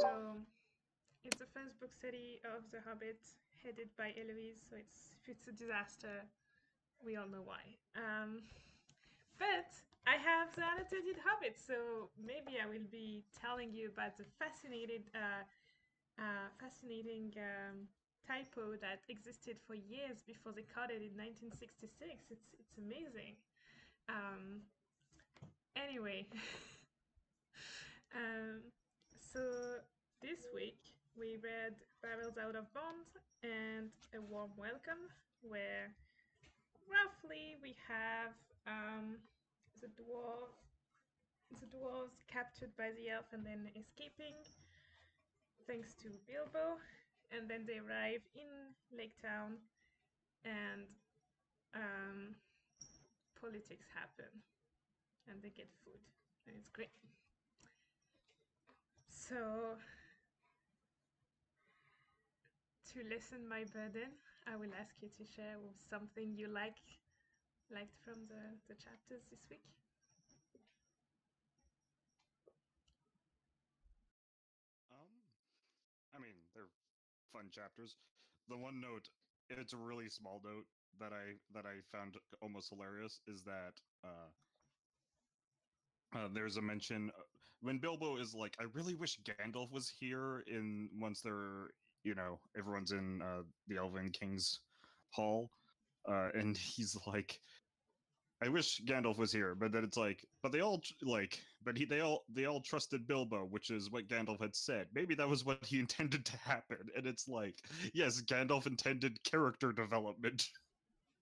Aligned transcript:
So 0.00 0.38
it's 1.24 1.38
the 1.38 1.50
first 1.52 1.78
book 1.80 1.92
study 1.92 2.40
of 2.44 2.64
The 2.72 2.80
Hobbit, 2.86 3.20
headed 3.62 3.88
by 3.98 4.14
Eloise. 4.16 4.62
So 4.68 4.76
it's 4.76 5.12
if 5.22 5.28
it's 5.28 5.46
a 5.48 5.52
disaster, 5.52 6.24
we 7.04 7.16
all 7.16 7.28
know 7.28 7.44
why. 7.44 7.62
Um, 7.96 8.42
but 9.38 9.70
I 10.06 10.16
have 10.16 10.54
the 10.56 10.64
annotated 10.64 11.20
Hobbit, 11.24 11.56
so 11.58 12.10
maybe 12.16 12.58
I 12.62 12.66
will 12.68 12.88
be 12.90 13.24
telling 13.40 13.72
you 13.72 13.88
about 13.88 14.16
the 14.16 14.24
fascinated, 14.38 15.10
uh, 15.14 15.44
uh, 16.18 16.48
fascinating 16.60 17.32
um, 17.38 17.88
typo 18.26 18.76
that 18.80 19.02
existed 19.08 19.56
for 19.66 19.74
years 19.74 20.22
before 20.26 20.52
they 20.52 20.64
caught 20.64 20.90
it 20.90 21.02
in 21.04 21.12
1966. 21.16 22.30
It's 22.30 22.54
it's 22.58 22.76
amazing. 22.78 23.36
Um, 24.08 24.64
anyway, 25.76 26.26
um, 28.14 28.60
so 29.32 29.78
this 30.22 30.50
week 30.50 30.82
we 31.14 31.38
read 31.38 31.78
Barrels 32.02 32.34
Out 32.34 32.58
of 32.58 32.66
Bond 32.74 33.06
and 33.46 33.94
A 34.10 34.18
Warm 34.18 34.50
Welcome, 34.58 35.06
where 35.46 35.94
roughly 36.90 37.54
we 37.62 37.78
have 37.86 38.34
um, 38.66 39.22
the 39.78 39.86
dwarf, 39.94 40.50
the 41.62 41.70
dwarves 41.70 42.26
captured 42.26 42.74
by 42.74 42.90
the 42.98 43.14
elf 43.14 43.30
and 43.30 43.46
then 43.46 43.70
escaping, 43.78 44.34
thanks 45.66 45.94
to 46.02 46.10
Bilbo, 46.26 46.82
and 47.30 47.46
then 47.46 47.62
they 47.70 47.78
arrive 47.78 48.26
in 48.34 48.74
Lake 48.90 49.14
Town, 49.22 49.62
and 50.42 50.90
um, 51.78 52.34
politics 53.38 53.86
happen, 53.94 54.30
and 55.30 55.38
they 55.38 55.54
get 55.54 55.70
food, 55.86 56.02
and 56.50 56.56
it's 56.58 56.70
great. 56.74 56.90
So 59.30 59.76
to 62.92 62.98
lessen 63.08 63.48
my 63.48 63.64
burden, 63.64 64.12
I 64.46 64.56
will 64.56 64.74
ask 64.78 64.94
you 65.00 65.08
to 65.08 65.24
share 65.24 65.56
something 65.88 66.34
you 66.36 66.48
like 66.48 66.76
liked 67.70 67.96
from 68.04 68.26
the, 68.28 68.42
the 68.68 68.74
chapters 68.74 69.22
this 69.30 69.46
week. 69.50 69.62
Um, 74.90 75.10
I 76.14 76.18
mean, 76.18 76.36
they're 76.54 76.70
fun 77.32 77.50
chapters. 77.52 77.96
The 78.48 78.56
one 78.56 78.80
note, 78.80 79.08
it's 79.50 79.72
a 79.72 79.78
really 79.78 80.08
small 80.10 80.40
note 80.44 80.66
that 81.00 81.12
I 81.12 81.38
that 81.54 81.66
I 81.66 81.82
found 81.92 82.16
almost 82.42 82.70
hilarious 82.70 83.20
is 83.28 83.42
that 83.44 83.74
uh, 84.04 84.30
uh 86.14 86.28
there's 86.32 86.56
a 86.56 86.62
mention 86.62 87.10
uh, 87.16 87.22
when 87.62 87.78
Bilbo 87.78 88.16
is 88.16 88.34
like, 88.34 88.56
I 88.58 88.64
really 88.72 88.94
wish 88.94 89.18
Gandalf 89.20 89.70
was 89.70 89.92
here 90.00 90.42
in 90.46 90.88
once 90.98 91.20
they're 91.20 91.70
you 92.04 92.14
know 92.14 92.40
everyone's 92.56 92.92
in 92.92 93.20
uh, 93.22 93.42
the 93.68 93.76
Elven 93.76 94.10
King's 94.10 94.60
Hall, 95.12 95.50
uh, 96.08 96.28
and 96.34 96.56
he's 96.76 96.96
like, 97.06 97.38
I 98.42 98.48
wish 98.48 98.80
Gandalf 98.86 99.18
was 99.18 99.32
here, 99.32 99.54
but 99.54 99.72
then 99.72 99.84
it's 99.84 99.98
like, 99.98 100.24
but 100.42 100.52
they 100.52 100.60
all 100.60 100.82
like, 101.02 101.38
but 101.62 101.76
he 101.76 101.84
they 101.84 102.00
all 102.00 102.24
they 102.32 102.46
all 102.46 102.62
trusted 102.62 103.06
Bilbo, 103.06 103.46
which 103.50 103.70
is 103.70 103.90
what 103.90 104.08
Gandalf 104.08 104.40
had 104.40 104.56
said. 104.56 104.86
Maybe 104.94 105.14
that 105.16 105.28
was 105.28 105.44
what 105.44 105.64
he 105.64 105.78
intended 105.80 106.24
to 106.26 106.36
happen, 106.38 106.78
and 106.96 107.06
it's 107.06 107.28
like, 107.28 107.56
yes, 107.92 108.22
Gandalf 108.22 108.66
intended 108.66 109.22
character 109.24 109.72
development. 109.72 110.46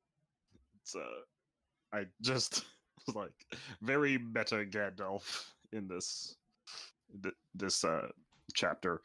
it's 0.82 0.94
uh, 0.94 1.96
I 1.96 2.04
just 2.22 2.64
like 3.14 3.46
very 3.82 4.18
meta 4.18 4.64
Gandalf 4.68 5.52
in 5.72 5.88
this 5.88 6.36
th- 7.22 7.34
this 7.54 7.84
uh 7.84 8.08
chapter. 8.54 9.00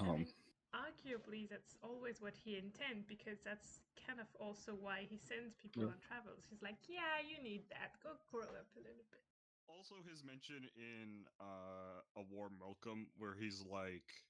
Um, 0.00 0.26
arguably, 0.74 1.48
that's 1.48 1.76
always 1.82 2.20
what 2.20 2.34
he 2.34 2.56
intends 2.56 3.04
because 3.06 3.40
that's 3.44 3.80
kind 4.06 4.20
of 4.20 4.26
also 4.38 4.72
why 4.74 5.06
he 5.08 5.16
sends 5.16 5.54
people 5.54 5.82
Yeah. 5.82 5.88
on 5.88 5.98
travels. 5.98 6.44
He's 6.48 6.62
like, 6.62 6.78
yeah, 6.88 7.20
you 7.26 7.42
need 7.42 7.68
that. 7.70 8.00
Go 8.02 8.10
grow 8.30 8.54
up 8.58 8.68
a 8.76 8.78
little 8.80 9.04
bit. 9.10 9.22
also 9.68 9.94
his 10.08 10.24
mention 10.24 10.68
in 10.76 11.24
uh 11.40 12.00
a 12.16 12.22
warm 12.30 12.52
welcome 12.60 13.06
where 13.18 13.34
he's 13.34 13.62
like 13.70 14.24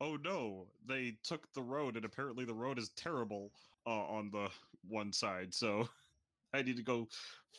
oh 0.00 0.16
no 0.16 0.66
they 0.86 1.16
took 1.22 1.52
the 1.52 1.62
road 1.62 1.96
and 1.96 2.04
apparently 2.04 2.44
the 2.44 2.54
road 2.54 2.78
is 2.78 2.88
terrible 2.90 3.52
uh, 3.86 4.04
on 4.06 4.30
the 4.30 4.48
one 4.88 5.12
side 5.12 5.52
so 5.54 5.88
i 6.54 6.62
need 6.62 6.76
to 6.76 6.82
go 6.82 7.06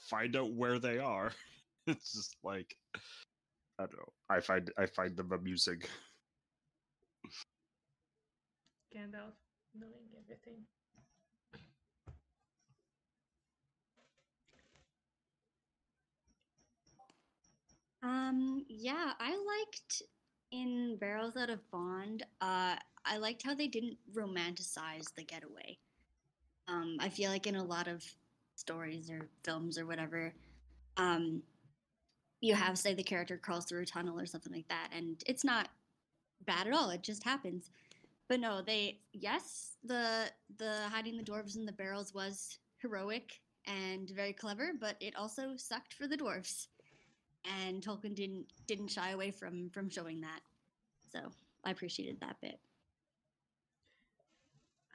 find 0.09 0.35
out 0.35 0.53
where 0.53 0.79
they 0.79 0.97
are 0.99 1.31
it's 1.87 2.13
just 2.13 2.35
like 2.43 2.75
i 3.79 3.83
don't 3.83 3.93
know 3.93 4.13
i 4.29 4.39
find 4.39 4.71
i 4.77 4.85
find 4.85 5.15
them 5.15 5.31
amusing 5.31 5.81
Gandalf 8.95 9.35
knowing 9.77 10.07
everything. 10.17 10.63
Um, 18.01 18.63
yeah, 18.69 19.13
I 19.19 19.31
liked 19.31 20.03
in 20.51 20.97
Barrels 21.01 21.35
Out 21.35 21.49
of 21.49 21.59
Bond, 21.71 22.23
uh, 22.39 22.75
I 23.03 23.17
liked 23.17 23.43
how 23.43 23.53
they 23.53 23.67
didn't 23.67 23.97
romanticize 24.15 25.13
the 25.15 25.23
getaway. 25.23 25.77
Um, 26.67 26.97
I 26.99 27.09
feel 27.09 27.31
like 27.31 27.47
in 27.47 27.55
a 27.55 27.63
lot 27.63 27.87
of 27.87 28.03
stories 28.55 29.09
or 29.09 29.27
films 29.43 29.77
or 29.77 29.85
whatever, 29.85 30.33
um, 30.97 31.41
you 32.41 32.55
have, 32.55 32.77
say, 32.77 32.93
the 32.93 33.03
character 33.03 33.37
crawls 33.37 33.65
through 33.65 33.81
a 33.81 33.85
tunnel 33.85 34.19
or 34.19 34.25
something 34.25 34.53
like 34.53 34.67
that, 34.67 34.89
and 34.95 35.23
it's 35.25 35.43
not 35.43 35.69
bad 36.45 36.67
at 36.67 36.73
all. 36.73 36.89
It 36.89 37.01
just 37.01 37.23
happens. 37.23 37.69
But 38.27 38.39
no, 38.39 38.61
they 38.61 38.99
yes, 39.13 39.77
the 39.83 40.31
the 40.57 40.73
hiding 40.89 41.17
the 41.17 41.23
dwarves 41.23 41.55
in 41.55 41.65
the 41.65 41.71
barrels 41.71 42.13
was 42.13 42.57
heroic 42.77 43.39
and 43.67 44.09
very 44.09 44.33
clever, 44.33 44.71
but 44.79 44.95
it 44.99 45.15
also 45.15 45.55
sucked 45.57 45.93
for 45.93 46.07
the 46.07 46.17
dwarves 46.17 46.67
and 47.45 47.81
Tolkien 47.81 48.15
didn't 48.15 48.45
didn't 48.67 48.89
shy 48.89 49.11
away 49.11 49.31
from 49.31 49.69
from 49.69 49.89
showing 49.89 50.21
that. 50.21 50.39
So 51.11 51.19
I 51.63 51.71
appreciated 51.71 52.19
that 52.21 52.37
bit. 52.41 52.59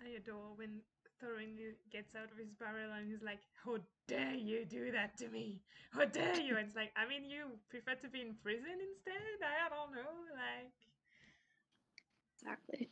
I 0.04 0.16
adore 0.16 0.54
when 0.56 0.80
Thorin 1.22 1.56
i- 1.58 1.76
gets 1.90 2.14
out 2.14 2.32
of 2.32 2.38
his 2.38 2.52
barrel 2.54 2.92
and 2.92 3.10
he's 3.10 3.22
like, 3.22 3.40
How 3.64 3.78
dare 4.08 4.34
you 4.34 4.64
do 4.64 4.90
that 4.92 5.16
to 5.18 5.28
me? 5.28 5.62
How 5.92 6.04
dare 6.06 6.40
you? 6.40 6.56
And 6.56 6.66
it's 6.66 6.76
like, 6.76 6.92
I 6.96 7.06
mean, 7.08 7.24
you 7.24 7.58
prefer 7.68 7.94
to 7.96 8.08
be 8.08 8.20
in 8.22 8.34
prison 8.42 8.80
instead? 8.80 9.38
I 9.44 9.68
don't 9.68 9.92
know. 9.94 10.12
Like, 10.34 10.72
Exactly. 12.42 12.90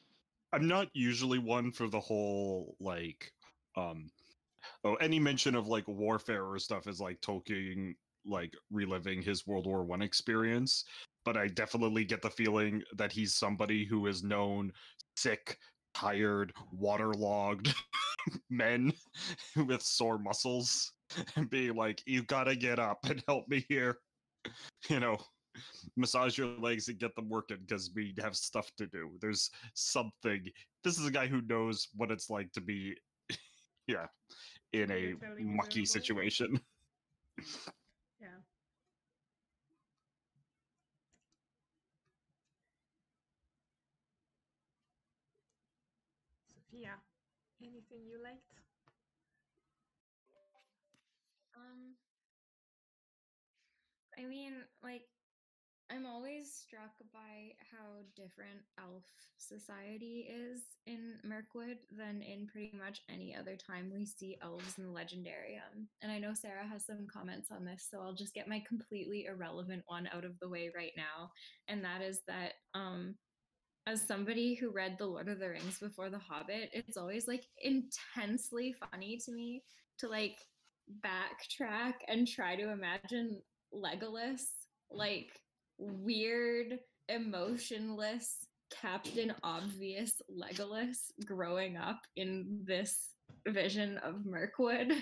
i'm 0.52 0.66
not 0.66 0.88
usually 0.94 1.38
one 1.38 1.70
for 1.72 1.88
the 1.88 2.00
whole 2.00 2.76
like 2.80 3.32
um 3.76 4.10
oh 4.84 4.94
any 4.96 5.18
mention 5.18 5.54
of 5.54 5.68
like 5.68 5.86
warfare 5.88 6.44
or 6.46 6.58
stuff 6.58 6.86
is 6.86 7.00
like 7.00 7.20
tolkien 7.20 7.94
like 8.26 8.52
reliving 8.70 9.22
his 9.22 9.46
world 9.46 9.66
war 9.66 9.84
one 9.84 10.02
experience 10.02 10.84
but 11.24 11.36
i 11.36 11.46
definitely 11.48 12.04
get 12.04 12.22
the 12.22 12.30
feeling 12.30 12.82
that 12.96 13.12
he's 13.12 13.34
somebody 13.34 13.84
who 13.86 14.06
is 14.06 14.22
known 14.24 14.72
sick 15.16 15.58
tired 15.94 16.52
waterlogged 16.72 17.74
men 18.50 18.92
with 19.66 19.82
sore 19.82 20.18
muscles 20.18 20.92
and 21.36 21.48
being 21.50 21.74
like 21.74 22.02
you 22.06 22.22
gotta 22.24 22.56
get 22.56 22.78
up 22.78 22.98
and 23.04 23.22
help 23.26 23.48
me 23.48 23.64
here. 23.68 23.98
You 24.88 25.00
know 25.00 25.18
massage 25.96 26.38
your 26.38 26.48
legs 26.58 26.88
and 26.88 26.98
get 26.98 27.14
them 27.14 27.28
working 27.28 27.58
because 27.66 27.90
we 27.94 28.14
have 28.20 28.36
stuff 28.36 28.70
to 28.76 28.86
do. 28.86 29.10
There's 29.20 29.50
something 29.74 30.46
this 30.84 30.98
is 30.98 31.06
a 31.06 31.10
guy 31.10 31.26
who 31.26 31.40
knows 31.42 31.88
what 31.96 32.10
it's 32.10 32.30
like 32.30 32.52
to 32.52 32.60
be 32.60 32.94
yeah 33.86 34.06
in 34.72 34.90
a 34.90 35.14
mucky 35.38 35.84
situation. 35.84 36.60
Yeah. 38.20 38.28
Sophia, 46.46 46.96
anything 47.90 48.06
you 48.08 48.22
liked? 48.22 48.54
Um, 51.56 51.94
I 54.18 54.26
mean, 54.26 54.52
like, 54.82 55.02
I'm 55.90 56.04
always 56.04 56.52
struck 56.52 56.92
by 57.14 57.54
how 57.72 58.04
different 58.14 58.60
elf 58.78 59.04
society 59.38 60.28
is 60.28 60.60
in 60.86 61.14
Mirkwood 61.24 61.78
than 61.96 62.20
in 62.20 62.46
pretty 62.46 62.76
much 62.78 63.00
any 63.10 63.34
other 63.34 63.56
time 63.56 63.90
we 63.94 64.04
see 64.04 64.36
elves 64.42 64.76
in 64.76 64.84
the 64.84 64.90
Legendarium. 64.90 65.86
And 66.02 66.12
I 66.12 66.18
know 66.18 66.34
Sarah 66.34 66.66
has 66.70 66.84
some 66.84 67.06
comments 67.10 67.48
on 67.50 67.64
this, 67.64 67.88
so 67.90 68.00
I'll 68.02 68.14
just 68.14 68.34
get 68.34 68.48
my 68.48 68.62
completely 68.68 69.24
irrelevant 69.26 69.82
one 69.86 70.08
out 70.14 70.24
of 70.24 70.38
the 70.40 70.48
way 70.48 70.70
right 70.76 70.92
now. 70.94 71.30
And 71.68 71.82
that 71.84 72.02
is 72.02 72.20
that, 72.28 72.52
um, 72.74 73.14
as 73.88 74.02
somebody 74.02 74.54
who 74.54 74.70
read 74.70 74.96
The 74.98 75.06
Lord 75.06 75.28
of 75.28 75.38
the 75.38 75.48
Rings 75.48 75.78
before 75.78 76.10
The 76.10 76.18
Hobbit, 76.18 76.68
it's 76.74 76.98
always 76.98 77.26
like 77.26 77.44
intensely 77.62 78.74
funny 78.92 79.18
to 79.24 79.32
me 79.32 79.62
to 79.98 80.08
like 80.08 80.36
backtrack 81.02 81.94
and 82.06 82.28
try 82.28 82.54
to 82.54 82.70
imagine 82.70 83.40
Legolas 83.74 84.42
like 84.90 85.28
weird, 85.78 86.78
emotionless, 87.08 88.46
Captain 88.70 89.32
Obvious 89.42 90.20
Legolas 90.30 90.98
growing 91.24 91.78
up 91.78 92.00
in 92.16 92.60
this 92.64 93.14
vision 93.46 93.96
of 94.04 94.26
Mirkwood. 94.26 94.92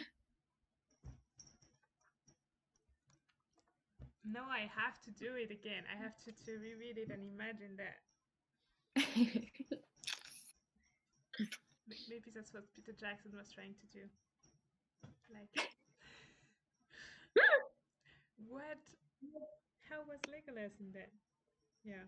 No, 4.29 4.43
I 4.43 4.71
have 4.75 5.01
to 5.05 5.11
do 5.13 5.35
it 5.35 5.51
again. 5.51 5.83
I 5.93 6.01
have 6.03 6.17
to, 6.25 6.33
to 6.47 6.59
reread 6.59 6.99
it 6.99 7.11
and 7.11 7.23
imagine 7.33 7.77
that. 7.79 7.97
Maybe 12.09 12.31
that's 12.35 12.53
what 12.53 12.73
Peter 12.75 12.93
Jackson 12.93 13.33
was 13.37 13.51
trying 13.53 13.75
to 13.75 13.87
do. 13.93 14.05
Like, 15.33 15.69
what? 18.49 18.79
How 19.89 20.03
was 20.09 20.21
Legolas 20.29 20.79
in 20.81 20.93
that? 20.93 21.11
Yeah. 21.85 22.05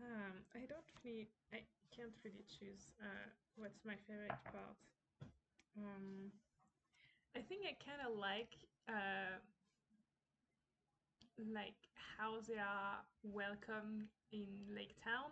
Um, 0.00 0.46
I 0.54 0.64
don't 0.66 0.86
really, 1.04 1.28
I 1.52 1.60
can't 1.94 2.14
really 2.24 2.44
choose 2.46 2.88
uh, 3.02 3.28
what's 3.56 3.84
my 3.84 3.96
favorite 4.06 4.38
part. 4.50 4.78
Um, 5.76 6.32
I 7.36 7.40
think 7.40 7.62
I 7.64 7.74
kind 7.84 8.00
of 8.06 8.18
like 8.18 8.52
uh, 8.88 9.38
like 11.46 11.78
how 12.18 12.40
they 12.46 12.58
are 12.58 12.98
welcome 13.22 14.08
in 14.32 14.46
Lake 14.74 14.96
Town 15.02 15.30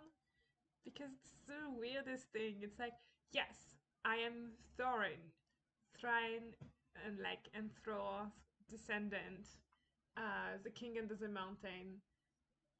because 0.84 1.10
it's 1.12 1.34
the 1.46 1.70
weirdest 1.78 2.26
thing. 2.32 2.56
It's 2.62 2.78
like, 2.78 2.94
yes, 3.32 3.74
I 4.04 4.16
am 4.16 4.52
Thorin, 4.78 5.20
Thrain, 5.98 6.54
and 7.04 7.18
like 7.20 7.48
and 7.54 7.70
Thror 7.84 8.30
descendant, 8.70 9.46
uh, 10.16 10.58
the 10.64 10.70
king 10.70 10.96
under 11.00 11.14
the 11.14 11.28
mountain, 11.28 12.02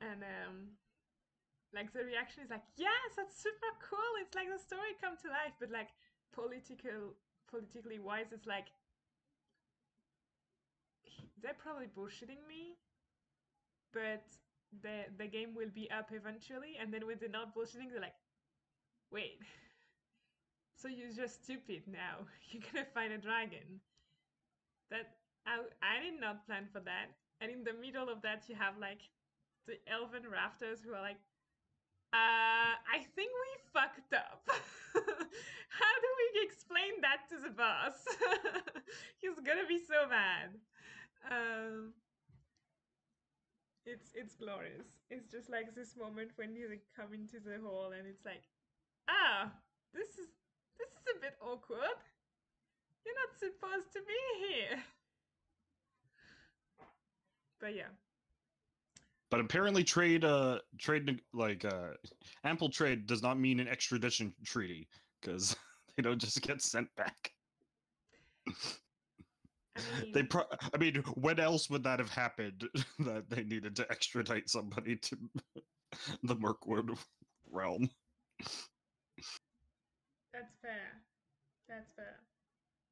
and 0.01 0.23
um, 0.23 0.57
like 1.75 1.93
the 1.93 2.05
reaction 2.05 2.43
is 2.45 2.51
like, 2.51 2.65
yes, 2.77 3.15
that's 3.17 3.37
super 3.37 3.73
cool. 3.83 4.13
It's 4.23 4.35
like 4.35 4.49
the 4.53 4.59
story 4.59 4.97
come 5.01 5.17
to 5.23 5.29
life, 5.29 5.55
but 5.61 5.71
like 5.71 5.91
political, 6.33 7.15
politically 7.51 7.99
wise, 7.99 8.33
it's 8.33 8.47
like 8.47 8.69
they're 11.43 11.55
probably 11.59 11.87
bullshitting 11.87 12.43
me, 12.49 12.77
but 13.97 14.29
the 14.85 15.09
the 15.17 15.27
game 15.27 15.57
will 15.57 15.73
be 15.73 15.89
up 15.91 16.13
eventually, 16.13 16.77
and 16.77 16.93
then 16.93 17.07
when 17.07 17.17
they're 17.19 17.33
not 17.33 17.57
bullshitting, 17.57 17.89
they're 17.91 18.05
like, 18.05 18.21
wait, 19.11 19.41
so 20.77 20.89
you're 20.89 21.17
just 21.17 21.45
stupid 21.45 21.83
now. 21.89 22.29
You're 22.53 22.63
gonna 22.73 22.85
find 22.93 23.13
a 23.13 23.19
dragon. 23.19 23.81
That 24.91 25.17
I 25.47 25.65
I 25.81 26.03
did 26.05 26.21
not 26.21 26.45
plan 26.47 26.69
for 26.73 26.81
that. 26.81 27.17
And 27.41 27.51
in 27.51 27.65
the 27.65 27.73
middle 27.73 28.09
of 28.09 28.21
that, 28.23 28.45
you 28.49 28.55
have 28.55 28.77
like 28.79 29.01
the 29.67 29.81
elven 29.89 30.29
rafters 30.29 30.81
who 30.85 30.93
are 30.93 31.03
like, 31.03 31.21
uh, 32.13 32.73
I 32.77 33.01
think 33.17 33.33
we 33.33 33.51
fucked 33.73 34.13
up. 34.13 34.45
How 35.81 35.95
do 36.05 36.09
we 36.21 36.29
explain 36.45 37.01
that 37.03 37.29
to 37.31 37.37
the 37.43 37.53
boss? 37.53 37.97
He's 39.21 39.41
gonna 39.45 39.69
be 39.69 39.81
so 39.81 40.09
mad. 40.09 40.57
Um, 41.31 41.93
it's 43.87 44.11
it's 44.15 44.35
glorious. 44.37 44.87
It's 45.11 45.31
just 45.31 45.51
like 45.51 45.75
this 45.75 45.97
moment 45.97 46.33
when 46.37 46.55
you 46.55 46.69
like, 46.69 46.85
come 46.97 47.15
into 47.15 47.41
the 47.41 47.61
hall 47.63 47.93
and 47.97 48.07
it's 48.07 48.25
like, 48.25 48.43
ah, 49.09 49.53
this 49.95 50.09
is 50.19 50.29
this 50.79 50.89
is 50.91 51.17
a 51.17 51.21
bit 51.21 51.37
awkward. 51.41 52.01
You're 53.05 53.15
not 53.15 53.39
supposed 53.39 53.93
to 53.95 54.01
be 54.01 54.47
here. 54.47 54.79
But 57.61 57.75
yeah, 57.75 57.89
But 59.31 59.41
apparently, 59.41 59.85
trade, 59.85 60.25
uh, 60.25 60.61
trade 60.79 61.21
like 61.33 61.65
uh, 61.65 61.91
ample 62.45 62.69
trade 62.71 63.07
does 63.07 63.23
not 63.23 63.39
mean 63.39 63.61
an 63.61 63.69
extradition 63.69 64.35
treaty 64.45 64.89
because 65.21 65.57
they 65.97 66.03
don't 66.03 66.21
just 66.21 66.41
get 66.43 66.63
sent 66.63 66.95
back. 66.97 67.33
I 69.77 69.83
mean, 69.83 70.13
They, 70.13 70.23
pro- 70.23 70.47
I 70.75 70.79
mean, 70.79 70.97
when 71.15 71.39
else 71.41 71.71
would 71.71 71.85
that 71.85 71.99
have 71.99 72.11
happened 72.11 72.69
that 73.01 73.29
they 73.31 73.45
needed 73.45 73.77
to 73.77 73.91
extradite 73.91 74.49
somebody 74.49 74.97
to 74.97 75.19
the 76.23 76.37
Mirkwood 76.37 76.97
realm? 77.51 77.91
That's 80.33 80.57
fair. 80.63 81.03
That's 81.69 81.91
fair. 81.93 82.21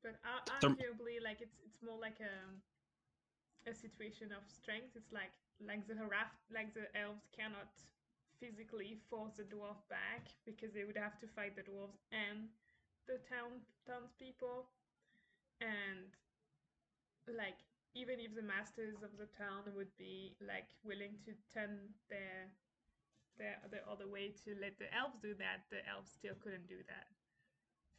But 0.02 0.20
ar- 0.24 0.44
arguably, 0.60 1.22
like 1.22 1.40
it's 1.40 1.58
it's 1.64 1.82
more 1.82 1.98
like 1.98 2.20
a 2.20 2.60
a 3.66 3.74
situation 3.74 4.32
of 4.32 4.46
strength. 4.48 4.96
It's 4.96 5.12
like 5.12 5.32
like 5.60 5.86
the 5.86 5.94
raft, 6.06 6.36
like 6.52 6.74
the 6.74 6.86
elves 6.96 7.28
cannot 7.32 7.70
physically 8.40 8.98
force 9.08 9.34
the 9.36 9.44
dwarf 9.44 9.78
back 9.88 10.28
because 10.44 10.72
they 10.72 10.84
would 10.84 10.96
have 10.96 11.18
to 11.20 11.26
fight 11.28 11.56
the 11.56 11.62
dwarves 11.62 12.02
and 12.12 12.48
the 13.06 13.18
town 13.18 13.62
townspeople, 13.86 14.66
and 15.60 16.16
like 17.32 17.64
even 17.94 18.20
if 18.20 18.34
the 18.34 18.42
masters 18.42 19.02
of 19.02 19.16
the 19.16 19.26
town 19.30 19.64
would 19.74 19.94
be 19.96 20.34
like 20.42 20.68
willing 20.84 21.16
to 21.24 21.32
turn 21.52 21.94
their 22.10 22.50
their 23.38 23.58
the 23.70 23.80
other 23.88 24.06
way 24.08 24.30
to 24.44 24.54
let 24.60 24.78
the 24.78 24.92
elves 24.94 25.18
do 25.20 25.34
that, 25.34 25.66
the 25.70 25.82
elves 25.88 26.10
still 26.12 26.34
couldn't 26.40 26.66
do 26.68 26.82
that 26.86 27.08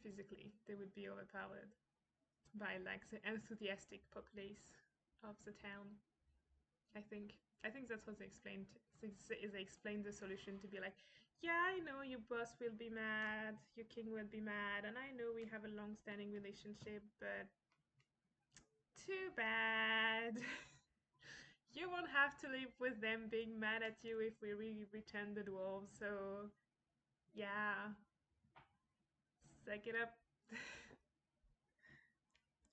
physically. 0.02 0.52
They 0.66 0.74
would 0.74 0.94
be 0.94 1.08
overpowered 1.08 1.72
by 2.54 2.78
like 2.84 3.08
the 3.10 3.20
enthusiastic 3.26 4.02
populace 4.12 4.64
of 5.22 5.36
the 5.44 5.52
town. 5.52 5.98
I 6.96 7.00
think. 7.00 7.36
I 7.64 7.70
think 7.70 7.88
that's 7.88 8.06
what 8.06 8.18
they 8.18 8.24
explained. 8.26 8.66
They 9.02 9.60
explained 9.60 10.04
the 10.04 10.12
solution 10.12 10.58
to 10.60 10.68
be 10.68 10.78
like, 10.80 10.94
yeah, 11.42 11.58
I 11.66 11.80
know 11.82 12.02
your 12.02 12.22
boss 12.30 12.54
will 12.60 12.74
be 12.78 12.88
mad, 12.88 13.58
your 13.74 13.86
king 13.86 14.10
will 14.12 14.28
be 14.30 14.40
mad, 14.40 14.84
and 14.86 14.96
I 14.96 15.10
know 15.12 15.34
we 15.34 15.44
have 15.50 15.64
a 15.64 15.72
long-standing 15.74 16.30
relationship, 16.32 17.02
but 17.20 17.50
too 19.06 19.30
bad. 19.36 20.34
you 21.74 21.88
won't 21.90 22.10
have 22.12 22.38
to 22.40 22.48
live 22.48 22.72
with 22.80 23.00
them 23.00 23.28
being 23.30 23.58
mad 23.58 23.82
at 23.82 24.02
you 24.02 24.20
if 24.20 24.34
we 24.42 24.52
really 24.52 24.86
return 24.92 25.34
the 25.34 25.42
dwarves. 25.42 25.98
So, 25.98 26.50
yeah, 27.34 27.94
suck 29.64 29.86
it 29.86 29.94
up. 30.00 30.14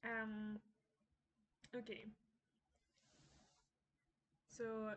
um. 0.03 0.59
Okay. 1.75 2.06
So, 4.50 4.94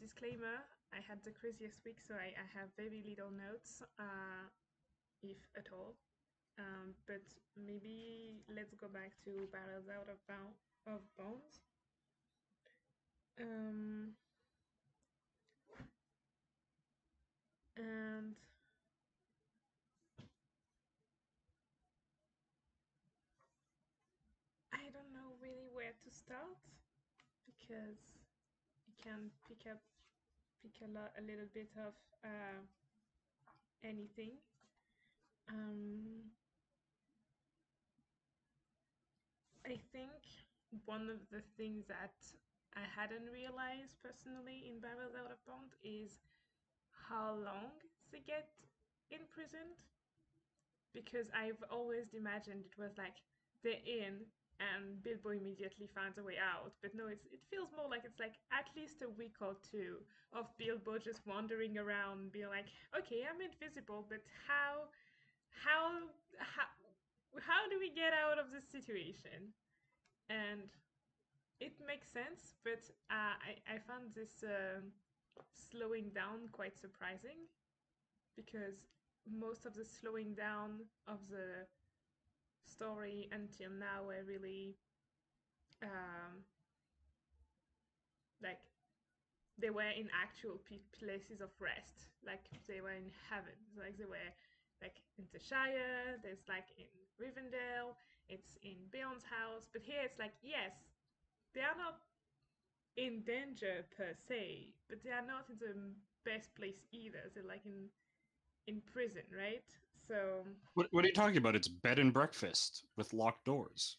disclaimer 0.00 0.66
I 0.92 0.98
had 1.06 1.22
the 1.22 1.30
craziest 1.30 1.84
week, 1.84 1.98
so 2.02 2.14
I, 2.14 2.34
I 2.34 2.46
have 2.58 2.74
very 2.76 3.02
little 3.06 3.30
notes, 3.30 3.82
uh, 3.98 4.50
if 5.22 5.38
at 5.56 5.68
all. 5.72 5.94
Um, 6.58 6.94
but 7.06 7.22
maybe 7.54 8.42
let's 8.48 8.74
go 8.74 8.88
back 8.88 9.12
to 9.24 9.46
Battles 9.52 9.88
Out 9.92 10.08
of, 10.08 10.18
Bound, 10.26 10.56
of 10.86 11.00
Bones. 11.16 11.60
Um, 13.40 14.14
and 17.76 18.34
I 24.72 24.88
don't 24.92 25.12
know 25.12 25.34
really 25.42 25.68
where 25.72 25.92
to 25.92 26.10
start 26.10 26.58
because 27.46 27.98
you 28.86 28.94
can 29.02 29.30
pick 29.48 29.66
up 29.70 29.80
pick 30.62 30.74
a 30.82 30.90
lot 30.92 31.12
a 31.18 31.22
little 31.22 31.48
bit 31.54 31.70
of 31.78 31.94
uh, 32.24 32.60
anything. 33.84 34.32
Um, 35.48 36.30
I 39.66 39.76
think 39.92 40.45
one 40.84 41.08
of 41.08 41.22
the 41.30 41.42
things 41.56 41.86
that 41.88 42.14
I 42.74 42.84
hadn't 42.84 43.30
realized 43.32 43.96
personally 44.02 44.68
in 44.68 44.80
Battles 44.80 45.16
Out 45.16 45.32
of 45.32 45.40
Bond 45.46 45.72
is 45.80 46.20
how 47.08 47.38
long 47.40 47.72
they 48.12 48.20
get 48.20 48.50
imprisoned. 49.10 49.80
Because 50.92 51.28
I've 51.36 51.60
always 51.70 52.16
imagined 52.16 52.64
it 52.64 52.76
was 52.80 52.96
like 52.96 53.20
they're 53.60 53.84
in 53.84 54.24
and 54.56 54.96
Bilbo 55.04 55.36
immediately 55.36 55.88
finds 55.92 56.16
a 56.16 56.24
way 56.24 56.40
out. 56.40 56.72
But 56.80 56.96
no, 56.96 57.12
it's 57.12 57.28
it 57.28 57.44
feels 57.52 57.68
more 57.76 57.88
like 57.88 58.08
it's 58.08 58.20
like 58.20 58.40
at 58.48 58.72
least 58.72 59.04
a 59.04 59.10
week 59.12 59.36
or 59.44 59.56
two 59.60 60.00
of 60.32 60.48
Bilbo 60.56 60.98
just 60.98 61.20
wandering 61.26 61.78
around, 61.78 62.32
being 62.32 62.48
like, 62.48 62.68
okay, 62.96 63.24
I'm 63.24 63.40
invisible, 63.40 64.04
but 64.08 64.24
how, 64.48 64.88
how, 65.52 66.12
how, 66.40 66.68
how 67.40 67.62
do 67.68 67.78
we 67.78 67.92
get 67.92 68.12
out 68.12 68.38
of 68.38 68.52
this 68.52 68.68
situation? 68.68 69.52
And 70.28 70.68
it 71.60 71.74
makes 71.86 72.10
sense, 72.12 72.54
but 72.64 72.82
uh, 73.10 73.36
I 73.40 73.56
I 73.74 73.78
found 73.78 74.14
this 74.14 74.44
um 74.44 74.92
slowing 75.52 76.10
down 76.14 76.48
quite 76.52 76.78
surprising 76.80 77.48
because 78.36 78.86
most 79.30 79.66
of 79.66 79.74
the 79.74 79.84
slowing 79.84 80.34
down 80.34 80.86
of 81.08 81.18
the 81.30 81.66
story 82.66 83.28
until 83.32 83.70
now 83.70 84.04
were 84.04 84.22
really 84.24 84.76
um, 85.82 86.44
like 88.42 88.60
they 89.58 89.70
were 89.70 89.88
in 89.96 90.08
actual 90.12 90.60
places 90.92 91.40
of 91.40 91.50
rest, 91.60 92.12
like 92.24 92.44
they 92.68 92.80
were 92.80 92.92
in 92.92 93.10
heaven, 93.30 93.56
like 93.78 93.96
they 93.96 94.04
were 94.04 94.30
like 94.82 95.00
in 95.18 95.24
the 95.32 95.40
Shire. 95.40 96.20
There's 96.22 96.44
like 96.48 96.68
in 96.76 96.88
Rivendell, 97.20 97.96
it's 98.28 98.56
in 98.62 98.88
Beorn's 98.90 99.24
house, 99.24 99.68
but 99.72 99.82
here 99.82 100.02
it's 100.04 100.18
like 100.18 100.34
yes, 100.42 100.74
they 101.54 101.60
are 101.60 101.76
not 101.76 102.00
in 102.96 103.22
danger 103.22 103.84
per 103.96 104.12
se, 104.14 104.74
but 104.88 105.02
they 105.02 105.10
are 105.10 105.26
not 105.26 105.48
in 105.50 105.58
the 105.58 105.74
best 106.24 106.54
place 106.54 106.84
either. 106.92 107.30
They're 107.34 107.44
like 107.44 107.64
in 107.66 107.88
in 108.66 108.80
prison, 108.82 109.24
right? 109.36 109.64
So 110.08 110.44
What, 110.74 110.86
what 110.92 111.04
are 111.04 111.08
you 111.08 111.12
talking 111.14 111.38
about? 111.38 111.56
It's 111.56 111.68
bed 111.68 111.98
and 111.98 112.12
breakfast 112.12 112.84
with 112.96 113.12
locked 113.12 113.44
doors. 113.44 113.98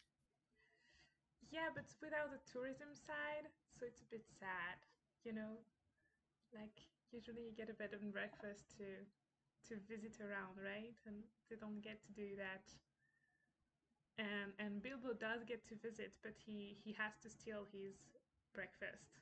yeah, 1.50 1.68
but 1.74 1.86
without 2.00 2.30
the 2.30 2.40
tourism 2.50 2.94
side, 2.94 3.48
so 3.72 3.86
it's 3.86 4.00
a 4.02 4.10
bit 4.10 4.26
sad, 4.28 4.78
you 5.24 5.32
know. 5.32 5.60
Like 6.54 6.86
usually 7.12 7.42
you 7.44 7.52
get 7.56 7.70
a 7.70 7.74
bed 7.74 7.92
and 7.94 8.12
breakfast 8.12 8.76
to 8.78 9.04
to 9.68 9.80
visit 9.88 10.20
around, 10.20 10.58
right? 10.62 10.96
And 11.06 11.24
they 11.50 11.56
don't 11.56 11.80
get 11.82 12.02
to 12.06 12.12
do 12.12 12.36
that. 12.36 12.66
And 14.18 14.52
and 14.58 14.82
Bilbo 14.82 15.14
does 15.14 15.44
get 15.46 15.66
to 15.68 15.76
visit, 15.76 16.12
but 16.22 16.32
he 16.44 16.76
he 16.84 16.92
has 16.98 17.12
to 17.22 17.30
steal 17.30 17.66
his 17.72 17.94
breakfast 18.52 19.20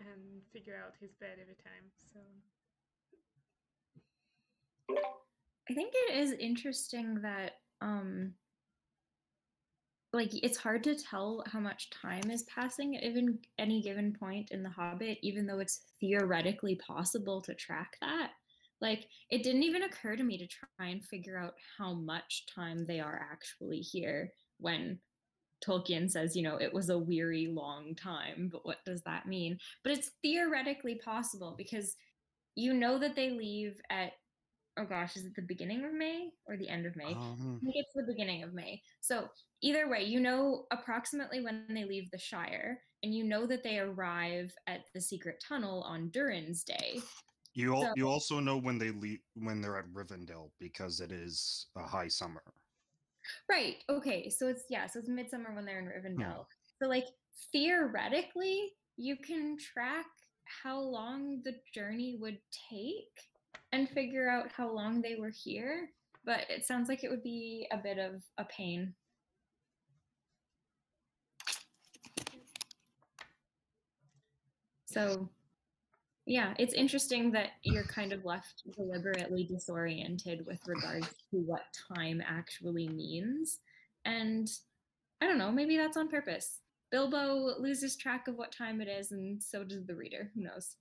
and 0.00 0.42
figure 0.52 0.76
out 0.76 0.94
his 1.00 1.14
bed 1.14 1.38
every 1.40 1.54
time. 1.54 1.86
So 2.12 2.20
I 5.70 5.74
think 5.74 5.92
it 5.94 6.16
is 6.16 6.32
interesting 6.32 7.20
that 7.22 7.52
um 7.80 8.34
like 10.12 10.30
it's 10.32 10.56
hard 10.56 10.82
to 10.84 10.94
tell 10.94 11.44
how 11.46 11.60
much 11.60 11.90
time 11.90 12.30
is 12.30 12.44
passing 12.44 12.96
at 12.96 13.04
even 13.04 13.38
any 13.58 13.82
given 13.82 14.16
point 14.18 14.50
in 14.50 14.62
the 14.62 14.70
Hobbit, 14.70 15.18
even 15.22 15.46
though 15.46 15.58
it's 15.58 15.82
theoretically 16.00 16.76
possible 16.76 17.40
to 17.42 17.54
track 17.54 17.96
that. 18.00 18.15
Like 18.80 19.06
it 19.30 19.42
didn't 19.42 19.62
even 19.62 19.84
occur 19.84 20.16
to 20.16 20.22
me 20.22 20.38
to 20.38 20.46
try 20.46 20.88
and 20.88 21.04
figure 21.04 21.38
out 21.38 21.54
how 21.78 21.94
much 21.94 22.44
time 22.54 22.86
they 22.86 23.00
are 23.00 23.26
actually 23.30 23.78
here 23.78 24.32
when 24.58 24.98
Tolkien 25.66 26.10
says, 26.10 26.36
you 26.36 26.42
know, 26.42 26.56
it 26.56 26.72
was 26.72 26.90
a 26.90 26.98
weary 26.98 27.46
long 27.46 27.94
time, 27.94 28.50
but 28.52 28.66
what 28.66 28.84
does 28.84 29.02
that 29.02 29.26
mean? 29.26 29.58
But 29.82 29.92
it's 29.92 30.10
theoretically 30.22 31.00
possible 31.02 31.54
because 31.56 31.96
you 32.54 32.74
know 32.74 32.98
that 32.98 33.16
they 33.16 33.30
leave 33.30 33.80
at 33.90 34.12
oh 34.78 34.84
gosh, 34.84 35.16
is 35.16 35.24
it 35.24 35.34
the 35.34 35.42
beginning 35.42 35.84
of 35.84 35.94
May 35.94 36.28
or 36.46 36.56
the 36.56 36.68
end 36.68 36.86
of 36.86 36.96
May? 36.96 37.14
Um, 37.14 37.58
I 37.62 37.64
think 37.64 37.76
it's 37.76 37.94
the 37.94 38.12
beginning 38.12 38.42
of 38.42 38.52
May. 38.52 38.82
So 39.00 39.28
either 39.62 39.88
way, 39.88 40.02
you 40.04 40.20
know 40.20 40.66
approximately 40.70 41.40
when 41.40 41.64
they 41.70 41.84
leave 41.84 42.10
the 42.10 42.18
Shire, 42.18 42.78
and 43.02 43.14
you 43.14 43.24
know 43.24 43.46
that 43.46 43.62
they 43.62 43.78
arrive 43.78 44.52
at 44.66 44.80
the 44.94 45.00
secret 45.00 45.42
tunnel 45.46 45.82
on 45.82 46.10
Durin's 46.10 46.62
Day. 46.62 47.00
You 47.56 47.74
al- 47.74 47.82
So- 47.82 47.92
you 47.96 48.08
also 48.08 48.38
know 48.38 48.58
when 48.58 48.78
they 48.78 48.90
leave 48.90 49.20
when 49.34 49.60
they're 49.60 49.78
at 49.78 49.86
Rivendell 49.92 50.50
because 50.60 51.00
it 51.00 51.10
is 51.10 51.66
a 51.76 51.82
high 51.82 52.08
summer. 52.08 52.42
Right. 53.48 53.82
Okay. 53.88 54.28
So 54.30 54.46
it's 54.46 54.64
yeah. 54.68 54.86
So 54.86 55.00
it's 55.00 55.08
midsummer 55.08 55.52
when 55.54 55.64
they're 55.64 55.80
in 55.80 55.86
Rivendell. 55.86 56.46
So 56.80 56.88
like 56.88 57.06
theoretically, 57.52 58.74
you 58.96 59.16
can 59.16 59.56
track 59.58 60.06
how 60.62 60.78
long 60.78 61.42
the 61.44 61.54
journey 61.74 62.18
would 62.20 62.38
take 62.70 63.18
and 63.72 63.88
figure 63.88 64.28
out 64.28 64.52
how 64.52 64.70
long 64.70 65.00
they 65.00 65.16
were 65.16 65.30
here. 65.30 65.90
But 66.24 66.40
it 66.50 66.66
sounds 66.66 66.88
like 66.88 67.04
it 67.04 67.10
would 67.10 67.22
be 67.22 67.66
a 67.72 67.78
bit 67.78 67.98
of 67.98 68.22
a 68.38 68.44
pain. 68.44 68.94
So 74.86 75.28
yeah, 76.26 76.54
it's 76.58 76.74
interesting 76.74 77.30
that 77.32 77.50
you're 77.62 77.84
kind 77.84 78.12
of 78.12 78.24
left 78.24 78.64
deliberately 78.76 79.44
disoriented 79.44 80.44
with 80.44 80.58
regards 80.66 81.06
to 81.30 81.36
what 81.38 81.62
time 81.96 82.20
actually 82.26 82.88
means. 82.88 83.60
And 84.04 84.48
I 85.20 85.26
don't 85.26 85.38
know, 85.38 85.52
maybe 85.52 85.76
that's 85.76 85.96
on 85.96 86.08
purpose. 86.08 86.60
Bilbo 86.90 87.60
loses 87.60 87.96
track 87.96 88.26
of 88.26 88.36
what 88.36 88.50
time 88.50 88.80
it 88.80 88.88
is, 88.88 89.12
and 89.12 89.40
so 89.42 89.62
does 89.62 89.86
the 89.86 89.94
reader. 89.94 90.30
Who 90.34 90.42
knows? 90.42 90.76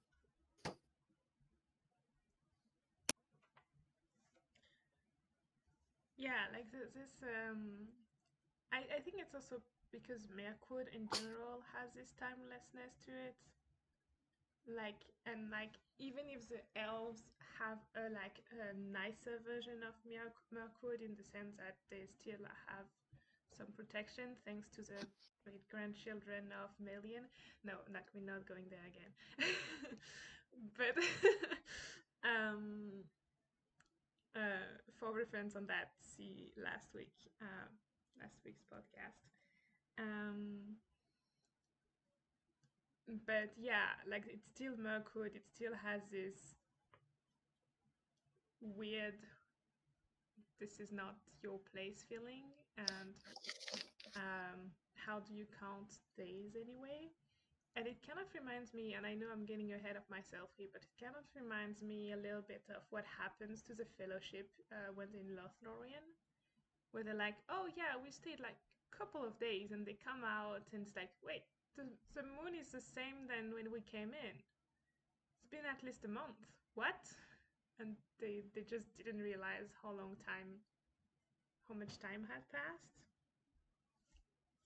Yeah, 6.18 6.50
like 6.54 6.72
this, 6.72 6.90
this 6.94 7.22
um, 7.22 7.86
I, 8.74 8.78
I 8.98 9.00
think 9.02 9.18
it's 9.20 9.36
also 9.36 9.62
because 9.92 10.28
Mirkwood 10.36 10.90
in 10.94 11.08
general 11.14 11.62
has 11.78 11.94
this 11.94 12.14
timelessness 12.20 12.98
to 13.06 13.12
it. 13.12 13.36
Like, 14.66 14.98
and 15.26 15.50
like, 15.54 15.78
even 16.00 16.26
if 16.28 16.50
the 16.50 16.62
elves 16.76 17.30
have 17.62 17.78
a 17.96 18.10
like 18.10 18.42
a 18.52 18.74
nicer 18.76 19.38
version 19.46 19.86
of 19.86 19.94
Mirk- 20.04 20.42
Mirkwood 20.52 21.02
in 21.06 21.14
the 21.16 21.24
sense 21.24 21.54
that 21.62 21.78
they 21.90 22.06
still 22.10 22.42
have 22.68 22.90
some 23.54 23.68
protection 23.78 24.36
thanks 24.46 24.68
to 24.76 24.82
the 24.82 25.06
great 25.46 25.64
grandchildren 25.70 26.50
of 26.64 26.70
Melian. 26.82 27.30
No, 27.64 27.74
like 27.94 28.10
we're 28.14 28.26
not 28.26 28.46
going 28.48 28.66
there 28.70 28.86
again. 28.90 29.14
but 30.78 30.96
um 32.28 33.04
uh, 34.36 34.66
for 35.00 35.12
reference 35.16 35.56
on 35.56 35.66
that, 35.68 35.92
see 36.02 36.52
last 36.58 36.94
week, 36.94 37.14
uh, 37.42 37.68
last 38.22 38.40
week's 38.46 38.64
podcast. 38.72 39.20
Um, 40.00 40.78
but 43.26 43.54
yeah, 43.58 43.94
like 44.10 44.24
it's 44.28 44.48
still 44.48 44.74
Mirkwood. 44.78 45.36
It 45.36 45.46
still 45.48 45.74
has 45.84 46.02
this 46.12 46.56
weird 48.62 49.16
"this 50.60 50.80
is 50.80 50.92
not 50.92 51.16
your 51.44 51.60
place" 51.72 52.04
feeling, 52.10 52.46
and 52.78 53.14
um, 54.16 54.72
how 54.96 55.20
do 55.20 55.34
you 55.34 55.46
count 55.60 56.00
days 56.18 56.56
anyway? 56.56 57.12
And 57.76 57.88
it 57.88 58.00
kind 58.08 58.20
of 58.20 58.28
reminds 58.34 58.74
me, 58.74 58.96
and 58.96 59.06
I 59.06 59.16
know 59.16 59.28
I'm 59.32 59.46
getting 59.46 59.74
ahead 59.74 59.96
of 59.98 60.08
myself 60.10 60.50
here, 60.58 60.72
but 60.72 60.84
it 60.84 60.96
kind 61.00 61.16
of 61.16 61.26
reminds 61.36 61.84
me 61.84 62.14
a 62.14 62.20
little 62.20 62.44
bit 62.44 62.64
of 62.72 62.84
what 62.90 63.04
happens 63.06 63.62
to 63.68 63.76
the 63.76 63.88
Fellowship 64.00 64.48
uh, 64.72 64.92
when 64.96 65.08
they're 65.12 65.24
in 65.28 65.36
Lothlorien, 65.36 66.08
where 66.92 67.04
they're 67.04 67.16
like, 67.18 67.38
"Oh 67.50 67.68
yeah, 67.76 67.96
we 68.02 68.12
stayed 68.12 68.40
like 68.40 68.58
a 68.60 68.98
couple 68.98 69.24
of 69.26 69.40
days," 69.40 69.72
and 69.72 69.86
they 69.86 69.98
come 70.00 70.24
out 70.24 70.64
and 70.74 70.84
it's 70.88 70.96
like, 70.96 71.12
"Wait, 71.24 71.44
the 71.76 71.86
the 72.16 72.24
moon 72.24 72.56
is 72.56 72.72
the 72.72 72.82
same 72.82 73.28
than 73.28 73.54
when 73.54 73.72
we 73.72 73.82
came 73.82 74.14
in. 74.14 74.36
It's 75.38 75.48
been 75.50 75.66
at 75.66 75.82
least 75.84 76.04
a 76.04 76.10
month. 76.10 76.46
What?" 76.74 77.00
And 77.80 77.96
they 78.20 78.44
they 78.54 78.64
just 78.64 78.96
didn't 78.98 79.22
realize 79.22 79.72
how 79.82 79.92
long 79.92 80.18
time, 80.18 80.60
how 81.68 81.76
much 81.76 82.00
time 82.00 82.24
had 82.32 82.48
passed. 82.50 83.02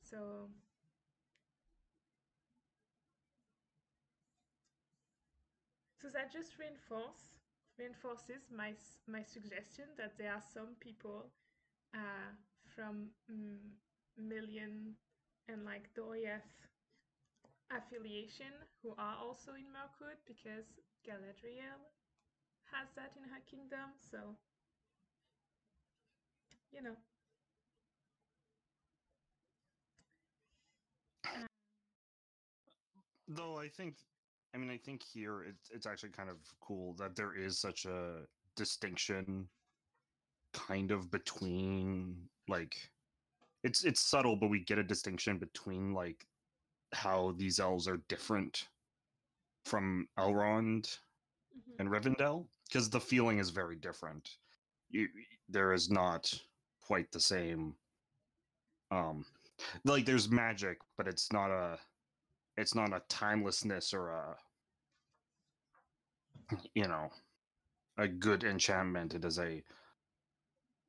So 0.02 0.50
So 6.02 6.10
that 6.10 6.32
just 6.32 6.58
reinforce 6.58 7.38
reinforces 7.78 8.50
my 8.52 8.74
my 9.08 9.22
suggestion 9.24 9.86
that 9.98 10.18
there 10.18 10.32
are 10.34 10.42
some 10.42 10.76
people 10.80 11.32
uh, 11.94 12.32
from 12.76 13.10
mm, 13.32 13.58
Melian 14.18 14.96
and 15.48 15.66
like 15.66 15.90
Doriath 15.96 16.50
affiliation 17.72 18.52
who 18.82 18.94
are 18.98 19.16
also 19.22 19.52
in 19.54 19.66
Mirkwood 19.72 20.18
because 20.26 20.66
Galadriel 21.06 21.80
has 22.72 22.88
that 22.96 23.14
in 23.18 23.24
her 23.30 23.42
kingdom. 23.50 23.94
So 24.12 24.36
you 26.72 26.82
know. 26.82 26.96
Um, 31.26 31.48
though 33.28 33.60
I 33.60 33.68
think, 33.68 33.96
I 34.54 34.58
mean, 34.58 34.70
I 34.70 34.78
think 34.78 35.04
here 35.04 35.44
it's 35.44 35.70
it's 35.72 35.86
actually 35.86 36.10
kind 36.10 36.30
of 36.30 36.38
cool 36.62 36.94
that 36.96 37.16
there 37.16 37.36
is 37.36 37.60
such 37.60 37.86
a 37.86 38.26
distinction, 38.56 39.48
kind 40.54 40.92
of 40.92 41.12
between 41.12 42.16
like, 42.48 42.76
it's 43.64 43.84
it's 43.84 44.02
subtle, 44.02 44.36
but 44.36 44.50
we 44.50 44.60
get 44.64 44.78
a 44.80 44.84
distinction 44.84 45.38
between 45.38 45.94
like 45.94 46.26
how 46.94 47.32
these 47.38 47.60
elves 47.60 47.88
are 47.88 47.98
different 48.08 48.68
from 49.66 50.08
Elrond 50.18 51.00
Mhm. 51.56 51.80
and 51.80 51.90
Rivendell 51.90 52.48
because 52.68 52.90
the 52.90 53.02
feeling 53.02 53.40
is 53.40 53.50
very 53.50 53.76
different. 53.76 54.38
You, 54.90 55.08
there 55.48 55.74
is 55.74 55.90
not 55.90 56.34
quite 56.82 57.12
the 57.12 57.20
same. 57.20 57.76
Um, 58.92 59.26
like 59.84 60.06
there's 60.06 60.30
magic, 60.30 60.80
but 60.98 61.08
it's 61.08 61.32
not 61.32 61.52
a, 61.52 61.80
it's 62.58 62.74
not 62.76 62.94
a 62.94 63.02
timelessness 63.08 63.94
or 63.94 64.10
a, 64.10 64.38
you 66.74 66.88
know, 66.88 67.12
a 67.98 68.08
good 68.08 68.44
enchantment. 68.44 69.14
It 69.14 69.26
is 69.26 69.40
a 69.40 69.64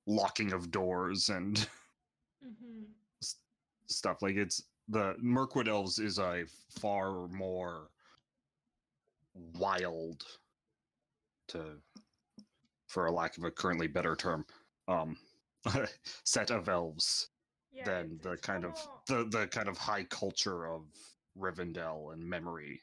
locking 0.07 0.53
of 0.53 0.71
doors 0.71 1.29
and 1.29 1.69
Mhm. 2.43 2.95
stuff 3.87 4.23
like 4.23 4.37
it's 4.37 4.70
the 4.91 5.15
Mirkwood 5.21 5.69
elves 5.69 5.99
is 5.99 6.19
a 6.19 6.45
far 6.81 7.29
more 7.29 7.89
wild, 9.35 10.25
to, 11.49 11.81
for 12.89 13.07
a 13.07 13.13
lack 13.13 13.39
of 13.39 13.45
a 13.45 13.51
currently 13.51 13.87
better 13.87 14.17
term, 14.17 14.45
um, 14.89 15.17
set 16.25 16.51
of 16.51 16.69
elves 16.69 17.29
Yeah, 17.73 17.85
than 17.85 18.07
it's- 18.07 18.23
the 18.23 18.33
it's 18.33 18.47
kind 18.47 18.63
far 18.65 18.71
of 18.71 18.77
more- 18.87 19.03
the 19.07 19.39
the 19.39 19.47
kind 19.49 19.69
of 19.69 19.79
high 19.79 20.05
culture 20.05 20.67
of 20.67 20.83
Rivendell 21.39 22.13
and 22.13 22.23
memory, 22.29 22.83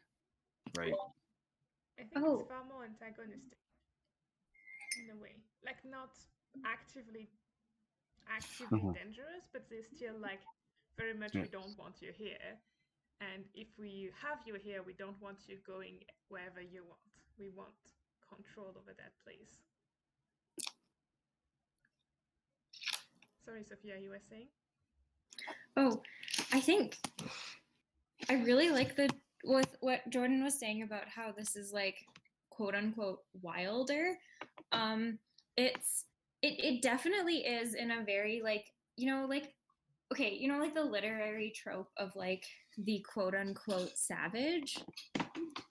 right? 0.77 0.93
I 1.99 2.03
think 2.03 2.25
Oh. 2.25 2.39
it's 2.39 2.49
far 2.49 2.63
more 2.65 2.85
antagonistic 2.85 3.57
in 5.03 5.09
a 5.11 5.21
way. 5.21 5.35
Like 5.65 5.83
not 5.83 6.11
actively 6.65 7.27
actively 8.27 8.79
Mhm. 8.79 8.93
dangerous, 8.93 9.43
but 9.51 9.69
they're 9.69 9.83
still 9.95 10.15
like 10.19 10.41
very 10.97 11.13
much 11.13 11.35
Yeah. 11.35 11.43
we 11.43 11.47
don't 11.47 11.77
want 11.77 12.01
you 12.01 12.11
here. 12.11 12.59
And 13.21 13.45
if 13.53 13.67
we 13.77 14.11
have 14.21 14.39
you 14.45 14.55
here, 14.55 14.83
we 14.83 14.93
don't 14.93 15.19
want 15.21 15.47
you 15.47 15.57
going 15.65 16.03
wherever 16.29 16.61
you 16.61 16.83
want. 16.83 16.99
We 17.37 17.49
want 17.49 17.73
control 18.29 18.69
over 18.77 18.93
that 18.97 19.13
place. 19.23 19.57
Sorry, 23.45 23.63
Sophia, 23.63 23.97
you 23.97 24.09
were 24.09 24.21
saying? 24.29 24.47
Oh, 25.77 26.01
I 26.51 26.59
think 26.59 26.97
I 28.29 28.33
really 28.33 28.69
like 28.69 28.95
the 28.95 29.09
with 29.43 29.75
what 29.79 30.07
Jordan 30.09 30.43
was 30.43 30.59
saying 30.59 30.81
about 30.81 31.07
how 31.07 31.31
this 31.31 31.55
is 31.55 31.71
like 31.71 31.95
quote 32.49 32.75
unquote 32.75 33.19
wilder. 33.41 34.17
Um 34.71 35.19
it's 35.55 36.05
it 36.41 36.59
it 36.59 36.81
definitely 36.81 37.37
is 37.37 37.73
in 37.73 37.91
a 37.91 38.03
very 38.03 38.41
like 38.43 38.65
you 38.97 39.07
know 39.07 39.25
like 39.27 39.53
okay, 40.11 40.33
you 40.33 40.47
know 40.47 40.59
like 40.59 40.73
the 40.73 40.83
literary 40.83 41.53
trope 41.55 41.89
of 41.97 42.15
like 42.15 42.45
the 42.77 43.03
quote 43.11 43.35
unquote 43.35 43.91
savage. 43.95 44.77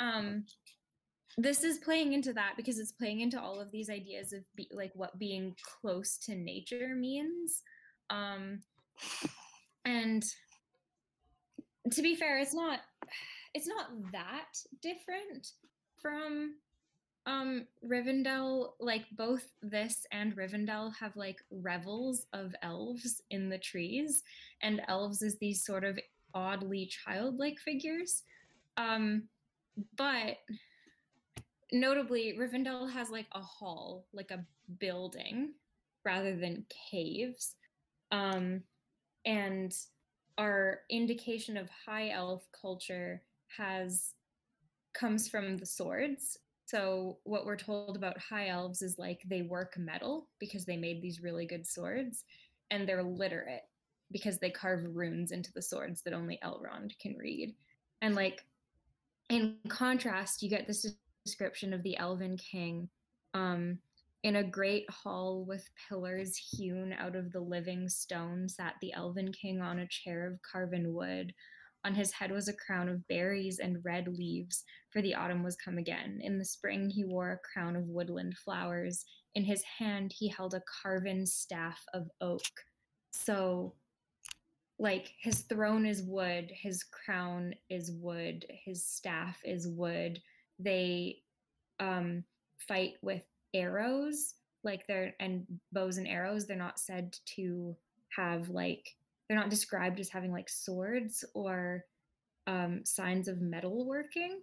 Um 0.00 0.44
this 1.38 1.64
is 1.64 1.78
playing 1.78 2.14
into 2.14 2.32
that 2.32 2.54
because 2.56 2.78
it's 2.78 2.92
playing 2.92 3.20
into 3.20 3.40
all 3.40 3.60
of 3.60 3.70
these 3.70 3.90
ideas 3.90 4.32
of 4.32 4.42
be, 4.56 4.68
like 4.72 4.92
what 4.94 5.18
being 5.18 5.54
close 5.80 6.16
to 6.24 6.34
nature 6.34 6.94
means. 6.94 7.62
Um 8.10 8.60
and 9.84 10.22
to 11.92 12.02
be 12.02 12.16
fair 12.16 12.38
it's 12.38 12.54
not 12.54 12.80
it's 13.54 13.68
not 13.68 13.86
that 14.12 14.48
different 14.82 15.52
from 16.00 16.54
um 17.26 17.66
Rivendell 17.84 18.74
like 18.78 19.04
both 19.16 19.44
this 19.62 20.06
and 20.12 20.36
Rivendell 20.36 20.94
have 20.94 21.16
like 21.16 21.40
revels 21.50 22.26
of 22.32 22.54
elves 22.62 23.20
in 23.30 23.48
the 23.48 23.58
trees 23.58 24.22
and 24.62 24.80
elves 24.88 25.22
is 25.22 25.36
these 25.38 25.64
sort 25.64 25.84
of 25.84 25.98
oddly 26.34 26.86
childlike 26.86 27.58
figures. 27.58 28.22
Um 28.76 29.24
but 29.96 30.38
notably 31.72 32.36
Rivendell 32.38 32.90
has 32.90 33.10
like 33.10 33.26
a 33.32 33.40
hall 33.40 34.06
like 34.12 34.30
a 34.30 34.44
building 34.78 35.52
rather 36.04 36.36
than 36.36 36.64
caves. 36.90 37.56
Um 38.12 38.62
and 39.24 39.74
our 40.38 40.80
indication 40.90 41.56
of 41.56 41.68
high 41.70 42.10
elf 42.10 42.46
culture 42.58 43.22
has 43.56 44.12
comes 44.92 45.28
from 45.28 45.56
the 45.56 45.66
swords 45.66 46.38
so 46.66 47.18
what 47.24 47.46
we're 47.46 47.56
told 47.56 47.96
about 47.96 48.18
high 48.18 48.48
elves 48.48 48.82
is 48.82 48.98
like 48.98 49.22
they 49.26 49.42
work 49.42 49.76
metal 49.78 50.28
because 50.38 50.64
they 50.64 50.76
made 50.76 51.00
these 51.00 51.22
really 51.22 51.46
good 51.46 51.66
swords 51.66 52.24
and 52.70 52.88
they're 52.88 53.02
literate 53.02 53.62
because 54.12 54.38
they 54.38 54.50
carve 54.50 54.84
runes 54.94 55.32
into 55.32 55.52
the 55.52 55.62
swords 55.62 56.02
that 56.02 56.12
only 56.12 56.38
elrond 56.44 56.98
can 56.98 57.16
read 57.16 57.54
and 58.02 58.14
like 58.14 58.44
in 59.30 59.56
contrast 59.68 60.42
you 60.42 60.50
get 60.50 60.66
this 60.66 60.94
description 61.24 61.72
of 61.72 61.82
the 61.82 61.96
elven 61.96 62.36
king 62.36 62.88
um 63.34 63.78
in 64.26 64.36
a 64.36 64.42
great 64.42 64.90
hall 64.90 65.44
with 65.46 65.70
pillars 65.88 66.36
hewn 66.36 66.92
out 66.98 67.14
of 67.14 67.30
the 67.30 67.38
living 67.38 67.88
stone 67.88 68.48
sat 68.48 68.74
the 68.80 68.92
elven 68.92 69.30
king 69.30 69.60
on 69.60 69.78
a 69.78 69.86
chair 69.86 70.26
of 70.26 70.42
carven 70.42 70.92
wood. 70.92 71.32
On 71.86 71.94
his 71.94 72.10
head 72.10 72.32
was 72.32 72.48
a 72.48 72.52
crown 72.52 72.88
of 72.88 73.06
berries 73.06 73.60
and 73.60 73.84
red 73.84 74.08
leaves, 74.08 74.64
for 74.90 75.00
the 75.00 75.14
autumn 75.14 75.44
was 75.44 75.54
come 75.54 75.78
again. 75.78 76.18
In 76.20 76.36
the 76.36 76.44
spring 76.44 76.90
he 76.90 77.04
wore 77.04 77.30
a 77.30 77.38
crown 77.38 77.76
of 77.76 77.86
woodland 77.86 78.36
flowers. 78.36 79.04
In 79.36 79.44
his 79.44 79.62
hand 79.62 80.12
he 80.12 80.28
held 80.28 80.54
a 80.54 80.62
carven 80.82 81.24
staff 81.24 81.80
of 81.94 82.08
oak. 82.20 82.42
So, 83.12 83.74
like, 84.80 85.12
his 85.20 85.42
throne 85.42 85.86
is 85.86 86.02
wood, 86.02 86.50
his 86.52 86.82
crown 86.82 87.54
is 87.70 87.92
wood, 87.92 88.44
his 88.64 88.84
staff 88.84 89.38
is 89.44 89.68
wood. 89.68 90.20
They 90.58 91.18
um, 91.78 92.24
fight 92.66 92.94
with 93.00 93.22
arrows 93.54 94.34
like 94.64 94.84
they're 94.88 95.14
and 95.20 95.46
bows 95.70 95.98
and 95.98 96.08
arrows 96.08 96.46
they're 96.46 96.56
not 96.56 96.80
said 96.80 97.16
to 97.36 97.76
have 98.16 98.48
like 98.48 98.95
they're 99.28 99.38
not 99.38 99.50
described 99.50 100.00
as 100.00 100.08
having 100.08 100.32
like 100.32 100.48
swords 100.48 101.24
or 101.34 101.84
um, 102.46 102.82
signs 102.84 103.28
of 103.28 103.38
metalworking 103.38 104.36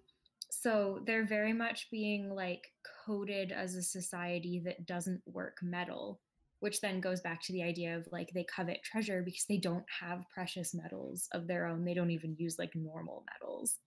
so 0.52 1.00
they're 1.06 1.26
very 1.26 1.54
much 1.54 1.88
being 1.92 2.30
like 2.30 2.62
coded 3.06 3.52
as 3.52 3.76
a 3.76 3.82
society 3.82 4.62
that 4.66 4.86
doesn't 4.86 5.22
work 5.26 5.58
metal 5.62 6.20
which 6.60 6.80
then 6.80 7.02
goes 7.02 7.20
back 7.22 7.42
to 7.42 7.52
the 7.54 7.64
idea 7.64 7.98
of 7.98 8.08
like 8.12 8.30
they 8.34 8.46
covet 8.54 8.80
treasure 8.84 9.22
because 9.24 9.46
they 9.50 9.58
don't 9.58 9.86
have 10.02 10.24
precious 10.34 10.74
metals 10.74 11.28
of 11.34 11.48
their 11.48 11.66
own 11.66 11.84
they 11.86 11.94
don't 11.94 12.12
even 12.12 12.36
use 12.38 12.58
like 12.60 12.72
normal 12.76 13.24
metals 13.34 13.80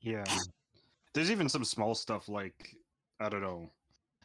Yeah. 0.00 0.24
There's 1.14 1.30
even 1.30 1.48
some 1.48 1.64
small 1.64 1.94
stuff 1.94 2.28
like 2.28 2.76
I 3.20 3.28
don't 3.28 3.42
know. 3.42 3.70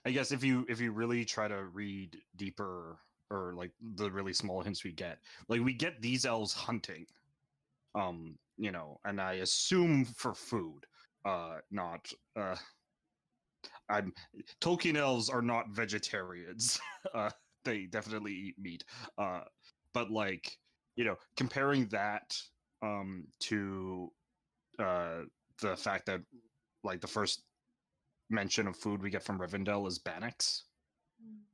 I 0.06 0.12
guess 0.12 0.32
if 0.32 0.44
you 0.44 0.66
if 0.70 0.80
you 0.82 0.92
really 0.92 1.26
try 1.26 1.48
to 1.48 1.64
read 1.66 2.18
deeper 2.36 3.00
or 3.32 3.54
like 3.56 3.72
the 3.96 4.12
really 4.12 4.34
small 4.34 4.62
hints 4.62 4.84
we 4.84 4.92
get, 4.92 5.20
like 5.48 5.62
we 5.62 5.74
get 5.74 6.02
these 6.02 6.26
elves 6.26 6.54
hunting. 6.54 7.06
Um, 7.96 8.38
you 8.58 8.72
know, 8.72 9.00
and 9.06 9.20
I 9.20 9.34
assume 9.36 10.06
for 10.06 10.34
food, 10.34 10.86
uh 11.26 11.60
not 11.72 12.12
uh 12.36 12.56
I'm 13.90 14.14
Tolkien 14.60 14.98
elves 14.98 15.30
are 15.30 15.42
not 15.42 15.70
vegetarians. 15.70 16.80
uh 17.14 17.30
they 17.64 17.86
definitely 17.86 18.34
eat 18.34 18.56
meat. 18.60 18.84
Uh 19.18 19.42
but 19.94 20.12
like, 20.12 20.58
you 20.96 21.04
know, 21.06 21.16
comparing 21.38 21.88
that 21.88 22.38
um 22.82 23.26
to 23.42 24.12
uh 24.80 25.22
the 25.62 25.76
fact 25.76 26.06
that 26.08 26.22
like 26.84 27.02
the 27.02 27.08
first 27.08 27.44
mention 28.30 28.68
of 28.68 28.76
food 28.76 29.02
we 29.04 29.10
get 29.10 29.24
from 29.24 29.40
Rivendell 29.40 29.88
is 29.88 30.00
Bannocks, 30.00 30.64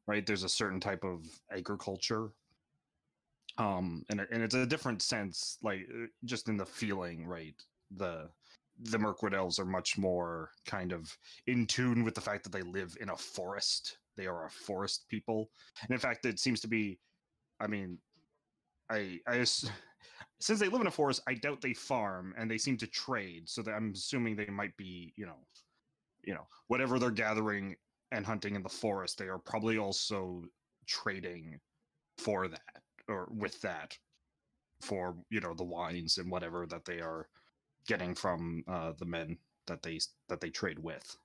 right? 0.07 0.25
There's 0.25 0.43
a 0.43 0.49
certain 0.49 0.79
type 0.79 1.03
of 1.03 1.25
agriculture, 1.51 2.29
um, 3.57 4.03
and 4.09 4.25
and 4.31 4.43
it's 4.43 4.55
a 4.55 4.65
different 4.65 5.01
sense, 5.01 5.57
like 5.61 5.87
uh, 5.93 6.07
just 6.25 6.49
in 6.49 6.57
the 6.57 6.65
feeling, 6.65 7.25
right? 7.25 7.55
The 7.95 8.29
the 8.79 8.99
Mirkwood 8.99 9.33
elves 9.33 9.59
are 9.59 9.65
much 9.65 9.97
more 9.97 10.51
kind 10.65 10.91
of 10.91 11.15
in 11.47 11.65
tune 11.65 12.03
with 12.03 12.13
the 12.13 12.21
fact 12.21 12.43
that 12.43 12.51
they 12.51 12.61
live 12.61 12.95
in 13.01 13.09
a 13.09 13.17
forest. 13.17 13.97
They 14.15 14.27
are 14.27 14.45
a 14.45 14.49
forest 14.49 15.05
people, 15.09 15.49
and 15.81 15.91
in 15.91 15.99
fact, 15.99 16.25
it 16.25 16.39
seems 16.39 16.61
to 16.61 16.67
be. 16.67 16.99
I 17.59 17.67
mean, 17.67 17.97
I 18.89 19.19
I 19.27 19.43
since 20.39 20.59
they 20.59 20.69
live 20.69 20.81
in 20.81 20.87
a 20.87 20.91
forest, 20.91 21.21
I 21.27 21.33
doubt 21.33 21.61
they 21.61 21.73
farm, 21.73 22.33
and 22.37 22.49
they 22.49 22.57
seem 22.57 22.77
to 22.77 22.87
trade. 22.87 23.49
So 23.49 23.61
that 23.63 23.73
I'm 23.73 23.91
assuming 23.93 24.35
they 24.35 24.45
might 24.45 24.75
be, 24.77 25.13
you 25.15 25.25
know, 25.25 25.39
you 26.23 26.33
know, 26.33 26.47
whatever 26.67 26.99
they're 26.99 27.11
gathering 27.11 27.75
and 28.11 28.25
hunting 28.25 28.55
in 28.55 28.63
the 28.63 28.69
forest, 28.69 29.17
they 29.17 29.27
are 29.27 29.39
probably 29.39 29.77
also 29.77 30.43
trading 30.85 31.59
for 32.17 32.47
that 32.47 32.81
or 33.07 33.27
with 33.31 33.61
that 33.61 33.97
for 34.81 35.15
you 35.29 35.39
know 35.39 35.53
the 35.53 35.63
wines 35.63 36.17
and 36.17 36.29
whatever 36.29 36.65
that 36.67 36.85
they 36.85 36.99
are 36.99 37.27
getting 37.87 38.13
from 38.13 38.63
uh, 38.67 38.91
the 38.99 39.05
men 39.05 39.37
that 39.65 39.81
they 39.81 39.99
that 40.29 40.39
they 40.41 40.49
trade 40.49 40.79
with. 40.79 41.17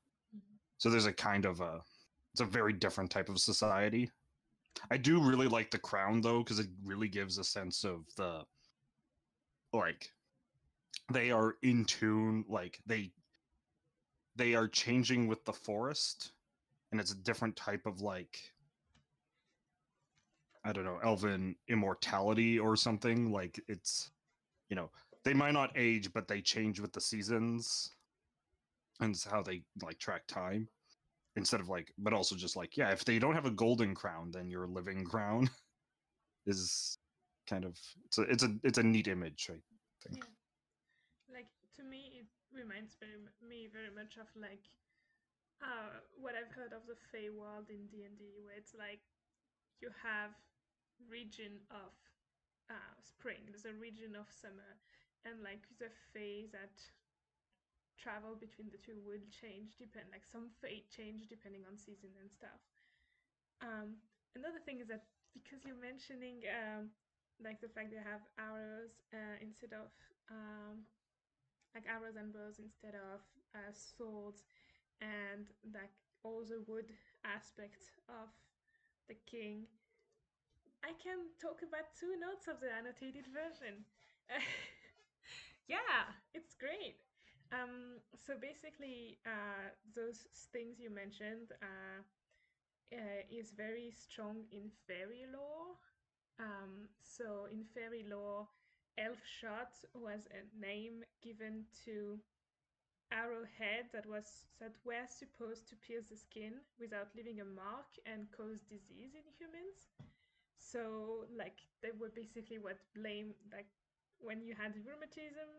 So 0.78 0.90
there's 0.90 1.06
a 1.06 1.12
kind 1.12 1.44
of 1.44 1.60
a 1.60 1.80
it's 2.32 2.40
a 2.40 2.46
very 2.46 2.72
different 2.72 3.10
type 3.10 3.28
of 3.28 3.38
society. 3.38 4.10
I 4.90 4.96
do 4.96 5.22
really 5.22 5.48
like 5.48 5.70
the 5.70 5.78
crown 5.78 6.20
though 6.20 6.38
because 6.42 6.58
it 6.58 6.68
really 6.84 7.08
gives 7.08 7.38
a 7.38 7.44
sense 7.44 7.84
of 7.84 8.06
the 8.16 8.42
like 9.72 10.10
they 11.12 11.30
are 11.30 11.56
in 11.62 11.84
tune 11.84 12.44
like 12.48 12.80
they 12.86 13.12
they 14.36 14.54
are 14.54 14.68
changing 14.68 15.26
with 15.26 15.44
the 15.44 15.52
forest 15.52 16.32
and 16.92 17.00
it's 17.00 17.12
a 17.12 17.16
different 17.16 17.56
type 17.56 17.84
of 17.86 18.00
like 18.00 18.38
i 20.64 20.72
don't 20.72 20.84
know 20.84 20.98
elven 21.02 21.56
immortality 21.68 22.58
or 22.58 22.76
something 22.76 23.32
like 23.32 23.60
it's 23.68 24.10
you 24.68 24.76
know 24.76 24.90
they 25.24 25.34
might 25.34 25.52
not 25.52 25.72
age 25.74 26.12
but 26.12 26.28
they 26.28 26.40
change 26.40 26.78
with 26.78 26.92
the 26.92 27.00
seasons 27.00 27.90
and 29.00 29.14
it's 29.14 29.24
how 29.24 29.42
they 29.42 29.62
like 29.82 29.98
track 29.98 30.26
time 30.28 30.68
instead 31.36 31.60
of 31.60 31.68
like 31.68 31.92
but 31.98 32.12
also 32.12 32.36
just 32.36 32.56
like 32.56 32.76
yeah 32.76 32.90
if 32.90 33.04
they 33.04 33.18
don't 33.18 33.34
have 33.34 33.46
a 33.46 33.50
golden 33.50 33.94
crown 33.94 34.30
then 34.30 34.50
your 34.50 34.66
living 34.66 35.04
crown 35.04 35.48
is 36.46 36.98
kind 37.48 37.64
of 37.64 37.76
it's 38.04 38.18
a 38.18 38.22
it's 38.22 38.42
a 38.44 38.54
it's 38.62 38.78
a 38.78 38.82
neat 38.82 39.08
image 39.08 39.48
right 39.50 39.62
think. 40.02 40.18
Yeah. 40.18 41.38
Like 41.38 41.50
to 41.78 41.82
me, 41.86 42.26
it 42.26 42.28
reminds 42.50 42.98
me 43.40 43.70
very 43.70 43.90
much 43.94 44.18
of 44.18 44.26
like 44.34 44.66
uh, 45.62 46.02
what 46.18 46.34
I've 46.34 46.52
heard 46.52 46.72
of 46.74 46.86
the 46.86 46.98
Feywild 47.10 47.70
in 47.70 47.86
D 47.88 48.02
and 48.04 48.18
D, 48.18 48.38
where 48.42 48.56
it's 48.56 48.74
like 48.74 49.00
you 49.80 49.90
have 50.02 50.34
region 51.08 51.62
of 51.70 51.92
uh, 52.70 52.94
spring, 53.02 53.46
there's 53.48 53.66
a 53.66 53.74
region 53.76 54.14
of 54.16 54.26
summer, 54.30 54.78
and 55.24 55.42
like 55.42 55.66
the 55.78 55.90
Fays 56.12 56.50
that 56.52 56.74
travel 57.96 58.34
between 58.34 58.68
the 58.70 58.80
two 58.82 58.98
will 59.06 59.22
change 59.30 59.76
depend 59.78 60.06
like 60.10 60.24
some 60.26 60.50
fate 60.60 60.90
change 60.90 61.28
depending 61.28 61.62
on 61.68 61.76
season 61.78 62.10
and 62.20 62.30
stuff. 62.30 62.60
Um, 63.62 63.96
another 64.36 64.58
thing 64.64 64.80
is 64.80 64.88
that 64.88 65.04
because 65.32 65.64
you're 65.64 65.78
mentioning 65.78 66.42
um, 66.50 66.90
like 67.42 67.60
the 67.60 67.68
fact 67.70 67.90
they 67.92 68.02
have 68.02 68.24
arrows 68.38 69.00
uh, 69.14 69.38
instead 69.40 69.72
of 69.72 69.88
um, 70.30 70.84
like 71.74 71.84
arrows 71.88 72.16
and 72.16 72.32
bows 72.32 72.58
instead 72.60 72.94
of 72.94 73.20
uh, 73.54 73.72
swords, 73.72 74.44
and 75.02 75.46
like 75.74 75.92
all 76.24 76.44
the 76.46 76.62
wood 76.68 76.92
aspect 77.26 77.90
of 78.08 78.30
the 79.08 79.16
king. 79.26 79.66
I 80.84 80.92
can 81.02 81.30
talk 81.40 81.62
about 81.62 81.94
two 81.98 82.18
notes 82.18 82.48
of 82.48 82.60
the 82.60 82.70
annotated 82.72 83.26
version. 83.30 83.84
yeah, 85.68 86.10
it's 86.34 86.54
great. 86.54 86.98
Um, 87.52 88.00
so 88.16 88.34
basically, 88.40 89.18
uh, 89.26 89.70
those 89.94 90.26
things 90.52 90.80
you 90.80 90.90
mentioned 90.90 91.52
uh, 91.62 92.02
uh, 92.94 93.22
is 93.30 93.52
very 93.56 93.92
strong 93.92 94.44
in 94.52 94.70
fairy 94.86 95.26
lore. 95.32 95.76
Um, 96.40 96.88
so 97.02 97.46
in 97.52 97.64
fairy 97.74 98.04
lore, 98.08 98.48
elf 98.98 99.20
shot 99.40 99.72
was 99.94 100.28
a 100.32 100.42
name 100.58 101.04
given 101.22 101.64
to 101.84 102.18
arrowhead 103.12 103.92
that 103.92 104.06
was 104.08 104.46
that 104.60 104.72
were 104.84 105.06
supposed 105.08 105.68
to 105.68 105.76
pierce 105.76 106.08
the 106.08 106.16
skin 106.16 106.54
without 106.80 107.12
leaving 107.16 107.40
a 107.40 107.44
mark 107.46 107.90
and 108.06 108.26
cause 108.32 108.62
disease 108.64 109.14
in 109.14 109.26
humans. 109.38 109.92
So 110.58 111.26
like 111.36 111.58
they 111.82 111.92
were 111.92 112.12
basically 112.14 112.58
what 112.58 112.78
blame 112.96 113.34
like 113.52 113.68
when 114.20 114.40
you 114.42 114.54
had 114.56 114.74
rheumatism, 114.86 115.50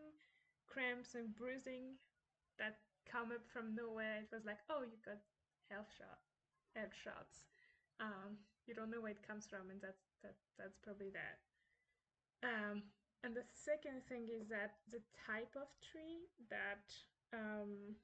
cramps 0.66 1.14
and 1.14 1.34
bruising 1.36 1.96
that 2.58 2.78
come 3.06 3.32
up 3.32 3.46
from 3.52 3.74
nowhere. 3.74 4.22
It 4.24 4.32
was 4.34 4.44
like, 4.46 4.60
oh, 4.70 4.82
you 4.82 4.98
got 5.04 5.20
elf 5.70 5.88
shot, 5.96 6.20
elf 6.76 6.92
shots. 6.94 7.44
Um, 8.00 8.38
you 8.66 8.74
don't 8.74 8.90
know 8.90 9.00
where 9.00 9.12
it 9.14 9.26
comes 9.26 9.46
from, 9.46 9.70
and 9.70 9.80
that's 9.80 10.04
that 10.22 10.36
that's 10.58 10.78
probably 10.82 11.10
that. 11.14 11.38
Um, 12.42 12.82
and 13.24 13.34
the 13.34 13.44
second 13.52 14.04
thing 14.08 14.28
is 14.28 14.48
that 14.48 14.76
the 14.90 15.00
type 15.26 15.54
of 15.56 15.68
tree 15.80 16.28
that 16.50 16.92
um, 17.34 17.96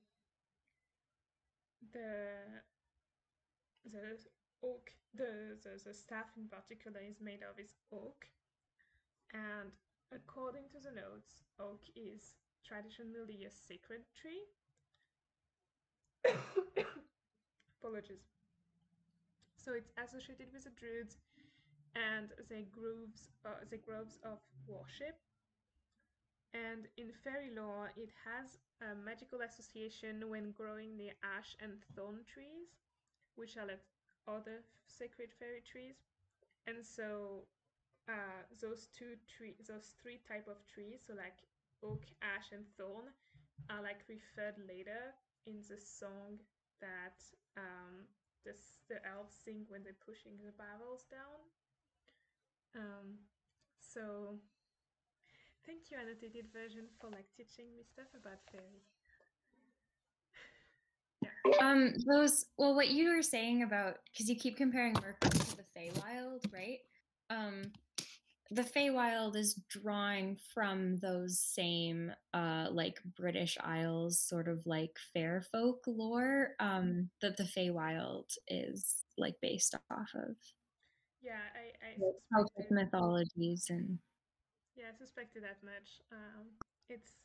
the 1.92 2.62
the 3.84 4.18
oak, 4.62 4.90
the, 5.14 5.58
the 5.62 5.80
the 5.84 5.94
staff 5.94 6.26
in 6.36 6.48
particular 6.48 7.00
is 7.00 7.20
made 7.20 7.42
of 7.42 7.58
is 7.58 7.76
oak, 7.92 8.26
and 9.32 9.70
according 10.12 10.68
to 10.72 10.80
the 10.80 10.92
notes, 10.92 11.42
oak 11.58 11.82
is 11.96 12.34
traditionally 12.64 13.44
a 13.46 13.50
sacred 13.50 14.02
tree. 14.14 14.44
Apologies. 17.82 18.26
So 19.56 19.72
it's 19.74 19.92
associated 19.98 20.52
with 20.52 20.64
the 20.64 20.70
druids 20.70 21.18
and 21.94 22.30
the 22.48 22.64
groves, 22.70 23.30
uh, 23.46 23.64
the 23.70 23.78
groves 23.78 24.18
of 24.24 24.38
worship. 24.66 25.18
And 26.54 26.86
in 26.96 27.12
fairy 27.12 27.50
lore, 27.54 27.92
it 27.96 28.10
has 28.24 28.58
a 28.80 28.94
magical 28.94 29.40
association 29.42 30.28
when 30.28 30.52
growing 30.52 30.96
near 30.96 31.12
ash 31.22 31.56
and 31.60 31.80
thorn 31.94 32.24
trees, 32.26 32.80
which 33.36 33.56
are 33.56 33.66
like 33.66 33.82
other 34.28 34.64
sacred 34.86 35.30
fairy 35.38 35.62
trees. 35.64 35.96
And 36.66 36.84
so 36.84 37.44
uh, 38.08 38.42
those 38.60 38.88
two 38.96 39.16
tree, 39.28 39.54
those 39.66 39.94
three 40.02 40.20
type 40.26 40.48
of 40.48 40.64
trees, 40.66 41.04
so 41.06 41.14
like 41.14 41.44
oak, 41.82 42.04
ash, 42.22 42.52
and 42.52 42.64
thorn, 42.76 43.12
are 43.70 43.82
like 43.82 44.02
referred 44.08 44.56
later 44.68 45.14
in 45.46 45.60
the 45.68 45.78
song 45.78 46.40
that 46.80 47.20
um, 47.56 48.08
the 48.44 48.52
the 48.88 48.98
elves 49.06 49.34
sing 49.44 49.64
when 49.68 49.82
they're 49.84 50.04
pushing 50.04 50.32
the 50.44 50.52
barrels 50.56 51.04
down. 51.10 51.40
Um, 52.76 53.18
so 53.80 54.38
thank 55.66 55.90
you, 55.90 55.96
annotated 56.00 56.46
version, 56.52 56.86
for 57.00 57.10
like 57.10 57.26
teaching 57.36 57.66
me 57.76 57.82
stuff 57.92 58.08
about 58.14 58.38
fairy. 58.50 58.82
Um, 61.60 61.94
those 62.06 62.46
well, 62.56 62.74
what 62.74 62.88
you 62.88 63.10
were 63.10 63.22
saying 63.22 63.62
about 63.62 63.96
because 64.12 64.28
you 64.28 64.36
keep 64.36 64.56
comparing 64.56 64.94
Mirkwood 64.94 65.32
to 65.32 65.56
the 65.56 65.64
Feywild, 65.76 66.52
right? 66.52 66.78
Um, 67.28 67.72
the 68.50 68.62
Feywild 68.62 69.36
is 69.36 69.60
drawing 69.68 70.36
from 70.52 70.98
those 70.98 71.38
same 71.38 72.12
uh 72.34 72.66
like 72.70 73.00
British 73.16 73.56
Isles 73.62 74.18
sort 74.18 74.48
of 74.48 74.66
like 74.66 74.96
fair 75.12 75.42
folk 75.52 75.84
lore 75.86 76.54
um 76.58 77.08
that 77.22 77.36
the 77.36 77.44
Feywild 77.44 78.36
is 78.48 79.04
like 79.16 79.36
based 79.40 79.74
off 79.90 80.10
of 80.14 80.34
Yeah, 81.22 81.38
I, 81.54 81.86
I 81.86 82.12
Celtic 82.32 82.70
mythologies 82.70 83.66
and 83.70 83.98
yeah, 84.80 84.88
I 84.88 84.96
suspected 84.96 85.44
that 85.44 85.60
much. 85.62 86.00
Um, 86.10 86.56
it's 86.88 87.20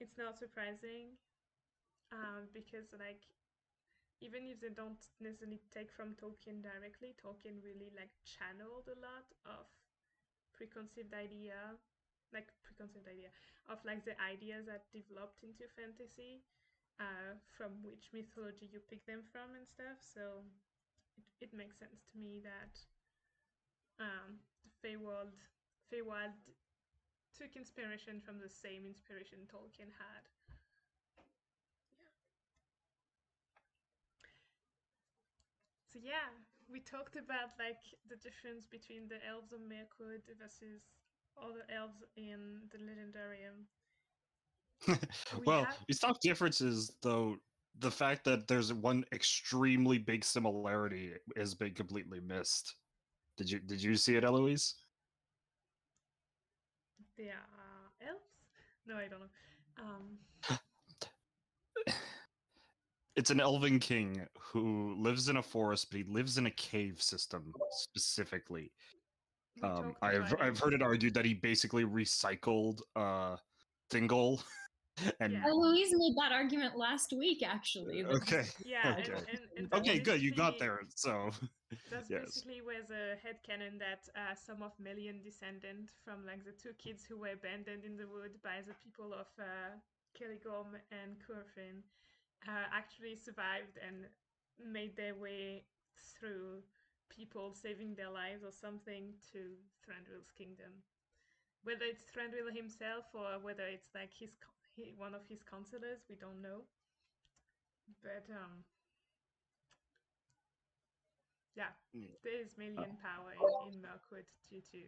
it's 0.00 0.18
not 0.18 0.36
surprising 0.38 1.16
um, 2.12 2.48
because 2.54 2.92
like 2.98 3.22
even 4.20 4.48
if 4.48 4.60
they 4.60 4.72
don't 4.72 5.00
necessarily 5.20 5.60
take 5.72 5.92
from 5.92 6.16
Tolkien 6.16 6.64
directly, 6.64 7.12
Tolkien 7.20 7.60
really 7.64 7.92
like 7.92 8.12
channeled 8.24 8.88
a 8.88 8.98
lot 9.00 9.28
of 9.44 9.68
preconceived 10.56 11.12
idea, 11.12 11.76
like 12.32 12.48
preconceived 12.64 13.08
idea 13.08 13.30
of 13.68 13.78
like 13.84 14.04
the 14.08 14.16
ideas 14.20 14.66
that 14.66 14.88
developed 14.92 15.44
into 15.44 15.68
fantasy, 15.76 16.42
uh, 17.00 17.36
from 17.52 17.76
which 17.84 18.08
mythology 18.16 18.68
you 18.72 18.80
pick 18.88 19.04
them 19.04 19.20
from 19.32 19.52
and 19.56 19.68
stuff. 19.68 20.00
So 20.00 20.44
it, 21.16 21.50
it 21.50 21.52
makes 21.52 21.78
sense 21.78 22.04
to 22.12 22.16
me 22.18 22.40
that 22.44 22.72
um, 24.00 24.40
Feywild, 24.86 25.34
Feywild 25.92 26.34
took 27.36 27.56
inspiration 27.56 28.20
from 28.20 28.38
the 28.40 28.48
same 28.48 28.86
inspiration 28.86 29.40
Tolkien 29.46 29.92
had. 29.98 30.28
So 35.92 35.98
yeah, 36.02 36.30
we 36.68 36.80
talked 36.80 37.16
about 37.16 37.56
like 37.58 37.82
the 38.08 38.16
difference 38.16 38.66
between 38.66 39.08
the 39.08 39.18
elves 39.26 39.52
of 39.52 39.60
Mirkwood 39.60 40.22
versus 40.40 40.82
other 41.40 41.64
elves 41.74 42.04
in 42.16 42.68
the 42.72 42.78
Legendarium. 42.78 43.66
We 45.40 45.46
well, 45.46 45.64
have- 45.64 45.78
these 45.88 46.00
top 46.00 46.20
differences, 46.20 46.96
though, 47.02 47.36
the 47.78 47.90
fact 47.90 48.24
that 48.24 48.48
there's 48.48 48.72
one 48.72 49.04
extremely 49.12 49.98
big 49.98 50.24
similarity 50.24 51.14
has 51.36 51.54
been 51.54 51.74
completely 51.74 52.20
missed. 52.20 52.76
Did 53.36 53.50
you 53.50 53.58
did 53.60 53.82
you 53.82 53.96
see 53.96 54.16
it, 54.16 54.24
Eloise? 54.24 54.74
They 57.16 57.24
are 57.24 58.08
elves? 58.08 58.24
No, 58.86 58.96
I 58.96 59.08
don't 59.08 59.20
know. 59.20 59.28
Um, 59.78 60.18
It's 63.16 63.30
an 63.30 63.40
elven 63.40 63.78
king 63.78 64.26
who 64.38 64.94
lives 64.98 65.30
in 65.30 65.38
a 65.38 65.42
forest, 65.42 65.90
but 65.90 65.96
he 65.96 66.04
lives 66.04 66.36
in 66.36 66.44
a 66.44 66.50
cave 66.50 67.00
system 67.00 67.54
specifically. 67.70 68.70
Um, 69.62 69.96
I've 70.02 70.34
I've 70.38 70.58
heard 70.58 70.74
it 70.74 70.82
argued 70.82 71.14
that 71.14 71.24
he 71.24 71.32
basically 71.32 71.84
recycled 71.84 72.82
uh 72.94 73.38
Thingol, 73.90 74.42
and 75.20 75.32
Yeah. 75.32 75.44
Louise 75.52 75.92
made 75.92 76.14
that 76.16 76.32
argument 76.32 76.76
last 76.76 77.12
week, 77.12 77.42
actually. 77.42 78.02
that- 78.02 78.12
okay, 78.22 78.44
Yeah, 78.64 78.96
okay. 78.98 79.12
and, 79.12 79.26
and, 79.28 79.40
and 79.56 79.74
okay, 79.74 79.98
good, 79.98 80.20
you 80.22 80.32
got 80.34 80.58
there. 80.58 80.80
So 80.94 81.30
That's 81.90 82.08
Yes. 82.10 82.24
basically 82.24 82.62
where 82.62 82.82
the 82.86 83.16
headcanon 83.24 83.78
that 83.80 84.08
uh, 84.14 84.34
some 84.34 84.62
of 84.62 84.72
Melian 84.78 85.20
descendant 85.22 85.90
from 86.04 86.24
like 86.26 86.44
the 86.44 86.52
two 86.52 86.72
kids 86.78 87.04
who 87.04 87.18
were 87.18 87.34
abandoned 87.34 87.84
in 87.84 87.96
the 87.96 88.06
wood 88.06 88.38
by 88.42 88.62
the 88.66 88.74
people 88.84 89.12
of 89.12 89.26
uh, 89.38 89.74
Celegorm 90.16 90.78
and 90.92 91.18
Curufin 91.20 91.82
uh, 92.48 92.66
actually 92.72 93.16
survived 93.16 93.76
and 93.86 94.06
made 94.62 94.96
their 94.96 95.14
way 95.14 95.64
through 96.16 96.62
people 97.10 97.52
saving 97.52 97.94
their 97.94 98.10
lives 98.10 98.42
or 98.44 98.52
something 98.52 99.12
to 99.32 99.38
Thranduil's 99.84 100.30
kingdom. 100.36 100.72
Whether 101.64 101.84
it's 101.84 102.04
Thranduil 102.08 102.54
himself 102.54 103.04
or 103.12 103.38
whether 103.42 103.66
it's 103.66 103.90
like 103.94 104.12
his 104.16 104.30
co- 104.40 104.55
he, 104.76 104.94
one 104.96 105.14
of 105.14 105.22
his 105.28 105.42
counselors, 105.42 106.04
we 106.08 106.16
don't 106.16 106.40
know. 106.42 106.62
But 108.02 108.24
um, 108.30 108.64
yeah, 111.56 111.72
Mm. 111.96 112.08
there 112.22 112.40
is 112.40 112.56
Melian 112.58 112.96
power 113.02 113.32
in, 113.32 113.72
in 113.72 113.80
Mirkwood 113.80 114.26
due 114.50 114.60
to 114.72 114.78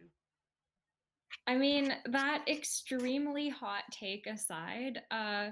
I 1.47 1.57
mean, 1.57 1.95
that 2.05 2.43
extremely 2.47 3.49
hot 3.49 3.83
take 3.91 4.27
aside, 4.27 5.01
uh, 5.09 5.49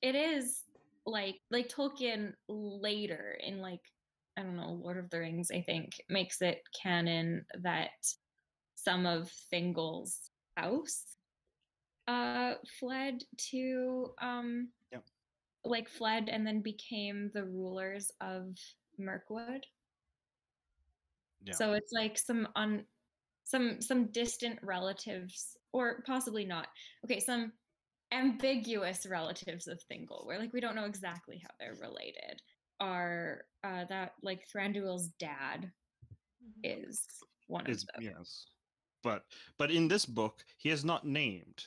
it 0.00 0.14
is 0.14 0.62
like 1.06 1.36
like 1.50 1.68
Tolkien 1.68 2.32
later 2.48 3.38
in 3.46 3.58
like 3.58 3.82
I 4.38 4.42
don't 4.42 4.56
know 4.56 4.80
Lord 4.82 4.96
of 4.96 5.10
the 5.10 5.18
Rings, 5.20 5.50
I 5.52 5.60
think 5.60 5.92
makes 6.08 6.40
it 6.40 6.60
canon 6.82 7.44
that 7.60 7.90
some 8.74 9.04
of 9.06 9.30
Thingol's 9.52 10.30
house 10.56 11.04
uh 12.06 12.54
fled 12.80 13.22
to 13.38 14.14
um 14.20 14.72
Yep. 14.92 15.04
like 15.64 15.88
fled 15.88 16.28
and 16.28 16.46
then 16.46 16.62
became 16.62 17.30
the 17.34 17.44
rulers 17.44 18.10
of 18.20 18.56
Mirkwood. 18.98 19.66
Yeah. 21.42 21.58
So 21.58 21.72
it's 21.74 21.92
like 21.92 22.18
some 22.18 22.48
on 22.56 22.86
some 23.44 23.80
some 23.80 24.10
distant 24.12 24.60
relatives 24.62 25.56
or 25.72 26.02
possibly 26.06 26.44
not. 26.44 26.68
Okay, 27.04 27.20
some 27.20 27.52
ambiguous 28.12 29.06
relatives 29.06 29.68
of 29.68 29.80
Thingol 29.90 30.26
where 30.26 30.38
like 30.38 30.52
we 30.52 30.60
don't 30.60 30.76
know 30.76 30.84
exactly 30.86 31.38
how 31.42 31.50
they're 31.60 31.76
related 31.76 32.40
are 32.80 33.44
uh 33.64 33.84
that 33.86 34.12
like 34.22 34.42
Thranduil's 34.54 35.08
dad 35.18 35.72
Mhm. 36.40 36.64
is 36.64 37.06
one 37.48 37.66
Is 37.66 37.86
of 37.86 37.86
them. 37.94 38.04
yes, 38.04 38.46
but 39.02 39.26
but 39.58 39.70
in 39.70 39.88
this 39.88 40.06
book, 40.06 40.44
he 40.58 40.70
is 40.70 40.84
not 40.84 41.06
named. 41.06 41.66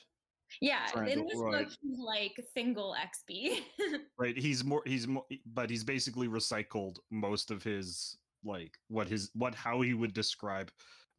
Yeah, 0.61 0.87
in 0.89 1.19
Thranduil, 1.19 1.29
this 1.29 1.39
right. 1.39 1.65
book 1.65 1.77
he's 1.81 1.99
like 1.99 2.35
single 2.53 2.95
XP. 2.95 3.59
Right? 4.19 4.37
He's 4.37 4.63
more. 4.63 4.81
He's 4.85 5.07
more. 5.07 5.25
But 5.45 5.69
he's 5.69 5.83
basically 5.83 6.27
recycled 6.27 6.97
most 7.11 7.51
of 7.51 7.61
his 7.63 8.17
like 8.43 8.75
what 8.87 9.07
his 9.07 9.29
what 9.33 9.53
how 9.53 9.81
he 9.81 9.93
would 9.93 10.13
describe 10.13 10.71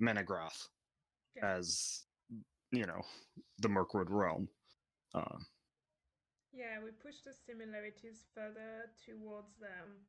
Menegroth 0.02 0.66
Okay. 1.36 1.46
as 1.46 2.04
you 2.72 2.86
know 2.86 3.02
the 3.58 3.68
Mirkwood 3.68 4.10
realm. 4.10 4.48
Uh, 5.14 5.38
Yeah, 6.52 6.82
we 6.82 6.90
push 6.90 7.20
the 7.24 7.32
similarities 7.32 8.24
further 8.34 8.90
towards 9.06 9.54
the, 9.60 9.66
um, 9.66 10.02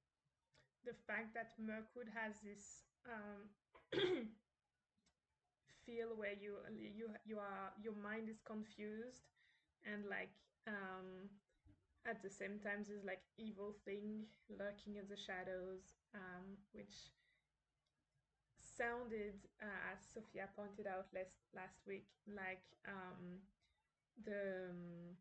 the 0.84 0.94
fact 1.06 1.36
that 1.36 1.54
Mirkwood 1.60 2.08
has 2.14 2.40
this 2.42 2.86
um, 3.06 3.50
feel 5.89 6.13
where 6.15 6.38
you 6.38 6.54
you 6.78 7.10
you 7.25 7.38
are 7.39 7.73
your 7.82 7.95
mind 7.97 8.30
is 8.30 8.41
confused 8.45 9.25
and 9.86 10.06
like 10.06 10.30
um, 10.67 11.30
at 12.06 12.21
the 12.21 12.30
same 12.30 12.60
time 12.60 12.84
there's 12.88 13.06
like 13.06 13.23
evil 13.38 13.75
thing 13.86 14.25
lurking 14.49 14.95
in 14.95 15.08
the 15.10 15.17
shadows, 15.17 15.97
um, 16.15 16.58
which 16.73 17.12
sounded, 18.60 19.36
uh, 19.62 19.91
as 19.93 19.99
Sophia 20.13 20.47
pointed 20.56 20.88
out 20.88 21.08
last 21.13 21.36
last 21.56 21.80
week, 21.88 22.08
like 22.28 22.63
um, 22.88 23.41
the 24.25 24.69
um, 24.69 25.17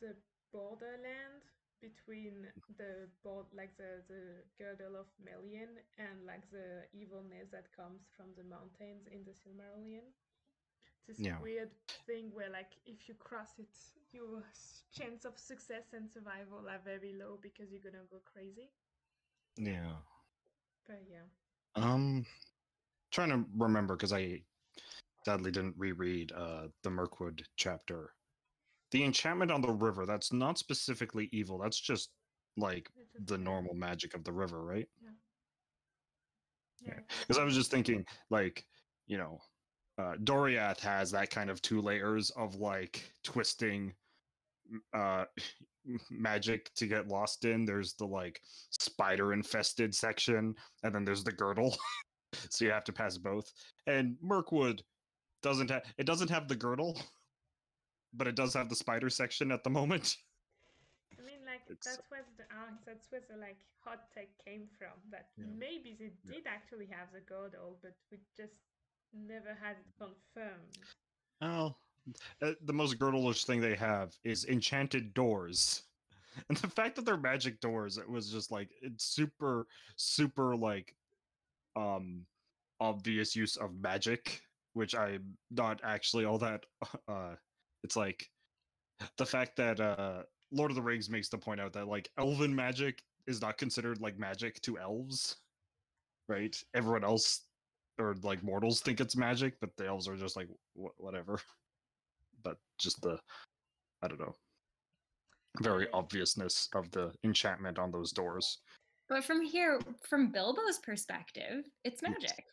the 0.00 0.16
borderland 0.52 1.44
between 1.82 2.48
the 2.78 3.10
board 3.24 3.46
like 3.54 3.76
the 3.76 4.02
the 4.08 4.44
girdle 4.58 4.96
of 4.96 5.08
Melian 5.22 5.82
and 5.98 6.24
like 6.26 6.50
the 6.50 6.86
evilness 6.94 7.50
that 7.52 7.74
comes 7.76 8.08
from 8.16 8.32
the 8.36 8.44
mountains 8.44 9.06
in 9.10 9.24
the 9.24 9.32
Silmarillion. 9.32 10.06
This 11.06 11.28
Yeah. 11.28 11.40
weird 11.40 11.70
thing 12.06 12.30
where 12.34 12.50
like 12.50 12.72
if 12.86 13.08
you 13.08 13.14
cross 13.14 13.58
it, 13.58 13.74
your 14.12 14.44
chance 14.92 15.24
of 15.24 15.38
success 15.38 15.92
and 15.92 16.10
survival 16.10 16.68
are 16.68 16.80
very 16.84 17.12
low 17.14 17.38
because 17.42 17.70
you're 17.72 17.82
gonna 17.84 18.04
go 18.10 18.20
crazy. 18.24 18.70
yeah. 19.56 19.96
But 20.86 21.02
yeah. 21.08 21.26
Um, 21.74 22.26
trying 23.12 23.30
to 23.30 23.46
remember 23.56 23.96
because 23.96 24.12
I 24.12 24.42
sadly 25.24 25.50
didn't 25.50 25.76
reread 25.78 26.32
uh 26.32 26.68
the 26.82 26.90
Mirkwood 26.90 27.44
chapter. 27.56 28.14
The 28.92 29.04
enchantment 29.04 29.50
on 29.50 29.62
the 29.62 29.72
river. 29.72 30.06
That's 30.06 30.32
not 30.32 30.58
specifically 30.58 31.28
evil. 31.32 31.58
That's 31.58 31.80
just 31.80 32.10
like 32.56 32.88
the 33.24 33.38
normal 33.38 33.74
magic 33.74 34.14
of 34.14 34.24
the 34.24 34.32
river, 34.32 34.62
right? 34.64 34.88
Yeah. 36.84 36.98
Because 37.20 37.38
I 37.38 37.44
was 37.44 37.54
just 37.54 37.70
thinking, 37.70 38.04
like, 38.30 38.64
you 39.06 39.18
know, 39.18 39.40
uh, 39.98 40.14
Doriath 40.24 40.80
has 40.80 41.10
that 41.12 41.30
kind 41.30 41.50
of 41.50 41.60
two 41.62 41.80
layers 41.80 42.30
of 42.30 42.56
like 42.56 43.10
twisting 43.24 43.94
uh 44.94 45.24
magic 46.10 46.72
to 46.74 46.86
get 46.86 47.08
lost 47.08 47.44
in. 47.44 47.64
There's 47.64 47.94
the 47.94 48.06
like 48.06 48.40
spider 48.70 49.32
infested 49.32 49.94
section, 49.94 50.54
and 50.82 50.94
then 50.94 51.04
there's 51.04 51.24
the 51.24 51.32
girdle. 51.32 51.76
so 52.50 52.64
you 52.64 52.70
have 52.70 52.84
to 52.84 52.92
pass 52.92 53.18
both. 53.18 53.50
And 53.86 54.16
Mirkwood 54.22 54.82
doesn't 55.42 55.70
have 55.70 55.82
it 55.98 56.06
doesn't 56.06 56.30
have 56.30 56.48
the 56.48 56.56
girdle, 56.56 57.00
but 58.12 58.26
it 58.26 58.36
does 58.36 58.54
have 58.54 58.68
the 58.68 58.76
spider 58.76 59.10
section 59.10 59.50
at 59.52 59.64
the 59.64 59.70
moment. 59.70 60.16
I 61.18 61.22
mean, 61.22 61.44
like 61.46 61.62
It's- 61.68 61.84
that's 61.84 62.10
where 62.10 62.24
the 62.36 62.44
uh, 62.44 62.70
that's 62.84 63.10
where 63.10 63.22
the 63.28 63.36
like 63.36 63.58
hot 63.84 64.10
tech 64.12 64.28
came 64.44 64.68
from. 64.78 64.94
That 65.10 65.30
Yeah. 65.36 65.46
maybe 65.46 65.94
they 65.98 66.12
Yeah. 66.24 66.32
did 66.32 66.46
actually 66.46 66.86
have 66.86 67.12
the 67.12 67.20
girdle, 67.20 67.78
but 67.82 67.96
we 68.10 68.18
just 68.36 68.60
never 69.12 69.54
had 69.54 69.76
it 69.78 69.86
confirmed. 69.98 70.78
Well, 71.40 71.78
uh, 72.40 72.54
the 72.62 72.72
most 72.72 72.98
girdleish 72.98 73.44
thing 73.44 73.60
they 73.60 73.76
have 73.76 74.18
is 74.24 74.44
enchanted 74.46 75.14
doors. 75.14 75.82
And 76.48 76.56
the 76.56 76.70
fact 76.70 76.96
that 76.96 77.04
they're 77.04 77.18
magic 77.18 77.60
doors, 77.60 77.98
it 77.98 78.08
was 78.08 78.30
just 78.32 78.50
like 78.50 78.70
it's 78.80 79.04
super, 79.04 79.66
super 79.96 80.56
like 80.56 80.96
um 81.76 82.26
obvious 82.80 83.36
use 83.36 83.56
of 83.56 83.74
magic, 83.80 84.42
which 84.72 84.94
I'm 84.94 85.36
not 85.50 85.80
actually 85.84 86.24
all 86.24 86.38
that 86.38 86.64
uh 87.08 87.36
it's 87.84 87.96
like 87.96 88.28
the 89.18 89.26
fact 89.26 89.56
that 89.56 89.80
uh 89.80 90.22
Lord 90.50 90.70
of 90.70 90.74
the 90.74 90.82
Rings 90.82 91.08
makes 91.08 91.28
the 91.28 91.38
point 91.38 91.60
out 91.60 91.72
that 91.72 91.88
like 91.88 92.10
elven 92.18 92.54
magic 92.54 93.02
is 93.26 93.40
not 93.40 93.56
considered 93.58 94.00
like 94.00 94.18
magic 94.18 94.60
to 94.62 94.78
elves. 94.78 95.36
Right? 96.28 96.56
Everyone 96.74 97.04
else 97.04 97.42
or 97.98 98.14
like 98.22 98.42
mortals 98.42 98.80
think 98.80 99.00
it's 99.00 99.16
magic, 99.16 99.54
but 99.60 99.70
the 99.76 99.86
elves 99.86 100.08
are 100.08 100.16
just 100.16 100.36
like 100.36 100.48
"Wha- 100.74 100.90
whatever. 100.98 101.40
But 102.44 102.58
just 102.78 103.00
the 103.02 103.20
I 104.02 104.08
don't 104.08 104.18
know. 104.18 104.34
Very 105.60 105.86
obviousness 105.92 106.68
of 106.74 106.90
the 106.90 107.12
enchantment 107.22 107.78
on 107.78 107.90
those 107.92 108.10
doors. 108.10 108.58
but 109.08 109.22
from 109.24 109.42
here, 109.44 109.78
from 110.08 110.32
Bilbo's 110.32 110.78
perspective, 110.78 111.66
it's 111.84 112.02
magic. 112.02 112.46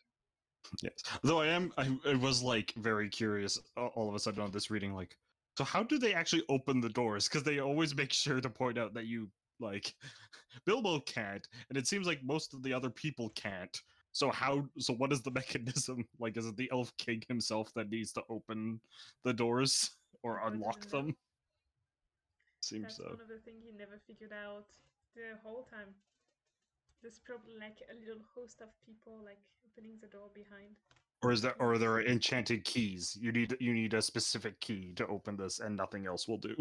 Yes. 0.82 1.02
Though 1.22 1.40
I 1.40 1.46
am, 1.46 1.72
I, 1.76 1.96
I 2.06 2.14
was 2.14 2.42
like 2.42 2.72
very 2.76 3.08
curious 3.08 3.58
all 3.76 4.08
of 4.08 4.14
a 4.14 4.18
sudden 4.18 4.42
on 4.42 4.50
this 4.50 4.70
reading, 4.70 4.94
like, 4.94 5.16
so 5.58 5.64
how 5.64 5.82
do 5.82 5.98
they 5.98 6.14
actually 6.14 6.44
open 6.48 6.80
the 6.80 6.88
doors? 6.88 7.28
Because 7.28 7.42
they 7.42 7.58
always 7.58 7.94
make 7.94 8.12
sure 8.12 8.40
to 8.40 8.50
point 8.50 8.78
out 8.78 8.94
that 8.94 9.06
you, 9.06 9.28
like, 9.58 9.94
Bilbo 10.66 11.00
can't, 11.00 11.46
and 11.68 11.78
it 11.78 11.86
seems 11.86 12.06
like 12.06 12.22
most 12.22 12.54
of 12.54 12.62
the 12.62 12.72
other 12.72 12.90
people 12.90 13.30
can't. 13.30 13.80
So 14.12 14.30
how, 14.30 14.66
so 14.78 14.94
what 14.94 15.12
is 15.12 15.22
the 15.22 15.30
mechanism? 15.34 16.04
Like, 16.18 16.36
is 16.36 16.46
it 16.46 16.56
the 16.56 16.70
Elf 16.72 16.92
King 16.98 17.22
himself 17.28 17.72
that 17.74 17.90
needs 17.90 18.12
to 18.12 18.22
open 18.28 18.80
the 19.24 19.32
doors 19.32 19.90
or 20.22 20.40
unlock 20.46 20.86
them? 20.88 21.16
Seems 22.62 22.82
That's 22.82 22.96
so. 22.96 23.04
one 23.04 23.20
of 23.20 23.28
the 23.28 23.38
things 23.44 23.62
he 23.64 23.72
never 23.76 24.00
figured 24.06 24.32
out 24.32 24.66
the 25.14 25.38
whole 25.42 25.66
time. 25.70 25.94
There's 27.02 27.20
probably 27.24 27.54
like 27.58 27.78
a 27.90 27.94
little 27.98 28.22
host 28.34 28.60
of 28.60 28.68
people 28.84 29.18
like 29.24 29.38
opening 29.66 29.96
the 30.00 30.06
door 30.08 30.28
behind. 30.34 30.76
Or 31.22 31.32
is 31.32 31.42
there, 31.42 31.54
or 31.58 31.74
are 31.74 31.78
there 31.78 32.00
enchanted 32.00 32.64
keys? 32.64 33.16
You 33.20 33.32
need, 33.32 33.56
you 33.60 33.74
need 33.74 33.94
a 33.94 34.02
specific 34.02 34.58
key 34.60 34.92
to 34.96 35.06
open 35.06 35.36
this, 35.36 35.60
and 35.60 35.76
nothing 35.76 36.06
else 36.06 36.26
will 36.26 36.38
do. 36.38 36.56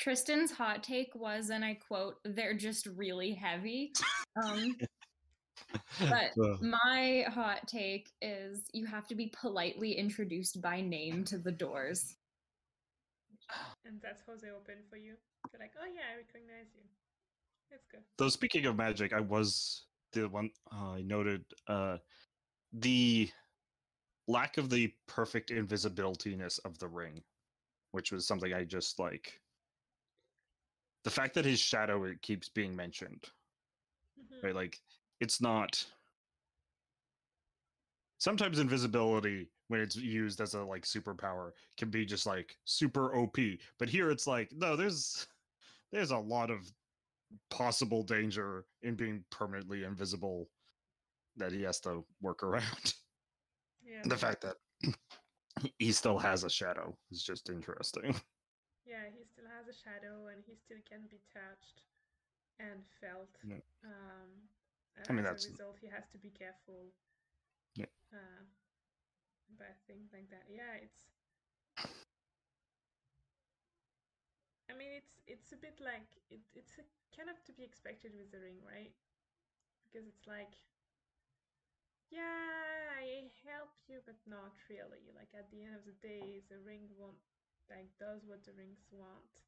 Tristan's 0.00 0.50
hot 0.50 0.82
take 0.82 1.14
was, 1.14 1.50
and 1.50 1.64
I 1.64 1.74
quote, 1.74 2.16
"They're 2.24 2.54
just 2.54 2.86
really 2.86 3.32
heavy." 3.32 3.92
Um, 4.42 4.76
But 6.00 6.60
my 6.60 7.24
hot 7.28 7.66
take 7.66 8.10
is 8.20 8.64
you 8.72 8.86
have 8.86 9.06
to 9.08 9.14
be 9.14 9.32
politely 9.38 9.92
introduced 9.92 10.60
by 10.60 10.80
name 10.80 11.24
to 11.24 11.38
the 11.38 11.52
doors. 11.52 12.16
And 13.84 14.00
that's 14.02 14.22
how 14.26 14.34
they 14.40 14.50
open 14.50 14.82
for 14.90 14.96
you. 14.96 15.14
They're 15.50 15.60
like, 15.60 15.72
oh 15.80 15.86
yeah, 15.86 16.02
I 16.12 16.16
recognize 16.16 16.74
you. 16.74 16.82
Let's 17.74 17.86
go. 17.86 17.98
Though 18.18 18.28
speaking 18.28 18.66
of 18.66 18.76
magic, 18.76 19.12
I 19.12 19.20
was 19.20 19.86
the 20.12 20.28
one 20.28 20.50
uh, 20.72 20.92
I 20.92 21.02
noted 21.02 21.44
uh, 21.66 21.98
the 22.72 23.30
lack 24.28 24.58
of 24.58 24.70
the 24.70 24.92
perfect 25.06 25.50
invisibilityness 25.50 26.60
of 26.64 26.78
the 26.78 26.88
ring, 26.88 27.24
which 27.90 28.12
was 28.12 28.26
something 28.26 28.52
I 28.52 28.64
just 28.64 28.98
like. 28.98 29.40
The 31.02 31.10
fact 31.10 31.34
that 31.34 31.44
his 31.44 31.58
shadow 31.58 32.04
it 32.04 32.22
keeps 32.22 32.48
being 32.48 32.74
mentioned, 32.76 33.24
Mhm. 34.18 34.42
right? 34.42 34.54
Like 34.54 34.80
it's 35.20 35.40
not. 35.40 35.84
Sometimes 38.18 38.58
invisibility, 38.58 39.50
when 39.68 39.80
it's 39.80 39.96
used 39.96 40.40
as 40.40 40.54
a 40.54 40.62
like 40.64 40.84
superpower, 40.84 41.52
can 41.76 41.90
be 41.90 42.06
just 42.06 42.24
like 42.24 42.56
super 42.64 43.14
OP. 43.16 43.60
But 43.78 43.88
here 43.88 44.10
it's 44.10 44.26
like 44.26 44.52
no, 44.52 44.76
there's 44.76 45.26
there's 45.90 46.12
a 46.12 46.18
lot 46.18 46.50
of 46.50 46.72
possible 47.50 48.02
danger 48.02 48.64
in 48.82 48.94
being 48.94 49.24
permanently 49.30 49.84
invisible 49.84 50.48
that 51.36 51.52
he 51.52 51.62
has 51.62 51.80
to 51.80 52.04
work 52.20 52.42
around. 52.42 52.94
Yeah. 53.84 54.02
The 54.04 54.16
fact 54.16 54.40
that 54.42 54.56
he 55.78 55.92
still 55.92 56.18
has 56.18 56.44
a 56.44 56.50
shadow 56.50 56.96
is 57.10 57.22
just 57.22 57.50
interesting. 57.50 58.14
Yeah, 58.86 59.08
he 59.16 59.24
still 59.24 59.48
has 59.56 59.64
a 59.64 59.72
shadow 59.72 60.28
and 60.28 60.44
he 60.44 60.52
still 60.60 60.76
can 60.84 61.08
be 61.08 61.16
touched 61.32 61.80
and 62.60 62.84
felt. 63.00 63.32
Yeah. 63.40 63.64
Um, 63.80 64.28
and 64.96 65.06
I 65.08 65.12
mean, 65.16 65.24
as 65.24 65.40
that's- 65.40 65.46
a 65.48 65.50
result, 65.56 65.78
he 65.80 65.88
has 65.88 66.04
to 66.12 66.18
be 66.18 66.28
careful. 66.28 66.92
Yeah. 67.76 67.88
Uh, 68.12 68.44
about 69.56 69.80
things 69.88 70.12
like 70.12 70.28
that. 70.28 70.44
Yeah, 70.52 70.84
it's. 70.84 71.00
I 74.74 74.76
mean, 74.76 74.90
it's 74.90 75.22
it's 75.30 75.54
a 75.54 75.60
bit 75.60 75.78
like 75.78 76.10
it, 76.34 76.42
it's 76.58 76.74
a, 76.82 76.84
kind 77.14 77.30
of 77.30 77.38
to 77.46 77.54
be 77.54 77.62
expected 77.62 78.10
with 78.18 78.34
the 78.34 78.42
ring, 78.42 78.58
right? 78.66 78.90
Because 79.86 80.10
it's 80.10 80.26
like, 80.26 80.50
yeah, 82.10 82.90
I 82.98 83.30
help 83.46 83.70
you, 83.86 84.02
but 84.02 84.18
not 84.26 84.58
really. 84.66 85.14
Like 85.14 85.30
at 85.38 85.46
the 85.54 85.62
end 85.62 85.78
of 85.78 85.86
the 85.86 85.94
day, 86.02 86.42
the 86.50 86.58
ring 86.66 86.90
won't 86.98 87.22
like 87.70 87.86
does 88.02 88.26
what 88.26 88.42
the 88.42 88.58
rings 88.58 88.82
want. 88.90 89.46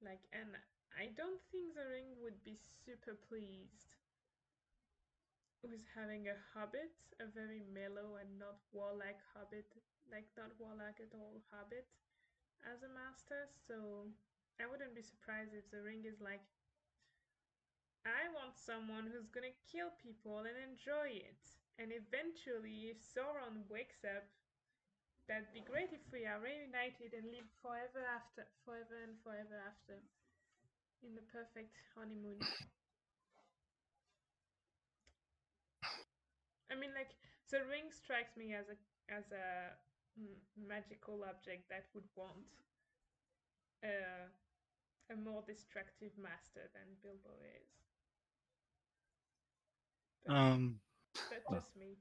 Like, 0.00 0.24
and 0.32 0.56
I 0.96 1.12
don't 1.12 1.44
think 1.52 1.76
the 1.76 1.84
ring 1.92 2.16
would 2.24 2.40
be 2.40 2.56
super 2.56 3.12
pleased 3.12 4.00
with 5.60 5.84
having 5.92 6.24
a 6.32 6.40
hobbit, 6.56 6.96
a 7.20 7.28
very 7.28 7.60
mellow 7.68 8.16
and 8.16 8.40
not 8.40 8.56
warlike 8.72 9.20
hobbit, 9.36 9.68
like 10.08 10.24
not 10.40 10.56
warlike 10.56 10.96
at 11.04 11.12
all 11.12 11.44
hobbit, 11.52 11.84
as 12.64 12.80
a 12.80 12.88
master. 12.92 13.44
So 13.68 14.08
I 14.60 14.68
wouldn't 14.68 14.92
be 14.92 15.00
surprised 15.00 15.56
if 15.56 15.64
the 15.72 15.80
ring 15.80 16.04
is 16.04 16.20
like, 16.20 16.44
I 18.04 18.28
want 18.36 18.60
someone 18.60 19.08
who's 19.08 19.32
gonna 19.32 19.56
kill 19.72 19.88
people 19.96 20.44
and 20.44 20.56
enjoy 20.60 21.16
it. 21.16 21.40
And 21.80 21.88
eventually, 21.96 22.92
if 22.92 23.00
Sauron 23.00 23.64
wakes 23.72 24.04
up, 24.04 24.28
that'd 25.24 25.48
be 25.56 25.64
great 25.64 25.96
if 25.96 26.04
we 26.12 26.28
are 26.28 26.36
reunited 26.36 27.16
and 27.16 27.32
live 27.32 27.48
forever 27.64 28.04
after, 28.04 28.44
forever 28.68 29.00
and 29.00 29.16
forever 29.24 29.56
after, 29.64 29.96
in 31.00 31.16
the 31.16 31.24
perfect 31.32 31.80
honeymoon. 31.96 32.44
I 36.68 36.76
mean, 36.76 36.92
like 36.92 37.16
the 37.48 37.64
ring 37.64 37.88
strikes 37.88 38.36
me 38.36 38.52
as 38.52 38.68
a 38.68 38.76
as 39.08 39.24
a 39.32 39.74
magical 40.54 41.24
object 41.26 41.66
that 41.70 41.88
would 41.94 42.06
want 42.14 42.46
a 43.82 44.28
a 45.10 45.16
more 45.16 45.42
destructive 45.46 46.12
master 46.18 46.70
than 46.74 46.84
Bilbo 47.02 47.30
is. 47.60 47.68
But 50.24 50.32
Um, 50.34 50.80
that's 51.30 51.50
uh. 51.50 51.54
just 51.56 51.76
me. 51.76 51.98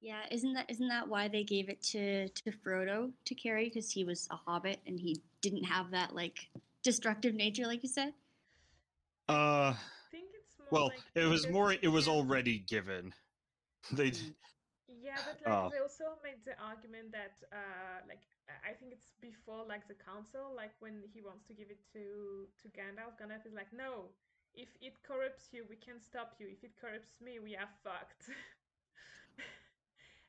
Yeah, 0.00 0.22
isn't 0.30 0.52
that 0.54 0.70
isn't 0.70 0.88
that 0.88 1.08
why 1.08 1.28
they 1.28 1.44
gave 1.44 1.68
it 1.68 1.82
to 1.92 2.28
to 2.28 2.52
Frodo 2.52 3.12
to 3.24 3.34
carry 3.34 3.64
because 3.68 3.90
he 3.90 4.04
was 4.04 4.28
a 4.30 4.36
hobbit 4.36 4.80
and 4.86 4.98
he 5.00 5.20
didn't 5.42 5.64
have 5.64 5.90
that 5.90 6.14
like 6.14 6.48
destructive 6.82 7.34
nature 7.34 7.66
like 7.66 7.82
you 7.82 7.88
said? 7.88 8.14
uh, 9.28 9.74
I 9.74 9.76
think 10.10 10.28
it's 10.34 10.56
more 10.58 10.68
well, 10.70 10.88
like 10.90 11.02
it 11.14 11.26
was 11.26 11.48
more. 11.48 11.72
It 11.72 11.88
was 11.88 12.08
already 12.08 12.58
given. 12.60 13.14
They. 13.92 14.12
Yeah, 15.08 15.16
but 15.24 15.40
like 15.40 15.56
Oh. 15.56 15.68
they 15.72 15.80
also 15.80 16.04
made 16.22 16.44
the 16.44 16.52
argument 16.60 17.08
that 17.16 17.36
uh 17.60 17.98
like 18.10 18.20
I 18.70 18.72
think 18.76 18.92
it's 18.92 19.12
before 19.28 19.64
like 19.64 19.88
the 19.88 19.96
council, 20.10 20.44
like 20.62 20.74
when 20.84 20.96
he 21.14 21.20
wants 21.28 21.44
to 21.48 21.54
give 21.56 21.70
it 21.72 21.80
to 21.96 22.04
to 22.60 22.64
Gandalf, 22.76 23.16
Gandalf 23.20 23.44
is 23.48 23.54
like, 23.60 23.72
no, 23.72 24.12
if 24.54 24.68
it 24.86 24.94
corrupts 25.08 25.48
you, 25.54 25.64
we 25.72 25.76
can 25.76 25.96
stop 26.00 26.36
you. 26.38 26.46
If 26.56 26.60
it 26.68 26.74
corrupts 26.80 27.16
me, 27.24 27.32
we 27.40 27.56
are 27.56 27.70
fucked. 27.84 28.28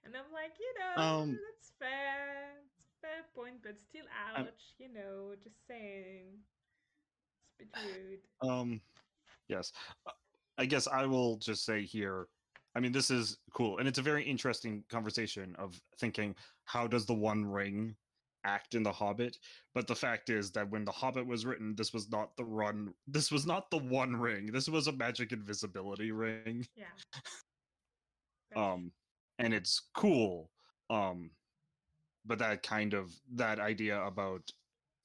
and 0.04 0.16
I'm 0.16 0.32
like, 0.32 0.56
you 0.60 0.72
know, 0.80 0.94
Um, 1.04 1.28
that's 1.44 1.72
fair. 1.80 2.56
It's 2.72 2.86
a 2.88 2.92
fair 3.04 3.22
point, 3.36 3.60
but 3.64 3.76
still 3.80 4.08
I'm- 4.16 4.48
ouch, 4.48 4.76
you 4.80 4.88
know, 4.94 5.36
just 5.44 5.68
saying. 5.68 6.40
It's 7.60 7.76
a 7.76 7.84
bit 7.84 7.84
rude. 7.84 8.24
Um, 8.50 8.82
yes. 9.48 9.74
Uh, 10.08 10.12
I 10.58 10.66
guess 10.66 10.88
I 10.88 11.06
will 11.06 11.36
just 11.38 11.66
say 11.66 11.84
here. 11.84 12.28
I 12.80 12.82
mean, 12.82 12.94
this 12.94 13.12
is 13.12 13.40
cool, 13.54 13.80
and 13.80 13.90
it's 13.90 14.00
a 14.00 14.02
very 14.02 14.24
interesting 14.24 14.86
conversation 14.90 15.54
of 15.60 15.78
thinking 16.00 16.34
how 16.64 16.88
does 16.88 17.06
the 17.06 17.14
One 17.14 17.44
Ring 17.44 17.94
act 18.46 18.74
in 18.74 18.84
The 18.84 18.92
Hobbit? 18.92 19.38
But 19.76 19.86
the 19.86 19.98
fact 19.98 20.30
is 20.30 20.50
that 20.52 20.72
when 20.72 20.86
The 20.86 20.92
Hobbit 20.94 21.28
was 21.28 21.46
written, 21.46 21.76
this 21.76 21.92
was 21.92 22.10
not 22.10 22.38
the 22.38 22.46
run. 22.46 22.94
This 23.06 23.34
was 23.34 23.46
not 23.46 23.70
the 23.70 23.80
One 23.80 24.16
Ring. 24.16 24.46
This 24.46 24.70
was 24.70 24.88
a 24.88 24.94
magic 24.94 25.34
invisibility 25.34 26.14
ring. 26.14 26.66
Yeah. 26.78 26.86
Um 28.56 28.92
and 29.38 29.54
it's 29.54 29.80
cool 29.94 30.50
um 30.90 31.30
but 32.26 32.40
that 32.40 32.64
kind 32.64 32.96
of 32.96 33.14
that 33.36 33.60
idea 33.60 34.02
about 34.02 34.42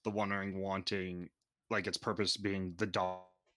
the 0.03 0.11
one 0.11 0.31
ring 0.31 0.59
wanting 0.63 1.29
like 1.69 1.87
its 1.87 1.99
purpose 1.99 2.39
being 2.39 2.73
the 2.79 2.91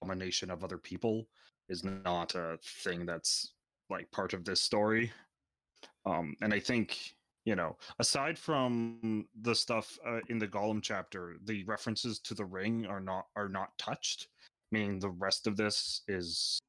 domination 0.02 0.52
of 0.52 0.62
other 0.62 0.78
people 0.78 1.26
is 1.70 1.86
not 1.86 2.36
a 2.36 2.60
thing 2.84 3.06
that's 3.06 3.54
like 3.90 4.10
part 4.12 4.34
of 4.34 4.44
this 4.46 4.62
story 4.62 5.12
um 6.06 6.36
and 6.42 6.54
i 6.54 6.60
think 6.60 7.16
you 7.46 7.56
know 7.56 7.78
aside 8.00 8.38
from 8.38 9.26
the 9.42 9.56
stuff 9.56 9.98
uh, 10.06 10.20
in 10.30 10.38
the 10.38 10.48
Gollum 10.48 10.82
chapter 10.82 11.38
the 11.46 11.64
references 11.66 12.20
to 12.20 12.34
the 12.34 12.46
ring 12.46 12.86
are 12.86 13.00
not 13.00 13.26
are 13.36 13.50
not 13.50 13.78
touched 13.78 14.28
meaning 14.72 15.00
the 15.00 15.10
rest 15.10 15.48
of 15.48 15.56
this 15.56 16.02
is 16.08 16.60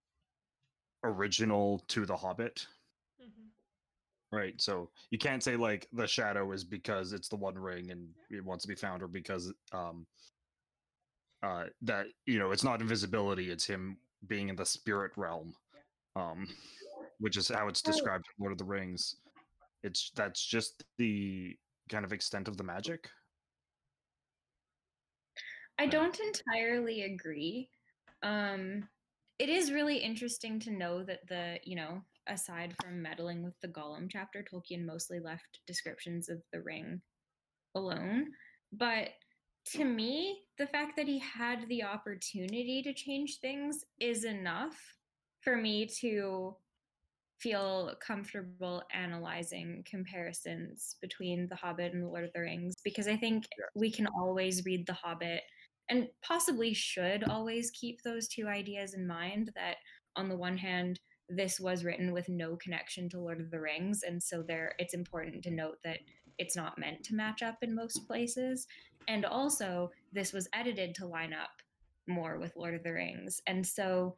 original 1.05 1.81
to 1.89 2.07
the 2.07 2.17
hobbit 2.17 2.67
Mhm. 3.21 3.51
Right. 4.31 4.61
So 4.61 4.91
you 5.11 5.19
can't 5.19 5.43
say 5.43 5.57
like 5.57 5.89
the 5.93 6.07
shadow 6.07 6.53
is 6.53 6.63
because 6.65 7.13
it's 7.13 7.29
the 7.29 7.37
one 7.37 7.59
ring 7.59 7.91
and 7.91 8.09
it 8.31 8.45
wants 8.45 8.63
to 8.63 8.69
be 8.69 8.75
found 8.75 9.03
or 9.03 9.09
because 9.09 9.53
um 9.73 10.07
uh 11.43 11.65
that 11.83 12.07
you 12.27 12.39
know 12.39 12.51
it's 12.53 12.65
not 12.65 12.81
invisibility, 12.81 13.51
it's 13.51 13.65
him 13.65 13.97
being 14.27 14.49
in 14.49 14.57
the 14.57 14.67
spirit 14.67 15.13
realm. 15.17 15.55
Um 16.17 16.49
which 17.19 17.37
is 17.37 17.49
how 17.49 17.69
it's 17.69 17.83
Oh. 17.85 17.91
described 17.91 18.27
in 18.27 18.43
Lord 18.43 18.53
of 18.53 18.59
the 18.59 18.65
Rings. 18.65 19.17
It's 19.83 20.11
that's 20.15 20.45
just 20.45 20.85
the 20.97 21.57
kind 21.89 22.05
of 22.05 22.13
extent 22.13 22.49
of 22.49 22.57
the 22.57 22.65
magic. 22.65 23.09
I 25.79 25.87
don't 25.87 26.19
entirely 26.19 27.03
agree. 27.03 27.71
Um, 28.23 28.89
it 29.39 29.49
is 29.49 29.71
really 29.71 29.99
interesting 29.99 30.59
to 30.61 30.73
know 30.73 31.05
that 31.05 31.27
the, 31.29 31.61
you 31.63 31.77
know, 31.77 32.03
aside 32.27 32.75
from 32.83 33.01
meddling 33.01 33.45
with 33.45 33.55
the 33.61 33.69
Gollum 33.69 34.09
chapter, 34.11 34.43
Tolkien 34.43 34.85
mostly 34.85 35.21
left 35.21 35.61
descriptions 35.67 36.29
of 36.29 36.43
the 36.53 36.61
ring 36.61 37.01
alone. 37.77 38.33
But 38.73 39.11
to 39.67 39.85
me, 39.85 40.43
the 40.59 40.67
fact 40.67 40.97
that 40.97 41.07
he 41.07 41.21
had 41.21 41.69
the 41.69 41.85
opportunity 41.85 42.83
to 42.83 42.93
change 42.93 43.39
things 43.39 43.85
is 44.01 44.25
enough 44.25 44.77
for 45.43 45.57
me 45.57 45.87
to 46.01 46.57
feel 47.41 47.95
comfortable 48.05 48.83
analyzing 48.93 49.85
comparisons 49.89 50.97
between 51.01 51.47
The 51.49 51.57
Hobbit 51.57 51.93
and 51.93 52.03
The 52.03 52.09
Lord 52.09 52.25
of 52.25 52.33
the 52.35 52.41
Rings 52.41 52.75
because 52.85 53.07
I 53.07 53.17
think 53.17 53.45
we 53.75 53.91
can 53.91 54.07
always 54.07 54.65
read 54.65 54.87
The 54.87 54.93
Hobbit 54.93 55.43
and 55.89 56.09
possibly 56.23 56.75
should 56.75 57.25
always 57.25 57.71
keep 57.71 58.03
those 58.03 58.29
two 58.29 58.47
ideas 58.47 58.95
in 58.95 59.07
mind 59.07 59.53
that 59.55 59.77
on 60.17 60.29
the 60.29 60.37
one 60.37 60.59
hand 60.59 61.01
this 61.29 61.61
was 61.61 61.85
written 61.85 62.13
with 62.13 62.29
no 62.29 62.57
connection 62.57 63.09
to 63.11 63.21
Lord 63.21 63.41
of 63.41 63.51
the 63.51 63.61
Rings 63.61 64.03
and 64.03 64.23
so 64.23 64.43
there 64.43 64.75
it's 64.79 64.95
important 64.95 65.43
to 65.45 65.51
note 65.51 65.79
that 65.85 65.99
it's 66.39 66.57
not 66.57 66.79
meant 66.79 67.03
to 67.05 67.15
match 67.15 67.43
up 67.43 67.59
in 67.63 67.75
most 67.75 68.07
places 68.07 68.67
and 69.09 69.25
also 69.25 69.91
this 70.13 70.33
was 70.33 70.49
edited 70.53 70.95
to 70.97 71.07
line 71.07 71.33
up 71.33 71.51
more 72.07 72.39
with 72.39 72.57
Lord 72.57 72.75
of 72.75 72.83
the 72.83 72.93
Rings 72.93 73.41
and 73.47 73.67
so 73.67 74.17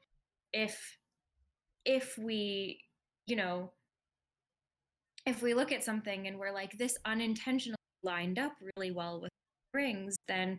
if 0.53 0.99
if 1.85 2.17
we 2.19 2.81
you 3.31 3.37
know 3.37 3.71
if 5.27 5.43
we 5.43 5.55
look 5.55 5.73
at 5.73 5.85
something 5.85 6.27
and 6.27 6.39
we're 6.39 6.53
like 6.53 6.77
this 6.79 6.97
unintentionally 7.05 7.77
lined 8.03 8.39
up 8.39 8.53
really 8.77 8.91
well 8.91 9.21
with 9.21 9.31
rings 9.75 10.17
then 10.29 10.59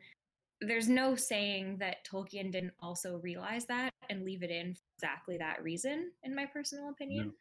there's 0.61 0.87
no 0.87 1.15
saying 1.15 1.77
that 1.79 1.97
Tolkien 2.09 2.51
didn't 2.51 2.73
also 2.79 3.19
realize 3.23 3.65
that 3.65 3.89
and 4.09 4.23
leave 4.23 4.43
it 4.43 4.51
in 4.51 4.75
for 4.75 4.81
exactly 4.97 5.37
that 5.37 5.61
reason 5.63 6.11
in 6.23 6.35
my 6.35 6.45
personal 6.45 6.89
opinion. 6.89 7.33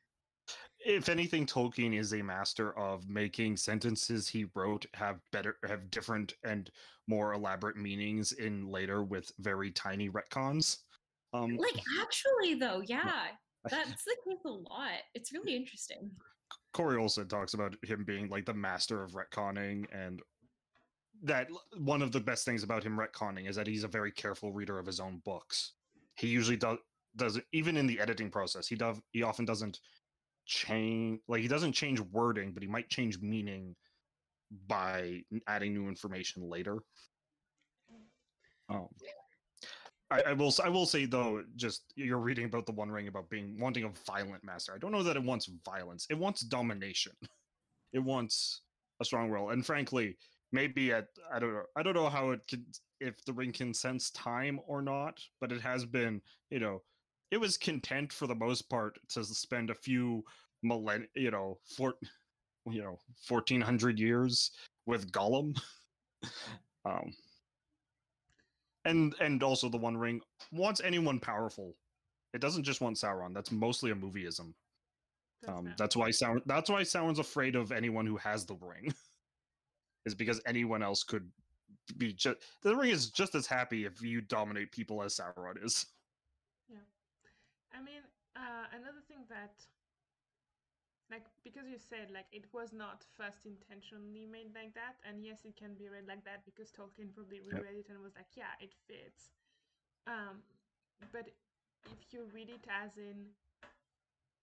If 0.81 1.11
anything, 1.11 1.45
Tolkien 1.45 1.97
is 1.97 2.15
a 2.15 2.23
master 2.23 2.77
of 2.79 3.07
making 3.09 3.59
sentences 3.59 4.27
he 4.27 4.47
wrote 4.55 4.87
have 4.95 5.21
better 5.31 5.59
have 5.69 5.91
different 5.91 6.35
and 6.45 6.71
more 7.07 7.35
elaborate 7.35 7.77
meanings 7.77 8.33
in 8.33 8.67
later 8.67 9.05
with 9.05 9.31
very 9.39 9.71
tiny 9.71 10.09
retcons. 10.09 10.79
Um 11.35 11.57
like 11.59 11.79
actually 12.01 12.55
though 12.55 12.83
yeah 12.87 13.27
that's 13.69 14.05
the 14.05 14.17
case 14.27 14.39
a 14.45 14.49
lot 14.49 15.01
it's 15.15 15.33
really 15.33 15.55
interesting 15.55 16.11
Corey 16.73 16.97
Olsen 16.97 17.29
talks 17.29 17.55
about 17.55 17.75
him 17.85 18.05
being 18.05 18.29
like 18.29 18.45
the 18.45 18.55
master 18.55 19.03
of 19.03 19.13
retconning, 19.13 19.87
and 19.93 20.21
that 21.23 21.49
one 21.77 22.03
of 22.03 22.13
the 22.13 22.21
best 22.21 22.45
things 22.45 22.63
about 22.63 22.85
him 22.85 22.99
retconning 22.99 23.49
is 23.49 23.57
that 23.57 23.67
he's 23.67 23.85
a 23.85 23.89
very 23.89 24.13
careful 24.13 24.53
reader 24.53 24.79
of 24.79 24.87
his 24.87 25.01
own 25.01 25.21
books. 25.25 25.73
He 26.15 26.29
usually 26.29 26.57
does 26.57 26.79
does 27.17 27.41
even 27.53 27.77
in 27.77 27.87
the 27.87 28.01
editing 28.01 28.31
process. 28.31 28.67
He 28.69 28.77
does 28.77 29.01
he 29.13 29.23
often 29.23 29.45
doesn't 29.45 29.81
change 30.47 31.21
like 31.29 31.43
he 31.43 31.49
doesn't 31.49 31.73
change 31.73 32.01
wording, 32.01 32.53
but 32.53 32.63
he 32.63 32.69
might 32.69 32.89
change 32.89 33.21
meaning 33.21 33.75
by 34.67 35.23
adding 35.47 35.75
new 35.75 35.89
information 35.89 36.49
later. 36.49 36.79
Um, 38.69 38.89
I, 40.11 40.23
I 40.29 40.33
will 40.33 40.53
I 40.63 40.69
will 40.69 40.87
say 40.87 41.07
though, 41.07 41.45
just 41.57 41.93
you're 41.95 42.19
reading 42.19 42.45
about 42.45 42.67
the 42.67 42.73
One 42.73 42.91
Ring 42.91 43.09
about 43.09 43.31
being 43.31 43.59
wanting 43.59 43.85
a 43.85 43.91
violent 44.07 44.43
master. 44.45 44.73
I 44.75 44.79
don't 44.79 44.93
know 44.93 45.03
that 45.03 45.17
it 45.17 45.23
wants 45.23 45.49
violence. 45.65 46.07
It 46.11 46.19
wants 46.19 46.43
domination. 46.43 47.13
It 47.93 47.99
wants 47.99 48.61
a 49.01 49.05
strong 49.05 49.31
will. 49.31 49.51
And 49.51 49.67
frankly, 49.67 50.17
maybe 50.53 50.93
at 50.93 51.09
I 51.33 51.41
don't 51.41 51.53
know 51.53 51.63
I 51.75 51.83
don't 51.83 51.95
know 51.95 52.09
how 52.09 52.31
it 52.31 52.41
can 52.49 52.65
if 53.01 53.25
the 53.25 53.33
ring 53.33 53.51
can 53.51 53.75
sense 53.75 54.13
time 54.13 54.61
or 54.65 54.81
not, 54.81 55.19
but 55.41 55.51
it 55.51 55.61
has 55.61 55.85
been 55.85 56.21
you 56.51 56.61
know 56.61 56.83
it 57.33 57.41
was 57.41 57.57
content 57.57 58.13
for 58.13 58.29
the 58.29 58.35
most 58.35 58.71
part 58.71 58.97
to 59.09 59.25
spend 59.25 59.71
a 59.71 59.75
few 59.75 60.25
millenn 60.65 61.07
you 61.17 61.33
know 61.33 61.59
four 61.77 61.95
you 62.71 62.81
know 62.81 62.97
fourteen 63.27 63.61
hundred 63.61 63.99
years 63.99 64.53
with 64.87 65.11
Gollum. 65.11 65.61
um, 66.85 67.13
and 68.85 69.15
and 69.21 69.43
also 69.43 69.69
the 69.69 69.77
One 69.77 69.97
Ring 69.97 70.21
wants 70.53 70.81
anyone 70.83 71.21
powerful. 71.21 71.77
It 72.33 72.41
doesn't 72.41 72.65
just 72.65 72.81
want 72.81 72.97
Sauron. 72.97 73.35
That's 73.35 73.51
mostly 73.51 73.91
a 73.91 73.95
movieism. 73.95 74.55
That's 75.43 75.59
Um, 75.59 75.75
that's 75.77 75.97
why 75.97 76.11
Sauron. 76.11 76.43
That's 76.47 76.71
why 76.71 76.83
Sauron's 76.83 77.19
afraid 77.19 77.57
of 77.57 77.73
anyone 77.73 78.07
who 78.07 78.17
has 78.17 78.47
the 78.47 78.55
ring. 78.57 78.95
is 80.07 80.15
because 80.15 80.41
anyone 80.47 80.83
else 80.83 81.03
could 81.03 81.31
be 81.97 82.13
just. 82.13 82.39
The 82.63 82.75
ring 82.75 82.91
is 82.91 83.11
just 83.11 83.35
as 83.35 83.47
happy 83.47 83.85
if 83.85 84.01
you 84.03 84.21
dominate 84.21 84.73
people 84.73 85.03
as 85.03 85.17
Sauron 85.17 85.65
is. 85.65 85.87
Yeah, 86.69 86.79
I 87.73 87.83
mean, 87.83 88.03
uh, 88.37 88.67
another 88.73 89.01
thing 89.09 89.25
that, 89.29 89.53
like, 91.11 91.27
because 91.43 91.67
you 91.69 91.79
said 91.79 92.11
like 92.15 92.27
it 92.33 92.47
was 92.53 92.73
not 92.73 93.05
first 93.17 93.45
intentionally 93.45 94.27
made 94.27 94.55
like 94.55 94.75
that, 94.75 94.97
and 95.05 95.25
yes, 95.25 95.45
it 95.45 95.57
can 95.57 95.75
be 95.75 95.89
read 95.91 96.07
like 96.07 96.25
that 96.25 96.45
because 96.47 96.71
Tolkien 96.71 97.13
probably 97.13 97.41
reread 97.43 97.77
it 97.77 97.89
and 97.91 97.99
was 98.01 98.15
like, 98.17 98.31
yeah, 98.37 98.55
it 98.61 98.73
fits. 98.87 99.31
Um, 100.07 100.43
but 101.13 101.29
if 101.91 102.13
you 102.13 102.27
read 102.35 102.49
it 102.51 102.65
as 102.71 102.97
in, 102.97 103.35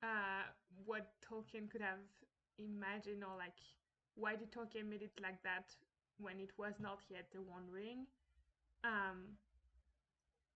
uh, 0.03 0.45
what 0.86 1.07
Tolkien 1.24 1.70
could 1.70 1.82
have 1.82 2.03
imagined, 2.59 3.24
or 3.24 3.38
like, 3.38 3.57
why 4.15 4.36
did 4.36 4.51
Tolkien 4.51 4.89
made 4.89 5.01
it 5.01 5.13
like 5.22 5.41
that 5.43 5.76
when 6.20 6.39
it 6.39 6.51
was 6.57 6.76
not 6.80 6.99
yet 7.09 7.28
the 7.32 7.41
One 7.41 7.65
Ring? 7.72 8.05
Um, 8.84 9.38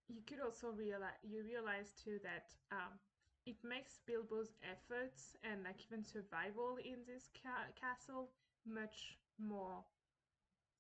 you 0.08 0.22
could 0.28 0.40
also 0.44 0.72
realize 0.72 1.18
you 1.24 1.44
realize 1.44 1.94
too 2.04 2.20
that 2.24 2.52
um, 2.72 3.00
it 3.46 3.58
makes 3.64 4.00
Bilbo's 4.06 4.56
efforts 4.64 5.36
and 5.44 5.64
like 5.64 5.82
even 5.86 6.04
survival 6.04 6.78
in 6.84 7.06
this 7.08 7.30
ca- 7.44 7.72
castle 7.80 8.32
much 8.66 9.18
more 9.40 9.84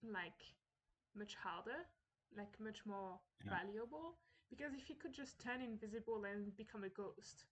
like 0.03 0.43
much 1.15 1.35
harder, 1.35 1.85
like 2.35 2.59
much 2.59 2.85
more 2.85 3.19
Yeah. 3.45 3.57
valuable. 3.57 4.17
Because 4.49 4.73
if 4.73 4.83
he 4.83 4.95
could 4.95 5.13
just 5.13 5.39
turn 5.39 5.61
invisible 5.61 6.23
and 6.25 6.55
become 6.55 6.83
a 6.83 6.89
ghost, 6.89 7.45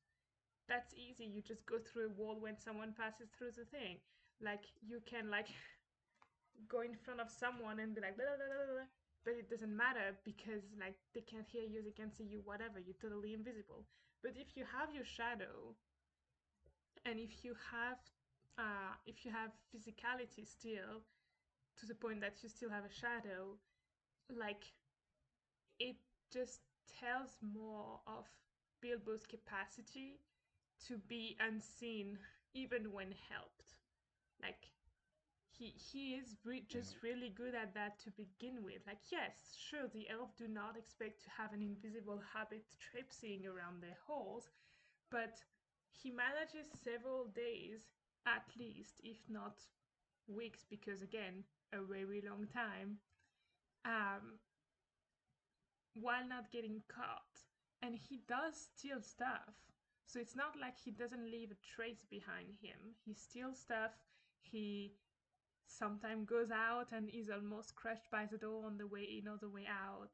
that's 0.68 0.94
easy. 0.94 1.26
You 1.26 1.42
just 1.42 1.66
go 1.66 1.78
through 1.80 2.08
a 2.08 2.10
wall 2.10 2.40
when 2.40 2.58
someone 2.58 2.94
passes 2.94 3.30
through 3.30 3.52
the 3.58 3.66
thing. 3.66 3.98
Like 4.42 4.66
you 4.82 5.02
can 5.06 5.30
like 5.30 5.48
go 6.68 6.82
in 6.82 6.94
front 6.96 7.20
of 7.22 7.30
someone 7.30 7.80
and 7.80 7.96
be 7.96 8.02
like, 8.02 8.18
blah, 8.18 8.36
blah, 8.38 8.48
blah, 8.50 8.86
but 9.26 9.34
it 9.34 9.50
doesn't 9.50 9.76
matter 9.76 10.16
because 10.26 10.64
like 10.80 10.96
they 11.14 11.22
can't 11.22 11.48
hear 11.48 11.64
you, 11.64 11.84
they 11.84 11.92
can't 11.96 12.14
see 12.16 12.24
you, 12.26 12.42
whatever. 12.44 12.80
You're 12.80 13.00
totally 13.02 13.34
invisible. 13.34 13.86
But 14.22 14.38
if 14.38 14.56
you 14.56 14.66
have 14.66 14.94
your 14.94 15.06
shadow, 15.06 15.76
and 17.06 17.20
if 17.20 17.44
you 17.44 17.56
have, 17.72 17.98
uh, 18.58 18.96
if 19.06 19.26
you 19.26 19.32
have 19.32 19.52
physicality 19.74 20.46
still, 20.48 21.04
to 21.80 21.86
the 21.86 21.96
point 21.96 22.22
that 22.22 22.44
you 22.44 22.50
still 22.50 22.70
have 22.70 22.86
a 22.86 22.94
shadow, 22.94 23.58
like 24.30 24.74
it 25.80 25.96
just 26.32 26.62
tells 27.00 27.38
more 27.42 28.00
of 28.08 28.26
Bilbo's 28.82 29.26
capacity 29.26 30.20
to 30.88 30.98
be 30.98 31.38
unseen 31.40 32.18
even 32.54 32.92
when 32.92 33.14
helped. 33.30 33.76
Like 34.42 34.72
he 35.60 35.74
he 35.78 36.16
is 36.16 36.38
re- 36.46 36.66
just 36.68 37.04
really 37.04 37.30
good 37.30 37.56
at 37.56 37.74
that 37.76 38.00
to 38.00 38.12
begin 38.12 38.64
with. 38.64 38.82
Like 38.88 39.12
yes, 39.12 39.56
sure, 39.60 39.88
the 39.94 40.10
elf 40.10 40.36
do 40.38 40.48
not 40.48 40.78
expect 40.78 41.24
to 41.24 41.30
have 41.32 41.54
an 41.54 41.62
invisible 41.62 42.22
hobbit 42.34 42.66
traipsing 42.80 43.46
around 43.46 43.82
their 43.82 43.98
halls, 44.08 44.50
but 45.12 45.44
he 45.92 46.12
manages 46.12 46.68
several 46.84 47.26
days 47.28 47.92
at 48.26 48.46
least, 48.58 49.02
if 49.04 49.18
not 49.30 49.62
weeks, 50.28 50.66
because 50.70 51.02
again, 51.02 51.44
a 51.74 51.82
very 51.82 52.22
long 52.28 52.48
time, 52.48 53.00
um, 53.86 54.40
while 55.94 56.28
not 56.28 56.52
getting 56.52 56.82
caught. 56.88 57.44
And 57.82 57.96
he 57.96 58.22
does 58.28 58.70
steal 58.76 59.02
stuff. 59.02 59.56
So 60.06 60.20
it's 60.20 60.36
not 60.36 60.56
like 60.60 60.78
he 60.84 60.92
doesn't 60.92 61.30
leave 61.32 61.52
a 61.52 61.56
trace 61.76 62.06
behind 62.10 62.56
him. 62.62 62.96
He 63.06 63.14
steals 63.14 63.60
stuff. 63.60 63.92
He 64.42 64.94
sometimes 65.70 66.26
goes 66.28 66.52
out 66.52 66.92
and 66.92 67.10
is 67.10 67.30
almost 67.30 67.76
crushed 67.76 68.12
by 68.12 68.26
the 68.26 68.38
door 68.38 68.66
on 68.66 68.78
the 68.78 68.88
way 68.88 69.04
in 69.04 69.28
or 69.28 69.38
the 69.38 69.50
way 69.50 69.66
out. 69.70 70.10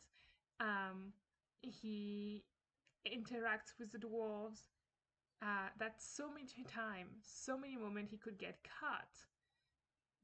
Um, 0.60 1.14
he 1.62 2.44
interacts 3.08 3.74
with 3.80 3.92
the 3.92 4.00
dwarves. 4.00 4.70
Uh, 5.42 5.70
that's 5.80 6.06
so 6.06 6.30
many 6.30 6.64
times, 6.68 7.26
so 7.26 7.58
many 7.58 7.78
moments 7.78 8.12
he 8.12 8.18
could 8.18 8.40
get 8.40 8.60
caught 8.80 9.28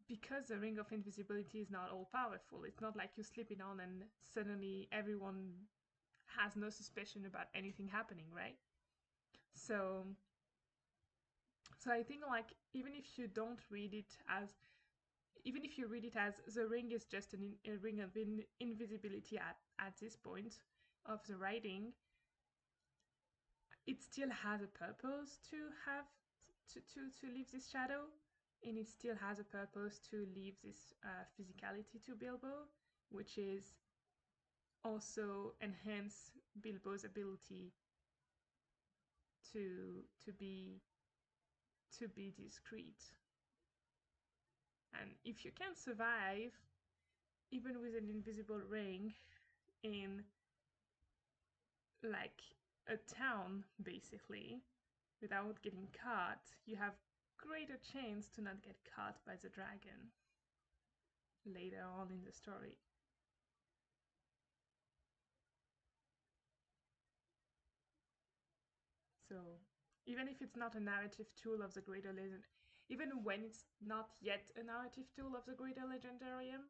because 0.07 0.47
the 0.47 0.57
ring 0.57 0.77
of 0.77 0.91
invisibility 0.91 1.59
is 1.59 1.71
not 1.71 1.89
all 1.91 2.09
powerful. 2.11 2.63
It's 2.65 2.81
not 2.81 2.95
like 2.95 3.11
you're 3.15 3.23
slipping 3.23 3.61
on 3.61 3.79
and 3.79 4.03
suddenly 4.33 4.87
everyone 4.91 5.53
has 6.37 6.55
no 6.55 6.69
suspicion 6.69 7.25
about 7.25 7.47
anything 7.55 7.87
happening, 7.87 8.27
right? 8.35 8.57
So, 9.55 10.05
so 11.77 11.91
I 11.91 12.03
think 12.03 12.21
like 12.27 12.53
even 12.73 12.93
if 12.95 13.17
you 13.17 13.27
don't 13.27 13.59
read 13.69 13.93
it 13.93 14.17
as, 14.29 14.49
even 15.43 15.63
if 15.63 15.77
you 15.77 15.87
read 15.87 16.05
it 16.05 16.15
as 16.15 16.33
the 16.53 16.67
ring 16.67 16.91
is 16.91 17.05
just 17.05 17.33
an 17.33 17.53
in, 17.63 17.73
a 17.73 17.77
ring 17.77 17.99
of 17.99 18.15
in, 18.15 18.43
invisibility 18.59 19.37
at 19.37 19.57
at 19.79 19.93
this 19.99 20.15
point 20.15 20.55
of 21.05 21.19
the 21.27 21.35
writing, 21.35 21.93
it 23.87 24.01
still 24.01 24.29
has 24.29 24.61
a 24.61 24.67
purpose 24.67 25.39
to 25.49 25.57
have 25.85 26.05
to 26.73 26.79
to 26.93 27.09
to 27.19 27.33
leave 27.33 27.51
this 27.51 27.69
shadow 27.69 28.03
and 28.63 28.77
it 28.77 28.87
still 28.87 29.15
has 29.15 29.39
a 29.39 29.43
purpose 29.43 29.99
to 30.11 30.27
leave 30.35 30.53
this 30.63 30.93
uh, 31.03 31.23
physicality 31.35 32.03
to 32.05 32.15
Bilbo, 32.15 32.67
which 33.09 33.37
is 33.37 33.73
also 34.83 35.53
enhance 35.61 36.31
Bilbo's 36.61 37.03
ability 37.03 37.73
to 39.51 40.03
to 40.25 40.31
be 40.31 40.81
to 41.97 42.07
be 42.07 42.33
discreet. 42.37 43.01
And 44.99 45.11
if 45.23 45.45
you 45.45 45.51
can 45.51 45.75
survive, 45.75 46.51
even 47.51 47.81
with 47.81 47.95
an 47.95 48.09
invisible 48.09 48.59
ring, 48.69 49.13
in 49.83 50.23
like 52.03 52.41
a 52.87 52.97
town, 53.13 53.63
basically, 53.83 54.61
without 55.21 55.61
getting 55.61 55.87
caught, 56.03 56.41
you 56.65 56.75
have 56.75 56.93
greater 57.37 57.77
chance 57.93 58.27
to 58.35 58.41
not 58.41 58.61
get 58.63 58.75
caught 58.95 59.17
by 59.25 59.33
the 59.41 59.49
dragon 59.49 60.11
later 61.45 61.83
on 61.99 62.09
in 62.11 62.23
the 62.25 62.31
story. 62.31 62.77
So, 69.29 69.37
even 70.05 70.27
if 70.27 70.41
it's 70.41 70.57
not 70.57 70.75
a 70.75 70.79
narrative 70.79 71.27
tool 71.41 71.61
of 71.61 71.73
the 71.73 71.81
Greater 71.81 72.11
Legend, 72.11 72.43
even 72.91 73.23
when 73.23 73.43
it's 73.43 73.65
not 73.81 74.09
yet 74.21 74.51
a 74.57 74.63
narrative 74.63 75.05
tool 75.15 75.35
of 75.35 75.45
the 75.45 75.53
Greater 75.55 75.81
Legendarium 75.81 76.63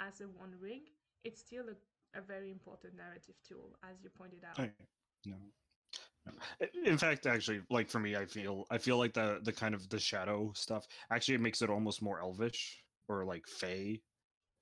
as 0.00 0.20
a 0.20 0.24
One 0.28 0.54
Ring, 0.60 0.82
it's 1.24 1.40
still 1.40 1.66
a, 1.68 2.18
a 2.18 2.22
very 2.22 2.50
important 2.50 2.94
narrative 2.96 3.36
tool, 3.46 3.76
as 3.82 4.02
you 4.02 4.10
pointed 4.10 4.44
out. 4.44 4.58
I- 4.58 4.70
no. 5.26 5.36
In 6.84 6.96
fact, 6.98 7.26
actually, 7.26 7.62
like 7.70 7.90
for 7.90 7.98
me, 8.00 8.16
I 8.16 8.26
feel 8.26 8.64
I 8.70 8.78
feel 8.78 8.98
like 8.98 9.12
the 9.14 9.40
the 9.42 9.52
kind 9.52 9.74
of 9.74 9.88
the 9.88 9.98
shadow 9.98 10.52
stuff 10.54 10.86
actually 11.10 11.34
it 11.34 11.40
makes 11.40 11.60
it 11.62 11.70
almost 11.70 12.02
more 12.02 12.20
elvish 12.20 12.82
or 13.08 13.24
like 13.24 13.46
fey, 13.46 14.02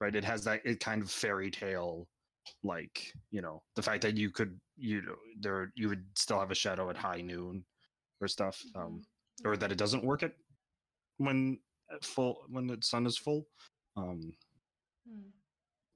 right? 0.01 0.15
It 0.15 0.25
has 0.25 0.45
that 0.45 0.65
it 0.65 0.81
kind 0.81 1.03
of 1.03 1.11
fairy 1.11 1.51
tale, 1.51 2.09
like 2.63 3.13
you 3.31 3.43
know 3.43 3.63
the 3.77 3.83
fact 3.83 4.03
that 4.03 4.17
you 4.17 4.31
could 4.31 4.61
you 4.77 5.03
know 5.03 5.17
there 5.41 5.73
you 5.77 5.89
would 5.89 6.05
still 6.17 6.41
have 6.41 6.51
a 6.51 6.55
shadow 6.57 6.91
at 6.91 6.97
high 6.97 7.21
noon 7.21 7.65
or 8.21 8.29
stuff, 8.29 8.61
um, 8.75 9.03
Mhm. 9.41 9.47
or 9.47 9.57
that 9.57 9.73
it 9.73 9.79
doesn't 9.79 10.05
work 10.05 10.23
at 10.23 10.33
when 11.19 11.59
full 12.03 12.45
when 12.49 12.67
the 12.67 12.79
sun 12.83 13.07
is 13.07 13.17
full. 13.19 13.47
Um, 13.97 14.33
Hmm. 15.07 15.29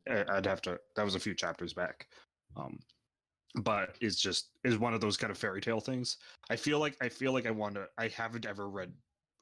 I'd 0.09 0.47
have 0.47 0.63
to. 0.63 0.79
That 0.95 1.05
was 1.05 1.15
a 1.15 1.21
few 1.21 1.35
chapters 1.35 1.73
back. 1.73 2.09
Um, 2.57 2.79
but 3.63 3.97
it's 4.01 4.17
just 4.21 4.51
is 4.65 4.79
one 4.79 4.95
of 4.95 5.01
those 5.01 5.17
kind 5.17 5.31
of 5.31 5.39
fairy 5.39 5.61
tale 5.61 5.81
things. 5.81 6.19
I 6.51 6.57
feel 6.57 6.79
like 6.79 6.97
I 7.01 7.09
feel 7.09 7.33
like 7.33 7.47
I 7.47 7.51
want 7.51 7.75
to. 7.75 7.89
I 7.99 8.09
haven't 8.09 8.47
ever 8.47 8.69
read 8.69 8.93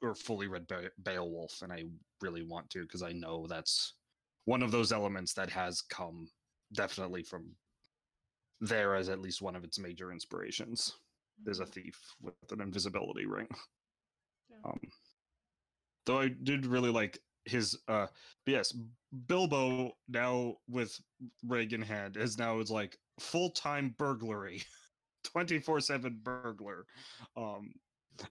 or 0.01 0.15
fully 0.15 0.47
read 0.47 0.67
Be- 0.67 0.89
Beowulf, 1.03 1.61
and 1.61 1.71
I 1.71 1.85
really 2.21 2.43
want 2.43 2.69
to 2.71 2.81
because 2.81 3.03
I 3.03 3.11
know 3.11 3.47
that's 3.47 3.93
one 4.45 4.63
of 4.63 4.71
those 4.71 4.91
elements 4.91 5.33
that 5.33 5.49
has 5.49 5.81
come 5.81 6.29
definitely 6.73 7.23
from 7.23 7.55
there 8.61 8.95
as 8.95 9.09
at 9.09 9.19
least 9.19 9.41
one 9.41 9.55
of 9.55 9.63
its 9.63 9.79
major 9.79 10.11
inspirations. 10.11 10.93
There's 11.43 11.59
a 11.59 11.65
thief 11.65 11.99
with 12.21 12.35
an 12.51 12.61
invisibility 12.61 13.25
ring. 13.25 13.47
Yeah. 14.49 14.57
Um, 14.69 14.79
though 16.05 16.19
I 16.19 16.29
did 16.43 16.65
really 16.65 16.89
like 16.89 17.19
his 17.45 17.77
uh 17.87 18.07
yes 18.47 18.75
bilbo 19.27 19.91
now 20.09 20.55
with 20.67 20.99
rig 21.47 21.73
in 21.73 21.81
hand 21.81 22.17
is 22.17 22.37
now 22.37 22.59
is 22.59 22.71
like 22.71 22.97
full-time 23.19 23.93
burglary 23.97 24.61
24-7 25.35 26.23
burglar 26.23 26.85
um 27.37 27.71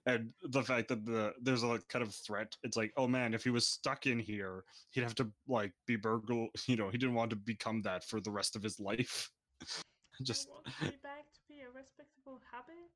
and 0.05 0.31
the 0.49 0.63
fact 0.63 0.87
that 0.89 1.05
the 1.05 1.31
there's 1.41 1.63
a 1.63 1.79
kind 1.89 2.03
of 2.03 2.13
threat 2.13 2.53
it's 2.63 2.75
like 2.75 2.91
oh 2.97 3.07
man 3.07 3.33
if 3.33 3.43
he 3.43 3.49
was 3.49 3.67
stuck 3.67 4.05
in 4.05 4.19
here 4.19 4.63
he'd 4.91 5.01
have 5.01 5.15
to 5.15 5.29
like 5.47 5.71
be 5.87 5.95
burgle 5.95 6.49
you 6.67 6.75
know 6.75 6.89
he 6.89 6.97
didn't 6.97 7.15
want 7.15 7.29
to 7.29 7.35
become 7.35 7.81
that 7.81 8.03
for 8.03 8.19
the 8.19 8.31
rest 8.31 8.55
of 8.55 8.63
his 8.63 8.79
life 8.79 9.29
just 10.23 10.49
be 10.81 10.87
back 11.03 11.31
to 11.33 11.39
be 11.47 11.61
a 11.61 11.69
respectable 11.75 12.39
hobbit. 12.51 12.91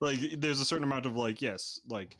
Like 0.00 0.18
there's 0.38 0.60
a 0.60 0.64
certain 0.64 0.84
amount 0.84 1.06
of 1.06 1.16
like 1.16 1.42
yes 1.42 1.80
like 1.88 2.16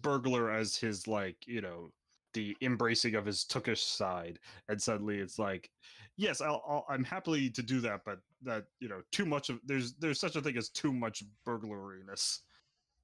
burglar 0.00 0.50
as 0.50 0.76
his 0.76 1.06
like 1.06 1.36
you 1.46 1.60
know 1.60 1.90
the 2.34 2.56
embracing 2.60 3.14
of 3.14 3.26
his 3.26 3.44
tookish 3.44 3.82
side 3.82 4.38
and 4.68 4.80
suddenly 4.80 5.18
it's 5.18 5.38
like 5.38 5.70
yes 6.16 6.40
I'll, 6.40 6.62
I'll 6.68 6.86
i'm 6.88 7.04
happily 7.04 7.48
to 7.50 7.62
do 7.62 7.80
that 7.80 8.02
but 8.04 8.20
that 8.42 8.66
you 8.80 8.88
know 8.88 9.02
too 9.12 9.24
much 9.24 9.48
of 9.50 9.60
there's 9.64 9.94
there's 9.94 10.20
such 10.20 10.36
a 10.36 10.40
thing 10.40 10.56
as 10.56 10.68
too 10.68 10.92
much 10.92 11.24
burglariness. 11.46 12.40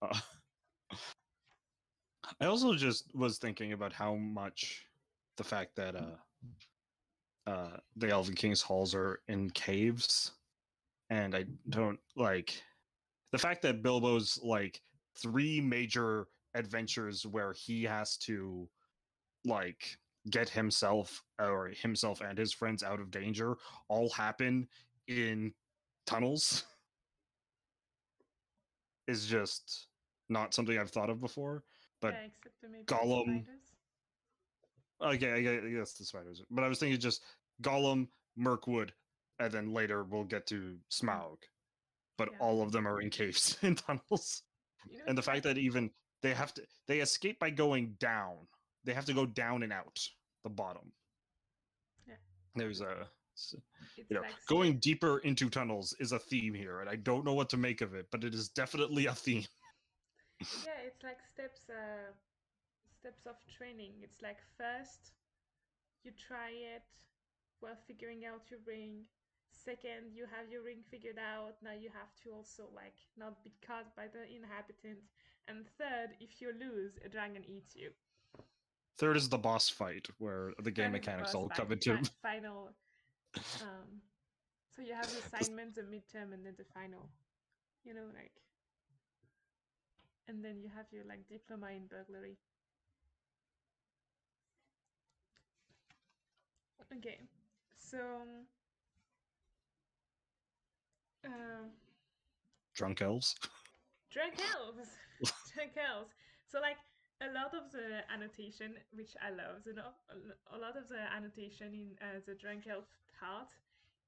Uh, 0.03 0.19
i 2.41 2.47
also 2.47 2.75
just 2.75 3.15
was 3.15 3.39
thinking 3.39 3.73
about 3.73 3.93
how 3.93 4.15
much 4.15 4.87
the 5.37 5.45
fact 5.45 5.75
that 5.77 5.95
uh 5.97 6.17
uh 7.47 7.77
the 7.97 8.09
elven 8.09 8.35
king's 8.35 8.63
halls 8.63 8.95
are 8.95 9.21
in 9.29 9.51
caves 9.51 10.33
and 11.11 11.35
i 11.35 11.45
don't 11.69 11.99
like 12.17 12.63
the 13.35 13.39
fact 13.39 13.63
that 13.63 13.83
bilbo's 13.83 14.39
like 14.45 14.81
three 15.21 15.61
major 15.61 16.29
adventures 16.55 17.27
where 17.27 17.53
he 17.53 17.83
has 17.83 18.17
to 18.17 18.69
like 19.45 19.99
get 20.31 20.49
himself 20.49 21.21
or 21.41 21.73
himself 21.75 22.21
and 22.21 22.39
his 22.39 22.53
friends 22.53 22.85
out 22.85 23.01
of 23.01 23.11
danger 23.11 23.57
all 23.89 24.09
happen 24.11 24.69
in 25.09 25.53
tunnels 26.07 26.63
is 29.09 29.27
just 29.27 29.89
not 30.29 30.55
something 30.55 30.79
I've 30.79 30.91
thought 30.91 31.11
of 31.11 31.21
before. 31.21 31.65
But 32.01 32.15
yeah, 32.15 32.27
except 32.27 32.61
for 32.61 32.69
maybe 32.69 32.85
Gollum- 32.85 33.45
okay, 35.03 35.33
I 35.33 35.79
guess 35.79 35.95
the 35.95 36.05
spiders. 36.05 36.41
But 36.51 36.65
I 36.65 36.69
was 36.69 36.79
thinking 36.79 37.01
just 37.01 37.23
Gollum, 37.63 38.07
Mirkwood, 38.37 38.93
and 39.41 39.53
then 39.53 39.73
later 39.73 40.05
we'll 40.05 40.25
get 40.25 40.47
to 40.49 40.61
hmm. 40.61 40.75
Smaug. 40.91 41.39
But 42.17 42.31
Yeah. 42.31 42.37
all 42.41 42.63
of 42.63 42.73
them 42.73 42.87
are 42.87 43.01
in 43.03 43.11
caves 43.11 43.59
and 43.63 43.77
tunnels. 43.79 44.43
You 44.91 44.99
know, 44.99 45.05
and 45.09 45.19
the 45.19 45.23
fact 45.23 45.43
that 45.45 45.59
even 45.59 45.91
they 46.23 46.35
have 46.35 46.55
to 46.55 46.63
they 46.87 47.01
escape 47.01 47.39
by 47.39 47.51
going 47.51 47.97
down 47.99 48.37
they 48.85 48.95
have 48.95 49.07
to 49.07 49.15
go 49.15 49.27
down 49.27 49.63
and 49.63 49.73
out 49.73 49.99
the 50.43 50.51
bottom 50.51 50.93
Yeah. 52.07 52.15
there's 52.55 52.81
a 52.81 53.09
you 53.97 54.15
know 54.17 54.21
like 54.21 54.37
going 54.49 54.79
deeper 54.79 55.19
into 55.19 55.49
tunnels 55.51 55.95
is 56.01 56.13
a 56.13 56.19
theme 56.19 56.55
here 56.55 56.81
and 56.81 56.89
i 56.89 56.97
don't 56.97 57.25
know 57.25 57.35
what 57.35 57.51
to 57.51 57.57
make 57.57 57.81
of 57.81 57.95
it 57.95 58.07
but 58.11 58.25
it 58.25 58.35
is 58.35 58.49
definitely 58.49 59.07
a 59.07 59.15
theme 59.15 59.45
yeah 60.65 60.81
it's 60.87 61.03
like 61.03 61.19
steps 61.23 61.69
uh 61.71 62.13
steps 63.01 63.27
of 63.27 63.37
training 63.47 63.93
it's 64.03 64.23
like 64.23 64.39
first 64.57 65.13
you 66.05 66.13
try 66.13 66.51
it 66.51 66.83
while 67.61 67.77
figuring 67.87 68.25
out 68.25 68.43
your 68.51 68.61
ring 68.67 69.05
second 69.65 70.13
you 70.15 70.25
have 70.27 70.51
your 70.51 70.63
ring 70.63 70.83
figured 70.91 71.19
out 71.19 71.55
now 71.63 71.73
you 71.73 71.91
have 71.91 72.15
to 72.23 72.31
also 72.33 72.65
like 72.75 72.97
not 73.17 73.43
be 73.45 73.53
caught 73.67 73.95
by 73.97 74.07
the 74.07 74.23
inhabitant. 74.35 75.01
And 75.49 75.67
third 75.79 76.17
if 76.21 76.41
you 76.41 76.53
lose 76.53 76.99
a 77.05 77.09
dragon 77.09 77.45
eats 77.45 77.75
you. 77.77 77.91
Third 78.99 79.17
is 79.17 79.29
the 79.29 79.39
boss 79.39 79.69
fight 79.69 80.09
where 80.19 80.53
the 80.63 80.71
game 80.71 80.93
Third 80.93 81.03
is 81.03 81.07
the 81.07 81.13
mechanics 81.13 81.35
all 81.35 81.49
come 81.49 81.73
into 81.73 81.97
fi- 81.97 82.11
final 82.23 82.71
um 83.61 84.01
so 84.75 84.83
you 84.83 84.95
have 84.95 85.11
the 85.11 85.19
assignment 85.19 85.75
the 85.75 85.83
midterm 85.83 86.33
and 86.33 86.45
then 86.45 86.55
the 86.59 86.65
final 86.65 87.09
you 87.85 87.95
know 87.95 88.07
like 88.15 88.33
and 90.29 90.45
then 90.45 90.61
you 90.61 90.69
have 90.75 90.87
your 90.93 91.05
like 91.05 91.29
diploma 91.29 91.69
in 91.71 91.87
burglary. 91.87 92.39
Okay 96.97 97.19
so 97.79 97.99
uh, 101.25 101.69
drunk 102.75 103.01
elves? 103.03 103.37
Drunk 104.11 104.35
elves. 104.55 104.89
Drunk 105.55 105.73
elves. 105.77 106.15
So 106.47 106.61
like 106.61 106.77
a 107.21 107.33
lot 107.33 107.55
of 107.55 107.71
the 107.71 108.03
annotation 108.13 108.75
which 108.93 109.15
i 109.23 109.31
love 109.31 109.63
you 109.65 109.73
know 109.75 109.95
a 110.53 110.59
lot 110.59 110.77
of 110.77 110.89
the 110.89 110.99
annotation 111.15 111.73
in 111.73 111.89
uh, 112.03 112.19
the 112.27 112.35
drunk 112.35 112.67
elf 112.67 112.85
part 113.19 113.49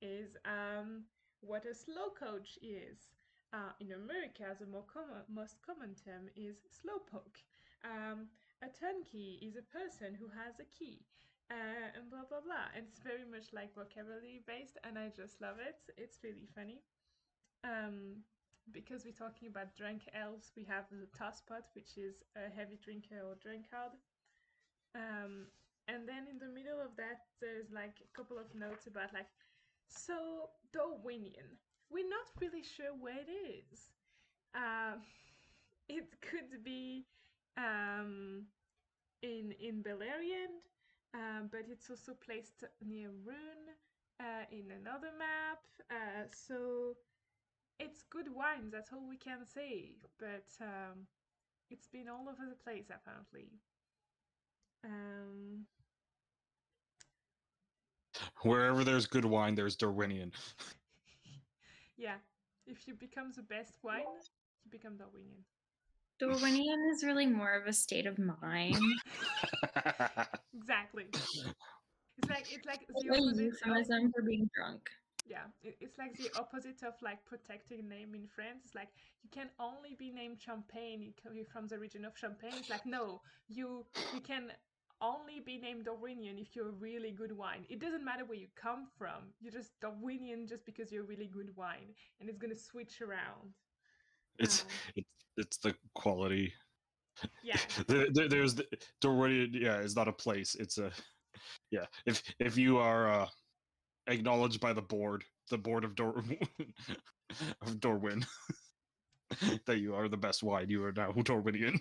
is 0.02 0.36
um 0.44 1.04
what 1.40 1.64
a 1.64 1.74
slow 1.74 2.10
coach 2.18 2.58
is. 2.62 3.08
Uh, 3.52 3.72
in 3.80 3.92
america 3.92 4.56
the 4.58 4.66
more 4.66 4.84
common, 4.92 5.22
most 5.32 5.62
common 5.64 5.94
term 5.94 6.28
is 6.36 6.56
slowpoke. 6.68 7.40
Um, 7.84 8.28
a 8.62 8.68
turnkey 8.68 9.38
is 9.42 9.56
a 9.56 9.62
person 9.62 10.14
who 10.18 10.26
has 10.34 10.58
a 10.58 10.66
key 10.66 11.02
uh, 11.50 11.94
and 11.94 12.10
blah 12.10 12.26
blah 12.28 12.40
blah. 12.42 12.68
And 12.74 12.86
it's 12.88 13.00
very 13.00 13.24
much 13.24 13.52
like 13.52 13.74
vocabulary 13.74 14.42
based 14.46 14.78
and 14.84 14.98
i 14.98 15.08
just 15.14 15.40
love 15.40 15.56
it. 15.62 15.78
It's 15.96 16.18
really 16.24 16.48
funny 16.54 16.82
um, 17.64 18.22
because 18.72 19.04
we're 19.04 19.12
talking 19.12 19.48
about 19.48 19.76
drunk 19.76 20.02
elves, 20.14 20.52
we 20.56 20.64
have 20.64 20.84
the 20.90 21.06
tosspot, 21.18 21.64
which 21.74 21.96
is 21.96 22.22
a 22.36 22.50
heavy 22.54 22.78
drinker 22.82 23.20
or 23.24 23.36
drunkard. 23.42 23.94
Um, 24.94 25.46
and 25.88 26.08
then 26.08 26.26
in 26.30 26.38
the 26.38 26.52
middle 26.52 26.80
of 26.80 26.96
that, 26.96 27.20
there's 27.40 27.70
like 27.70 27.96
a 28.02 28.16
couple 28.16 28.38
of 28.38 28.54
notes 28.54 28.86
about 28.86 29.12
like, 29.12 29.28
so 29.88 30.50
Dorwinion. 30.74 31.58
We're 31.90 32.08
not 32.08 32.26
really 32.40 32.62
sure 32.62 32.92
where 32.98 33.18
it 33.20 33.30
is. 33.30 33.90
Um, 34.54 35.02
it 35.88 36.08
could 36.20 36.64
be 36.64 37.06
um, 37.56 38.46
in 39.22 39.52
in 39.60 39.82
Beleriand, 39.82 40.62
um, 41.14 41.48
but 41.50 41.62
it's 41.70 41.90
also 41.90 42.14
placed 42.14 42.64
near 42.84 43.08
Rhûn 43.10 43.62
uh, 44.20 44.44
in 44.50 44.70
another 44.72 45.10
map. 45.18 45.60
Uh, 45.90 46.26
so 46.32 46.96
it's 47.78 48.02
good 48.10 48.34
wine, 48.34 48.70
that's 48.70 48.92
all 48.92 49.06
we 49.08 49.16
can 49.16 49.46
say. 49.46 49.92
But 50.18 50.46
um, 50.60 51.06
it's 51.70 51.88
been 51.88 52.08
all 52.08 52.28
over 52.28 52.48
the 52.48 52.56
place 52.62 52.86
apparently. 52.90 53.48
Um, 54.84 55.66
wherever 58.42 58.84
there's 58.84 59.06
good 59.06 59.24
wine 59.24 59.54
there's 59.54 59.76
dorwinion 59.76 60.32
yeah, 61.96 62.16
if 62.66 62.86
you 62.86 62.94
become 62.94 63.32
the 63.34 63.42
best 63.42 63.74
wine, 63.82 64.02
you 64.64 64.70
become 64.70 64.94
Dorwinion. 64.94 65.42
Dorwinion 66.20 66.92
is 66.92 67.04
really 67.04 67.26
more 67.26 67.54
of 67.54 67.66
a 67.66 67.72
state 67.72 68.06
of 68.06 68.18
mind. 68.18 68.76
Exactly. 70.56 71.04
It's 71.12 72.30
like 72.30 72.46
it's 72.50 72.66
like 72.66 72.80
the 72.88 73.08
a 73.08 73.12
opposite. 73.12 73.44
Euphemism 73.44 74.10
for 74.10 74.22
being 74.22 74.48
drunk. 74.56 74.88
Yeah, 75.28 75.46
it's 75.62 75.98
like 75.98 76.16
the 76.16 76.30
opposite 76.38 76.82
of 76.82 76.94
like 77.02 77.24
protecting 77.24 77.88
name 77.88 78.14
in 78.14 78.26
France. 78.26 78.62
It's 78.64 78.74
like 78.74 78.88
you 79.22 79.30
can 79.30 79.48
only 79.58 79.96
be 79.98 80.10
named 80.10 80.40
Champagne. 80.40 81.02
You 81.02 81.12
can 81.20 81.34
be 81.34 81.42
from 81.42 81.66
the 81.66 81.78
region 81.78 82.04
of 82.04 82.16
Champagne. 82.16 82.54
It's 82.56 82.70
like 82.70 82.86
no, 82.86 83.20
you 83.48 83.86
you 84.14 84.20
can 84.20 84.52
only 85.00 85.40
be 85.44 85.58
named 85.58 85.86
Dorwinion 85.86 86.40
if 86.40 86.54
you're 86.54 86.68
a 86.68 86.78
really 86.80 87.10
good 87.10 87.36
wine. 87.36 87.66
It 87.68 87.80
doesn't 87.80 88.04
matter 88.04 88.24
where 88.24 88.38
you 88.38 88.46
come 88.54 88.86
from. 88.96 89.34
You're 89.40 89.52
just 89.52 89.72
Dorwinion 89.80 90.48
just 90.48 90.64
because 90.64 90.92
you're 90.92 91.04
really 91.04 91.26
good 91.26 91.50
wine, 91.56 91.94
and 92.20 92.28
it's 92.28 92.38
gonna 92.38 92.56
switch 92.56 93.00
around. 93.02 93.54
it's 94.38 94.62
Um, 94.62 94.68
it's 94.96 95.10
it's 95.36 95.58
the 95.58 95.74
quality 95.94 96.52
yeah, 97.42 97.58
there, 97.88 98.06
there, 98.12 98.28
there's 98.28 98.54
the 98.54 98.66
Dorwinion. 99.02 99.50
Yeah, 99.52 99.78
it's 99.78 99.96
not 99.96 100.08
a 100.08 100.12
place. 100.12 100.54
It's 100.54 100.78
a 100.78 100.90
yeah. 101.70 101.86
If 102.06 102.22
if 102.38 102.56
you 102.56 102.78
are 102.78 103.10
uh, 103.10 103.26
acknowledged 104.06 104.60
by 104.60 104.72
the 104.72 104.82
board, 104.82 105.24
the 105.50 105.58
board 105.58 105.84
of 105.84 105.94
Dor 105.94 106.18
of 107.62 107.80
Dorwin, 107.80 108.24
that 109.66 109.78
you 109.78 109.94
are 109.94 110.08
the 110.08 110.16
best 110.16 110.42
wine, 110.42 110.70
you 110.70 110.84
are 110.84 110.92
now 110.92 111.12
Dorwinion. 111.12 111.78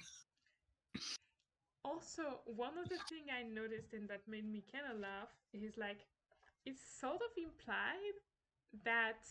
Also, 1.84 2.40
one 2.46 2.74
other 2.80 2.98
thing 3.08 3.26
I 3.30 3.44
noticed 3.44 3.94
and 3.94 4.10
that 4.10 4.22
made 4.28 4.52
me 4.52 4.64
kind 4.72 4.86
of 4.92 5.00
laugh 5.00 5.30
is 5.54 5.78
like, 5.78 6.00
it's 6.66 6.82
sort 7.00 7.22
of 7.22 7.32
implied 7.38 8.18
that 8.84 9.22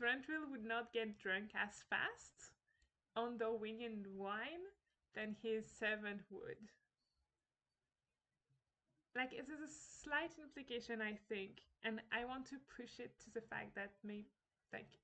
Thranduil 0.00 0.50
would 0.50 0.64
not 0.64 0.92
get 0.92 1.18
drunk 1.18 1.50
as 1.54 1.84
fast 1.90 2.54
on 3.16 3.38
Dorwinion 3.38 4.06
wine 4.16 4.64
than 5.14 5.36
his 5.42 5.64
servant 5.78 6.22
would. 6.30 6.56
Like, 9.14 9.32
it 9.32 9.46
is 9.46 9.60
a 9.60 9.70
slight 10.02 10.32
implication, 10.42 11.00
I 11.00 11.18
think, 11.28 11.60
and 11.84 12.00
I 12.12 12.24
want 12.24 12.46
to 12.46 12.56
push 12.76 12.98
it 12.98 13.12
to 13.24 13.30
the 13.32 13.40
fact 13.40 13.74
that 13.76 13.92
maybe, 14.04 14.26
like, 14.72 14.98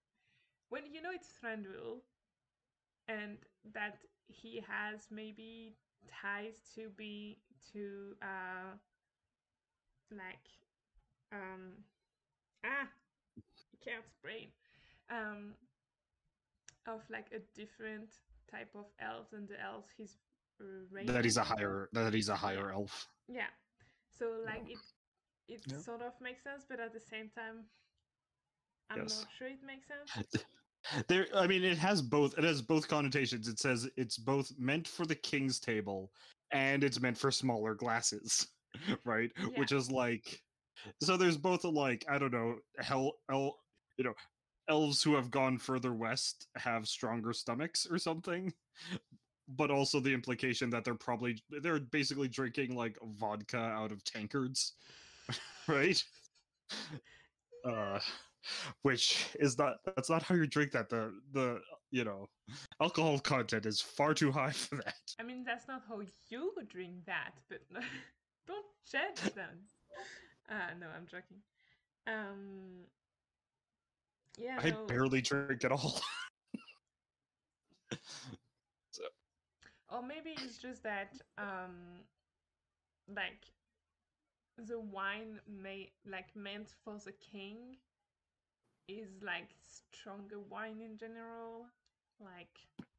when 0.68 0.82
you 0.92 1.02
know 1.02 1.10
it's 1.12 1.32
Thranduil, 1.42 2.00
and 3.08 3.38
that 3.74 3.98
he 4.28 4.62
has 4.66 5.08
maybe 5.10 5.74
ties 6.08 6.60
to 6.74 6.88
be 6.96 7.38
to 7.72 8.14
uh 8.22 8.72
like 10.10 10.46
um 11.32 11.72
ah 12.64 12.88
can't 13.84 14.04
brain 14.22 14.48
um 15.10 15.54
of 16.86 17.00
like 17.10 17.26
a 17.34 17.40
different 17.58 18.10
type 18.50 18.70
of 18.74 18.86
elf 19.00 19.30
than 19.30 19.46
the 19.46 19.60
elves 19.60 19.88
he's 19.96 20.16
uh, 20.60 20.64
that 21.06 21.24
he's 21.24 21.36
a 21.36 21.42
higher 21.44 21.88
that 21.92 22.12
he's 22.12 22.28
a 22.28 22.36
higher 22.36 22.70
elf. 22.70 23.08
yeah. 23.28 23.50
So 24.18 24.26
like 24.44 24.64
it 24.68 24.78
it 25.50 25.60
Yeah. 25.66 25.78
sort 25.78 26.02
of 26.02 26.20
makes 26.20 26.42
sense 26.42 26.64
but 26.68 26.80
at 26.80 26.92
the 26.92 27.00
same 27.00 27.28
time 27.30 27.64
i'm 28.90 28.98
Yes. 28.98 29.20
not 29.20 29.30
sure 29.30 29.48
it 29.48 29.62
makes 29.62 29.88
sense 29.88 30.44
There, 31.08 31.26
I 31.34 31.46
mean, 31.46 31.62
it 31.62 31.78
has 31.78 32.00
both. 32.00 32.38
It 32.38 32.44
has 32.44 32.62
both 32.62 32.88
connotations. 32.88 33.48
It 33.48 33.58
says 33.58 33.90
it's 33.96 34.16
both 34.16 34.58
meant 34.58 34.88
for 34.88 35.04
the 35.06 35.14
king's 35.14 35.60
table, 35.60 36.10
and 36.52 36.82
it's 36.82 37.00
meant 37.00 37.18
for 37.18 37.30
smaller 37.30 37.74
glasses, 37.74 38.54
right? 39.04 39.30
Which 39.56 39.72
is 39.72 39.90
like, 39.90 40.42
so 41.02 41.16
there's 41.16 41.36
both 41.36 41.64
a 41.64 41.68
like 41.68 42.08
I 42.08 42.18
don't 42.18 42.32
know, 42.32 42.60
hell, 42.78 43.20
el, 43.30 43.60
you 43.98 44.04
know, 44.04 44.14
elves 44.68 45.02
who 45.02 45.14
have 45.14 45.30
gone 45.30 45.58
further 45.58 45.92
west 45.92 46.48
have 46.56 46.88
stronger 46.88 47.32
stomachs 47.32 47.86
or 47.86 47.98
something, 47.98 48.54
but 49.48 49.70
also 49.70 50.00
the 50.00 50.14
implication 50.14 50.70
that 50.70 50.84
they're 50.84 50.94
probably 50.94 51.42
they're 51.50 51.80
basically 51.80 52.28
drinking 52.28 52.74
like 52.74 52.98
vodka 53.02 53.58
out 53.58 53.92
of 53.92 54.02
tankards, 54.04 54.76
right? 55.68 56.02
Uh, 57.64 57.98
which 58.82 59.26
is 59.38 59.58
not 59.58 59.76
that's 59.84 60.08
not 60.10 60.22
how 60.22 60.34
you 60.34 60.46
drink 60.46 60.72
that. 60.72 60.88
The 60.88 61.12
the 61.32 61.60
you 61.90 62.04
know 62.04 62.28
alcohol 62.80 63.18
content 63.18 63.66
is 63.66 63.80
far 63.80 64.14
too 64.14 64.32
high 64.32 64.52
for 64.52 64.76
that. 64.76 64.94
I 65.18 65.22
mean, 65.22 65.44
that's 65.44 65.68
not 65.68 65.82
how 65.88 66.00
you 66.30 66.52
drink 66.68 67.04
that, 67.06 67.32
but 67.48 67.60
don't 68.46 68.66
judge 68.90 69.34
them. 69.34 69.58
Uh, 70.48 70.74
no, 70.80 70.86
I'm 70.96 71.06
joking. 71.06 71.38
Um, 72.06 72.86
yeah, 74.38 74.58
I 74.60 74.70
no, 74.70 74.84
barely 74.86 75.20
drink 75.20 75.64
at 75.64 75.72
all. 75.72 76.00
So. 78.90 79.02
Or 79.88 80.02
maybe 80.02 80.30
it's 80.30 80.58
just 80.58 80.82
that, 80.82 81.14
um, 81.38 82.02
like, 83.14 83.44
the 84.66 84.80
wine 84.80 85.40
may 85.48 85.92
like 86.06 86.34
meant 86.34 86.72
for 86.84 86.96
the 87.04 87.12
king 87.12 87.76
is 88.88 89.08
like 89.22 89.48
stronger 89.92 90.40
wine 90.48 90.80
in 90.80 90.96
general. 90.98 91.66
Like, 92.22 92.48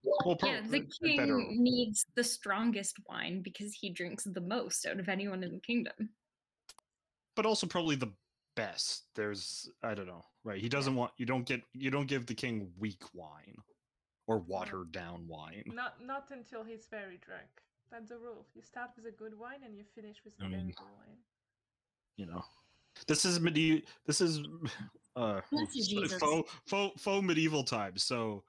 well, 0.03 0.38
Yeah, 0.43 0.62
the 0.68 0.88
king 1.03 1.18
better. 1.18 1.38
needs 1.51 2.05
the 2.16 2.24
strongest 2.24 2.97
wine 3.07 3.41
because 3.43 3.74
he 3.74 3.91
drinks 3.91 4.24
the 4.24 4.41
most 4.41 4.86
out 4.88 4.99
of 4.99 5.09
anyone 5.09 5.43
in 5.43 5.51
the 5.53 5.59
kingdom. 5.59 6.09
but 7.36 7.45
also 7.45 7.68
probably 7.68 7.95
the 7.95 8.12
best. 8.55 9.05
There's 9.16 9.70
I 9.84 9.93
don't 9.93 10.07
know, 10.07 10.26
right? 10.43 10.59
He 10.59 10.70
doesn't 10.70 10.95
want 10.95 11.12
you 11.18 11.26
don't 11.26 11.45
get 11.45 11.62
you 11.74 11.91
don't 11.91 12.07
give 12.07 12.26
the 12.26 12.34
king 12.36 12.72
weak 12.80 13.03
wine 13.14 13.55
or 14.28 14.39
watered 14.39 14.91
down 14.91 15.28
wine. 15.28 15.64
not 15.68 16.03
not 16.03 16.26
until 16.32 16.64
he's 16.64 16.88
very 16.89 17.18
drunk. 17.18 17.49
That's 17.91 18.09
the 18.09 18.18
rule. 18.18 18.47
You 18.55 18.62
start 18.64 18.91
with 18.95 19.05
a 19.05 19.12
good 19.16 19.38
wine 19.38 19.62
and 19.66 19.76
you 19.78 19.84
finish 19.93 20.18
with 20.24 20.34
a 20.41 20.45
I 20.45 20.49
very 20.49 20.64
good 20.64 20.76
wine. 20.97 21.18
You 22.18 22.26
know, 22.28 22.43
this 23.07 23.26
is 23.26 23.39
medieval. 23.39 23.88
This 24.05 24.22
is 24.22 24.41
uh 25.16 25.41
faux 26.20 26.51
faux 26.68 27.01
faux 27.01 27.24
medieval 27.26 27.64
times. 27.64 28.03
So 28.03 28.43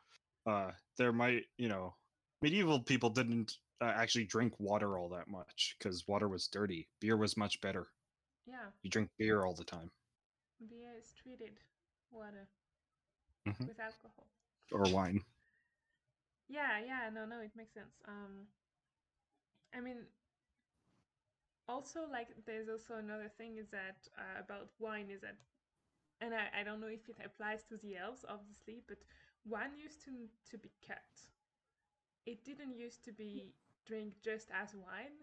uh 0.46 0.72
there 0.98 1.12
might 1.12 1.44
you 1.58 1.68
know 1.68 1.94
medieval 2.42 2.80
people 2.80 3.10
didn't 3.10 3.58
uh, 3.80 3.92
actually 3.96 4.24
drink 4.24 4.54
water 4.58 4.98
all 4.98 5.08
that 5.10 5.28
much 5.28 5.76
because 5.78 6.06
water 6.06 6.28
was 6.28 6.48
dirty. 6.48 6.88
Beer 7.00 7.16
was 7.16 7.36
much 7.36 7.60
better. 7.60 7.88
Yeah, 8.46 8.70
You 8.82 8.90
drink 8.90 9.10
beer 9.18 9.44
all 9.44 9.54
the 9.54 9.64
time 9.64 9.90
beer 10.68 10.94
is 10.98 11.12
treated 11.12 11.58
water 12.10 12.48
Mhm. 13.46 13.66
with 13.66 13.78
alcohol. 13.80 14.26
or 14.72 14.88
wine. 14.90 15.24
Yeah, 16.48 16.78
yeah, 16.84 17.10
no, 17.12 17.24
no, 17.24 17.40
it 17.40 17.52
makes 17.56 17.72
sense. 17.74 17.94
Um, 18.06 18.46
I 19.74 19.80
mean, 19.80 20.06
also 21.68 22.00
like 22.10 22.28
there's 22.46 22.68
also 22.68 22.94
another 22.96 23.28
thing 23.28 23.56
is 23.56 23.68
that 23.70 24.08
uh, 24.18 24.40
about 24.40 24.70
wine 24.78 25.10
is 25.10 25.20
that, 25.22 25.38
and 26.20 26.34
I, 26.34 26.60
I 26.60 26.62
don't 26.64 26.80
know 26.80 26.88
if 26.88 27.08
it 27.08 27.16
applies 27.24 27.64
to 27.64 27.76
the 27.76 27.96
elves, 27.96 28.24
obviously, 28.28 28.82
but 28.88 28.98
wine 29.44 29.76
used 29.76 30.02
to 30.04 30.28
to 30.50 30.58
be 30.58 30.70
cut. 30.86 31.30
It 32.26 32.44
didn't 32.44 32.76
used 32.76 33.04
to 33.04 33.12
be 33.12 33.54
drink 33.86 34.14
just 34.22 34.50
as 34.50 34.74
wine. 34.74 35.16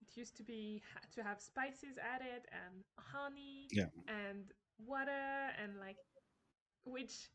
It 0.00 0.16
used 0.16 0.36
to 0.36 0.42
be 0.42 0.82
to 1.12 1.22
have 1.22 1.40
spices 1.40 1.98
added 1.98 2.46
and 2.52 2.84
honey 2.98 3.72
Yeah. 3.72 3.88
and 4.06 4.52
water 4.78 5.50
and 5.62 5.78
like, 5.80 5.98
which 6.84 7.30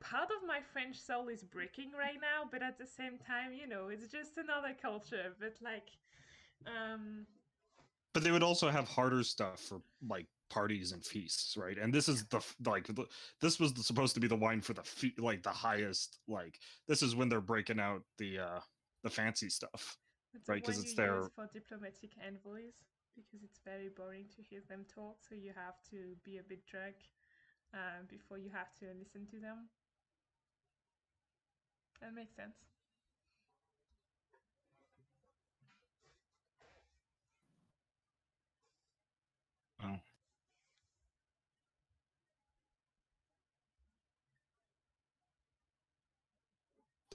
part 0.00 0.30
of 0.30 0.46
my 0.46 0.60
French 0.60 0.96
soul 0.96 1.28
is 1.28 1.44
breaking 1.44 1.92
right 1.92 2.18
now, 2.20 2.48
but 2.50 2.62
at 2.62 2.78
the 2.78 2.86
same 2.86 3.18
time, 3.18 3.52
you 3.52 3.66
know, 3.66 3.88
it's 3.88 4.08
just 4.08 4.36
another 4.38 4.74
culture. 4.80 5.34
But 5.38 5.56
like, 5.62 5.90
um, 6.66 7.26
But 8.14 8.24
they 8.24 8.30
would 8.30 8.42
also 8.42 8.68
have 8.70 8.88
harder 8.88 9.22
stuff 9.22 9.60
for 9.60 9.80
like 10.08 10.26
parties 10.50 10.92
and 10.92 11.04
feasts, 11.04 11.56
right? 11.56 11.78
And 11.78 11.92
this 11.92 12.08
is 12.08 12.26
the 12.26 12.40
like 12.64 12.86
the, 12.86 13.06
this 13.40 13.60
was 13.60 13.72
the, 13.74 13.82
supposed 13.82 14.14
to 14.14 14.20
be 14.20 14.26
the 14.28 14.36
wine 14.36 14.60
for 14.60 14.72
the 14.74 14.82
fe- 14.82 15.14
like 15.18 15.42
the 15.42 15.50
highest 15.50 16.18
like 16.26 16.58
this 16.88 17.02
is 17.02 17.14
when 17.14 17.28
they're 17.28 17.40
breaking 17.40 17.80
out 17.80 18.02
the 18.18 18.38
uh 18.40 18.60
the 19.04 19.10
fancy 19.10 19.50
stuff. 19.50 19.96
it's 20.34 20.48
Right, 20.48 20.62
'cause 20.64 20.76
one 20.76 20.84
it's 20.84 20.94
their- 20.94 21.28
for 21.34 21.46
diplomatic 21.52 22.12
envoys 22.26 22.74
because 23.16 23.42
it's 23.42 23.60
very 23.64 23.88
boring 23.90 24.26
to 24.36 24.42
hear 24.42 24.62
them 24.68 24.84
talk. 24.94 25.18
So 25.28 25.34
you 25.34 25.52
have 25.54 25.82
to 25.90 26.16
be 26.24 26.38
a 26.38 26.42
bit 26.42 26.64
drunk 26.66 26.96
uh, 27.74 28.02
before 28.08 28.38
you 28.38 28.50
have 28.50 28.74
to 28.80 28.86
listen 28.98 29.26
to 29.26 29.40
them. 29.40 29.68
That 32.00 32.14
makes 32.14 32.34
sense. 32.34 32.56
Oh. 39.82 39.98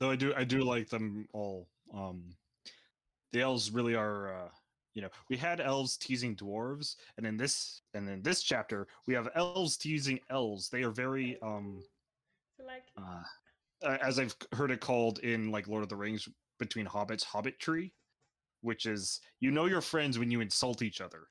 So 0.03 0.11
I 0.11 0.17
do 0.17 0.33
I 0.35 0.43
do 0.43 0.63
like 0.63 0.89
them 0.89 1.29
all. 1.31 1.69
Um 1.93 2.35
the 3.31 3.39
elves 3.39 3.71
really 3.71 3.95
are 3.95 4.35
uh 4.35 4.49
you 4.93 5.01
know, 5.01 5.07
we 5.29 5.37
had 5.37 5.61
elves 5.61 5.95
teasing 5.95 6.35
dwarves, 6.35 6.97
and 7.15 7.25
in 7.25 7.37
this 7.37 7.83
and 7.93 8.09
in 8.09 8.21
this 8.21 8.43
chapter 8.43 8.85
we 9.07 9.13
have 9.13 9.29
elves 9.33 9.77
teasing 9.77 10.19
elves. 10.29 10.67
They 10.67 10.83
are 10.83 10.91
very 10.91 11.41
um 11.41 11.85
like, 12.59 12.83
uh, 12.97 13.97
as 14.01 14.19
I've 14.19 14.35
heard 14.51 14.71
it 14.71 14.81
called 14.81 15.19
in 15.19 15.51
like 15.51 15.69
Lord 15.69 15.83
of 15.83 15.89
the 15.89 15.95
Rings 15.95 16.27
between 16.59 16.85
hobbits, 16.85 17.23
hobbit 17.23 17.57
tree, 17.59 17.93
which 18.59 18.85
is 18.85 19.21
you 19.39 19.51
know 19.51 19.67
your 19.67 19.79
friends 19.79 20.19
when 20.19 20.29
you 20.29 20.41
insult 20.41 20.81
each 20.81 20.99
other, 20.99 21.29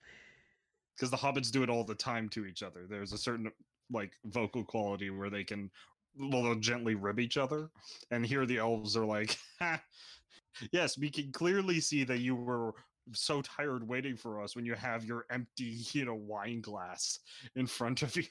because 0.97 1.11
the 1.11 1.17
hobbits 1.19 1.51
do 1.51 1.63
it 1.63 1.69
all 1.69 1.85
the 1.85 1.95
time 1.95 2.27
to 2.31 2.47
each 2.47 2.63
other. 2.63 2.87
There's 2.89 3.13
a 3.13 3.19
certain 3.19 3.53
like 3.91 4.13
vocal 4.25 4.65
quality 4.65 5.11
where 5.11 5.29
they 5.29 5.45
can, 5.45 5.71
they'll 6.19 6.55
gently 6.57 6.95
rib 6.95 7.19
each 7.21 7.37
other, 7.37 7.71
and 8.11 8.25
here 8.25 8.47
the 8.47 8.59
elves 8.59 8.97
are 8.97 9.05
like, 9.07 9.39
yes, 10.73 10.99
we 10.99 11.11
can 11.11 11.33
clearly 11.33 11.81
see 11.81 12.05
that 12.05 12.19
you 12.19 12.35
were 12.37 12.75
so 13.13 13.43
tired 13.43 13.87
waiting 13.87 14.17
for 14.17 14.41
us 14.43 14.55
when 14.55 14.65
you 14.65 14.75
have 14.75 15.05
your 15.05 15.27
empty, 15.31 15.79
you 15.93 16.05
know, 16.05 16.15
wine 16.15 16.61
glass 16.61 17.21
in 17.57 17.67
front 17.67 18.03
of 18.03 18.15
you. 18.17 18.25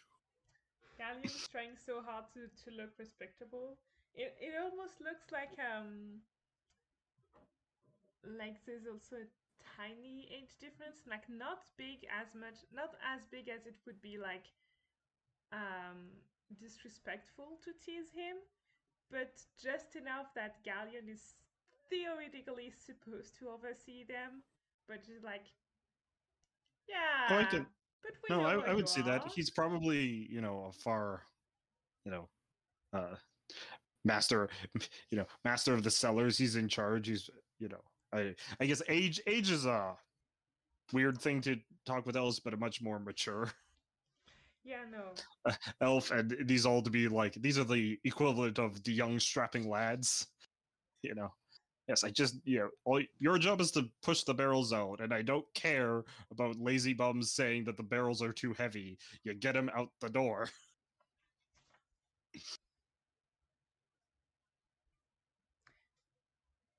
Galion's 0.98 1.48
trying 1.48 1.76
so 1.76 2.02
hard 2.02 2.26
to, 2.34 2.48
to 2.64 2.76
look 2.76 2.92
respectable. 3.00 3.78
It 4.14 4.36
it 4.40 4.54
almost 4.62 5.02
looks 5.02 5.32
like 5.32 5.56
um 5.60 6.22
like 8.24 8.58
there's 8.66 8.86
also 8.86 9.16
a 9.16 9.28
tiny 9.78 10.30
age 10.32 10.58
difference, 10.60 11.02
like 11.10 11.28
not 11.30 11.64
big 11.78 12.06
as 12.12 12.36
much, 12.36 12.66
not 12.74 12.96
as 13.02 13.26
big 13.26 13.50
as 13.50 13.66
it 13.66 13.76
would 13.86 14.02
be 14.02 14.18
like 14.18 14.46
um 15.52 16.10
disrespectful 16.60 17.60
to 17.64 17.72
tease 17.86 18.12
him, 18.14 18.38
but 19.10 19.40
just 19.62 19.96
enough 19.96 20.34
that 20.36 20.64
Galion 20.66 21.12
is 21.12 21.36
theoretically 21.90 22.72
supposed 22.72 23.38
to 23.40 23.50
oversee 23.50 24.04
them, 24.04 24.44
but 24.88 25.04
just 25.06 25.24
like 25.24 25.46
yeah. 26.88 27.28
Oh, 27.30 27.40
I 27.40 27.44
can- 27.46 27.68
But 28.04 28.30
No, 28.30 28.46
I, 28.46 28.72
I 28.72 28.74
would 28.74 28.90
say 28.90 29.02
that 29.04 29.28
he's 29.28 29.50
probably 29.50 30.28
you 30.30 30.42
know 30.42 30.66
a 30.70 30.72
far 30.72 31.24
you 32.06 32.12
know, 32.12 32.28
uh, 32.94 33.16
master, 34.06 34.50
you 35.12 35.18
know, 35.18 35.26
master 35.46 35.74
of 35.74 35.84
the 35.84 35.92
cellars. 35.92 36.36
He's 36.38 36.56
in 36.56 36.68
charge. 36.68 37.08
He's, 37.08 37.30
you 37.60 37.70
know, 37.70 37.82
I 38.12 38.34
I 38.60 38.66
guess 38.66 38.82
age 38.90 39.22
age 39.28 39.52
is 39.52 39.66
a 39.68 39.96
weird 40.92 41.22
thing 41.22 41.42
to 41.42 41.58
talk 41.86 42.06
with 42.08 42.16
elves, 42.18 42.40
but 42.40 42.54
a 42.56 42.58
much 42.58 42.82
more 42.82 42.98
mature 43.00 43.52
Yeah, 44.64 44.84
no. 44.92 45.14
elf, 45.82 46.12
and 46.12 46.36
these 46.46 46.66
all 46.66 46.82
to 46.84 46.90
be 46.90 47.08
like 47.08 47.34
these 47.36 47.58
are 47.58 47.64
the 47.64 48.00
equivalent 48.04 48.60
of 48.60 48.84
the 48.84 48.92
young 48.94 49.20
strapping 49.20 49.70
lads. 49.70 50.28
You 51.04 51.16
know. 51.16 51.30
Yes, 51.88 52.04
I 52.04 52.12
just 52.12 52.38
you 52.46 52.60
know, 52.60 52.70
all, 52.86 53.02
your 53.20 53.38
job 53.38 53.60
is 53.62 53.72
to 53.72 53.90
push 54.04 54.24
the 54.24 54.34
barrels 54.34 54.72
out, 54.72 55.02
and 55.02 55.14
I 55.14 55.22
don't 55.24 55.46
care 55.56 56.04
about 56.32 56.58
lazy 56.58 56.94
bums 56.94 57.32
saying 57.34 57.66
that 57.66 57.78
the 57.78 57.84
barrels 57.84 58.22
are 58.22 58.32
too 58.34 58.54
heavy. 58.54 58.98
You 59.24 59.34
get 59.34 59.54
them 59.54 59.70
out 59.76 59.90
the 60.00 60.10
door. 60.10 60.50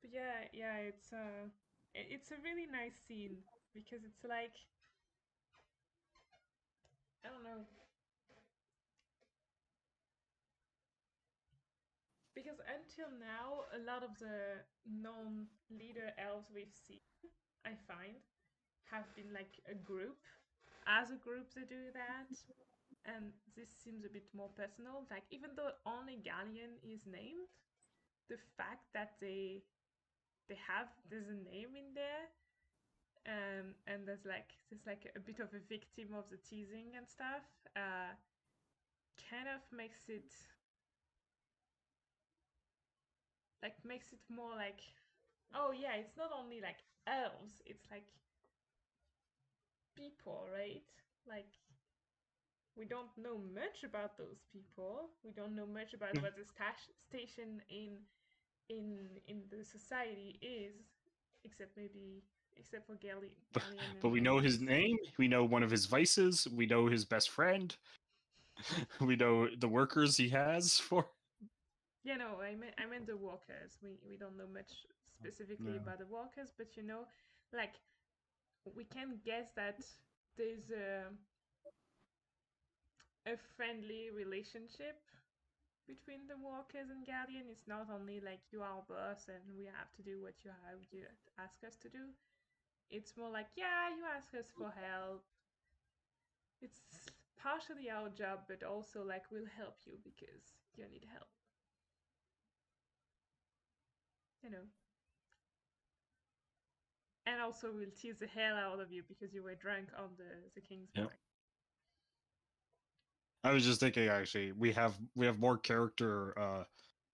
But 0.02 0.10
yeah, 0.12 0.48
yeah, 0.52 0.76
it's 0.76 1.12
uh 1.12 1.48
it's 1.94 2.30
a 2.30 2.36
really 2.42 2.66
nice 2.66 2.96
scene 3.06 3.36
because 3.74 4.04
it's 4.04 4.24
like 4.24 4.56
I 7.24 7.28
don't 7.30 7.44
know. 7.44 7.62
Because 12.34 12.58
until 12.66 13.12
now, 13.20 13.68
a 13.70 13.80
lot 13.86 14.02
of 14.02 14.18
the 14.18 14.64
non-leader 14.88 16.10
elves 16.18 16.50
we've 16.50 16.74
seen, 16.74 17.04
I 17.64 17.78
find, 17.86 18.18
have 18.90 19.06
been 19.14 19.30
like 19.32 19.60
a 19.70 19.74
group. 19.74 20.18
As 20.88 21.10
a 21.14 21.20
group, 21.20 21.54
they 21.54 21.62
do 21.62 21.94
that, 21.94 22.34
and 23.06 23.30
this 23.54 23.70
seems 23.84 24.02
a 24.04 24.10
bit 24.10 24.26
more 24.34 24.50
personal. 24.58 25.06
Like 25.10 25.22
even 25.30 25.54
though 25.54 25.70
only 25.86 26.18
Galion 26.18 26.82
is 26.82 27.06
named, 27.06 27.46
the 28.28 28.40
fact 28.56 28.90
that 28.94 29.14
they 29.20 29.62
they 30.48 30.58
have 30.58 30.90
there's 31.10 31.28
a 31.28 31.38
name 31.46 31.78
in 31.78 31.94
there 31.94 32.26
um 33.26 33.74
and 33.86 34.06
there's 34.06 34.24
like 34.24 34.54
there's 34.70 34.86
like 34.86 35.10
a 35.16 35.20
bit 35.20 35.38
of 35.40 35.48
a 35.54 35.60
victim 35.68 36.14
of 36.14 36.24
the 36.30 36.38
teasing 36.38 36.94
and 36.96 37.06
stuff 37.08 37.44
uh 37.76 38.14
kind 39.30 39.48
of 39.48 39.60
makes 39.72 40.08
it 40.08 40.30
like 43.62 43.74
makes 43.84 44.12
it 44.12 44.20
more 44.28 44.54
like 44.56 44.80
oh 45.54 45.72
yeah 45.72 45.94
it's 45.96 46.16
not 46.16 46.30
only 46.36 46.60
like 46.60 46.84
elves 47.06 47.62
it's 47.66 47.84
like 47.90 48.04
people 49.94 50.46
right 50.52 50.82
like 51.26 51.48
we 52.76 52.84
don't 52.84 53.10
know 53.16 53.38
much 53.38 53.84
about 53.84 54.16
those 54.16 54.42
people 54.52 55.10
we 55.24 55.30
don't 55.32 55.54
know 55.54 55.66
much 55.66 55.92
about 55.94 56.14
Mm. 56.14 56.22
what 56.22 56.34
the 56.36 56.44
stash 56.44 56.88
station 57.08 57.60
in 57.68 57.98
in 58.68 59.18
in 59.26 59.42
the 59.50 59.64
society 59.64 60.36
is 60.42 60.74
except 61.44 61.76
maybe 61.76 62.22
except 62.56 62.86
for 62.86 62.94
Galion 62.96 63.34
But 64.00 64.08
we 64.10 64.20
know 64.20 64.38
his 64.38 64.60
name. 64.60 64.96
We 65.18 65.28
know 65.28 65.44
one 65.44 65.62
of 65.62 65.70
his 65.70 65.86
vices. 65.86 66.46
We 66.52 66.66
know 66.66 66.86
his 66.86 67.04
best 67.04 67.30
friend. 67.30 67.74
we 69.00 69.16
know 69.16 69.48
the 69.56 69.68
workers 69.68 70.16
he 70.16 70.28
has 70.30 70.78
for. 70.78 71.06
Yeah, 72.04 72.16
no, 72.16 72.40
I 72.40 72.54
meant 72.54 72.74
I 72.78 72.86
meant 72.86 73.06
the 73.06 73.16
workers. 73.16 73.78
We 73.82 73.98
we 74.08 74.16
don't 74.16 74.36
know 74.36 74.46
much 74.52 74.86
specifically 75.12 75.76
No. 75.76 75.82
about 75.82 75.98
the 75.98 76.06
workers, 76.06 76.52
but 76.56 76.76
you 76.76 76.82
know, 76.82 77.06
like 77.52 77.74
we 78.76 78.84
can 78.84 79.18
guess 79.24 79.48
that 79.56 79.80
there's 80.36 80.70
a 80.70 81.04
a 83.26 83.36
friendly 83.56 84.10
relationship 84.10 85.00
between 85.86 86.26
the 86.28 86.36
workers 86.38 86.90
and 86.90 87.06
Guardian. 87.06 87.46
It's 87.50 87.66
not 87.68 87.88
only 87.90 88.20
like 88.20 88.40
you 88.52 88.62
are 88.62 88.82
boss 88.88 89.28
and 89.28 89.56
we 89.56 89.64
have 89.66 89.92
to 89.96 90.02
do 90.02 90.20
what 90.22 90.44
you 90.44 90.50
have 90.66 90.80
you 90.90 91.04
ask 91.38 91.62
us 91.66 91.76
to 91.82 91.88
do. 91.88 92.12
It's 92.92 93.16
more 93.16 93.28
like 93.28 93.48
yeah, 93.56 93.90
you 93.90 94.04
ask 94.16 94.32
us 94.34 94.52
for 94.56 94.70
help. 94.70 95.24
It's 96.62 96.80
partially 97.36 97.90
our 97.90 98.08
job, 98.08 98.46
but 98.48 98.62
also 98.62 99.04
like 99.04 99.30
we'll 99.30 99.44
help 99.46 99.76
you 99.84 99.98
because 100.02 100.54
you 100.74 100.88
need 100.88 101.04
help. 101.12 101.28
you 104.42 104.50
know. 104.50 104.66
And 107.26 107.40
also, 107.40 107.72
we'll 107.72 107.90
tease 107.90 108.18
the 108.18 108.26
hell 108.26 108.56
out 108.56 108.80
of 108.80 108.92
you 108.92 109.02
because 109.06 109.34
you 109.34 109.42
were 109.42 109.54
drunk 109.54 109.88
on 109.98 110.10
the 110.16 110.50
the 110.54 110.60
king's 110.60 110.94
Yep. 110.94 111.04
wine. 111.04 111.18
I 113.44 113.52
was 113.52 113.64
just 113.64 113.80
thinking, 113.80 114.08
actually, 114.08 114.52
we 114.52 114.72
have 114.72 114.94
we 115.14 115.26
have 115.26 115.38
more 115.38 115.58
character 115.58 116.38
uh, 116.38 116.64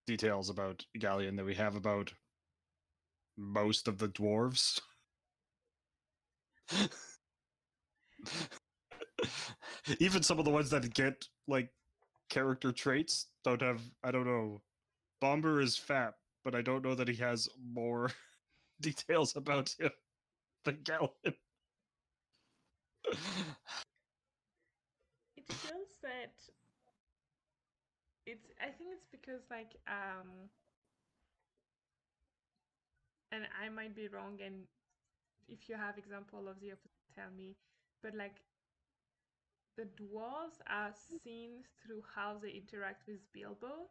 details 0.06 0.50
about 0.50 0.84
Galion 0.98 1.36
than 1.36 1.46
we 1.46 1.54
have 1.54 1.76
about 1.76 2.14
most 3.36 3.88
of 3.88 3.98
the 3.98 4.08
dwarves. 4.08 4.80
Even 10.00 10.22
some 10.22 10.38
of 10.38 10.44
the 10.44 10.50
ones 10.50 10.70
that 10.70 10.92
get 10.94 11.26
like 11.46 11.70
character 12.30 12.72
traits 12.72 13.26
don't 13.44 13.62
have. 13.62 13.80
I 14.04 14.10
don't 14.10 14.26
know. 14.26 14.60
Bombur 15.20 15.60
is 15.60 15.76
fat, 15.76 16.14
but 16.44 16.54
I 16.54 16.62
don't 16.62 16.84
know 16.84 16.94
that 16.94 17.08
he 17.08 17.16
has 17.16 17.48
more 17.72 18.10
details 18.80 19.36
about 19.36 19.74
him 19.78 19.90
than 20.64 20.76
Galion. 20.84 21.34
It 25.36 25.48
feels 25.48 25.88
that 26.02 26.34
it's. 28.26 28.46
I 28.60 28.66
think 28.70 28.90
it's 28.92 29.06
because 29.10 29.42
like 29.50 29.76
um. 29.88 30.48
And 33.32 33.44
I 33.62 33.68
might 33.68 33.94
be 33.94 34.08
wrong, 34.08 34.38
and 34.44 34.64
if 35.48 35.68
you 35.68 35.76
have 35.76 35.98
example 35.98 36.48
of 36.48 36.60
the 36.60 36.72
opposite, 36.72 37.08
tell 37.14 37.30
me. 37.36 37.56
But 38.02 38.14
like, 38.14 38.40
the 39.76 39.84
dwarves 39.86 40.60
are 40.66 40.92
seen 40.92 41.64
through 41.80 42.02
how 42.14 42.36
they 42.38 42.50
interact 42.50 43.06
with 43.06 43.20
Bilbo, 43.32 43.88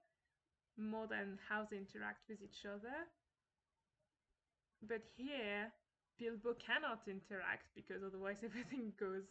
more 0.78 1.08
than 1.08 1.40
how 1.50 1.66
they 1.70 1.78
interact 1.78 2.30
with 2.30 2.42
each 2.44 2.66
other. 2.66 3.08
But 4.82 5.04
here, 5.16 5.72
Bilbo 6.18 6.54
cannot 6.56 7.08
interact 7.08 7.70
because 7.76 8.04
otherwise 8.04 8.38
everything 8.44 8.94
goes 9.00 9.26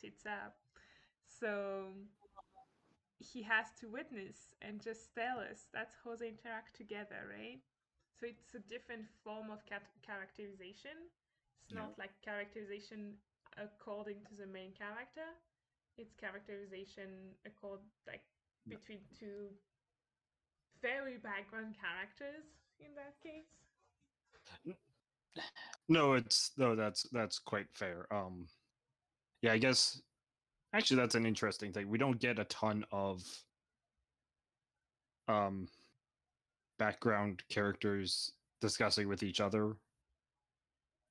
tits 0.00 0.26
up. 0.26 0.56
So 1.26 1.88
he 3.18 3.42
has 3.42 3.66
to 3.80 3.88
witness 3.88 4.54
and 4.62 4.80
just 4.80 5.14
tell 5.14 5.38
us. 5.38 5.66
That's 5.72 5.94
how 6.04 6.16
they 6.16 6.28
interact 6.28 6.76
together, 6.76 7.26
right? 7.30 7.60
So 8.18 8.26
it's 8.26 8.54
a 8.54 8.60
different 8.60 9.06
form 9.24 9.50
of 9.50 9.64
cat- 9.66 9.90
characterization. 10.04 11.10
It's 11.68 11.74
Yeah. 11.74 11.82
not 11.82 11.98
like 11.98 12.18
characterization 12.22 13.18
according 13.58 14.24
to 14.24 14.34
the 14.34 14.46
main 14.46 14.72
character. 14.72 15.26
It's 15.98 16.14
characterization 16.14 17.36
accord 17.44 17.80
like 18.06 18.24
Yeah. 18.64 18.78
between 18.78 19.06
two 19.18 19.50
very 20.80 21.18
background 21.18 21.76
characters 21.78 22.44
in 22.78 22.94
that 22.94 23.20
case. 23.20 24.74
No, 25.88 26.14
it's 26.14 26.56
no, 26.56 26.74
that's 26.74 27.02
that's 27.10 27.38
quite 27.38 27.70
fair. 27.74 28.10
Um 28.12 28.48
yeah, 29.42 29.52
I 29.52 29.58
guess 29.58 30.00
actually 30.72 30.96
that's 30.96 31.16
an 31.16 31.26
interesting 31.26 31.72
thing. 31.72 31.88
We 31.90 31.98
don't 31.98 32.18
get 32.18 32.38
a 32.38 32.44
ton 32.46 32.86
of 32.92 33.44
um 35.26 35.68
background 36.78 37.46
characters 37.48 38.32
discussing 38.60 39.06
with 39.08 39.22
each 39.22 39.40
other. 39.40 39.76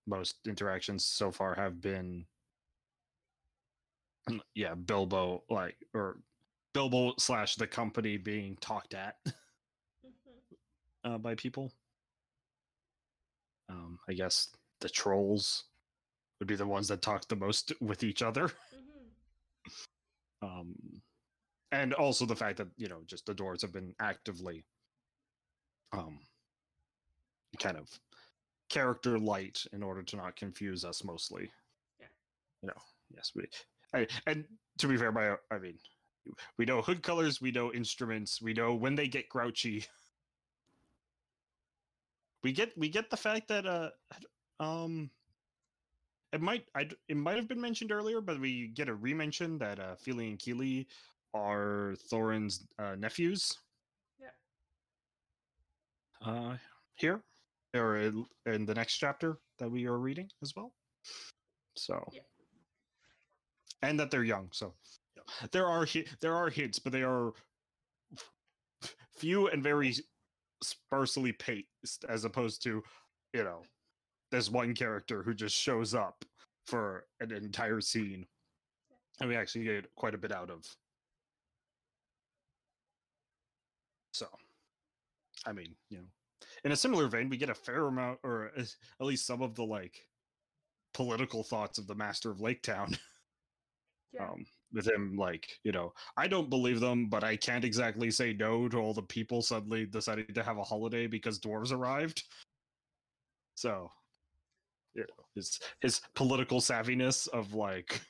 Most 0.08 0.38
interactions 0.47 1.05
so 1.05 1.32
far 1.32 1.53
have 1.55 1.82
been 1.82 2.26
mm, 4.30 4.39
yeah, 4.55 4.76
Bilbo 4.76 5.43
like 5.49 5.76
or 5.93 6.20
Bilbo 6.74 7.14
slash 7.18 7.55
the 7.55 7.68
company 7.68 8.18
being 8.18 8.58
talked 8.62 8.93
at 8.93 9.16
Mhm. 10.05 10.58
uh, 11.03 11.18
by 11.18 11.36
people. 11.36 11.72
Um, 13.70 13.99
I 14.08 14.14
guess 14.14 14.49
the 14.80 14.89
trolls 14.89 15.66
would 16.39 16.47
be 16.47 16.55
the 16.55 16.68
ones 16.68 16.88
that 16.89 17.01
talk 17.01 17.28
the 17.28 17.36
most 17.36 17.74
with 17.82 18.03
each 18.03 18.22
other. 18.22 18.51
Mhm. 18.74 19.12
Um, 20.41 21.01
and 21.72 21.93
also 21.93 22.26
the 22.26 22.36
fact 22.36 22.58
that 22.58 22.68
you 22.78 22.88
know 22.88 23.01
just 23.05 23.26
the 23.26 23.34
doors 23.34 23.62
have 23.62 23.72
been 23.74 23.95
actively 23.99 24.64
um, 25.93 26.20
kind 27.60 27.78
of 27.78 27.89
character 28.70 29.18
light 29.18 29.63
in 29.74 29.84
order 29.84 30.03
to 30.03 30.15
not 30.15 30.36
confuse 30.36 30.84
us 30.84 31.03
mostly. 31.03 31.51
Yeah. 31.99 32.07
You 32.61 32.68
know, 32.68 32.82
yes, 33.13 33.32
we. 33.36 33.45
I, 33.93 34.07
and 34.26 34.45
to 34.80 34.88
be 34.88 34.97
fair, 34.97 35.11
by 35.11 35.36
I 35.51 35.59
mean, 35.59 35.78
we 36.57 36.65
know 36.65 36.82
hood 36.82 37.03
colors, 37.03 37.41
we 37.41 37.51
know 37.51 37.72
instruments, 37.74 38.41
we 38.41 38.53
know 38.53 38.76
when 38.76 38.95
they 38.95 39.07
get 39.07 39.30
grouchy. 39.30 39.86
We 42.43 42.51
get 42.51 42.78
we 42.78 42.89
get 42.89 43.09
the 43.09 43.18
fact 43.18 43.47
that 43.47 43.65
uh 43.65 43.89
um 44.59 45.09
it 46.34 46.41
might 46.41 46.65
I 46.76 46.89
it 47.07 47.18
might 47.18 47.36
have 47.36 47.47
been 47.47 47.61
mentioned 47.61 47.91
earlier, 47.91 48.22
but 48.22 48.39
we 48.39 48.68
get 48.68 48.89
a 48.89 48.95
remention 48.95 49.57
that 49.59 49.80
uh 49.80 49.95
Fili 49.95 50.30
and 50.30 50.39
Kili 50.39 50.86
are 51.34 51.95
Thorin's 52.11 52.65
uh, 52.80 52.95
nephews. 52.95 53.57
Yeah. 54.20 54.28
Uh, 56.26 56.57
here 56.95 57.22
or 57.78 57.97
in, 57.97 58.65
the 58.65 58.73
next 58.73 58.97
chapter 58.97 59.38
that 59.59 59.69
we 59.69 59.86
are 59.86 59.97
reading 59.97 60.30
as 60.41 60.53
well. 60.55 60.73
So. 61.75 62.03
Yeah. 62.11 62.21
And 63.84 63.99
that 63.99 64.09
they're 64.09 64.23
young, 64.23 64.49
so 64.51 64.73
yeah. 65.15 65.47
there 65.51 65.67
are 65.67 65.86
there 66.19 66.36
are 66.36 66.49
hints, 66.49 66.80
but 66.80 66.91
they 66.91 67.03
are 67.03 67.32
few 69.15 69.49
and 69.49 69.61
very 69.61 69.93
sparsely 70.63 71.32
paced, 71.34 72.05
as 72.09 72.25
opposed 72.25 72.63
to, 72.63 72.84
you 73.34 73.43
know, 73.43 73.61
there's 74.32 74.49
one 74.49 74.73
character 74.73 75.21
who 75.21 75.34
just 75.34 75.55
shows 75.55 75.93
up 75.93 76.25
for 76.65 77.05
an 77.19 77.32
entire 77.32 77.80
scene, 77.80 78.25
and 79.19 79.30
we 79.30 79.36
actually 79.36 79.63
get 79.63 79.86
quite 79.95 80.15
a 80.15 80.17
bit 80.17 80.32
out 80.32 80.49
of. 80.49 80.65
So, 84.13 84.28
I 85.45 85.53
mean, 85.53 85.75
you 85.89 85.99
know, 85.99 86.07
in 86.64 86.72
a 86.72 86.76
similar 86.76 87.08
vein, 87.08 87.30
we 87.30 87.38
get 87.38 87.49
a 87.49 87.55
fair 87.55 87.88
amount, 87.88 88.20
or 88.24 88.51
at 88.58 89.05
least 89.05 89.26
some 89.26 89.41
of 89.41 89.55
the 89.55 89.64
like 89.64 90.08
political 90.93 91.43
thoughts 91.43 91.78
of 91.78 91.88
the 91.88 91.95
Master 91.95 92.32
of 92.32 92.41
Lake 92.41 92.62
Town. 92.64 92.97
Yeah. 94.14 94.30
Um, 94.30 94.45
with 94.72 94.88
him, 94.88 95.18
like, 95.18 95.60
you 95.64 95.74
know, 95.74 95.93
I 96.16 96.28
don't 96.28 96.49
believe 96.49 96.80
them, 96.80 97.10
but 97.10 97.26
I 97.26 97.36
can't 97.36 97.66
exactly 97.66 98.10
say 98.10 98.34
no 98.34 98.70
to 98.70 98.78
all 98.78 98.93
the 98.93 99.01
people 99.01 99.41
suddenly 99.41 99.86
deciding 99.86 100.34
to 100.34 100.43
have 100.43 100.58
a 100.58 100.64
holiday 100.64 101.08
because 101.08 101.39
dwarves 101.39 101.74
arrived. 101.74 102.24
So, 103.55 103.89
you 104.93 105.01
know, 105.01 105.26
his 105.36 105.60
his 105.82 106.01
political 106.16 106.60
savviness 106.60 107.28
of 107.28 107.53
like, 107.53 108.01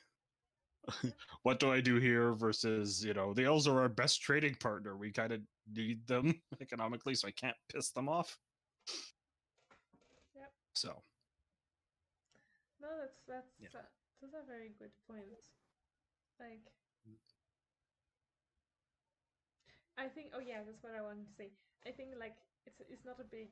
what 1.42 1.58
do 1.58 1.72
I 1.72 1.80
do 1.80 1.96
here 1.96 2.32
versus, 2.32 3.04
you 3.04 3.14
know, 3.14 3.34
the 3.34 3.44
elves 3.44 3.66
are 3.66 3.80
our 3.80 3.88
best 3.88 4.22
trading 4.22 4.54
partner. 4.54 4.96
We 4.96 5.10
kind 5.12 5.32
of 5.32 5.40
need 5.74 6.06
them 6.06 6.34
economically, 6.60 7.14
so 7.14 7.28
I 7.28 7.32
can't 7.32 7.56
piss 7.72 7.90
them 7.90 8.08
off. 8.08 8.38
Yep. 10.34 10.52
So, 10.74 11.02
No, 12.80 12.88
that's 13.00 13.18
that's 13.26 13.52
Yeah. 13.58 13.82
those 14.22 14.34
are 14.34 14.46
very 14.46 14.70
good 14.78 14.92
points. 15.06 15.50
Like, 16.38 16.62
mm. 17.08 17.18
I 19.98 20.06
think. 20.08 20.30
Oh 20.34 20.40
yeah, 20.40 20.62
that's 20.62 20.82
what 20.82 20.94
I 20.94 21.02
wanted 21.02 21.26
to 21.26 21.34
say. 21.34 21.50
I 21.86 21.90
think 21.90 22.14
like 22.18 22.36
it's 22.66 22.80
it's 22.88 23.04
not 23.04 23.18
a 23.18 23.26
big 23.26 23.50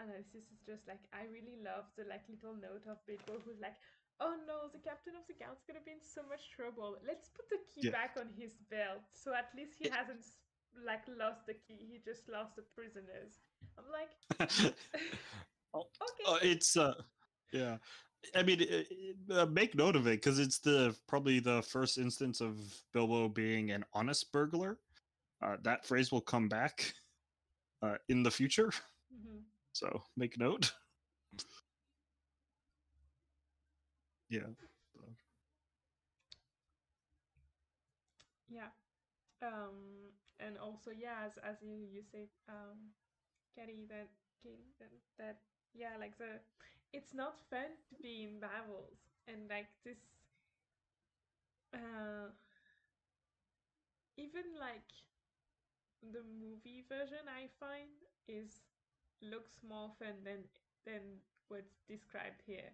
analysis. 0.00 0.48
It's 0.48 0.64
just 0.64 0.88
like 0.88 1.04
I 1.12 1.28
really 1.28 1.60
love 1.60 1.84
the 1.96 2.08
like 2.08 2.24
little 2.32 2.56
note 2.56 2.88
of 2.88 2.96
Bilbo 3.04 3.40
who's 3.44 3.60
like, 3.60 3.76
oh 4.20 4.36
no, 4.48 4.72
the 4.72 4.80
captain 4.80 5.12
of 5.16 5.28
the 5.28 5.36
guard's 5.36 5.64
gonna 5.68 5.84
be 5.84 5.92
in 5.92 6.02
so 6.02 6.24
much 6.24 6.48
trouble. 6.56 6.96
Let's 7.04 7.28
put 7.28 7.48
the 7.52 7.60
key 7.68 7.92
Yeah. 7.92 7.92
back 7.92 8.16
on 8.16 8.32
his 8.32 8.56
belt, 8.72 9.04
so 9.12 9.36
at 9.36 9.52
least 9.52 9.76
he 9.76 9.88
Yeah. 9.88 9.96
hasn't 10.00 10.24
like 10.86 11.02
lost 11.18 11.46
the 11.46 11.54
key. 11.54 11.88
He 11.90 12.00
just 12.04 12.28
lost 12.28 12.56
the 12.56 12.62
prisoners. 12.74 13.40
I'm 13.78 13.84
like, 13.90 14.10
Oh, 15.74 15.80
okay. 16.02 16.24
Uh, 16.26 16.38
it's 16.42 16.76
uh, 16.76 16.94
yeah. 17.52 17.76
I 18.34 18.42
mean, 18.42 18.66
uh, 19.30 19.46
make 19.46 19.74
note 19.74 19.96
of 19.96 20.06
it 20.06 20.16
because 20.20 20.38
it's 20.38 20.58
the 20.58 20.94
probably 21.08 21.40
the 21.40 21.62
first 21.62 21.96
instance 21.98 22.40
of 22.40 22.58
Bilbo 22.92 23.28
being 23.28 23.70
an 23.70 23.84
honest 23.94 24.32
burglar. 24.32 24.78
Uh, 25.42 25.56
that 25.62 25.86
phrase 25.86 26.12
will 26.12 26.20
come 26.20 26.48
back 26.48 26.92
uh, 27.82 27.96
in 28.08 28.22
the 28.22 28.30
future, 28.30 28.70
Mhm. 29.14 29.42
so 29.72 30.02
make 30.16 30.38
note. 30.38 30.72
Yeah. 34.28 34.46
Yeah. 38.48 38.70
Um, 39.42 40.09
and 40.40 40.58
also, 40.58 40.90
yeah, 40.90 41.26
as, 41.26 41.32
as 41.44 41.56
you, 41.62 41.76
you 41.92 42.02
said, 42.10 42.28
um, 42.48 42.92
Caddy, 43.56 43.86
that, 43.90 44.08
that, 44.44 44.92
that, 45.18 45.38
yeah, 45.74 45.96
like 46.00 46.18
the, 46.18 46.40
it's 46.92 47.14
not 47.14 47.36
fun 47.50 47.70
to 47.90 47.94
be 48.02 48.24
in 48.24 48.40
battles. 48.40 48.98
And 49.28 49.48
like 49.50 49.68
this, 49.84 49.98
uh, 51.74 52.30
even 54.16 54.44
like 54.58 54.86
the 56.12 56.22
movie 56.40 56.84
version 56.88 57.24
I 57.28 57.48
find 57.58 57.88
is 58.28 58.60
looks 59.22 59.60
more 59.66 59.90
fun 59.98 60.24
than 60.24 60.44
than 60.86 61.20
what's 61.48 61.80
described 61.88 62.42
here. 62.46 62.72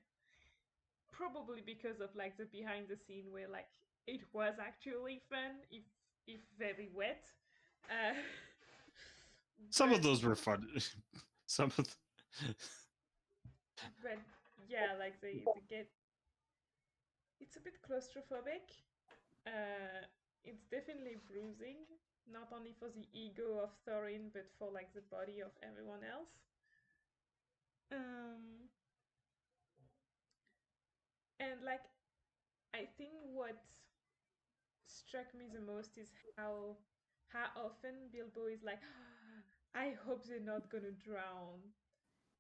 Probably 1.10 1.62
because 1.64 2.00
of 2.00 2.14
like 2.14 2.36
the 2.36 2.44
behind 2.44 2.88
the 2.88 2.96
scene 2.96 3.32
where 3.32 3.48
like 3.48 3.68
it 4.06 4.20
was 4.32 4.54
actually 4.60 5.22
fun, 5.30 5.62
if 5.70 5.82
if 6.26 6.40
very 6.58 6.88
wet. 6.94 7.24
Uh, 7.90 8.14
Some 9.70 9.90
but- 9.90 9.96
of 9.98 10.02
those 10.02 10.24
were 10.24 10.34
fun. 10.36 10.66
Some 11.46 11.66
of 11.78 11.86
th- 11.86 12.56
but 14.02 14.18
yeah, 14.68 14.96
like 14.98 15.20
they, 15.20 15.44
they 15.44 15.62
get 15.68 15.88
it's 17.40 17.56
a 17.56 17.60
bit 17.60 17.74
claustrophobic. 17.86 18.66
Uh, 19.46 20.02
it's 20.44 20.64
definitely 20.70 21.16
bruising, 21.30 21.86
not 22.30 22.48
only 22.52 22.74
for 22.78 22.88
the 22.88 23.06
ego 23.12 23.60
of 23.62 23.70
Thorin, 23.86 24.32
but 24.32 24.46
for 24.58 24.70
like 24.72 24.92
the 24.94 25.02
body 25.10 25.40
of 25.40 25.52
everyone 25.62 26.00
else. 26.02 26.30
Um, 27.92 28.66
and 31.38 31.62
like, 31.64 31.84
I 32.74 32.86
think 32.98 33.12
what 33.32 33.56
struck 34.86 35.26
me 35.38 35.46
the 35.52 35.60
most 35.60 35.96
is 35.98 36.08
how 36.36 36.76
how 37.28 37.50
often 37.56 38.10
Bilbo 38.12 38.46
is 38.46 38.62
like, 38.64 38.80
I 39.74 39.92
hope 40.06 40.24
they're 40.24 40.40
not 40.40 40.70
gonna 40.70 40.94
drown. 40.96 41.60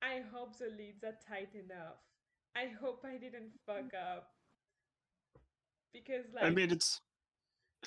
I 0.02 0.22
hope 0.32 0.56
the 0.58 0.72
lids 0.72 1.04
are 1.04 1.16
tight 1.26 1.52
enough. 1.54 2.00
I 2.56 2.72
hope 2.72 3.04
I 3.04 3.16
didn't 3.20 3.52
fuck 3.66 3.92
mm. 3.92 4.00
up. 4.00 4.32
Because 5.92 6.24
like 6.32 6.44
I 6.44 6.50
mean, 6.50 6.70
it's 6.70 7.00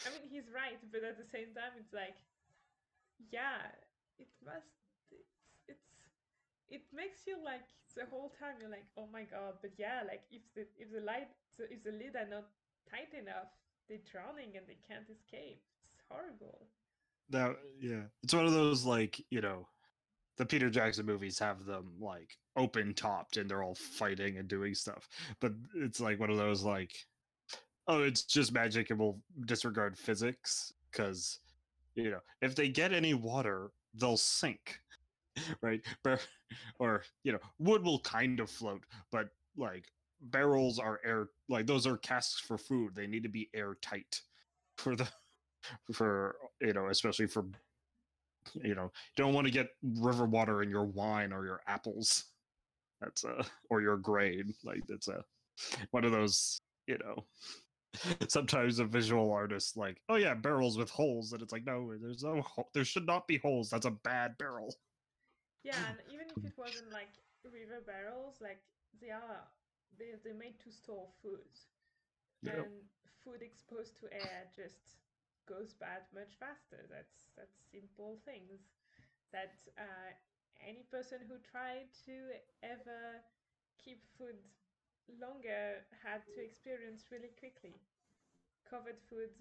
I 0.06 0.10
mean 0.14 0.30
he's 0.30 0.50
right, 0.54 0.78
but 0.92 1.02
at 1.06 1.18
the 1.18 1.30
same 1.30 1.54
time 1.54 1.78
it's 1.78 1.94
like 1.94 2.18
yeah, 3.30 3.66
it 4.18 4.30
must 4.46 4.70
it's 5.10 5.38
it's 5.68 5.90
it 6.70 6.86
makes 6.94 7.26
you 7.26 7.38
like 7.42 7.66
the 7.98 8.06
whole 8.10 8.30
time 8.38 8.62
you're 8.62 8.70
like, 8.70 8.86
oh 8.98 9.10
my 9.12 9.26
god, 9.26 9.58
but 9.62 9.74
yeah, 9.78 10.06
like 10.06 10.22
if 10.30 10.42
the 10.54 10.66
if 10.78 10.94
the 10.94 11.02
light 11.02 11.30
so 11.58 11.66
if 11.70 11.82
the 11.84 11.94
lid 11.94 12.16
are 12.18 12.30
not 12.30 12.50
tight 12.90 13.14
enough, 13.14 13.50
they're 13.90 14.06
drowning 14.06 14.54
and 14.58 14.66
they 14.70 14.78
can't 14.86 15.10
escape. 15.10 15.62
It's 15.90 16.02
horrible. 16.10 16.70
Now, 17.30 17.56
yeah, 17.80 18.04
it's 18.24 18.34
one 18.34 18.46
of 18.46 18.54
those 18.54 18.86
like 18.86 19.24
you 19.30 19.42
know, 19.42 19.68
the 20.38 20.46
Peter 20.46 20.70
Jackson 20.70 21.06
movies 21.06 21.40
have 21.40 21.66
them 21.66 21.94
like 22.00 22.38
open 22.56 22.94
topped 22.94 23.38
and 23.38 23.50
they're 23.50 23.64
all 23.64 23.76
fighting 23.76 24.38
and 24.38 24.48
doing 24.48 24.74
stuff, 24.74 25.08
but 25.40 25.54
it's 25.76 26.00
like 26.00 26.20
one 26.20 26.30
of 26.30 26.38
those 26.38 26.64
like, 26.64 26.94
oh, 27.88 28.04
it's 28.04 28.24
just 28.24 28.54
magic 28.54 28.90
and 28.90 29.00
we'll 29.00 29.20
disregard 29.46 29.98
physics 29.98 30.74
because 30.92 31.40
you 31.96 32.10
know 32.10 32.20
if 32.42 32.56
they 32.56 32.70
get 32.70 32.94
any 32.94 33.14
water, 33.14 33.72
they'll 33.94 34.18
sink, 34.18 34.80
right? 35.62 35.82
Or 36.80 37.04
you 37.24 37.32
know, 37.34 37.40
wood 37.60 37.84
will 37.84 38.00
kind 38.00 38.40
of 38.40 38.50
float, 38.50 38.84
but 39.12 39.30
like 39.58 39.86
barrels 40.22 40.80
are 40.80 41.00
air 41.06 41.30
like 41.48 41.66
those 41.68 41.86
are 41.88 41.98
casks 41.98 42.40
for 42.40 42.58
food. 42.58 42.96
They 42.96 43.08
need 43.08 43.24
to 43.24 43.30
be 43.30 43.50
airtight 43.54 44.22
for 44.78 44.96
the 44.96 45.08
for 45.94 46.36
you 46.62 46.74
know 46.74 46.88
especially 46.88 47.28
for 47.28 47.46
you 48.64 48.76
know 48.76 48.84
you 48.84 49.24
don't 49.24 49.34
want 49.34 49.46
to 49.46 49.54
get 49.54 49.68
river 50.00 50.26
water 50.26 50.64
in 50.64 50.70
your 50.70 50.86
wine 50.86 51.32
or 51.34 51.46
your 51.46 51.62
apples 51.68 52.26
that's 53.02 53.24
a 53.24 53.44
or 53.70 53.82
your 53.82 53.98
grain 53.98 54.54
like 54.64 54.86
that's 54.88 55.08
a 55.08 55.24
one 55.92 56.06
of 56.06 56.12
those 56.12 56.62
you 56.88 56.98
know 57.00 57.26
sometimes 58.30 58.80
a 58.80 58.86
visual 58.86 59.32
artist 59.32 59.78
like 59.78 60.02
oh 60.10 60.16
yeah 60.16 60.34
barrels 60.34 60.78
with 60.78 60.90
holes 60.90 61.34
and 61.34 61.42
it's 61.42 61.52
like 61.52 61.66
no 61.66 61.94
there's 62.02 62.24
no 62.24 62.44
there 62.74 62.86
should 62.86 63.06
not 63.06 63.28
be 63.28 63.38
holes 63.38 63.70
that's 63.70 63.86
a 63.86 63.92
bad 63.92 64.38
barrel 64.38 64.74
Yeah, 65.64 65.76
and 65.90 66.00
even 66.12 66.28
if 66.30 66.44
it 66.44 66.54
wasn't 66.58 66.92
like 66.92 67.12
river 67.44 67.82
barrels, 67.86 68.36
like 68.42 68.62
they 69.02 69.10
are 69.12 69.48
they 69.98 70.14
they're 70.24 70.34
made 70.34 70.60
to 70.62 70.72
store 70.72 71.08
food. 71.22 71.50
Yeah. 72.42 72.64
And 72.64 72.84
food 73.24 73.42
exposed 73.42 73.98
to 74.00 74.14
air 74.14 74.48
just 74.56 74.96
goes 75.50 75.74
bad 75.74 76.06
much 76.14 76.38
faster. 76.40 76.86
That's 76.90 77.34
that's 77.38 77.58
simple 77.74 78.22
things 78.26 78.70
that 79.34 79.58
uh, 79.78 80.12
any 80.62 80.84
person 80.92 81.20
who 81.28 81.38
tried 81.42 81.90
to 82.06 82.16
ever 82.64 83.24
keep 83.84 84.06
food 84.18 84.38
longer 85.22 85.84
had 86.04 86.22
to 86.36 86.42
experience 86.44 87.10
really 87.12 87.34
quickly. 87.40 87.82
Covered 88.70 89.00
food 89.10 89.32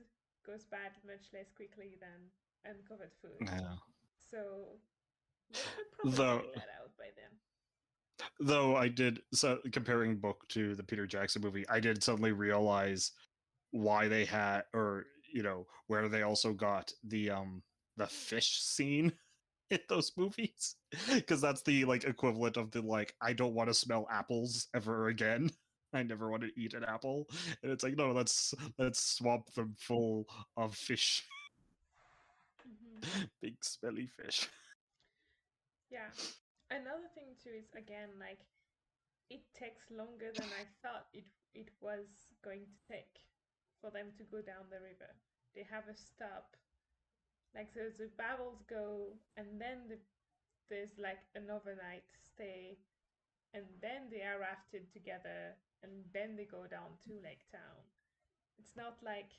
goes 0.46 0.64
bad 0.64 0.92
much 1.06 1.30
less 1.34 1.52
quickly 1.52 1.96
than 2.00 2.30
uncovered 2.64 3.12
food. 3.22 3.44
yeah 3.44 3.76
So 4.30 4.78
they 5.50 5.66
could 5.74 5.90
probably 5.96 6.16
Though- 6.16 6.50
that 6.54 6.68
out 6.80 6.96
by 6.98 7.10
then. 7.16 7.32
though 8.40 8.76
i 8.76 8.88
did 8.88 9.20
so 9.32 9.58
comparing 9.72 10.16
book 10.16 10.44
to 10.48 10.74
the 10.74 10.82
peter 10.82 11.06
jackson 11.06 11.42
movie 11.42 11.64
i 11.68 11.80
did 11.80 12.02
suddenly 12.02 12.32
realize 12.32 13.12
why 13.72 14.08
they 14.08 14.24
had 14.24 14.62
or 14.74 15.06
you 15.32 15.42
know 15.42 15.66
where 15.86 16.08
they 16.08 16.22
also 16.22 16.52
got 16.52 16.92
the 17.04 17.30
um 17.30 17.62
the 17.96 18.06
fish 18.06 18.60
scene 18.60 19.12
in 19.70 19.80
those 19.88 20.12
movies 20.16 20.76
because 21.14 21.40
that's 21.40 21.62
the 21.62 21.84
like 21.84 22.04
equivalent 22.04 22.56
of 22.56 22.70
the 22.70 22.82
like 22.82 23.14
I 23.20 23.32
don't 23.32 23.54
want 23.54 23.68
to 23.68 23.74
smell 23.74 24.06
apples 24.10 24.68
ever 24.74 25.08
again. 25.08 25.50
I 25.94 26.02
never 26.02 26.30
want 26.30 26.42
to 26.42 26.50
eat 26.60 26.74
an 26.74 26.84
apple, 26.84 27.28
and 27.62 27.72
it's 27.72 27.82
like 27.82 27.96
no, 27.96 28.12
let's 28.12 28.54
let's 28.78 29.02
swamp 29.02 29.52
them 29.54 29.74
full 29.78 30.26
of 30.56 30.74
fish, 30.74 31.24
Mhm. 32.64 33.02
big 33.40 33.64
smelly 33.64 34.06
fish. 34.06 34.48
Yeah. 35.90 36.10
Another 36.70 37.08
thing 37.14 37.34
too 37.42 37.50
is 37.50 37.70
again 37.76 38.10
like 38.18 38.46
it 39.30 39.42
takes 39.54 39.90
longer 39.90 40.32
than 40.36 40.52
I 40.52 40.64
thought 40.82 41.06
it 41.12 41.26
it 41.54 41.70
was 41.80 42.28
going 42.42 42.66
to 42.66 42.78
take 42.88 43.24
for 43.80 43.90
them 43.90 44.12
to 44.18 44.24
go 44.24 44.42
down 44.42 44.68
the 44.70 44.80
river. 44.82 45.12
They 45.54 45.64
have 45.70 45.88
a 45.88 45.96
stop. 45.96 46.56
Like 47.54 47.70
so 47.72 47.90
the 47.96 48.10
barrels 48.16 48.62
go 48.68 49.16
and 49.36 49.60
then 49.60 49.88
the, 49.88 49.98
there's 50.70 50.94
like 50.98 51.20
an 51.34 51.50
overnight 51.50 52.04
stay 52.20 52.78
and 53.54 53.64
then 53.80 54.10
they 54.10 54.22
are 54.22 54.40
rafted 54.40 54.92
together 54.92 55.56
and 55.82 56.04
then 56.12 56.36
they 56.36 56.44
go 56.44 56.66
down 56.68 56.98
to 57.06 57.14
Lake 57.24 57.44
Town. 57.50 57.80
It's 58.58 58.76
not 58.76 58.98
like 59.02 59.30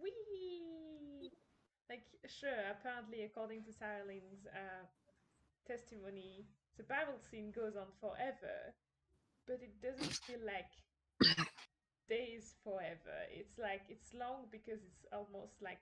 we 0.00 0.12
like 1.90 2.04
sure 2.28 2.62
apparently 2.70 3.24
according 3.24 3.64
to 3.64 3.72
Sarah 3.72 4.04
Lynn's 4.06 4.46
uh, 4.46 4.84
testimony, 5.66 6.46
the 6.76 6.84
Bible 6.84 7.18
scene 7.30 7.50
goes 7.50 7.76
on 7.76 7.88
forever, 8.00 8.74
but 9.46 9.60
it 9.62 9.80
doesn't 9.82 10.14
feel 10.24 10.40
like 10.44 10.70
days 12.08 12.54
forever. 12.64 13.16
It's 13.30 13.58
like 13.58 13.82
it's 13.88 14.12
long 14.14 14.46
because 14.50 14.80
it's 14.84 15.06
almost 15.12 15.60
like 15.62 15.80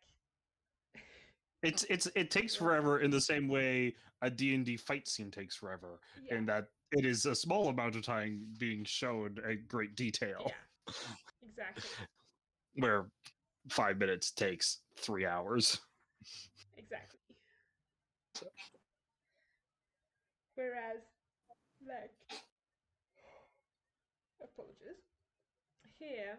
It's 1.63 1.85
it's 1.85 2.07
it 2.15 2.31
takes 2.31 2.55
forever 2.57 3.01
in 3.01 3.11
the 3.11 3.21
same 3.21 3.49
way 3.49 3.95
a 4.23 4.31
D 4.31 4.55
and 4.55 4.65
D 4.65 4.77
fight 4.77 5.09
scene 5.09 5.31
takes 5.31 5.57
forever, 5.57 6.01
yeah, 6.15 6.35
in 6.37 6.47
that 6.47 6.69
it 6.93 7.05
is 7.05 7.27
a 7.27 7.35
small 7.35 7.69
amount 7.69 7.97
of 7.97 8.03
time 8.03 8.47
being 8.59 8.85
shown 8.85 9.37
at 9.49 9.67
great 9.69 9.95
detail, 9.97 10.47
yeah, 10.47 10.53
exactly, 11.43 11.91
where 12.75 13.07
five 13.71 13.99
minutes 13.99 14.31
takes 14.33 14.81
three 14.97 15.27
hours. 15.27 15.81
exactly. 16.77 17.19
Whereas, 20.55 21.03
like, 21.87 22.13
apologies. 24.41 25.03
Here, 25.99 26.39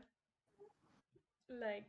like, 1.49 1.87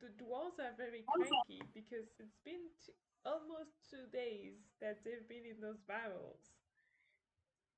the 0.00 0.08
dwarves 0.22 0.58
are 0.60 0.74
very 0.76 1.02
cranky 1.08 1.62
because 1.72 2.12
it's 2.20 2.38
been 2.44 2.68
t- 2.84 2.92
almost 3.24 3.72
two 3.90 4.06
days 4.12 4.60
that 4.80 5.02
they've 5.04 5.26
been 5.28 5.46
in 5.46 5.60
those 5.60 5.80
barrels. 5.80 6.52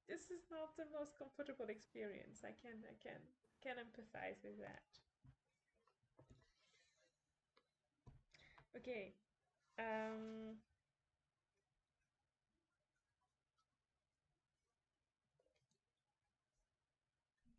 This 0.08 0.30
is 0.32 0.42
not 0.50 0.76
the 0.76 0.86
most 0.90 1.16
comfortable 1.16 1.66
experience. 1.68 2.42
I 2.42 2.52
can 2.52 2.82
I 2.88 2.94
can 2.98 3.20
can 3.62 3.76
empathize 3.76 4.42
with 4.42 4.58
that. 4.58 4.82
Okay. 8.76 9.14
Um 9.78 10.56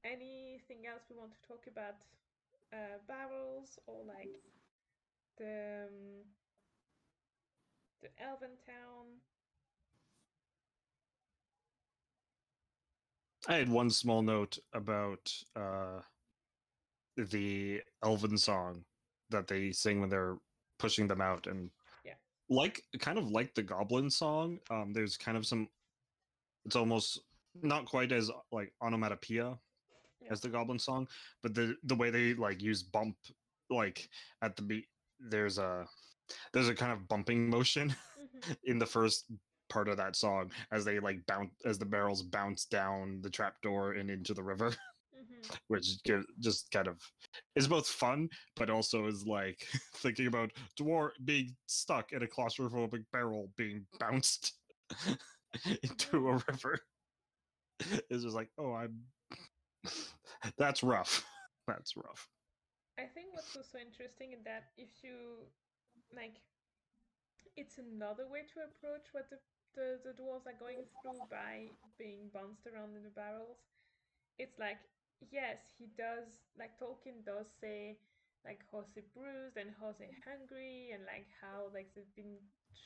anything 0.08 0.88
else 0.88 1.04
we 1.10 1.18
want 1.18 1.32
to 1.32 1.48
talk 1.48 1.68
about 1.68 1.96
uh, 2.74 2.98
barrels 3.08 3.80
or 3.88 4.04
like 4.08 4.30
the 5.38 5.88
um, 5.88 6.24
the 8.02 8.10
elven 8.24 8.56
town 8.66 9.06
I 13.48 13.56
had 13.56 13.70
one 13.70 13.90
small 13.90 14.22
note 14.22 14.58
about 14.74 15.34
uh, 15.56 16.02
the 17.16 17.82
Elven 18.04 18.38
song 18.38 18.84
that 19.30 19.48
they 19.48 19.72
sing 19.72 20.02
when 20.02 20.10
they're 20.10 20.38
pushing 20.80 21.08
them 21.08 21.22
out, 21.22 21.48
and 21.48 21.72
Yeah. 22.04 22.16
like 22.50 22.84
kind 23.00 23.18
of 23.18 23.32
like 23.32 23.54
the 23.56 23.64
Goblin 23.64 24.10
song. 24.10 24.60
Um, 24.70 24.92
there's 24.92 25.16
kind 25.18 25.38
of 25.38 25.46
some. 25.46 25.70
It's 26.66 26.76
almost 26.76 27.20
not 27.62 27.86
quite 27.86 28.12
as 28.12 28.30
like 28.52 28.74
onomatopoeia 28.82 29.58
Yeah. 30.22 30.32
as 30.32 30.42
the 30.42 30.50
Goblin 30.50 30.80
song, 30.80 31.08
but 31.44 31.54
the 31.54 31.76
the 31.84 31.96
way 31.96 32.10
they 32.10 32.34
like 32.34 32.62
use 32.62 32.84
bump 32.84 33.18
like 33.70 34.10
at 34.42 34.56
the 34.56 34.62
beat. 34.64 34.88
There's 35.20 35.58
a 35.58 35.88
there's 36.54 36.70
a 36.70 36.76
kind 36.76 36.92
of 36.92 37.08
bumping 37.08 37.50
motion 37.50 37.96
Mhm, 38.18 38.58
in 38.64 38.80
the 38.80 38.86
first 38.86 39.32
part 39.70 39.88
of 39.90 39.98
that 39.98 40.16
song 40.16 40.52
as 40.72 40.86
they 40.86 41.00
like 41.00 41.26
bounce 41.26 41.54
as 41.66 41.78
the 41.78 41.86
barrels 41.86 42.24
bounce 42.24 42.66
down 42.66 43.22
the 43.22 43.30
trapdoor 43.30 43.94
and 43.94 44.10
into 44.10 44.34
the 44.34 44.44
river 44.44 44.72
mhm. 45.14 45.58
which 45.68 46.02
just 46.40 46.72
kind 46.72 46.88
of 46.88 47.02
is 47.56 47.68
both 47.68 47.88
fun 47.88 48.30
but 48.56 48.70
also 48.70 49.08
is 49.08 49.26
like 49.26 49.68
thinking 49.96 50.28
about 50.28 50.52
dwarf 50.80 51.12
being 51.26 51.56
stuck 51.68 52.14
in 52.14 52.24
a 52.24 52.28
claustrophobic 52.28 53.06
barrel 53.12 53.52
being 53.58 53.86
bounced 54.00 54.54
into 55.84 56.28
a 56.30 56.34
river 56.48 56.80
it's 58.10 58.24
just 58.24 58.36
like 58.36 58.50
oh 58.58 58.74
i'm 58.74 59.06
that's 60.58 60.84
rough 60.84 61.26
that's 61.68 61.96
rough 61.96 62.30
I 62.98 63.06
think 63.06 63.28
what's 63.34 63.56
also 63.56 63.78
interesting 63.78 64.34
is 64.34 64.42
that 64.46 64.74
if 64.78 64.90
you 65.04 65.46
like 66.16 66.42
it's 67.58 67.82
another 67.82 68.30
way 68.30 68.46
to 68.54 68.70
approach 68.70 69.10
what 69.12 69.30
the, 69.34 69.42
the, 69.74 69.98
the 70.06 70.14
dwarves 70.14 70.46
are 70.46 70.58
going 70.62 70.86
through 71.02 71.26
by 71.30 71.74
being 71.98 72.30
bounced 72.30 72.70
around 72.70 72.94
in 72.94 73.02
the 73.02 73.14
barrels. 73.18 73.58
It's 74.38 74.62
like, 74.62 74.78
yes, 75.34 75.58
he 75.78 75.90
does 75.98 76.46
like 76.54 76.78
Tolkien 76.78 77.26
does 77.26 77.50
say 77.58 77.98
like 78.46 78.62
Jose 78.70 79.02
bruised 79.18 79.58
and 79.58 79.74
Jose 79.82 80.06
hungry 80.22 80.94
and 80.94 81.02
like 81.10 81.26
how 81.42 81.74
like 81.74 81.90
they've 81.98 82.16
been 82.16 82.38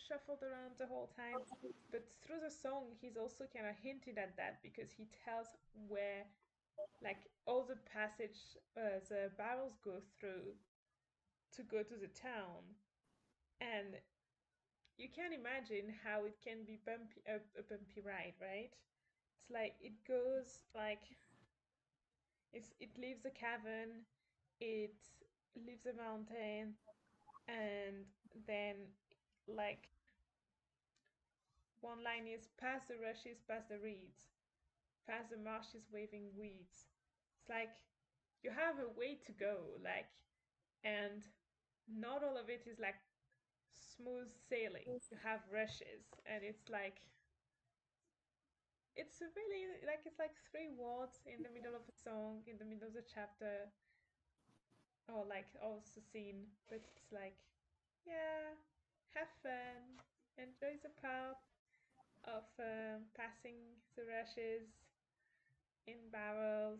shuffled 0.07 0.39
around 0.39 0.79
the 0.79 0.87
whole 0.87 1.11
time. 1.19 1.43
But 1.91 2.07
through 2.23 2.39
the 2.39 2.49
song 2.49 2.95
he's 3.03 3.19
also 3.19 3.43
kind 3.51 3.67
of 3.67 3.75
hinted 3.75 4.15
at 4.15 4.39
that 4.39 4.63
because 4.63 4.87
he 4.95 5.11
tells 5.27 5.51
where 5.91 6.23
like 7.03 7.29
all 7.45 7.63
the 7.67 7.77
passage 7.91 8.37
uh, 8.77 8.99
the 9.09 9.31
barrels 9.37 9.77
go 9.83 9.99
through 10.19 10.55
to 11.55 11.63
go 11.63 11.83
to 11.83 11.95
the 11.95 12.07
town. 12.07 12.63
And 13.61 13.95
you 14.97 15.07
can 15.09 15.33
imagine 15.33 15.93
how 16.03 16.25
it 16.25 16.37
can 16.43 16.63
be 16.65 16.79
bumpy 16.85 17.21
a, 17.27 17.35
a 17.59 17.63
bumpy 17.63 18.01
ride 18.01 18.35
right? 18.41 18.71
It's 19.41 19.51
like 19.51 19.75
it 19.81 19.93
goes 20.07 20.63
like 20.75 21.03
it's, 22.53 22.71
it 22.79 22.89
leaves 22.99 23.25
a 23.25 23.29
cavern 23.29 24.05
it 24.59 24.95
leaves 25.55 25.85
a 25.85 25.93
mountain 25.93 26.75
and 27.47 28.05
then 28.47 28.75
like 29.47 29.89
one 31.81 32.01
line 32.01 32.27
is 32.27 32.47
past 32.57 32.87
the 32.87 32.97
rushes 32.97 33.41
past 33.45 33.67
the 33.67 33.77
reeds 33.77 34.30
past 35.11 35.31
the 35.31 35.37
marshes 35.43 35.83
waving 35.91 36.31
weeds. 36.39 36.87
It's 37.35 37.49
like 37.51 37.75
you 38.43 38.51
have 38.51 38.79
a 38.79 38.89
way 38.99 39.19
to 39.27 39.33
go 39.33 39.57
like 39.83 40.09
and 40.83 41.23
not 41.89 42.23
all 42.23 42.37
of 42.37 42.49
it 42.49 42.65
is 42.69 42.79
like 42.79 42.99
smooth 43.95 44.29
sailing. 44.49 44.83
You 44.87 45.17
have 45.23 45.41
rushes 45.51 46.05
and 46.25 46.43
it's 46.43 46.69
like 46.69 47.01
it's 48.95 49.19
really 49.35 49.67
like 49.87 50.03
it's 50.05 50.19
like 50.19 50.35
three 50.51 50.67
words 50.75 51.19
in 51.27 51.43
the 51.43 51.51
middle 51.51 51.75
of 51.75 51.83
a 51.87 51.95
song 51.95 52.43
in 52.47 52.57
the 52.59 52.65
middle 52.67 52.87
of 52.87 52.93
the 52.93 53.03
chapter 53.07 53.67
or 55.09 55.25
like 55.27 55.49
also 55.61 55.99
scene 56.11 56.47
but 56.69 56.81
it's 56.81 57.11
like 57.11 57.37
yeah 58.07 58.53
have 59.13 59.29
fun 59.43 59.99
enjoy 60.37 60.77
the 60.83 60.93
path 61.01 61.41
of 62.25 62.45
um, 62.59 63.05
passing 63.17 63.57
the 63.97 64.03
rushes 64.05 64.80
in 65.87 66.09
barrels. 66.11 66.79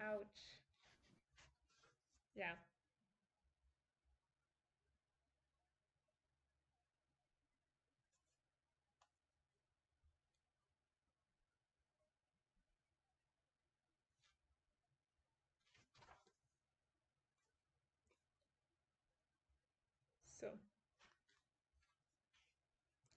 Ouch. 0.00 0.58
Yeah. 2.34 2.54
So 20.40 20.48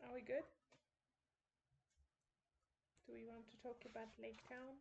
are 0.03 0.13
we 0.13 0.21
good 0.21 0.43
to 3.49 3.57
talk 3.57 3.85
about 3.85 4.09
lake 4.21 4.41
town 4.47 4.77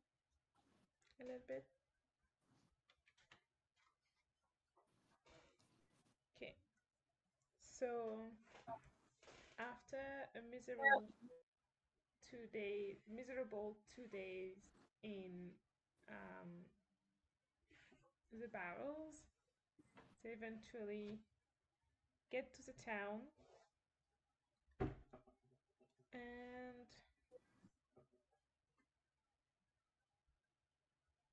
a 1.21 1.25
little 1.25 1.41
bit. 1.47 1.65
Okay, 6.37 6.55
So 7.61 8.31
after 9.59 10.01
a 10.35 10.41
miserable 10.51 11.05
two 12.29 12.47
day 12.53 12.97
miserable 13.15 13.77
two 13.95 14.07
days 14.13 14.57
in 15.03 15.51
um, 16.09 16.49
the 18.33 18.49
barrels, 18.49 19.23
they 20.23 20.31
eventually 20.31 21.21
get 22.31 22.53
to 22.55 22.63
the 22.65 22.73
town 22.73 23.21
and 26.13 26.50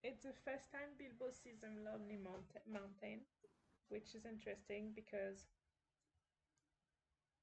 it's 0.08 0.24
the 0.24 0.34
first 0.46 0.72
time 0.72 0.96
Bilbo 0.98 1.32
sees 1.32 1.62
a 1.64 1.72
lonely 1.84 2.18
mount- 2.18 2.58
mountain, 2.66 3.22
which 3.90 4.16
is 4.16 4.26
interesting 4.26 4.94
because 4.96 5.46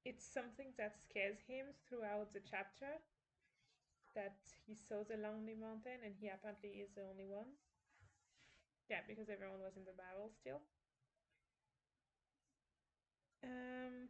it's 0.05 0.23
something 0.25 0.71
that 0.77 0.95
scares 1.01 1.37
him 1.47 1.65
throughout 1.89 2.31
the 2.33 2.39
chapter. 2.49 3.01
That 4.15 4.39
he 4.65 4.73
saw 4.73 5.03
the 5.03 5.15
lonely 5.15 5.53
mountain 5.53 5.99
and 6.03 6.15
he 6.15 6.27
apparently 6.27 6.79
is 6.81 6.89
the 6.95 7.03
only 7.03 7.27
one. 7.27 7.55
Yeah, 8.89 9.01
because 9.07 9.29
everyone 9.29 9.61
was 9.61 9.77
in 9.77 9.85
the 9.85 9.93
barrel 9.93 10.29
still. 10.39 10.61
Um, 13.43 14.09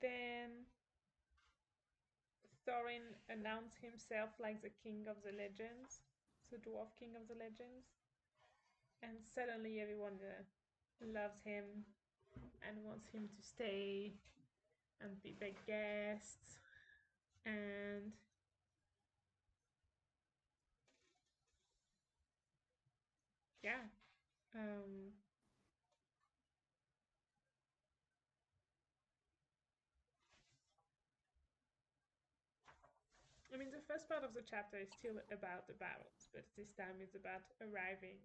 then 0.00 0.64
Thorin 2.66 3.14
announced 3.28 3.78
himself 3.82 4.30
like 4.38 4.62
the 4.62 4.70
king 4.82 5.06
of 5.08 5.16
the 5.22 5.32
legends, 5.32 6.00
the 6.50 6.58
dwarf 6.58 6.88
king 6.98 7.16
of 7.16 7.28
the 7.28 7.34
legends, 7.34 7.86
and 9.02 9.16
suddenly 9.34 9.80
everyone 9.80 10.18
uh, 10.22 10.42
loves 11.12 11.40
him 11.44 11.64
and 12.66 12.76
wants 12.84 13.08
him 13.12 13.28
to 13.28 13.42
stay 13.42 14.12
and 15.00 15.22
be 15.22 15.34
their 15.40 15.56
guests. 15.66 16.58
And 17.46 18.12
yeah 23.62 23.84
um 24.54 25.12
I 33.52 33.56
mean, 33.58 33.70
the 33.70 33.82
first 33.86 34.08
part 34.08 34.24
of 34.24 34.32
the 34.34 34.42
chapter 34.42 34.78
is 34.78 34.88
still 34.96 35.18
about 35.30 35.66
the 35.66 35.74
barrels, 35.74 36.28
but 36.32 36.44
this 36.56 36.72
time 36.72 37.00
it's 37.02 37.14
about 37.16 37.42
arriving 37.60 38.18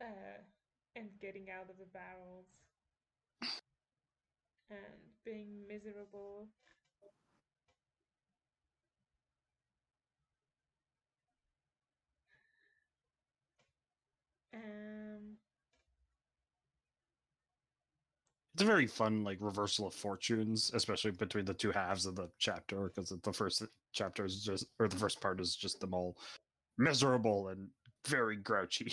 uh, 0.00 0.38
and 0.96 1.08
getting 1.20 1.50
out 1.50 1.70
of 1.70 1.78
the 1.78 1.86
barrels 1.92 2.46
and 4.70 5.12
being 5.24 5.66
miserable. 5.68 6.48
Um, 14.54 15.38
It's 18.58 18.64
a 18.64 18.66
very 18.66 18.88
fun 18.88 19.22
like 19.22 19.38
reversal 19.40 19.86
of 19.86 19.94
fortunes, 19.94 20.72
especially 20.74 21.12
between 21.12 21.44
the 21.44 21.54
two 21.54 21.70
halves 21.70 22.06
of 22.06 22.16
the 22.16 22.28
chapter, 22.40 22.90
because 22.92 23.10
the 23.10 23.32
first 23.32 23.62
chapter 23.92 24.24
is 24.24 24.42
just 24.42 24.66
or 24.80 24.88
the 24.88 24.96
first 24.96 25.20
part 25.20 25.40
is 25.40 25.54
just 25.54 25.78
them 25.78 25.94
all 25.94 26.18
miserable 26.76 27.50
and 27.50 27.68
very 28.08 28.34
grouchy 28.34 28.92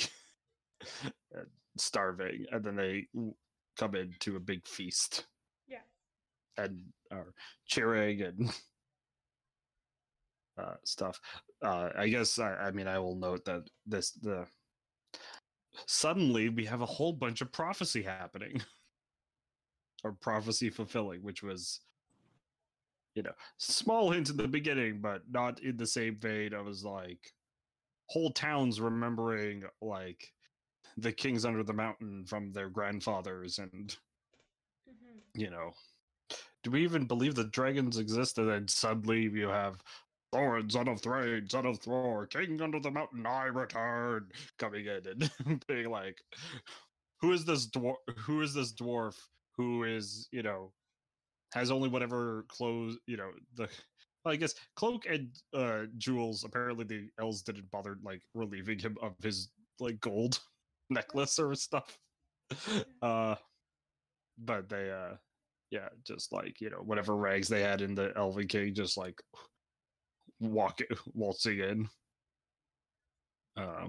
and 1.33 1.47
starving, 1.79 2.45
and 2.51 2.63
then 2.63 2.75
they 2.75 3.07
come 3.75 3.95
into 3.95 4.35
a 4.35 4.39
big 4.39 4.67
feast 4.67 5.25
yeah, 5.67 5.79
and 6.57 6.79
are 7.09 7.33
cheering 7.65 8.21
and 8.21 8.51
uh, 10.61 10.75
stuff. 10.83 11.19
Uh, 11.63 11.89
I 11.97 12.07
guess 12.09 12.37
I, 12.37 12.53
I 12.53 12.71
mean 12.71 12.87
I 12.87 12.99
will 12.99 13.15
note 13.15 13.45
that 13.45 13.63
this 13.87 14.11
the 14.11 14.45
suddenly 15.87 16.49
we 16.49 16.65
have 16.65 16.81
a 16.81 16.85
whole 16.85 17.13
bunch 17.13 17.41
of 17.41 17.51
prophecy 17.51 18.03
happening 18.03 18.61
or 20.05 20.13
prophecy 20.13 20.69
fulfilling, 20.69 21.23
which 21.23 21.43
was 21.43 21.81
you 23.15 23.23
know 23.23 23.33
small 23.57 24.11
hint 24.11 24.29
in 24.29 24.37
the 24.37 24.47
beginning, 24.47 25.01
but 25.01 25.23
not 25.29 25.61
in 25.61 25.77
the 25.77 25.87
same 25.87 26.19
vein. 26.19 26.53
I 26.53 26.61
was 26.61 26.85
like 26.85 27.33
whole 28.07 28.31
towns 28.31 28.79
remembering 28.79 29.63
like 29.81 30.33
the 30.97 31.11
kings 31.11 31.43
under 31.45 31.63
the 31.63 31.73
mountain 31.73 32.25
from 32.25 32.53
their 32.53 32.69
grandfathers 32.69 33.59
and 33.59 33.97
mhm, 34.87 35.21
you 35.33 35.49
know, 35.49 35.73
do 36.63 36.71
we 36.71 36.83
even 36.83 37.07
believe 37.07 37.35
that 37.35 37.51
dragons 37.51 37.97
exist? 37.97 38.37
And 38.37 38.49
then 38.49 38.67
suddenly 38.67 39.23
you 39.23 39.49
have 39.49 39.81
Thorin, 40.33 40.71
son 40.71 40.87
of 40.87 41.01
Thrain, 41.01 41.49
son 41.49 41.65
of 41.65 41.79
Thror, 41.79 42.29
king 42.29 42.61
under 42.61 42.79
the 42.79 42.91
mountain, 42.91 43.25
I 43.25 43.45
return, 43.45 44.31
coming 44.59 44.85
in 44.85 45.01
and 45.45 45.65
being 45.67 45.89
like, 45.89 46.21
who 47.21 47.31
is 47.33 47.45
this 47.45 47.67
dwarf? 47.67 47.95
Who 48.19 48.41
is 48.41 48.53
this 48.53 48.73
dwarf 48.73 49.15
who 49.57 49.83
is, 49.83 50.27
you 50.31 50.43
know, 50.43 50.71
has 51.53 51.71
only 51.71 51.89
whatever 51.89 52.45
clothes, 52.49 52.97
you 53.07 53.17
know, 53.17 53.31
the. 53.55 53.67
I 54.27 54.37
guess 54.37 54.55
cloak 54.75 55.05
and 55.07 55.29
uh, 55.53 55.83
jewels. 55.99 56.45
Apparently, 56.45 56.83
the 56.83 57.09
elves 57.21 57.43
didn't 57.43 57.69
bother 57.69 57.99
like 58.03 58.23
relieving 58.33 58.79
him 58.79 58.97
of 58.99 59.13
his 59.21 59.49
like 59.79 59.99
gold 60.01 60.39
necklace 60.89 61.37
or 61.37 61.53
stuff. 61.53 61.95
Uh, 63.03 63.35
but 64.37 64.67
they 64.69 64.91
uh 64.91 65.15
yeah 65.71 65.89
just 66.05 66.31
like 66.31 66.59
you 66.61 66.69
know 66.69 66.77
whatever 66.77 67.15
rags 67.15 67.47
they 67.47 67.61
had 67.61 67.81
in 67.81 67.95
the 67.95 68.11
elven 68.15 68.47
king 68.47 68.73
just 68.73 68.97
like 68.97 69.19
walk 70.39 70.79
waltzing 71.13 71.59
in 71.59 71.87
uh, 73.57 73.87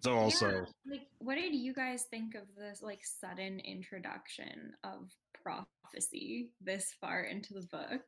so 0.00 0.16
also 0.16 0.48
Yeah, 0.50 0.64
like 0.90 1.06
what 1.18 1.34
did 1.36 1.54
you 1.54 1.74
guys 1.74 2.04
think 2.10 2.34
of 2.34 2.42
this 2.56 2.82
like 2.82 3.00
sudden 3.04 3.60
introduction 3.60 4.72
of 4.84 5.10
prophecy 5.42 6.50
this 6.60 6.94
far 7.00 7.22
into 7.22 7.54
the 7.54 7.66
book? 7.70 8.02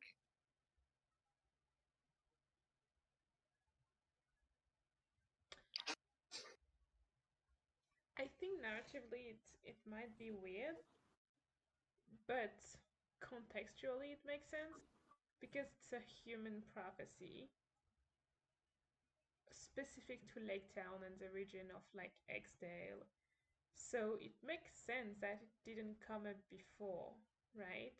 I 8.18 8.28
think 8.40 8.60
narratively 8.62 9.34
it 9.34 9.40
it 9.64 9.76
might 9.88 10.16
be 10.18 10.30
weird, 10.32 10.76
but 12.26 12.54
contextually 13.22 14.12
it 14.12 14.20
makes 14.26 14.50
sense 14.50 14.82
because 15.40 15.66
it's 15.66 15.92
a 15.92 16.02
human 16.24 16.62
prophecy 16.74 17.48
specific 19.54 20.26
to 20.34 20.40
Lake 20.40 20.74
Town 20.74 21.02
and 21.06 21.18
the 21.20 21.30
region 21.34 21.70
of 21.74 21.82
like 21.94 22.12
Exdale. 22.28 23.04
So 23.74 24.18
it 24.20 24.34
makes 24.46 24.72
sense 24.74 25.18
that 25.20 25.40
it 25.42 25.54
didn't 25.64 26.00
come 26.06 26.26
up 26.26 26.40
before, 26.50 27.14
right? 27.56 27.94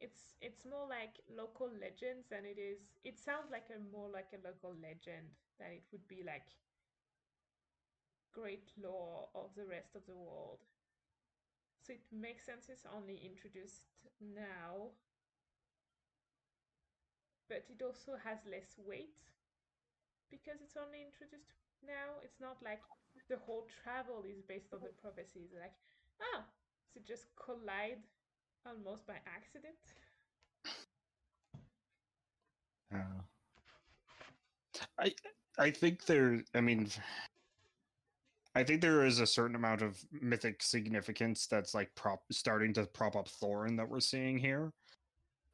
It's 0.00 0.34
it's 0.42 0.64
more 0.66 0.86
like 0.88 1.20
local 1.30 1.70
legends 1.80 2.28
than 2.30 2.44
it 2.46 2.58
is. 2.58 2.80
It 3.04 3.18
sounds 3.18 3.50
like 3.50 3.70
a 3.70 3.80
more 3.94 4.08
like 4.10 4.32
a 4.34 4.42
local 4.46 4.74
legend 4.82 5.32
than 5.58 5.72
it 5.72 5.84
would 5.92 6.06
be 6.08 6.22
like 6.26 6.48
great 8.32 8.72
lore 8.76 9.28
of 9.34 9.54
the 9.54 9.64
rest 9.64 9.94
of 9.94 10.04
the 10.06 10.16
world. 10.16 10.58
So 11.82 11.92
it 11.92 12.00
makes 12.10 12.44
sense 12.46 12.68
it's 12.70 12.86
only 12.86 13.16
introduced 13.18 13.82
now, 14.20 14.92
but 17.48 17.64
it 17.68 17.82
also 17.82 18.16
has 18.24 18.38
less 18.50 18.78
weight 18.78 19.14
because 20.32 20.64
it's 20.64 20.80
only 20.80 21.04
introduced 21.04 21.52
now. 21.84 22.16
It's 22.24 22.40
not 22.40 22.56
like 22.64 22.80
the 23.28 23.36
whole 23.36 23.68
travel 23.84 24.24
is 24.24 24.40
based 24.42 24.72
on 24.72 24.80
the 24.80 24.96
prophecies. 24.96 25.52
Like, 25.52 25.76
oh, 26.34 26.40
so 26.88 26.98
it 26.98 27.06
just 27.06 27.28
collide 27.36 28.02
almost 28.66 29.06
by 29.06 29.20
accident. 29.28 29.76
uh, 32.94 33.20
i 34.98 35.12
i 35.58 35.70
think 35.70 36.04
there 36.06 36.42
i 36.54 36.60
mean 36.60 36.88
i 38.54 38.62
think 38.62 38.80
there 38.80 39.04
is 39.04 39.18
a 39.18 39.26
certain 39.26 39.56
amount 39.56 39.82
of 39.82 39.98
mythic 40.20 40.62
significance 40.62 41.46
that's 41.46 41.74
like 41.74 41.90
prop 41.94 42.20
starting 42.30 42.72
to 42.72 42.86
prop 42.86 43.16
up 43.16 43.28
thorin 43.28 43.76
that 43.76 43.88
we're 43.88 44.00
seeing 44.00 44.38
here 44.38 44.72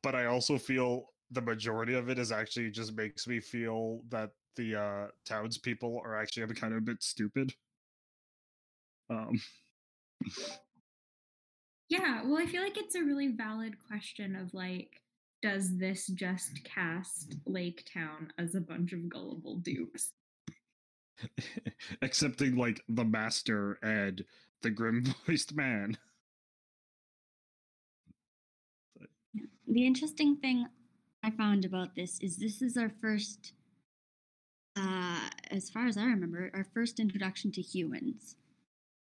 but 0.03 0.15
i 0.15 0.27
also 0.27 0.59
feel 0.59 1.07
the 1.31 1.43
majority 1.43 1.95
of 1.95 2.09
it 2.09 2.19
is 2.19 2.33
actually 2.33 2.71
just 2.71 2.97
makes 2.97 3.27
me 3.27 3.41
feel 3.41 4.01
that 4.09 4.31
the 4.57 4.75
uh 4.75 5.07
townspeople 5.25 6.01
are 6.05 6.17
actually 6.21 6.53
kind 6.55 6.73
of 6.73 6.79
a 6.79 6.83
bit 6.83 7.03
stupid 7.03 7.53
um 9.11 9.39
Yeah, 11.89 12.23
well, 12.25 12.39
I 12.39 12.47
feel 12.47 12.63
like 12.63 12.77
it's 12.77 12.95
a 12.95 13.03
really 13.03 13.29
valid 13.29 13.77
question 13.87 14.37
of 14.37 14.53
like, 14.53 15.01
does 15.41 15.79
this 15.79 16.07
just 16.09 16.63
cast 16.65 17.37
Lake 17.47 17.89
Town 17.93 18.31
as 18.37 18.55
a 18.55 18.61
bunch 18.61 18.93
of 18.93 19.09
gullible 19.09 19.57
dupes? 19.57 20.13
accepting 22.03 22.57
like 22.57 22.83
the 22.89 23.05
master 23.05 23.79
and 23.83 24.25
the 24.63 24.71
grim 24.71 25.05
voiced 25.27 25.55
man. 25.55 25.97
The 29.67 29.87
interesting 29.87 30.37
thing 30.37 30.67
I 31.29 31.31
found 31.31 31.67
about 31.67 31.95
this 31.95 32.19
is 32.21 32.39
this 32.39 32.63
is 32.63 32.79
our 32.79 32.91
first, 33.03 33.53
uh, 34.77 35.29
as 35.51 35.69
far 35.69 35.87
as 35.87 35.99
I 35.99 36.05
remember, 36.05 36.51
our 36.55 36.65
first 36.73 36.99
introduction 36.99 37.53
to 37.53 37.61
humans 37.61 38.37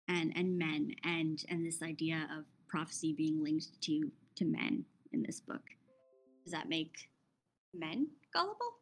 and 0.08 0.32
and 0.34 0.58
men 0.58 0.90
and 1.04 1.44
and 1.48 1.64
this 1.64 1.82
idea 1.82 2.26
of 2.36 2.44
prophecy 2.66 3.12
being 3.12 3.44
linked 3.44 3.80
to 3.82 4.10
to 4.38 4.44
men 4.44 4.84
in 5.12 5.22
this 5.22 5.38
book. 5.38 5.62
Does 6.42 6.52
that 6.52 6.68
make 6.68 6.96
men 7.72 8.08
gullible? 8.34 8.74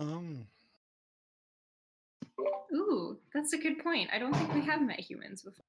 Um, 0.00 0.46
Ooh, 2.74 3.18
that's 3.34 3.52
a 3.52 3.58
good 3.58 3.78
point. 3.80 4.08
I 4.10 4.18
don't 4.18 4.34
think 4.34 4.54
we 4.54 4.64
have 4.64 4.80
met 4.80 5.00
humans 5.00 5.42
before. 5.42 5.66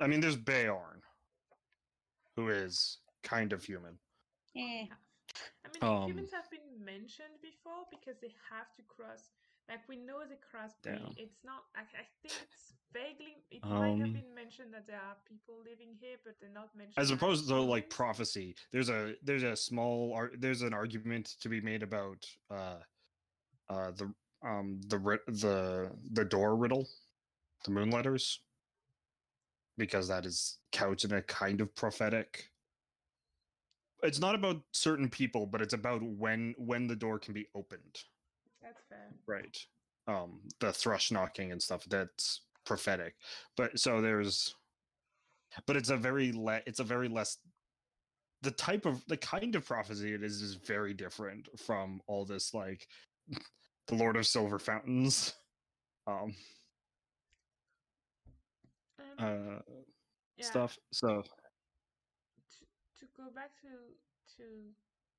I 0.00 0.06
mean, 0.06 0.20
there's 0.20 0.36
Beorn, 0.36 1.02
who 2.34 2.48
is 2.48 2.96
kind 3.22 3.52
of 3.52 3.62
human. 3.62 3.98
Eh. 4.56 4.86
I 5.64 5.68
mean, 5.68 5.82
Um, 5.82 6.08
humans 6.08 6.32
have 6.32 6.48
been 6.50 6.84
mentioned 6.84 7.40
before 7.42 7.84
because 7.90 8.18
they 8.20 8.34
have 8.50 8.74
to 8.76 8.82
cross. 8.82 9.32
Like 9.68 9.86
we 9.88 9.96
know 9.96 10.24
they 10.26 10.36
cross 10.36 10.72
breed. 10.82 11.02
It's 11.16 11.42
not. 11.44 11.64
I, 11.74 11.80
I 11.82 12.04
think 12.22 12.34
it's 12.42 12.72
vaguely. 12.92 13.44
It 13.50 13.64
might 13.64 13.98
have 13.98 14.06
Um, 14.06 14.12
been 14.12 14.34
mentioned 14.34 14.72
that 14.74 14.86
there 14.86 15.00
are 15.00 15.16
people 15.26 15.56
living 15.62 15.92
here, 16.00 16.16
but 16.24 16.38
they're 16.40 16.48
not 16.54 16.74
mentioned. 16.76 16.98
As 16.98 17.10
opposed 17.10 17.48
to 17.48 17.60
like 17.60 17.90
prophecy, 17.90 18.54
there's 18.72 18.88
a 18.88 19.14
there's 19.22 19.42
a 19.42 19.56
small 19.56 20.14
ar- 20.14 20.32
there's 20.38 20.62
an 20.62 20.72
argument 20.72 21.26
to 21.40 21.48
be 21.48 21.60
made 21.60 21.82
about 21.82 22.24
uh, 22.50 22.80
uh 23.68 23.90
the 23.90 24.14
um 24.42 24.80
the 24.86 24.98
the 25.26 25.90
the 26.12 26.24
door 26.24 26.56
riddle, 26.56 26.88
the 27.64 27.72
moon 27.72 27.90
letters, 27.90 28.40
because 29.76 30.06
that 30.08 30.24
is 30.24 30.58
couched 30.70 31.04
in 31.04 31.12
a 31.12 31.22
kind 31.22 31.60
of 31.60 31.74
prophetic. 31.74 32.52
It's 34.06 34.20
not 34.20 34.34
about 34.34 34.62
certain 34.72 35.08
people, 35.10 35.46
but 35.46 35.60
it's 35.60 35.74
about 35.74 36.02
when 36.02 36.54
when 36.58 36.86
the 36.86 36.96
door 36.96 37.18
can 37.18 37.34
be 37.34 37.46
opened. 37.54 38.04
That's 38.62 38.82
fair. 38.88 39.12
right 39.26 39.56
um 40.08 40.40
the 40.60 40.72
thrush 40.72 41.10
knocking 41.10 41.52
and 41.52 41.62
stuff 41.62 41.84
that's 41.84 42.42
prophetic 42.64 43.14
but 43.56 43.78
so 43.78 44.00
there's 44.00 44.54
but 45.66 45.76
it's 45.76 45.90
a 45.90 45.96
very 45.96 46.32
le- 46.32 46.62
it's 46.66 46.80
a 46.80 46.84
very 46.84 47.08
less 47.08 47.38
the 48.42 48.50
type 48.50 48.86
of 48.86 49.04
the 49.06 49.16
kind 49.16 49.54
of 49.54 49.64
prophecy 49.64 50.12
it 50.14 50.22
is 50.22 50.42
is 50.42 50.54
very 50.54 50.94
different 50.94 51.48
from 51.58 52.00
all 52.06 52.24
this 52.24 52.54
like 52.54 52.86
the 53.88 53.94
lord 53.94 54.16
of 54.16 54.26
silver 54.26 54.58
fountains 54.58 55.34
um 56.06 56.34
Um, 58.98 59.06
uh 59.18 59.58
yeah, 60.36 60.44
stuff 60.44 60.78
so 60.92 61.22
go 63.16 63.30
back 63.34 63.56
to 63.62 63.96
to 64.36 64.44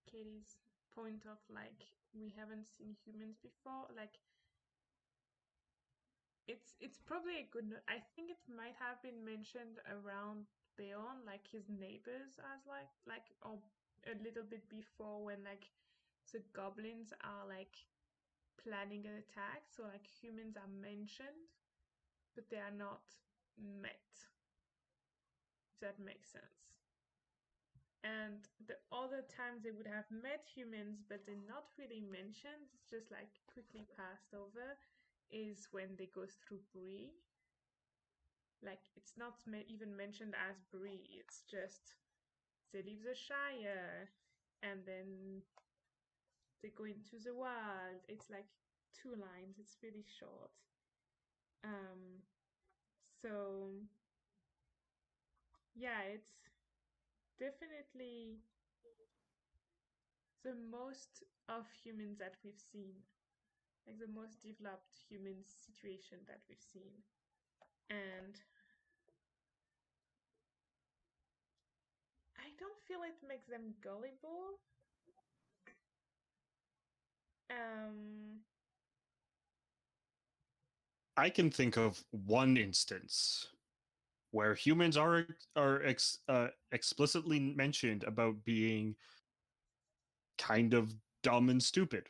Katie's 0.10 0.58
point 0.96 1.26
of 1.26 1.38
like 1.50 1.88
we 2.14 2.34
haven't 2.38 2.68
seen 2.78 2.96
humans 3.06 3.38
before, 3.42 3.88
like 3.96 4.20
it's 6.48 6.74
it's 6.80 6.98
probably 6.98 7.44
a 7.44 7.48
good. 7.52 7.68
I 7.88 8.00
think 8.16 8.32
it 8.32 8.42
might 8.48 8.76
have 8.80 9.02
been 9.04 9.22
mentioned 9.26 9.80
around 9.88 10.48
Beorn, 10.78 11.26
like 11.26 11.46
his 11.52 11.68
neighbors, 11.70 12.40
as 12.40 12.62
like 12.66 12.92
like 13.06 13.28
or 13.44 13.60
a 14.08 14.16
little 14.24 14.48
bit 14.48 14.64
before 14.70 15.24
when 15.24 15.44
like 15.44 15.68
the 16.32 16.42
goblins 16.56 17.12
are 17.24 17.46
like 17.48 17.76
planning 18.62 19.06
an 19.08 19.20
attack. 19.24 19.68
So 19.70 19.84
like 19.86 20.08
humans 20.08 20.58
are 20.58 20.72
mentioned, 20.82 21.52
but 22.36 22.50
they 22.50 22.58
are 22.60 22.76
not 22.76 23.02
met. 23.58 24.28
If 25.72 25.80
that 25.80 25.98
makes 26.00 26.30
sense. 26.32 26.67
And 28.08 28.48
the 28.66 28.78
other 28.92 29.22
times 29.28 29.64
they 29.64 29.72
would 29.72 29.86
have 29.88 30.10
met 30.10 30.48
humans, 30.48 31.04
but 31.10 31.26
they're 31.26 31.48
not 31.48 31.68
really 31.78 32.00
mentioned, 32.00 32.72
it's 32.74 32.88
just 32.90 33.12
like 33.12 33.30
quickly 33.46 33.86
passed 33.98 34.34
over, 34.34 34.78
is 35.30 35.68
when 35.72 35.96
they 35.98 36.08
go 36.08 36.26
through 36.26 36.62
Bree. 36.74 37.12
Like, 38.62 38.82
it's 38.96 39.18
not 39.18 39.46
me- 39.48 39.66
even 39.68 39.96
mentioned 39.96 40.36
as 40.36 40.62
Bree, 40.72 41.10
it's 41.20 41.44
just 41.50 41.96
they 42.74 42.84
leave 42.84 43.04
the 43.04 43.16
Shire 43.16 44.10
and 44.64 44.86
then 44.86 45.44
they 46.62 46.70
go 46.70 46.84
into 46.86 47.18
the 47.24 47.34
wild. 47.34 48.02
It's 48.08 48.30
like 48.30 48.46
two 48.94 49.10
lines, 49.12 49.58
it's 49.60 49.78
really 49.82 50.06
short. 50.20 50.52
Um, 51.64 52.24
so, 53.22 53.72
yeah, 55.76 56.02
it's 56.14 56.47
definitely 57.40 58.40
the 60.44 60.54
most 60.72 61.24
of 61.50 61.66
humans 61.84 62.18
that 62.20 62.36
we've 62.44 62.60
seen 62.60 62.94
like 63.88 63.98
the 64.00 64.12
most 64.14 64.42
developed 64.44 64.94
human 65.10 65.36
situation 65.44 66.18
that 66.28 66.42
we've 66.50 66.62
seen. 66.62 66.92
And 67.90 68.36
i 72.38 72.50
don't 72.60 72.80
feel 72.88 73.00
it 73.04 73.16
makes 73.28 73.48
them 73.48 73.74
gullible. 73.82 74.60
Um 77.50 78.42
i 81.18 81.30
can 81.30 81.50
think 81.50 81.78
of 81.78 82.04
one 82.12 82.58
instance 82.58 83.48
where 84.32 84.54
humans 84.54 84.98
are 84.98 85.26
are 85.56 85.84
ex, 85.84 86.20
uh, 86.28 86.48
explicitly 86.72 87.40
mentioned 87.40 88.04
about 88.04 88.44
being 88.46 88.96
kind 90.38 90.74
of 90.74 90.94
dumb 91.24 91.50
and 91.50 91.62
stupid. 91.62 92.08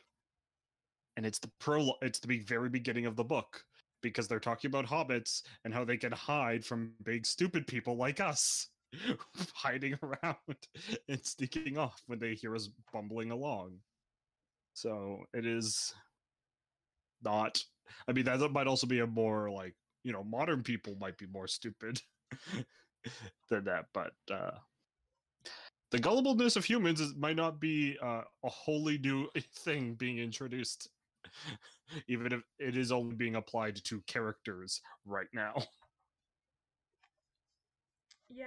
And 1.16 1.26
it's 1.26 1.38
the 1.38 1.50
prologue 1.58 1.96
it's 2.02 2.20
the 2.20 2.38
very 2.40 2.68
beginning 2.68 3.06
of 3.06 3.16
the 3.16 3.24
book 3.24 3.64
because 4.02 4.28
they're 4.28 4.38
talking 4.38 4.68
about 4.68 4.86
hobbits 4.86 5.42
and 5.64 5.74
how 5.74 5.84
they 5.84 5.96
can 5.96 6.12
hide 6.12 6.64
from 6.64 6.92
big 7.02 7.26
stupid 7.26 7.66
people 7.66 7.96
like 7.96 8.20
us 8.20 8.68
hiding 9.54 9.98
around 10.02 10.36
and 11.08 11.24
sneaking 11.24 11.78
off 11.78 12.02
when 12.06 12.18
they 12.18 12.34
hear 12.34 12.54
us 12.54 12.68
bumbling 12.92 13.32
along. 13.32 13.72
So 14.74 15.24
it 15.34 15.44
is 15.44 15.92
not 17.22 17.62
i 18.06 18.12
mean 18.12 18.24
that 18.24 18.52
might 18.52 18.66
also 18.66 18.86
be 18.86 19.00
a 19.00 19.06
more 19.06 19.50
like 19.50 19.74
you 20.08 20.14
know 20.14 20.24
modern 20.24 20.62
people 20.62 20.96
might 20.98 21.18
be 21.18 21.26
more 21.26 21.46
stupid 21.46 22.00
than 23.50 23.64
that 23.64 23.84
but 23.92 24.14
uh 24.32 24.52
the 25.90 25.98
gullibleness 25.98 26.56
of 26.56 26.64
humans 26.64 27.00
is, 27.00 27.14
might 27.14 27.36
not 27.36 27.60
be 27.60 27.96
uh, 28.02 28.22
a 28.44 28.48
wholly 28.48 28.98
new 28.98 29.28
thing 29.54 29.94
being 29.94 30.18
introduced 30.18 30.88
even 32.08 32.32
if 32.32 32.40
it 32.58 32.76
is 32.76 32.90
only 32.90 33.14
being 33.14 33.36
applied 33.36 33.76
to 33.84 34.00
characters 34.06 34.80
right 35.04 35.28
now. 35.34 35.54
Yeah. 38.30 38.46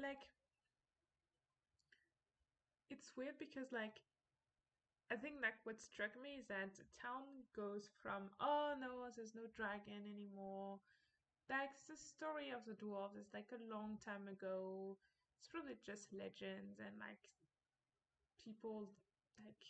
Like 0.00 0.18
it's 2.90 3.12
weird 3.16 3.34
because 3.38 3.72
like 3.72 4.00
I 5.10 5.16
think 5.16 5.36
like 5.42 5.56
what 5.64 5.80
struck 5.80 6.12
me 6.20 6.40
is 6.40 6.46
that 6.48 6.74
the 6.76 6.88
town 7.00 7.44
goes 7.54 7.88
from 8.02 8.30
oh 8.40 8.74
no, 8.80 9.08
there's 9.14 9.34
no 9.34 9.46
dragon 9.54 10.00
anymore. 10.04 10.80
Like 11.50 11.76
the 11.88 11.96
story 11.96 12.50
of 12.50 12.64
the 12.64 12.76
dwarves 12.76 13.20
is 13.20 13.32
like 13.34 13.52
a 13.52 13.60
long 13.72 13.98
time 14.04 14.28
ago. 14.28 14.96
It's 15.38 15.48
probably 15.48 15.76
just 15.84 16.12
legends 16.12 16.80
and 16.80 16.96
like 16.98 17.30
people 18.42 18.88
like 19.44 19.64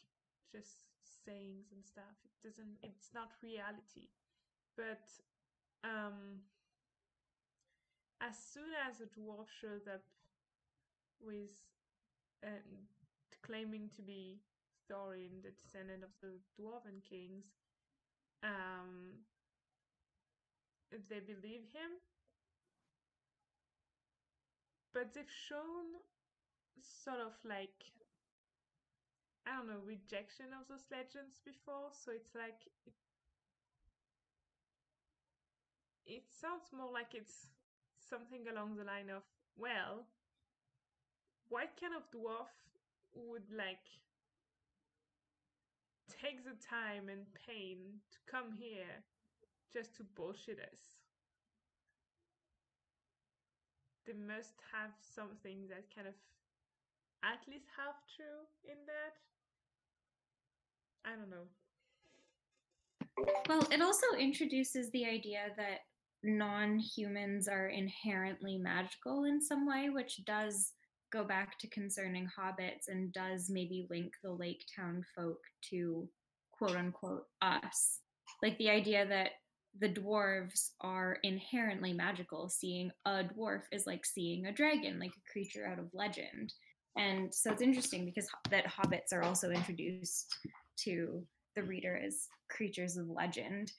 just 0.52 0.86
sayings 1.26 1.72
and 1.72 1.84
stuff. 1.84 2.16
It 2.24 2.34
doesn't 2.46 2.78
it's 2.82 3.10
not 3.14 3.32
reality. 3.42 4.10
But 4.76 5.06
um 5.82 6.42
as 8.20 8.36
soon 8.38 8.70
as 8.88 9.00
a 9.00 9.06
dwarf 9.06 9.46
shows 9.60 9.86
up 9.86 10.02
with 11.20 11.52
uh, 12.44 12.48
claiming 13.42 13.90
to 13.96 14.02
be 14.02 14.40
Thorin, 14.90 15.42
the 15.42 15.52
descendant 15.62 16.02
of 16.04 16.10
the 16.20 16.38
Dwarven 16.58 17.02
kings, 17.08 17.46
um, 18.42 19.24
if 20.90 21.08
they 21.08 21.20
believe 21.20 21.66
him. 21.72 21.98
But 24.92 25.12
they've 25.12 25.36
shown 25.48 25.98
sort 26.80 27.20
of 27.20 27.32
like, 27.44 27.92
I 29.46 29.56
don't 29.56 29.68
know, 29.68 29.82
rejection 29.84 30.46
of 30.54 30.68
those 30.68 30.86
legends 30.90 31.40
before, 31.44 31.90
so 31.90 32.12
it's 32.12 32.34
like, 32.34 32.62
it, 32.86 32.94
it 36.06 36.24
sounds 36.30 36.70
more 36.72 36.92
like 36.92 37.14
it's 37.14 37.48
something 37.98 38.46
along 38.46 38.76
the 38.76 38.84
line 38.84 39.10
of, 39.10 39.22
well, 39.56 40.06
what 41.48 41.70
kind 41.80 41.94
of 41.94 42.06
dwarf 42.10 42.52
would 43.14 43.50
like 43.50 43.84
take 46.08 46.44
the 46.44 46.56
time 46.60 47.08
and 47.08 47.26
pain 47.46 47.78
to 48.12 48.18
come 48.30 48.52
here 48.52 49.04
just 49.72 49.96
to 49.96 50.04
bullshit 50.14 50.58
us. 50.58 50.80
They 54.06 54.12
must 54.12 54.54
have 54.72 54.90
something 55.00 55.66
that 55.68 55.94
kind 55.94 56.06
of 56.08 56.14
at 57.24 57.40
least 57.48 57.66
half 57.76 57.96
true 58.14 58.44
in 58.64 58.76
that. 58.86 59.16
I 61.06 61.16
don't 61.16 61.30
know. 61.30 61.48
Well, 63.48 63.66
it 63.70 63.80
also 63.80 64.06
introduces 64.18 64.90
the 64.90 65.06
idea 65.06 65.46
that 65.56 65.80
non 66.22 66.78
humans 66.78 67.48
are 67.48 67.68
inherently 67.68 68.58
magical 68.58 69.24
in 69.24 69.40
some 69.40 69.66
way, 69.66 69.88
which 69.90 70.24
does 70.24 70.72
go 71.14 71.24
back 71.24 71.58
to 71.60 71.68
concerning 71.68 72.26
hobbits 72.26 72.88
and 72.88 73.12
does 73.12 73.48
maybe 73.48 73.86
link 73.88 74.12
the 74.22 74.32
Lake 74.32 74.64
Town 74.74 75.04
folk 75.16 75.38
to 75.70 76.08
quote 76.52 76.76
unquote 76.76 77.26
us. 77.40 78.00
Like 78.42 78.58
the 78.58 78.70
idea 78.70 79.06
that 79.06 79.30
the 79.80 79.88
dwarves 79.88 80.70
are 80.80 81.18
inherently 81.22 81.92
magical. 81.92 82.48
Seeing 82.48 82.90
a 83.06 83.24
dwarf 83.24 83.62
is 83.72 83.86
like 83.86 84.04
seeing 84.04 84.46
a 84.46 84.52
dragon, 84.52 84.98
like 84.98 85.12
a 85.16 85.32
creature 85.32 85.66
out 85.66 85.78
of 85.78 85.86
legend. 85.92 86.52
And 86.96 87.34
so 87.34 87.50
it's 87.50 87.62
interesting 87.62 88.04
because 88.04 88.28
that 88.50 88.66
hobbits 88.66 89.12
are 89.12 89.22
also 89.22 89.50
introduced 89.50 90.36
to 90.80 91.24
the 91.56 91.62
reader 91.62 92.00
as 92.04 92.28
creatures 92.50 92.96
of 92.96 93.08
legend. 93.08 93.72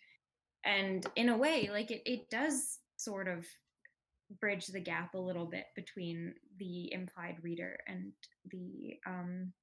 And 0.66 1.06
in 1.16 1.30
a 1.30 1.38
way, 1.38 1.70
like 1.72 1.92
it, 1.92 2.02
it 2.06 2.30
does 2.30 2.80
sort 2.98 3.28
of 3.28 3.46
bridge 4.42 4.68
the 4.68 4.80
gap 4.80 5.14
a 5.14 5.20
little 5.20 5.46
bit 5.46 5.66
between 5.76 6.34
the 6.58 6.92
implied 6.94 7.38
reader 7.44 7.78
and 7.88 8.14
the 8.52 8.98
um 9.06 9.54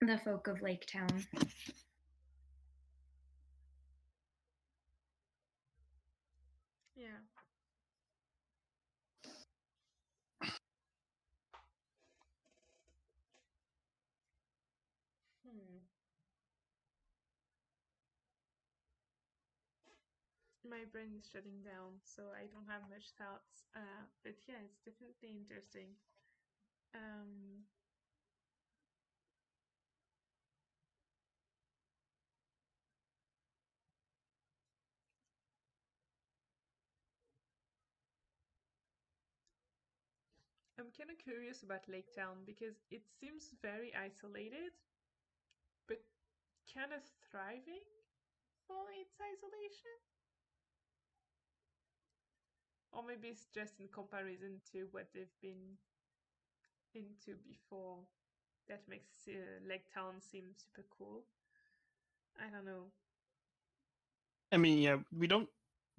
the 0.00 0.18
folk 0.18 0.46
of 0.48 0.62
Lake 0.62 0.86
Town. 0.86 1.26
Yeah. 6.96 7.18
Hmm. 15.44 15.78
My 20.68 20.84
brain 20.84 21.14
is 21.16 21.26
shutting 21.32 21.62
down, 21.62 22.00
so 22.02 22.24
I 22.34 22.46
don't 22.46 22.66
have 22.68 22.82
much 22.90 23.12
thoughts. 23.16 23.64
Uh, 23.74 24.04
but 24.22 24.34
yeah, 24.46 24.60
it's 24.64 24.80
definitely 24.84 25.30
interesting. 25.30 25.96
Um, 26.94 27.64
I'm 40.78 40.90
kind 40.90 41.10
of 41.10 41.18
curious 41.18 41.62
about 41.62 41.86
Lake 41.86 42.10
Town 42.14 42.44
because 42.46 42.76
it 42.90 43.02
seems 43.20 43.50
very 43.60 43.94
isolated, 43.94 44.72
but 45.88 45.98
kind 46.74 46.92
of 46.92 47.02
thriving 47.30 47.84
for 48.66 48.84
its 49.00 49.16
isolation. 49.20 49.96
Or 52.96 53.02
maybe 53.06 53.28
it's 53.28 53.46
just 53.54 53.78
in 53.78 53.88
comparison 53.92 54.60
to 54.72 54.86
what 54.90 55.08
they've 55.14 55.26
been 55.42 55.76
into 56.94 57.36
before 57.46 57.98
that 58.68 58.82
makes 58.88 59.28
uh, 59.28 59.68
Lake 59.68 59.84
Town 59.92 60.14
seem 60.18 60.44
super 60.56 60.86
cool. 60.96 61.22
I 62.38 62.50
don't 62.50 62.64
know. 62.64 62.84
I 64.52 64.56
mean, 64.56 64.78
yeah, 64.78 64.96
we 65.16 65.26
don't 65.26 65.48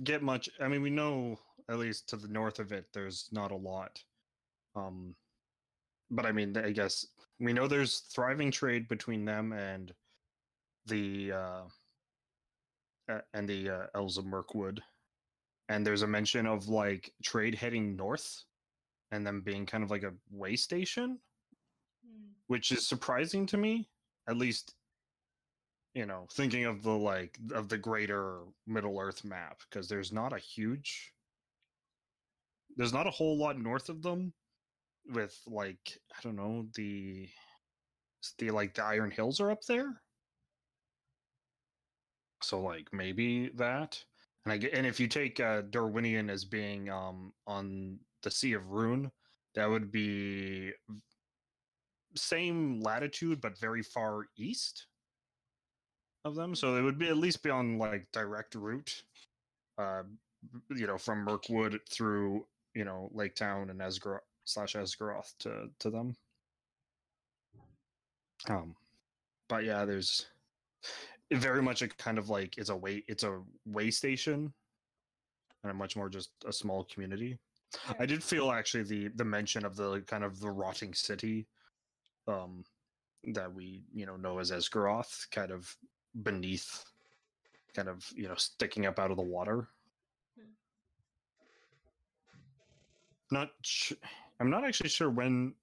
get 0.03 0.21
much. 0.23 0.49
I 0.59 0.67
mean, 0.67 0.81
we 0.81 0.89
know 0.89 1.39
at 1.69 1.77
least 1.77 2.09
to 2.09 2.17
the 2.17 2.27
north 2.27 2.59
of 2.59 2.71
it, 2.71 2.85
there's 2.93 3.29
not 3.31 3.51
a 3.51 3.55
lot. 3.55 4.03
Um, 4.75 5.15
but 6.09 6.25
I 6.25 6.31
mean, 6.31 6.57
I 6.57 6.71
guess 6.71 7.05
we 7.39 7.53
know 7.53 7.67
there's 7.67 7.99
thriving 7.99 8.51
trade 8.51 8.87
between 8.87 9.25
them 9.25 9.53
and 9.53 9.93
the 10.85 11.31
uh, 11.33 11.61
and 13.33 13.47
the 13.47 13.69
uh, 13.69 13.85
elves 13.95 14.17
of 14.17 14.25
Mirkwood, 14.25 14.81
and 15.69 15.85
there's 15.85 16.01
a 16.01 16.07
mention 16.07 16.45
of 16.45 16.67
like 16.67 17.13
trade 17.23 17.55
heading 17.55 17.95
north, 17.95 18.43
and 19.11 19.25
them 19.25 19.41
being 19.41 19.65
kind 19.65 19.83
of 19.83 19.91
like 19.91 20.03
a 20.03 20.13
way 20.29 20.55
station, 20.55 21.19
Hmm. 22.05 22.31
which 22.47 22.71
is 22.71 22.87
surprising 22.87 23.45
to 23.47 23.57
me. 23.57 23.89
At 24.27 24.37
least, 24.37 24.75
you 25.93 26.05
know, 26.05 26.27
thinking 26.31 26.65
of 26.65 26.83
the 26.83 26.91
like 26.91 27.37
of 27.53 27.69
the 27.69 27.77
greater 27.77 28.45
Middle 28.65 28.99
Earth 28.99 29.23
map, 29.23 29.61
because 29.69 29.87
there's 29.87 30.11
not 30.11 30.33
a 30.33 30.39
huge, 30.39 31.13
there's 32.75 32.93
not 32.93 33.07
a 33.07 33.11
whole 33.11 33.37
lot 33.37 33.57
north 33.57 33.89
of 33.89 34.01
them, 34.01 34.33
with 35.05 35.41
like 35.47 35.97
I 36.15 36.21
don't 36.21 36.35
know 36.35 36.67
the 36.75 37.29
the 38.39 38.51
like 38.51 38.73
the 38.73 38.83
Iron 38.83 39.11
Hills 39.11 39.39
are 39.39 39.51
up 39.51 39.63
there. 39.63 40.01
So 42.43 42.61
like 42.61 42.91
maybe 42.93 43.49
that, 43.55 44.03
and 44.47 44.63
I 44.65 44.69
and 44.73 44.87
if 44.87 44.99
you 44.99 45.07
take 45.07 45.39
uh, 45.39 45.63
Dorwinion 45.63 46.29
as 46.29 46.45
being 46.45 46.89
um 46.89 47.33
on 47.45 47.99
the 48.23 48.31
Sea 48.31 48.53
of 48.53 48.63
Rhûn, 48.63 49.11
that 49.55 49.69
would 49.69 49.91
be 49.91 50.71
same 52.15 52.79
latitude 52.81 53.41
but 53.41 53.59
very 53.59 53.83
far 53.83 54.23
east 54.37 54.87
of 56.23 56.35
them. 56.35 56.55
So 56.55 56.75
it 56.77 56.81
would 56.81 56.97
be 56.97 57.09
at 57.09 57.17
least 57.17 57.43
be 57.43 57.49
on 57.49 57.77
like 57.77 58.07
direct 58.13 58.55
route, 58.55 59.03
uh, 59.77 60.03
you 60.69 60.87
know, 60.87 60.97
from 60.97 61.25
Mirkwood 61.25 61.79
through 61.89 62.45
you 62.73 62.85
know 62.85 63.09
Lake 63.13 63.35
Town 63.35 63.69
and 63.69 63.81
Esgaroth 63.81 64.21
slash 64.45 64.75
Esgaroth 64.75 65.33
to 65.39 65.69
to 65.79 65.89
them. 65.89 66.15
Um, 68.47 68.75
but 69.49 69.65
yeah, 69.65 69.83
there's 69.83 70.27
very 71.33 71.61
much 71.61 71.81
a 71.81 71.87
kind 71.87 72.17
of 72.17 72.29
like 72.29 72.57
it's 72.57 72.69
a 72.69 72.75
way 72.75 73.03
it's 73.07 73.23
a 73.23 73.41
way 73.65 73.91
station 73.91 74.53
and 75.63 75.71
a 75.71 75.73
much 75.73 75.95
more 75.95 76.09
just 76.09 76.31
a 76.45 76.53
small 76.53 76.85
community. 76.85 77.37
Yeah. 77.87 77.93
I 77.99 78.05
did 78.05 78.23
feel 78.23 78.51
actually 78.51 78.83
the 78.83 79.09
the 79.15 79.25
mention 79.25 79.65
of 79.65 79.75
the 79.75 80.01
kind 80.07 80.23
of 80.23 80.39
the 80.39 80.49
rotting 80.49 80.93
city 80.93 81.47
um 82.27 82.63
that 83.33 83.53
we 83.53 83.83
you 83.93 84.05
know 84.05 84.15
know 84.15 84.39
as 84.39 84.51
Esgaroth 84.51 85.29
kind 85.31 85.51
of 85.51 85.75
beneath 86.23 86.85
kind 87.75 87.89
of 87.89 88.09
you 88.15 88.27
know 88.27 88.35
sticking 88.35 88.85
up 88.85 88.99
out 88.99 89.11
of 89.11 89.17
the 89.17 89.23
water. 89.23 89.67
Hmm. 90.37 90.51
Not 93.31 93.49
sh- 93.61 93.93
I'm 94.39 94.49
not 94.49 94.63
actually 94.63 94.89
sure 94.89 95.09
when 95.09 95.53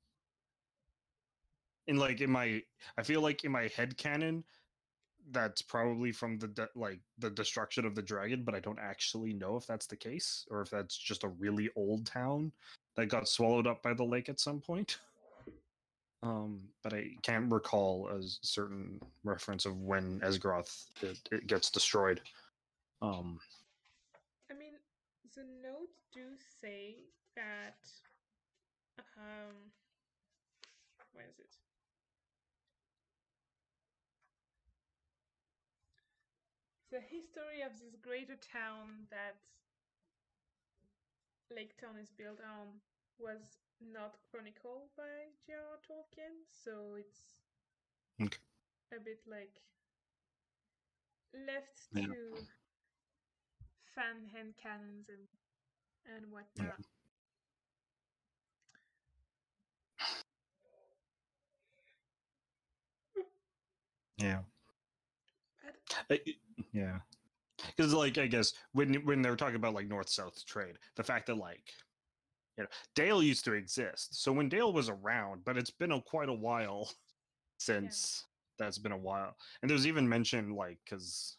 in 1.86 1.96
like 1.96 2.20
in 2.20 2.30
my 2.30 2.62
I 2.98 3.02
feel 3.02 3.20
like 3.20 3.44
in 3.44 3.52
my 3.52 3.68
head 3.76 3.96
canon 3.96 4.44
that's 5.30 5.62
probably 5.62 6.12
from 6.12 6.38
the 6.38 6.48
de- 6.48 6.68
like 6.74 7.00
the 7.18 7.30
destruction 7.30 7.84
of 7.84 7.94
the 7.94 8.02
dragon 8.02 8.42
but 8.44 8.54
I 8.54 8.60
don't 8.60 8.78
actually 8.78 9.32
know 9.32 9.56
if 9.56 9.66
that's 9.66 9.86
the 9.86 9.96
case 9.96 10.46
or 10.50 10.60
if 10.60 10.70
that's 10.70 10.96
just 10.96 11.24
a 11.24 11.28
really 11.28 11.70
old 11.76 12.06
town 12.06 12.52
that 12.96 13.06
got 13.06 13.28
swallowed 13.28 13.66
up 13.66 13.82
by 13.82 13.94
the 13.94 14.04
lake 14.04 14.28
at 14.28 14.40
some 14.40 14.60
point. 14.60 14.98
Um, 16.24 16.62
but 16.82 16.94
I 16.94 17.10
can't 17.20 17.52
recall 17.52 18.08
a 18.08 18.22
certain 18.22 18.98
reference 19.24 19.66
of 19.66 19.78
when 19.82 20.20
Esgaroth 20.20 20.86
it, 21.02 21.18
it 21.30 21.46
gets 21.46 21.70
destroyed. 21.70 22.22
Um, 23.02 23.38
I 24.50 24.54
mean, 24.54 24.72
the 25.36 25.42
notes 25.62 26.00
do 26.14 26.20
say 26.62 26.94
that. 27.36 27.76
Um, 29.18 29.54
where 31.12 31.26
is 31.26 31.38
it? 31.38 31.54
The 36.94 37.00
history 37.02 37.60
of 37.60 37.78
this 37.78 37.94
greater 37.96 38.36
town 38.36 39.08
that 39.10 39.36
Lake 41.50 41.76
Town 41.78 41.96
is 41.98 42.10
built 42.10 42.40
on 42.40 42.80
was 43.18 43.58
not 43.80 44.18
chronicled 44.30 44.90
by 44.96 45.30
J.R.R. 45.46 45.78
Tolkien, 45.88 46.44
so 46.50 46.96
it's 46.98 47.34
Okay. 48.20 48.38
a 48.92 48.98
bit 49.00 49.20
like 49.26 49.60
left 51.34 51.90
Yeah. 51.92 52.06
to 52.06 52.46
fan 53.94 54.26
hand 54.32 54.54
cannons 54.56 55.08
and 55.08 55.28
and 56.16 56.30
whatnot. 56.32 56.80
yeah. 64.18 64.40
I- 64.44 64.53
yeah. 66.72 66.98
because 67.68 67.92
like 67.94 68.18
i 68.18 68.26
guess 68.26 68.52
when 68.72 68.94
when 69.04 69.22
they're 69.22 69.36
talking 69.36 69.56
about 69.56 69.74
like 69.74 69.88
north 69.88 70.08
south 70.08 70.44
trade 70.46 70.78
the 70.96 71.02
fact 71.04 71.26
that 71.26 71.36
like 71.36 71.72
you 72.56 72.62
know 72.64 72.68
dale 72.94 73.22
used 73.22 73.44
to 73.44 73.52
exist. 73.54 74.22
So 74.22 74.32
when 74.32 74.48
dale 74.48 74.72
was 74.72 74.88
around 74.88 75.44
but 75.44 75.56
it's 75.56 75.70
been 75.70 75.92
a 75.92 76.00
quite 76.00 76.28
a 76.28 76.32
while 76.32 76.90
since 77.58 78.24
that's 78.58 78.78
been 78.78 78.92
a 78.92 78.96
while. 78.96 79.34
And 79.60 79.70
there's 79.70 79.86
even 79.86 80.08
mention 80.08 80.54
like 80.54 80.78
because 80.84 81.38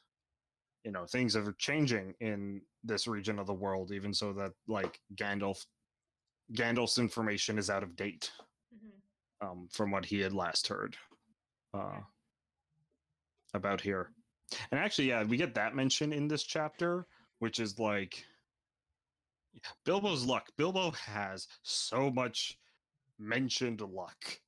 you 0.84 0.91
know 0.91 1.06
things 1.06 1.36
are 1.36 1.53
changing 1.53 2.14
in 2.19 2.61
this 2.84 3.07
region 3.07 3.40
of 3.40 3.48
the 3.48 3.53
world, 3.53 3.91
even 3.91 4.14
so 4.14 4.34
that 4.34 4.52
like 4.68 4.99
Gandalf, 5.15 5.65
Gandalf's 6.53 6.98
information 6.99 7.57
is 7.57 7.69
out 7.69 7.84
of 7.84 7.95
date 7.95 8.32
Mhm. 8.76 9.48
um, 9.48 9.68
from 9.72 9.91
what 9.91 10.06
he 10.06 10.19
had 10.19 10.34
last 10.34 10.68
heard 10.68 10.98
uh, 11.73 12.02
about 13.53 13.80
here. 13.82 14.11
And 14.72 14.80
actually, 14.80 15.09
yeah, 15.09 15.23
we 15.23 15.38
get 15.38 15.55
that 15.55 15.76
mention 15.76 16.13
in 16.13 16.27
this 16.27 16.43
chapter, 16.43 17.07
which 17.39 17.59
is 17.59 17.80
like 17.80 18.26
Bilbo's 19.85 20.26
luck. 20.26 20.47
Bilbo 20.57 20.91
has 20.91 21.47
so 21.63 22.09
much 22.11 22.57
mentioned 23.17 23.81
luck 23.81 24.39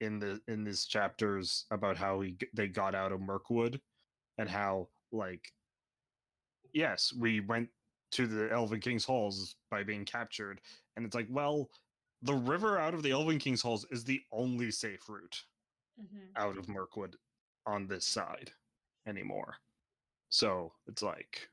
in 0.00 0.18
the 0.18 0.40
in 0.48 0.64
these 0.64 0.84
chapters 0.84 1.64
about 1.70 1.96
how 1.96 2.20
he 2.20 2.36
they 2.52 2.68
got 2.68 2.94
out 2.94 3.12
of 3.12 3.20
Mirkwood 3.20 3.80
and 4.38 4.48
how 4.48 4.88
like 5.12 5.52
yes, 6.74 7.12
we 7.16 7.40
went 7.40 7.68
to 8.12 8.26
the 8.26 8.50
Elven 8.52 8.80
King's 8.80 9.04
halls 9.04 9.56
by 9.70 9.82
being 9.82 10.04
captured 10.04 10.60
and 10.96 11.06
it's 11.06 11.14
like, 11.14 11.28
well, 11.30 11.70
the 12.22 12.34
river 12.34 12.78
out 12.78 12.94
of 12.94 13.02
the 13.02 13.10
Elven 13.12 13.38
King's 13.38 13.62
halls 13.62 13.86
is 13.90 14.04
the 14.04 14.20
only 14.32 14.70
safe 14.70 15.08
route 15.08 15.44
Mhm. 15.98 16.32
out 16.36 16.58
of 16.58 16.68
Mirkwood 16.68 17.16
on 17.64 17.86
this 17.86 18.06
side 18.06 18.52
anymore. 19.06 19.56
So 20.30 20.74
it's 20.86 21.02
like 21.02 21.50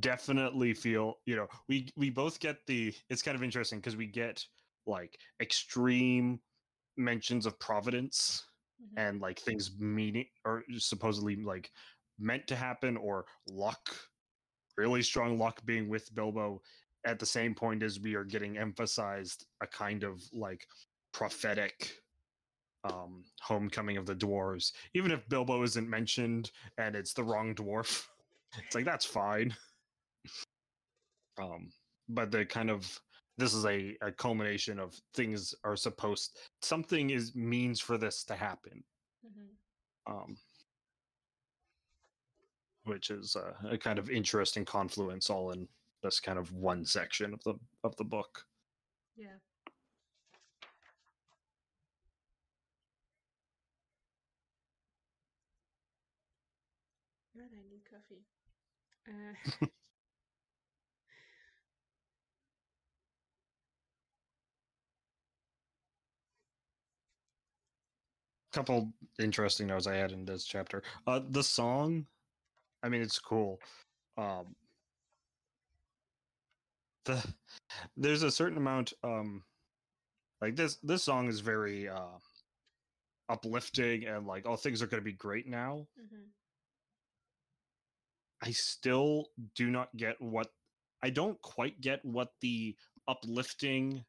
definitely 0.00 0.72
feel 0.72 1.16
you 1.26 1.36
know 1.36 1.46
we 1.68 1.88
we 1.96 2.08
both 2.08 2.40
get 2.40 2.66
the 2.66 2.94
it's 3.10 3.20
kind 3.22 3.34
of 3.34 3.42
interesting 3.42 3.78
because 3.78 3.96
we 3.96 4.06
get 4.06 4.46
like 4.86 5.18
extreme 5.40 6.40
mentions 6.96 7.46
of 7.46 7.58
providence 7.58 8.46
Mhm. 8.82 8.92
and 8.96 9.20
like 9.20 9.38
things 9.38 9.78
meaning 9.78 10.28
or 10.44 10.64
supposedly 10.78 11.36
like 11.36 11.72
meant 12.18 12.46
to 12.48 12.56
happen 12.56 12.96
or 12.96 13.26
luck 13.46 13.96
really 14.76 15.02
strong 15.02 15.38
luck 15.38 15.64
being 15.64 15.88
with 15.88 16.14
bilbo 16.14 16.60
at 17.04 17.18
the 17.18 17.26
same 17.26 17.54
point 17.54 17.82
as 17.82 18.00
we 18.00 18.14
are 18.14 18.24
getting 18.24 18.58
emphasized 18.58 19.46
a 19.62 19.66
kind 19.66 20.04
of 20.04 20.22
like 20.32 20.66
prophetic 21.12 22.01
um 22.84 23.22
homecoming 23.40 23.96
of 23.96 24.06
the 24.06 24.14
dwarves 24.14 24.72
even 24.94 25.10
if 25.10 25.28
bilbo 25.28 25.62
isn't 25.62 25.88
mentioned 25.88 26.50
and 26.78 26.96
it's 26.96 27.12
the 27.12 27.22
wrong 27.22 27.54
dwarf 27.54 28.06
it's 28.58 28.74
like 28.74 28.84
that's 28.84 29.04
fine 29.04 29.54
um 31.40 31.70
but 32.08 32.30
the 32.30 32.44
kind 32.44 32.70
of 32.70 33.00
this 33.38 33.54
is 33.54 33.64
a, 33.64 33.96
a 34.02 34.12
culmination 34.12 34.78
of 34.78 34.94
things 35.14 35.54
are 35.64 35.76
supposed 35.76 36.38
something 36.60 37.10
is 37.10 37.34
means 37.34 37.80
for 37.80 37.96
this 37.98 38.24
to 38.24 38.34
happen 38.34 38.82
Mhm. 39.24 40.12
um 40.12 40.36
which 42.84 43.10
is 43.10 43.36
a, 43.36 43.54
a 43.70 43.78
kind 43.78 43.98
of 44.00 44.10
interesting 44.10 44.64
confluence 44.64 45.30
all 45.30 45.52
in 45.52 45.68
this 46.02 46.18
kind 46.18 46.36
of 46.38 46.52
one 46.52 46.84
section 46.84 47.32
of 47.32 47.40
the 47.44 47.54
of 47.84 47.94
the 47.96 48.04
book 48.04 48.44
Yeah. 49.16 49.38
God, 57.36 57.48
I 57.52 57.62
need 57.70 57.82
coffee. 57.88 58.24
Uh, 59.08 59.34
couple 68.52 68.92
interesting 69.18 69.66
notes 69.68 69.86
I 69.86 69.94
had 69.94 70.12
in 70.12 70.24
this 70.24 70.44
chapter. 70.44 70.82
Uh, 71.06 71.20
the 71.30 71.42
song, 71.42 72.06
I 72.82 72.88
mean, 72.88 73.02
it's 73.02 73.18
cool. 73.18 73.60
Um, 74.18 74.56
the 77.04 77.34
there's 77.96 78.22
a 78.22 78.30
certain 78.30 78.58
amount, 78.58 78.92
um, 79.04 79.44
like 80.40 80.56
this. 80.56 80.76
This 80.82 81.02
song 81.04 81.28
is 81.28 81.40
very 81.40 81.88
uh, 81.88 82.18
uplifting 83.28 84.04
and 84.06 84.26
like, 84.26 84.46
oh, 84.46 84.56
things 84.56 84.82
are 84.82 84.86
gonna 84.86 85.02
be 85.02 85.12
great 85.12 85.46
now. 85.46 85.86
mhm. 85.96 86.30
I 88.42 88.50
still 88.50 89.28
do 89.54 89.70
not 89.70 89.96
get 89.96 90.20
what 90.20 90.48
I 91.02 91.10
don't 91.10 91.40
quite 91.42 91.80
get 91.80 92.04
what 92.04 92.32
the 92.40 92.76
uplifting 93.08 94.04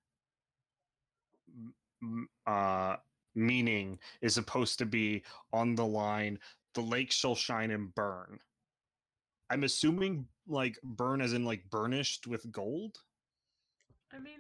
uh 2.45 2.97
meaning 3.35 3.97
is 4.21 4.33
supposed 4.33 4.77
to 4.77 4.85
be 4.85 5.23
on 5.51 5.73
the 5.73 5.85
line 5.85 6.37
the 6.73 6.81
lake 6.81 7.11
shall 7.11 7.35
shine 7.35 7.71
and 7.71 7.93
burn. 7.93 8.39
I'm 9.49 9.63
assuming 9.63 10.27
like 10.47 10.79
burn 10.83 11.21
as 11.21 11.33
in 11.33 11.45
like 11.45 11.69
burnished 11.69 12.27
with 12.27 12.51
gold, 12.51 12.97
I 14.11 14.19
mean, 14.19 14.39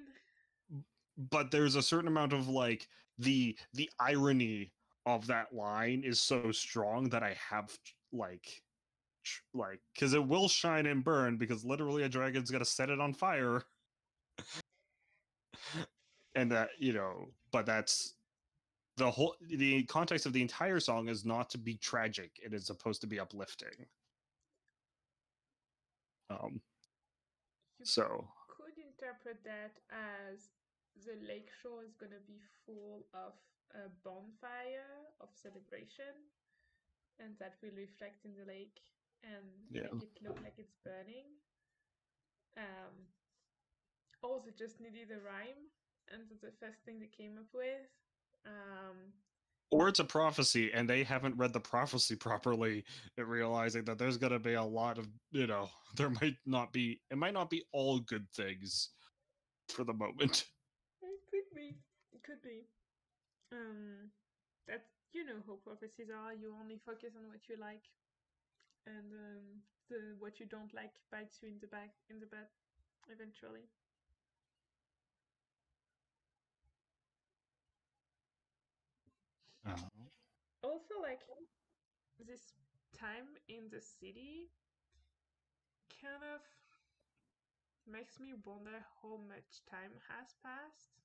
but 1.29 1.51
there's 1.51 1.75
a 1.75 1.81
certain 1.81 2.07
amount 2.07 2.33
of 2.33 2.47
like 2.47 2.87
the 3.19 3.57
the 3.73 3.89
irony 3.99 4.71
of 5.05 5.27
that 5.27 5.53
line 5.53 6.03
is 6.03 6.19
so 6.19 6.51
strong 6.51 7.09
that 7.09 7.23
I 7.23 7.35
have 7.49 7.77
like 8.11 8.62
like 9.53 9.79
because 9.93 10.13
it 10.13 10.25
will 10.25 10.47
shine 10.47 10.85
and 10.85 11.03
burn 11.03 11.37
because 11.37 11.63
literally 11.65 12.03
a 12.03 12.09
dragon's 12.09 12.51
gonna 12.51 12.65
set 12.65 12.89
it 12.89 12.99
on 12.99 13.13
fire. 13.13 13.63
And 16.35 16.51
that 16.51 16.69
you 16.79 16.93
know 16.93 17.27
but 17.51 17.65
that's 17.65 18.15
the 18.97 19.09
whole 19.09 19.35
the 19.41 19.83
context 19.83 20.25
of 20.25 20.33
the 20.33 20.41
entire 20.41 20.79
song 20.79 21.09
is 21.09 21.25
not 21.25 21.49
to 21.51 21.57
be 21.57 21.75
tragic 21.77 22.31
it 22.43 22.53
is 22.53 22.65
supposed 22.65 23.01
to 23.01 23.07
be 23.07 23.19
uplifting. 23.19 23.85
Um 26.29 26.61
you 27.79 27.85
so 27.85 28.27
could 28.47 28.77
interpret 28.77 29.43
that 29.43 29.77
as 29.91 30.49
the 31.05 31.17
lake 31.27 31.49
shore 31.61 31.83
is 31.83 31.95
going 31.95 32.11
to 32.11 32.23
be 32.27 32.39
full 32.65 33.05
of 33.13 33.33
a 33.73 33.89
bonfire 34.03 35.09
of 35.19 35.29
celebration, 35.33 36.13
and 37.19 37.33
that 37.39 37.55
will 37.61 37.73
reflect 37.75 38.25
in 38.25 38.31
the 38.37 38.45
lake 38.45 38.77
and 39.23 39.45
Yeah. 39.71 39.87
make 39.89 40.01
it 40.01 40.23
look 40.23 40.39
like 40.43 40.55
it's 40.57 40.75
burning. 40.83 41.39
Um, 42.57 43.07
they 44.45 44.51
just 44.51 44.79
needed 44.79 45.11
a 45.11 45.19
rhyme, 45.19 45.69
and 46.11 46.23
that's 46.29 46.41
the 46.41 46.51
first 46.59 46.79
thing 46.85 46.99
they 46.99 47.07
came 47.07 47.37
up 47.37 47.51
with. 47.53 47.87
Um, 48.45 49.13
or 49.71 49.87
it's 49.87 49.99
a 49.99 50.03
prophecy 50.05 50.71
and 50.73 50.89
they 50.89 51.03
haven't 51.03 51.37
read 51.37 51.53
the 51.53 51.59
prophecy 51.59 52.15
properly 52.17 52.83
realizing 53.17 53.83
that 53.85 53.97
there's 53.97 54.17
going 54.17 54.33
to 54.33 54.39
be 54.39 54.53
a 54.53 54.63
lot 54.63 54.97
of 54.97 55.07
you 55.31 55.47
know 55.47 55.69
there 55.95 56.09
might 56.09 56.37
not 56.45 56.71
be 56.73 57.01
it 57.09 57.17
might 57.17 57.33
not 57.33 57.49
be 57.49 57.63
all 57.71 57.99
good 57.99 58.27
things 58.35 58.89
for 59.69 59.83
the 59.83 59.93
moment 59.93 60.45
It 61.01 61.21
could 61.29 61.49
be. 61.55 61.77
It 62.13 62.23
could 62.23 62.41
be. 62.41 62.67
Um, 63.51 64.11
that 64.67 64.85
you 65.13 65.25
know 65.25 65.41
how 65.47 65.55
prophecies 65.63 66.09
are. 66.09 66.33
You 66.33 66.55
only 66.59 66.79
focus 66.85 67.15
on 67.17 67.27
what 67.29 67.47
you 67.49 67.57
like, 67.59 67.83
and 68.87 69.11
um, 69.13 69.43
the 69.89 70.15
what 70.19 70.39
you 70.39 70.45
don't 70.45 70.73
like 70.73 70.93
bites 71.11 71.39
you 71.41 71.49
in 71.49 71.59
the 71.59 71.67
back 71.67 71.91
in 72.09 72.19
the 72.19 72.25
butt 72.27 72.49
eventually. 73.09 73.67
Also, 80.63 80.95
like 81.01 81.21
this 82.19 82.53
time 82.97 83.27
in 83.47 83.69
the 83.69 83.81
city 83.81 84.49
kind 86.01 86.23
of 86.35 86.41
makes 87.87 88.19
me 88.19 88.33
wonder 88.33 88.83
how 89.01 89.15
much 89.15 89.63
time 89.69 89.93
has 90.09 90.33
passed. 90.43 90.99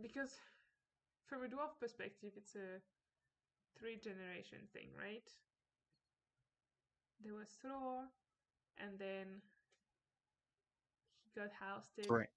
Because 0.00 0.38
from 1.26 1.44
a 1.44 1.48
dwarf 1.48 1.78
perspective, 1.80 2.32
it's 2.36 2.56
a 2.56 2.80
three 3.78 3.96
generation 3.96 4.68
thing, 4.72 4.88
right? 4.98 5.28
There 7.20 7.34
was 7.34 7.56
Thror, 7.62 8.08
and 8.78 8.98
then 8.98 9.42
he 11.24 11.30
got 11.40 11.50
ousted 11.62 12.06
right 12.08 12.28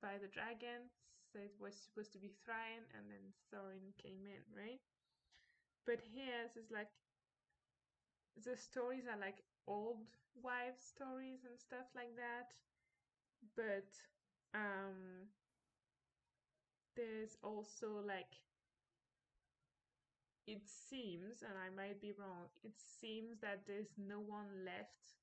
by 0.00 0.18
the 0.18 0.28
dragon, 0.28 0.90
so 1.32 1.38
it 1.38 1.54
was 1.60 1.74
supposed 1.76 2.12
to 2.12 2.18
be 2.18 2.32
Thrain, 2.44 2.84
and 2.96 3.10
then 3.10 3.32
Thorin 3.52 3.96
came 3.98 4.26
in, 4.26 4.42
right? 4.56 4.80
But 5.86 6.00
here, 6.02 6.50
it's 6.54 6.70
like 6.70 6.90
the 8.44 8.56
stories 8.56 9.06
are 9.06 9.18
like 9.18 9.42
old 9.66 10.06
wives 10.42 10.82
stories 10.84 11.44
and 11.44 11.58
stuff 11.58 11.86
like 11.94 12.14
that. 12.16 12.52
But 13.56 13.88
um, 14.54 15.28
there's 16.96 17.36
also 17.42 18.00
like 18.06 18.40
it 20.46 20.62
seems, 20.64 21.42
and 21.42 21.54
I 21.58 21.74
might 21.74 22.00
be 22.00 22.12
wrong, 22.18 22.46
it 22.62 22.74
seems 22.78 23.40
that 23.40 23.62
there's 23.66 23.90
no 23.98 24.20
one 24.20 24.64
left 24.64 25.14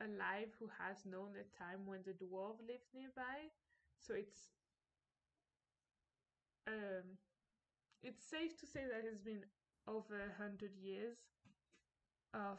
alive 0.00 0.48
who 0.58 0.68
has 0.78 1.04
known 1.04 1.34
a 1.36 1.44
time 1.58 1.84
when 1.84 2.00
the 2.04 2.12
dwarf 2.12 2.56
lived 2.66 2.88
nearby. 2.94 3.50
So 3.98 4.14
it's 4.14 4.48
um 6.66 7.18
it's 8.02 8.24
safe 8.30 8.58
to 8.60 8.66
say 8.66 8.80
that 8.90 9.04
it's 9.04 9.20
been 9.20 9.44
over 9.86 10.20
a 10.20 10.42
hundred 10.42 10.70
years 10.80 11.18
of 12.32 12.58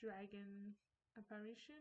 dragon 0.00 0.74
apparition. 1.16 1.74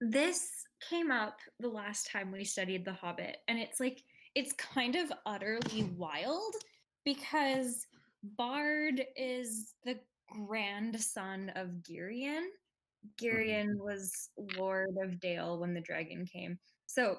This 0.00 0.64
came 0.88 1.12
up 1.12 1.38
the 1.60 1.68
last 1.68 2.10
time 2.10 2.32
we 2.32 2.44
studied 2.44 2.84
The 2.84 2.92
Hobbit, 2.92 3.36
and 3.46 3.58
it's 3.58 3.78
like 3.78 4.02
it's 4.34 4.52
kind 4.54 4.96
of 4.96 5.12
utterly 5.26 5.84
wild 5.96 6.54
because 7.04 7.86
Bard 8.22 9.04
is 9.16 9.74
the 9.84 9.98
grandson 10.30 11.52
of 11.56 11.68
Girion. 11.82 12.44
Mm-hmm. 12.44 13.24
Girion 13.24 13.76
was 13.78 14.30
Lord 14.56 14.96
of 15.02 15.20
Dale 15.20 15.58
when 15.58 15.74
the 15.74 15.80
dragon 15.80 16.26
came. 16.26 16.58
So 16.86 17.16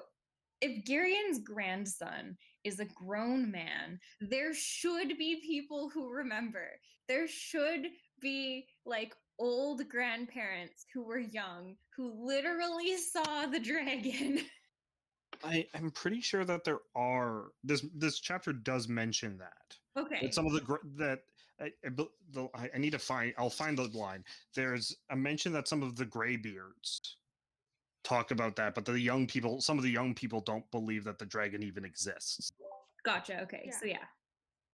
if 0.60 0.84
Girion's 0.84 1.40
grandson 1.40 2.36
is 2.64 2.80
a 2.80 2.86
grown 2.86 3.50
man, 3.50 3.98
there 4.20 4.54
should 4.54 5.18
be 5.18 5.42
people 5.44 5.90
who 5.92 6.10
remember. 6.10 6.68
There 7.08 7.28
should 7.28 7.88
be 8.20 8.66
like 8.86 9.14
old 9.38 9.86
grandparents 9.88 10.86
who 10.94 11.04
were 11.04 11.18
young 11.18 11.76
who 11.96 12.26
literally 12.26 12.96
saw 12.96 13.46
the 13.46 13.60
dragon. 13.60 14.40
I, 15.42 15.66
I'm 15.74 15.90
pretty 15.90 16.20
sure 16.20 16.44
that 16.44 16.64
there 16.64 16.80
are 16.94 17.46
this 17.62 17.84
this 17.94 18.20
chapter 18.20 18.52
does 18.52 18.88
mention 18.88 19.38
that. 19.38 19.76
okay. 19.96 20.18
That 20.22 20.34
some 20.34 20.46
of 20.46 20.52
the 20.52 20.78
that 20.96 21.20
I, 21.60 21.66
I, 21.84 21.90
the, 22.32 22.48
I 22.54 22.70
I 22.74 22.78
need 22.78 22.90
to 22.92 22.98
find 22.98 23.32
I'll 23.38 23.50
find 23.50 23.76
the 23.78 23.88
line. 23.96 24.24
There's 24.54 24.96
a 25.10 25.16
mention 25.16 25.52
that 25.52 25.68
some 25.68 25.82
of 25.82 25.96
the 25.96 26.04
graybeards 26.04 27.16
talk 28.02 28.30
about 28.30 28.54
that, 28.56 28.74
but 28.74 28.84
the 28.84 28.98
young 28.98 29.26
people, 29.26 29.60
some 29.60 29.78
of 29.78 29.84
the 29.84 29.90
young 29.90 30.14
people 30.14 30.40
don't 30.40 30.68
believe 30.70 31.04
that 31.04 31.18
the 31.18 31.26
dragon 31.26 31.62
even 31.62 31.84
exists. 31.84 32.50
Gotcha. 33.04 33.40
Okay. 33.42 33.62
Yeah. 33.66 33.78
So 33.78 33.86
yeah. 33.86 34.04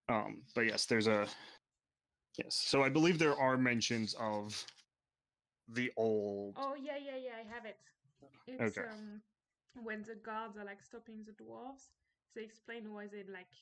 Um, 0.09 0.43
but 0.55 0.63
yes, 0.63 0.87
there's 0.87 1.07
a 1.07 1.27
yes. 2.37 2.55
So 2.57 2.83
I 2.83 2.89
believe 2.89 3.19
there 3.19 3.39
are 3.39 3.57
mentions 3.57 4.15
of 4.19 4.65
the 5.69 5.93
old. 5.97 6.57
Oh 6.59 6.75
yeah, 6.75 6.97
yeah, 6.97 7.17
yeah, 7.17 7.31
I 7.39 7.55
have 7.55 7.65
it. 7.65 7.77
It's 8.47 8.77
Okay. 8.77 8.89
um 8.89 9.23
when 9.83 10.03
the 10.03 10.15
guards 10.17 10.57
are 10.57 10.65
like 10.65 10.83
stopping 10.83 11.25
the 11.25 11.33
dwarves, 11.37 11.89
they 12.35 12.43
explain 12.43 12.93
why 12.93 13.07
they 13.07 13.25
like 13.31 13.53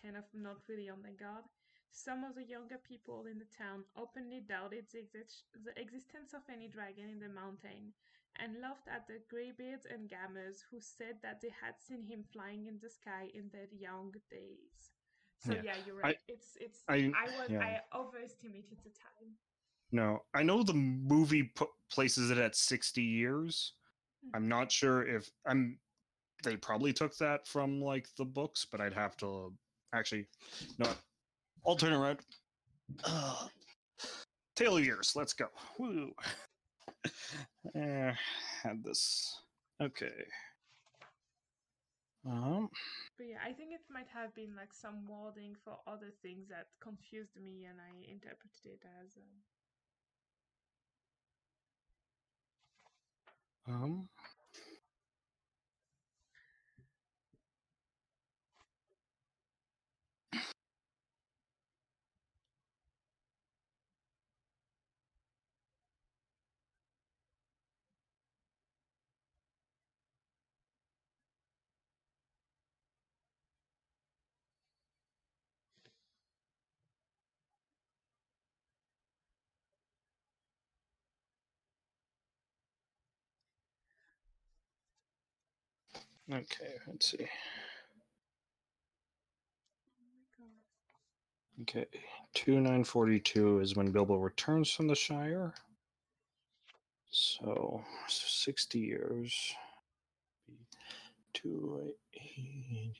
kind 0.00 0.16
of 0.16 0.24
not 0.34 0.58
really 0.68 0.88
on 0.88 1.02
their 1.02 1.16
guard. 1.18 1.44
Some 1.92 2.22
of 2.24 2.34
the 2.36 2.44
younger 2.44 2.78
people 2.78 3.26
in 3.26 3.38
the 3.38 3.50
town 3.50 3.82
openly 3.98 4.40
doubted 4.46 4.86
the, 4.92 5.00
exist- 5.00 5.50
the 5.64 5.74
existence 5.80 6.32
of 6.34 6.42
any 6.52 6.68
dragon 6.68 7.10
in 7.10 7.18
the 7.18 7.28
mountain 7.28 7.92
and 8.38 8.60
laughed 8.62 8.86
at 8.86 9.06
the 9.08 9.18
greybeards 9.28 9.86
and 9.90 10.08
gammers 10.08 10.62
who 10.70 10.78
said 10.80 11.18
that 11.22 11.40
they 11.42 11.50
had 11.50 11.74
seen 11.82 12.02
him 12.06 12.22
flying 12.32 12.66
in 12.66 12.78
the 12.80 12.88
sky 12.88 13.26
in 13.34 13.50
their 13.52 13.66
young 13.76 14.12
days. 14.30 14.94
So 15.38 15.52
Yeah. 15.52 15.62
yeah, 15.64 15.76
you're 15.84 15.98
I- 15.98 16.14
right. 16.14 16.18
it's 16.28 16.56
it's 16.60 16.84
I- 16.88 17.12
I 17.16 17.26
was 17.40 17.50
yeah. 17.50 17.60
I 17.60 17.80
overestimated 17.98 18.78
the 18.84 18.90
time. 18.90 19.34
No, 19.92 20.22
I 20.32 20.44
know 20.44 20.62
the 20.62 20.74
movie 20.74 21.52
places 21.90 22.30
it 22.30 22.38
at 22.38 22.54
60 22.54 23.02
years. 23.02 23.74
Mhm. 24.24 24.30
I'm 24.34 24.48
not 24.48 24.70
sure 24.72 25.06
if 25.06 25.30
I'm. 25.46 25.78
They 26.42 26.56
probably 26.56 26.92
took 26.92 27.16
that 27.18 27.46
from 27.46 27.80
like 27.80 28.08
the 28.16 28.24
books, 28.24 28.66
but 28.70 28.80
I'd 28.80 28.94
have 28.94 29.16
to 29.18 29.52
actually. 29.92 30.26
No, 30.78 30.90
I'll 31.66 31.76
turn 31.76 31.92
around. 31.92 32.20
Uh, 33.04 33.48
Tale 34.56 34.76
of 34.78 34.84
Years. 34.84 35.14
Let's 35.14 35.32
go. 35.32 35.46
Woo. 35.78 36.12
Eh, 37.74 38.12
had 38.62 38.82
this. 38.82 39.42
Okay. 39.80 40.24
Um. 42.26 42.68
But 43.16 43.26
yeah, 43.28 43.40
I 43.44 43.52
think 43.52 43.72
it 43.72 43.80
might 43.90 44.08
have 44.12 44.34
been 44.34 44.54
like 44.56 44.72
some 44.72 45.06
wording 45.06 45.54
for 45.64 45.78
other 45.86 46.10
things 46.22 46.48
that 46.48 46.68
confused 46.80 47.36
me 47.36 47.64
and 47.64 47.78
I 47.80 47.90
interpreted 48.10 48.64
it 48.64 48.82
as 49.00 49.16
um, 49.16 49.24
Um. 53.70 54.08
Okay, 86.32 86.74
let's 86.86 87.10
see. 87.10 87.26
oh. 90.40 91.62
Okay, 91.62 91.86
two 92.34 92.60
nine 92.60 92.84
forty 92.84 93.18
two 93.18 93.58
is 93.58 93.74
when 93.74 93.90
Bilbo 93.90 94.14
returns 94.16 94.70
from 94.70 94.86
the 94.86 94.94
Shire. 94.94 95.52
So 97.10 97.82
sixty 98.08 98.78
years. 98.78 99.54
Two 101.34 101.94
eighty. 102.14 102.94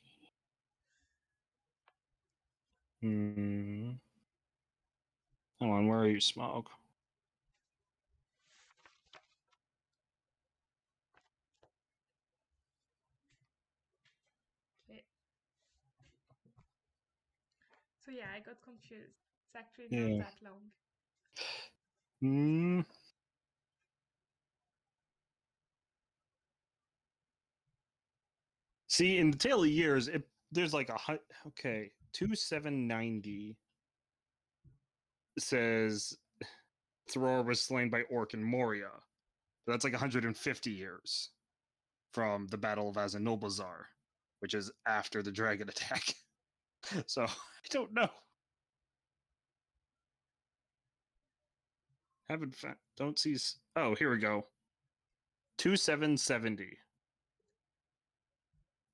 Hmm. 3.01 3.91
Hold 5.61 5.73
on, 5.73 5.87
where 5.87 6.01
are 6.01 6.09
you, 6.09 6.19
Smaug? 6.19 6.67
So 18.11 18.17
yeah, 18.17 18.27
I 18.35 18.41
got 18.41 18.61
confused. 18.63 19.15
It's 19.47 19.57
actually 19.57 19.87
Yeah. 19.91 20.17
not 20.19 20.27
that 20.27 20.43
long. 20.43 20.73
Hmm. 22.21 22.81
See, 28.89 29.19
in 29.19 29.31
the 29.31 29.37
Tale 29.39 29.63
of 29.63 29.69
Years, 29.69 30.09
it 30.09 30.29
there's 30.51 30.75
like 30.75 30.89
a 30.89 30.99
okay 31.47 31.93
two 32.13 32.35
seven 32.35 32.89
ninety 32.89 33.57
says 35.39 36.19
Thror 37.09 37.45
was 37.45 37.61
slain 37.63 37.91
by 37.91 38.03
Orc 38.11 38.35
in 38.35 38.43
Moria. 38.43 38.91
That's 39.67 39.85
like 39.85 39.93
150 39.93 40.71
years 40.71 41.31
from 42.13 42.49
the 42.49 42.59
Battle 42.59 42.89
of 42.89 42.97
Azanulbizar, 42.97 43.85
which 44.41 44.55
is 44.55 44.73
after 44.87 45.23
the 45.23 45.31
dragon 45.31 45.69
attack. 45.69 46.15
so 47.07 47.23
I 47.25 47.29
don't 47.71 47.93
know. 47.93 48.09
Haven't 52.29 52.55
found. 52.55 52.77
Don't 52.97 53.19
see. 53.19 53.35
s- 53.35 53.59
Oh, 53.77 53.95
here 53.95 54.11
we 54.11 54.19
go. 54.19 54.47
Two 55.59 55.77
seven 55.77 56.17
seventy. 56.17 56.79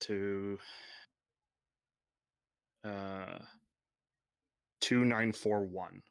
To. 0.00 0.58
Uh. 2.84 3.38
Two 4.80 5.04
nine 5.04 5.32
four 5.32 5.64
one. 5.64 6.02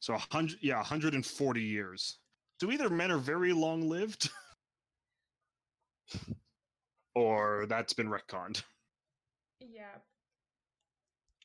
So 0.00 0.14
a 0.14 0.18
hundred, 0.18 0.58
yeah, 0.60 0.82
hundred 0.84 1.14
and 1.14 1.24
forty 1.24 1.62
years. 1.62 2.18
So 2.60 2.70
either 2.70 2.90
men 2.90 3.10
are 3.10 3.18
very 3.18 3.52
long 3.52 3.88
lived, 3.88 4.28
or 7.14 7.66
that's 7.68 7.92
been 7.92 8.08
retconned. 8.08 8.62
Yeah. 9.60 9.94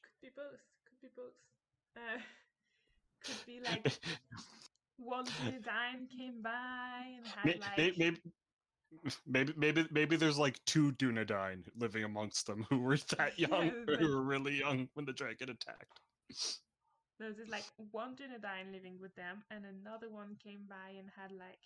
Could 0.04 0.22
be 0.22 0.30
both. 0.36 0.60
Could 0.90 1.02
be 1.02 1.08
both. 1.16 1.36
Uh, 1.96 2.20
could 3.24 3.46
be 3.46 3.62
like 3.64 3.98
one 4.98 5.24
design 5.46 6.08
came 6.18 6.42
by 6.42 7.14
and 7.16 7.26
had 7.28 7.46
May- 7.46 7.60
like 7.60 7.78
may- 7.78 7.94
maybe, 7.98 8.20
maybe, 9.26 9.54
maybe, 9.56 9.88
maybe 9.92 10.16
there's 10.18 10.38
like 10.38 10.60
two 10.66 10.92
Dunedain 10.94 11.64
living 11.78 12.04
amongst 12.04 12.46
them 12.48 12.66
who 12.70 12.80
were 12.80 12.98
that 13.18 13.40
young, 13.40 13.68
Yeah, 13.68 13.72
but- 13.86 14.00
who 14.00 14.10
were 14.18 14.24
really 14.24 14.60
young 14.60 14.90
when 14.96 15.06
the 15.06 15.14
dragon 15.14 15.50
attacked. 15.50 16.00
There's 17.20 17.38
this 17.38 17.50
like 17.50 17.64
one 17.92 18.16
Dunedain 18.16 18.72
living 18.74 18.98
with 19.00 19.16
them, 19.16 19.44
and 19.52 19.64
another 19.66 20.10
one 20.10 20.36
came 20.44 20.66
by 20.70 20.98
and 20.98 21.10
had 21.16 21.32
like 21.32 21.60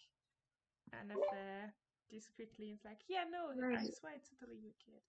an 0.91 1.09
affair 1.11 1.73
discreetly. 2.11 2.71
It's 2.73 2.85
like, 2.85 2.99
yeah, 3.07 3.23
no, 3.29 3.49
I 3.49 3.75
Right. 3.75 3.93
swear 3.93 4.13
it's 4.15 4.29
totally 4.39 4.59
your 4.61 4.73
kid. 4.85 5.01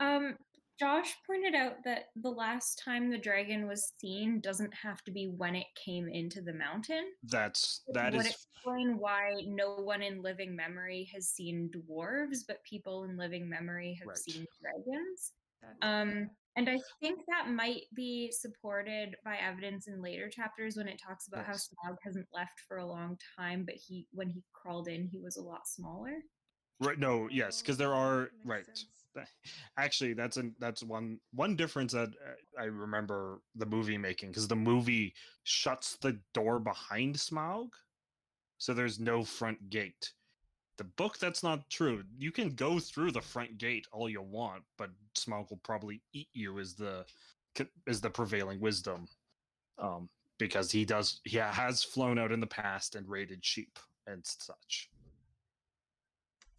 Um, 0.00 0.36
Josh 0.78 1.16
pointed 1.26 1.54
out 1.54 1.82
that 1.84 2.06
the 2.16 2.30
last 2.30 2.80
time 2.84 3.10
the 3.10 3.18
dragon 3.18 3.66
was 3.66 3.92
seen 3.98 4.40
doesn't 4.40 4.72
have 4.72 5.02
to 5.04 5.10
be 5.10 5.26
when 5.26 5.56
it 5.56 5.66
came 5.84 6.08
into 6.08 6.40
the 6.40 6.52
mountain. 6.52 7.04
That's 7.24 7.82
Which 7.86 7.96
that 7.96 8.14
would 8.14 8.26
is 8.26 8.32
explain 8.32 8.98
why 8.98 9.42
no 9.46 9.74
one 9.74 10.02
in 10.02 10.22
living 10.22 10.54
memory 10.54 11.10
has 11.12 11.28
seen 11.30 11.70
dwarves, 11.74 12.44
but 12.46 12.62
people 12.62 13.04
in 13.04 13.16
living 13.16 13.48
memory 13.48 13.98
have 14.00 14.08
Right. 14.08 14.18
seen 14.18 14.46
dragons. 14.60 15.32
Um, 15.82 16.30
and 16.58 16.68
I 16.68 16.78
think 17.00 17.20
that 17.28 17.48
might 17.48 17.82
be 17.94 18.32
supported 18.32 19.14
by 19.24 19.36
evidence 19.36 19.86
in 19.86 20.02
later 20.02 20.28
chapters 20.28 20.76
when 20.76 20.88
it 20.88 21.00
talks 21.00 21.28
about 21.28 21.44
Yes. 21.46 21.70
how 21.82 21.90
Smaug 21.92 21.96
hasn't 22.02 22.26
left 22.32 22.58
for 22.66 22.78
a 22.78 22.86
long 22.86 23.16
time, 23.38 23.64
but 23.64 23.76
he 23.76 24.06
when 24.12 24.28
he 24.28 24.42
crawled 24.52 24.88
in, 24.88 25.06
he 25.06 25.20
was 25.20 25.36
a 25.36 25.42
lot 25.42 25.68
smaller. 25.68 26.18
right. 26.80 26.98
No, 26.98 27.28
yes, 27.30 27.62
because 27.62 27.76
there 27.76 27.94
are 27.94 28.30
right. 28.44 28.66
sense. 28.66 28.86
Actually, 29.76 30.14
that's 30.14 30.36
an 30.36 30.54
that's 30.58 30.82
one 30.82 31.18
one 31.32 31.56
difference 31.56 31.92
that 31.92 32.08
uh, 32.08 32.60
I 32.60 32.64
remember 32.64 33.40
the 33.56 33.66
movie 33.66 33.98
making 33.98 34.30
because 34.30 34.46
the 34.48 34.56
movie 34.56 35.14
shuts 35.44 35.96
the 35.96 36.20
door 36.34 36.60
behind 36.60 37.16
Smaug, 37.16 37.68
so 38.58 38.74
there's 38.74 39.00
no 39.00 39.24
front 39.24 39.70
gate. 39.70 40.12
The 40.78 40.84
book, 40.84 41.18
that's 41.18 41.42
not 41.42 41.68
true. 41.68 42.04
You 42.16 42.30
can 42.30 42.50
go 42.50 42.78
through 42.78 43.10
the 43.10 43.20
front 43.20 43.58
gate 43.58 43.86
all 43.92 44.08
you 44.08 44.22
want, 44.22 44.62
but 44.76 44.90
Smaug 45.16 45.50
will 45.50 45.60
probably 45.64 46.00
eat 46.12 46.28
you. 46.32 46.58
Is 46.58 46.74
the 46.74 47.04
is 47.86 48.00
the 48.00 48.10
prevailing 48.10 48.60
wisdom, 48.60 49.08
um, 49.78 50.08
because 50.38 50.70
he 50.70 50.84
does 50.84 51.20
he 51.24 51.36
has 51.36 51.82
flown 51.82 52.16
out 52.16 52.30
in 52.30 52.38
the 52.38 52.46
past 52.46 52.94
and 52.94 53.08
raided 53.08 53.44
sheep 53.44 53.76
and 54.06 54.24
such. 54.24 54.88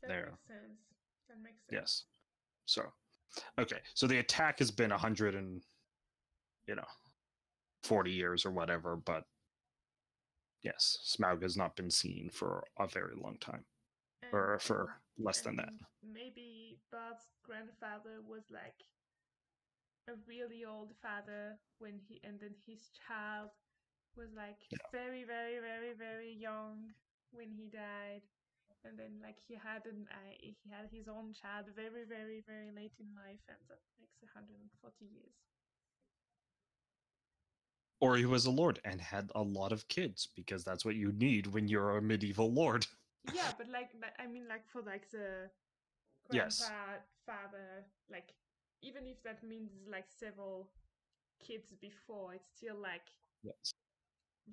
That 0.01 0.09
there. 0.09 0.31
makes 0.31 0.47
sense. 0.47 0.79
That 1.29 1.37
makes 1.41 1.61
sense. 1.69 1.71
Yes. 1.71 2.03
So, 2.65 2.83
okay. 3.57 3.79
So 3.93 4.05
the 4.05 4.19
attack 4.19 4.59
has 4.59 4.69
been 4.69 4.91
a 4.91 4.97
hundred 4.97 5.35
and, 5.35 5.61
you 6.67 6.75
know, 6.75 6.87
forty 7.83 8.11
years 8.11 8.45
or 8.45 8.51
whatever. 8.51 8.97
But 8.97 9.23
yes, 10.61 10.97
Smaug 11.05 11.41
has 11.41 11.55
not 11.55 11.77
been 11.77 11.89
seen 11.89 12.29
for 12.33 12.65
a 12.77 12.85
very 12.87 13.15
long 13.15 13.37
time, 13.39 13.63
or 14.31 14.59
for 14.59 15.01
less 15.17 15.41
than 15.41 15.55
that. 15.57 15.73
Maybe 16.03 16.79
Bard's 16.91 17.27
grandfather 17.43 18.21
was 18.25 18.43
like 18.51 18.85
a 20.07 20.13
really 20.27 20.65
old 20.65 20.93
father 21.01 21.59
when 21.77 21.99
he, 22.07 22.19
and 22.23 22.39
then 22.39 22.55
his 22.65 22.89
child 23.07 23.51
was 24.15 24.29
like 24.35 24.57
Yeah. 24.71 24.77
very, 24.91 25.23
very, 25.23 25.59
very, 25.59 25.93
very 25.93 26.33
young 26.33 26.93
when 27.31 27.51
he 27.51 27.69
died, 27.69 28.25
and 28.83 28.97
then 28.97 29.21
like 29.21 29.37
he 29.47 29.53
had 29.53 29.85
an, 29.85 30.07
uh, 30.09 30.33
he 30.39 30.55
had 30.71 30.89
his 30.91 31.07
own 31.07 31.33
child 31.33 31.67
very, 31.75 32.05
very, 32.07 32.41
very 32.47 32.71
late 32.73 32.95
in 32.99 33.13
life, 33.13 33.43
and 33.47 33.59
that 33.69 33.81
makes 33.99 34.17
140 34.21 35.05
years. 35.05 35.37
Or 38.01 38.17
he 38.17 38.25
was 38.25 38.45
a 38.45 38.51
lord 38.51 38.79
and 38.83 38.99
had 38.99 39.31
a 39.35 39.41
lot 39.41 39.71
of 39.71 39.87
kids 39.87 40.27
because 40.35 40.63
that's 40.65 40.83
what 40.83 40.95
you 40.95 41.11
need 41.13 41.47
when 41.47 41.67
you're 41.69 41.97
a 41.97 42.01
medieval 42.01 42.51
lord. 42.51 42.87
yeah, 43.33 43.51
but 43.57 43.67
like 43.69 43.89
but 43.99 44.13
I 44.19 44.27
mean, 44.27 44.47
like 44.47 44.67
for 44.67 44.81
like 44.81 45.09
the 45.11 45.49
Yes. 46.31 46.61
father, 47.25 47.85
like 48.09 48.33
even 48.81 49.07
if 49.07 49.21
that 49.23 49.43
means 49.43 49.71
like 49.89 50.05
several 50.19 50.69
kids 51.39 51.73
before, 51.81 52.33
it's 52.35 52.49
still 52.55 52.75
like 52.77 53.07
Yes. 53.43 53.73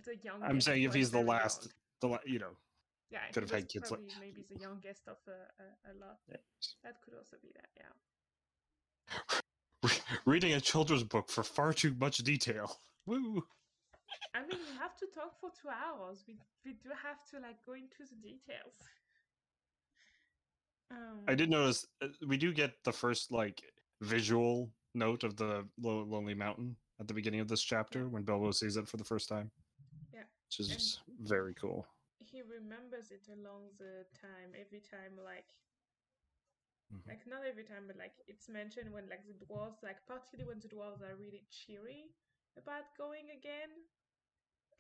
the 0.05 0.17
youngest. 0.17 0.51
I'm 0.51 0.61
saying 0.61 0.83
if 0.85 0.95
he's 0.95 1.11
the 1.11 1.21
last, 1.21 1.65
young. 1.65 1.73
the 2.01 2.09
la- 2.09 2.25
you 2.27 2.39
know, 2.39 2.57
yeah, 3.11 3.29
could 3.33 3.43
have 3.43 3.51
had 3.51 3.69
kids 3.69 3.91
like- 3.91 4.01
maybe 4.21 4.43
the 4.49 4.57
youngest 4.59 5.07
of 5.09 5.17
a, 5.29 5.31
a, 5.31 5.35
uh, 5.65 5.93
a 5.93 5.95
lot. 5.99 6.19
yeah. 6.29 6.37
That 6.83 7.01
could 7.03 7.15
also 7.15 7.37
be 7.43 7.51
that, 7.55 7.69
yeah. 7.77 7.93
reading 10.27 10.53
a 10.53 10.61
children's 10.61 11.05
book 11.05 11.31
for 11.31 11.43
far 11.43 11.73
too 11.73 11.95
much 11.95 12.19
detail. 12.19 12.79
Woo! 13.07 13.47
I 14.35 14.41
mean, 14.41 14.59
we 14.69 14.77
have 14.79 14.97
to 14.99 15.07
talk 15.07 15.39
for 15.41 15.51
two 15.51 15.69
hours. 15.69 16.25
We 16.27 16.37
we 16.65 16.73
do 16.75 16.91
have 17.03 17.25
to 17.31 17.39
like 17.41 17.65
go 17.65 17.73
into 17.75 18.05
the 18.09 18.17
details. 18.17 18.77
Um, 20.91 21.25
I 21.27 21.35
did 21.35 21.51
notice 21.51 21.87
uh, 22.03 22.09
we 22.27 22.37
do 22.37 22.53
get 22.53 22.73
the 22.85 22.93
first 22.93 23.33
like 23.33 23.63
visual 24.01 24.71
note 24.95 25.25
of 25.25 25.37
the 25.37 25.65
lo- 25.81 26.05
lonely 26.09 26.35
mountain 26.35 26.77
at 27.01 27.09
the 27.09 27.15
beginning 27.15 27.41
of 27.41 27.49
this 27.49 27.63
chapter 27.63 28.09
when 28.09 28.23
Bilbo 28.23 28.51
sees 28.53 28.77
it 28.77 28.87
for 28.89 28.97
the 28.97 29.05
first 29.05 29.29
time. 29.29 29.51
Yeah, 30.13 30.23
which 30.49 30.61
is 30.61 31.01
and- 31.09 31.29
very 31.29 31.55
cool. 31.55 31.87
he 32.19 32.43
remembers 32.43 33.11
it 33.11 33.29
along 33.29 33.71
the 33.79 34.05
time 34.21 34.51
every 34.59 34.81
time 34.81 35.15
like 35.23 35.55
Mhm. 36.93 37.09
like 37.09 37.27
not 37.27 37.45
every 37.45 37.65
time 37.65 37.85
but 37.87 37.97
like 37.97 38.15
it's 38.27 38.49
mentioned 38.49 38.93
when 38.93 39.09
like 39.09 39.27
the 39.27 39.35
dwarves 39.45 39.83
like 39.83 40.07
particularly 40.07 40.47
when 40.49 40.61
the 40.61 40.69
dwarves 40.69 41.03
are 41.03 41.17
really 41.17 41.45
cheery 41.51 42.15
about 42.57 42.85
going 42.97 43.31
again 43.31 43.71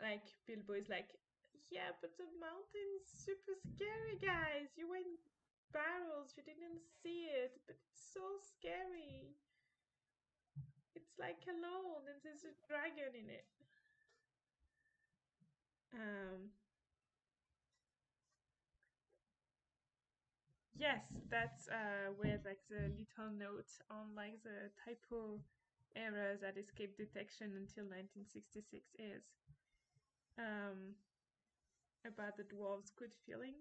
like 0.00 0.24
bilbo 0.46 0.74
is 0.74 0.88
like 0.88 1.08
yeah 1.70 1.92
but 2.00 2.12
the 2.18 2.28
mountain's 2.40 3.06
super 3.06 3.54
scary 3.56 4.16
guys. 4.20 4.70
You 4.76 4.88
went 4.88 5.20
barrels 5.72 6.32
you 6.36 6.42
didn't 6.44 6.82
see 7.02 7.28
it 7.32 7.52
but 7.66 7.76
it's 7.80 8.12
so 8.14 8.38
scary. 8.40 9.34
It's 10.96 11.16
like 11.16 11.46
alone 11.46 12.08
and 12.10 12.18
there's 12.24 12.42
a 12.44 12.50
dragon 12.66 13.14
in 13.14 13.30
it. 13.30 13.46
Um 15.92 16.50
Yes, 20.76 21.02
that's 21.30 21.68
uh, 21.68 22.12
where 22.16 22.38
like 22.44 22.60
the 22.68 22.92
little 22.92 23.32
note 23.32 23.70
on 23.90 24.14
like 24.14 24.36
the 24.44 24.68
typo 24.84 25.40
errors 25.96 26.42
at 26.42 26.58
escape 26.58 26.96
detection 26.96 27.56
until 27.56 27.88
1966 27.88 28.84
is 28.98 29.24
um, 30.38 30.94
about 32.06 32.36
the 32.38 32.44
dwarves' 32.44 32.90
good 32.96 33.12
feeling. 33.26 33.54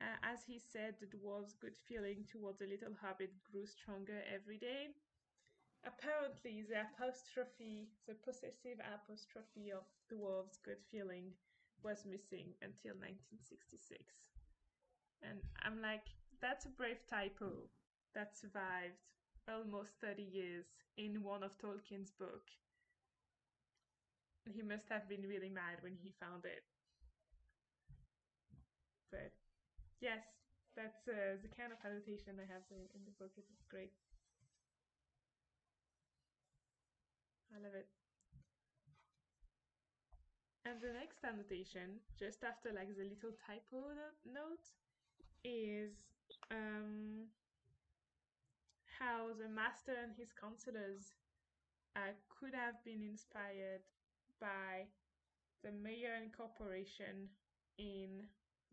Uh, 0.00 0.16
as 0.22 0.42
he 0.44 0.58
said, 0.58 0.94
the 0.98 1.06
dwarves' 1.06 1.58
good 1.60 1.76
feeling 1.76 2.24
towards 2.30 2.58
the 2.58 2.66
little 2.66 2.94
hobbit 3.00 3.30
grew 3.44 3.66
stronger 3.66 4.22
every 4.32 4.58
day. 4.58 4.88
Apparently, 5.84 6.62
the 6.62 6.80
apostrophe, 6.82 7.88
the 8.06 8.14
possessive 8.14 8.80
apostrophe 8.80 9.70
of 9.72 9.84
dwarves' 10.12 10.62
good 10.64 10.80
feeling, 10.90 11.32
was 11.82 12.04
missing 12.06 12.54
until 12.62 12.94
1966. 12.96 14.04
And 15.22 15.40
I'm 15.62 15.80
like, 15.82 16.06
that's 16.40 16.66
a 16.66 16.70
brave 16.70 17.06
typo 17.08 17.68
that 18.14 18.36
survived 18.36 19.00
almost 19.48 19.92
30 20.00 20.22
years 20.22 20.66
in 20.96 21.22
one 21.22 21.42
of 21.42 21.58
Tolkien's 21.58 22.12
book. 22.12 22.50
He 24.44 24.60
must 24.62 24.90
have 24.90 25.08
been 25.08 25.22
really 25.26 25.48
mad 25.48 25.78
when 25.80 25.96
he 25.96 26.10
found 26.10 26.44
it. 26.44 26.62
But 29.10 29.32
yes, 30.00 30.24
that's 30.76 31.08
uh, 31.08 31.36
the 31.42 31.48
kind 31.48 31.72
of 31.72 31.78
annotation 31.84 32.38
I 32.40 32.46
have 32.52 32.64
in, 32.70 32.82
in 32.94 33.04
the 33.04 33.12
book. 33.18 33.32
It's 33.36 33.62
great. 33.70 33.92
I 37.54 37.58
love 37.62 37.74
it. 37.74 37.86
And 40.64 40.80
the 40.80 40.92
next 40.92 41.22
annotation, 41.24 42.00
just 42.18 42.44
after 42.44 42.72
like 42.72 42.94
the 42.96 43.04
little 43.04 43.32
typo 43.46 43.92
note, 44.24 44.70
is 45.44 45.92
um, 46.50 47.26
how 48.98 49.32
the 49.32 49.48
master 49.48 49.92
and 50.02 50.12
his 50.16 50.32
counselors 50.32 51.12
uh, 51.96 52.12
could 52.28 52.54
have 52.54 52.82
been 52.84 53.02
inspired 53.02 53.82
by 54.40 54.88
the 55.62 55.70
mayor 55.70 56.16
and 56.16 56.32
corporation 56.32 57.28
in 57.78 58.24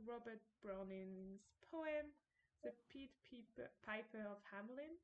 Robert 0.07 0.41
Browning's 0.63 1.43
poem, 1.67 2.15
The 2.63 2.71
Pied 2.87 3.11
Piper, 3.83 4.23
of 4.23 4.39
Hamelin, 4.47 4.95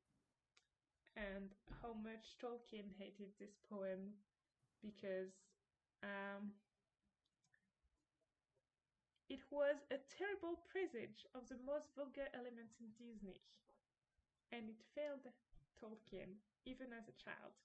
and 1.16 1.52
how 1.82 1.92
much 1.92 2.34
Tolkien 2.40 2.90
hated 2.98 3.30
this 3.38 3.54
poem 3.70 4.16
because 4.82 5.30
um, 6.02 6.50
it 9.28 9.40
was 9.50 9.76
a 9.92 10.00
terrible 10.08 10.60
presage 10.68 11.24
of 11.36 11.48
the 11.48 11.60
most 11.64 11.92
vulgar 11.96 12.28
elements 12.34 12.76
in 12.80 12.92
Disney, 12.96 13.40
and 14.52 14.68
it 14.68 14.80
failed 14.96 15.28
Tolkien 15.80 16.40
even 16.64 16.92
as 16.96 17.08
a 17.08 17.20
child, 17.20 17.56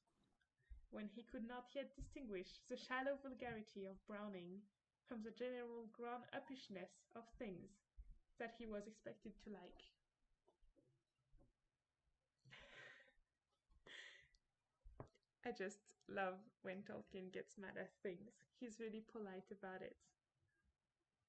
when 0.92 1.08
he 1.08 1.24
could 1.24 1.48
not 1.48 1.66
yet 1.76 1.96
distinguish 1.96 2.60
the 2.70 2.78
shallow 2.78 3.18
vulgarity 3.22 3.86
of 3.86 4.06
Browning 4.08 4.62
from 5.08 5.24
the 5.24 5.32
general 5.32 5.88
grown 5.94 6.22
uppishness 6.34 6.92
of 7.16 7.24
things 7.40 7.70
that 8.40 8.54
he 8.58 8.68
was 8.68 8.88
expected 8.88 9.34
to 9.44 9.50
like. 9.50 9.84
I 15.46 15.52
just 15.52 15.80
love 16.08 16.36
when 16.62 16.84
Tolkien 16.84 17.32
gets 17.32 17.58
mad 17.58 17.78
at 17.78 17.92
things. 18.04 18.32
He's 18.60 18.80
really 18.80 19.04
polite 19.12 19.52
about 19.52 19.82
it 19.82 19.96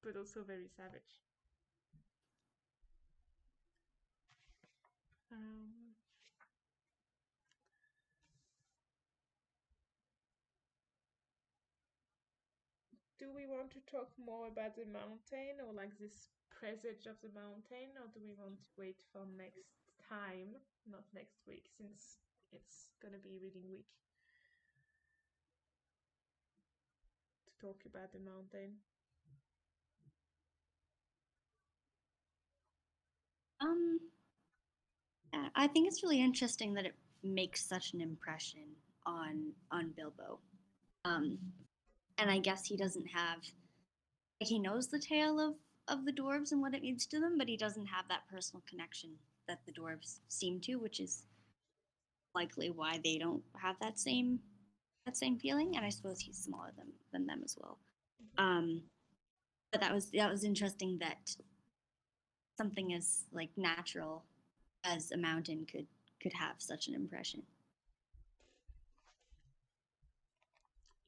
but 0.02 0.16
also 0.16 0.42
very 0.42 0.68
savage. 0.68 1.22
Um, 5.32 5.79
do 13.20 13.28
we 13.36 13.44
want 13.44 13.70
to 13.76 13.84
talk 13.84 14.08
more 14.16 14.48
about 14.48 14.74
the 14.74 14.88
mountain 14.88 15.60
or 15.60 15.76
like 15.76 15.92
this 16.00 16.32
presage 16.48 17.04
of 17.04 17.20
the 17.20 17.28
mountain, 17.36 17.92
or 18.00 18.08
do 18.12 18.20
we 18.24 18.32
want 18.32 18.56
to 18.64 18.70
wait 18.80 18.96
for 19.12 19.20
next 19.36 19.68
time, 20.08 20.56
not 20.90 21.04
next 21.14 21.44
week, 21.46 21.68
since 21.76 22.16
it's 22.52 22.88
gonna 23.02 23.20
be 23.22 23.36
reading 23.42 23.68
week? 23.70 23.86
To 27.44 27.66
talk 27.66 27.84
about 27.84 28.12
the 28.12 28.24
mountain. 28.24 28.80
Um, 33.60 34.00
I 35.54 35.66
think 35.66 35.88
it's 35.88 36.02
really 36.02 36.22
interesting 36.22 36.72
that 36.74 36.86
it 36.86 36.94
makes 37.22 37.62
such 37.68 37.92
an 37.92 38.00
impression 38.00 38.64
on 39.04 39.52
on 39.70 39.92
Bilbo. 39.96 40.38
Um, 41.04 41.38
and 42.20 42.30
I 42.30 42.38
guess 42.38 42.66
he 42.66 42.76
doesn't 42.76 43.06
have 43.06 43.38
like 44.40 44.48
he 44.48 44.58
knows 44.58 44.88
the 44.88 44.98
tale 44.98 45.40
of 45.40 45.54
of 45.88 46.04
the 46.04 46.12
dwarves 46.12 46.52
and 46.52 46.60
what 46.60 46.74
it 46.74 46.82
means 46.82 47.06
to 47.06 47.18
them, 47.18 47.36
but 47.36 47.48
he 47.48 47.56
doesn't 47.56 47.86
have 47.86 48.06
that 48.08 48.28
personal 48.30 48.62
connection 48.68 49.10
that 49.48 49.58
the 49.66 49.72
dwarves 49.72 50.20
seem 50.28 50.60
to, 50.60 50.76
which 50.76 51.00
is 51.00 51.24
likely 52.34 52.70
why 52.70 53.00
they 53.02 53.18
don't 53.18 53.42
have 53.60 53.76
that 53.80 53.98
same 53.98 54.38
that 55.06 55.16
same 55.16 55.38
feeling. 55.38 55.76
And 55.76 55.84
I 55.84 55.88
suppose 55.88 56.20
he's 56.20 56.38
smaller 56.38 56.72
than 56.76 56.88
than 57.12 57.26
them 57.26 57.40
as 57.44 57.56
well. 57.60 57.78
Um, 58.38 58.82
but 59.72 59.80
that 59.80 59.92
was 59.92 60.10
that 60.10 60.30
was 60.30 60.44
interesting 60.44 60.98
that 61.00 61.36
something 62.56 62.92
as 62.94 63.24
like 63.32 63.50
natural 63.56 64.24
as 64.84 65.10
a 65.10 65.16
mountain 65.16 65.66
could 65.70 65.86
could 66.22 66.34
have 66.34 66.56
such 66.58 66.86
an 66.88 66.94
impression. 66.94 67.42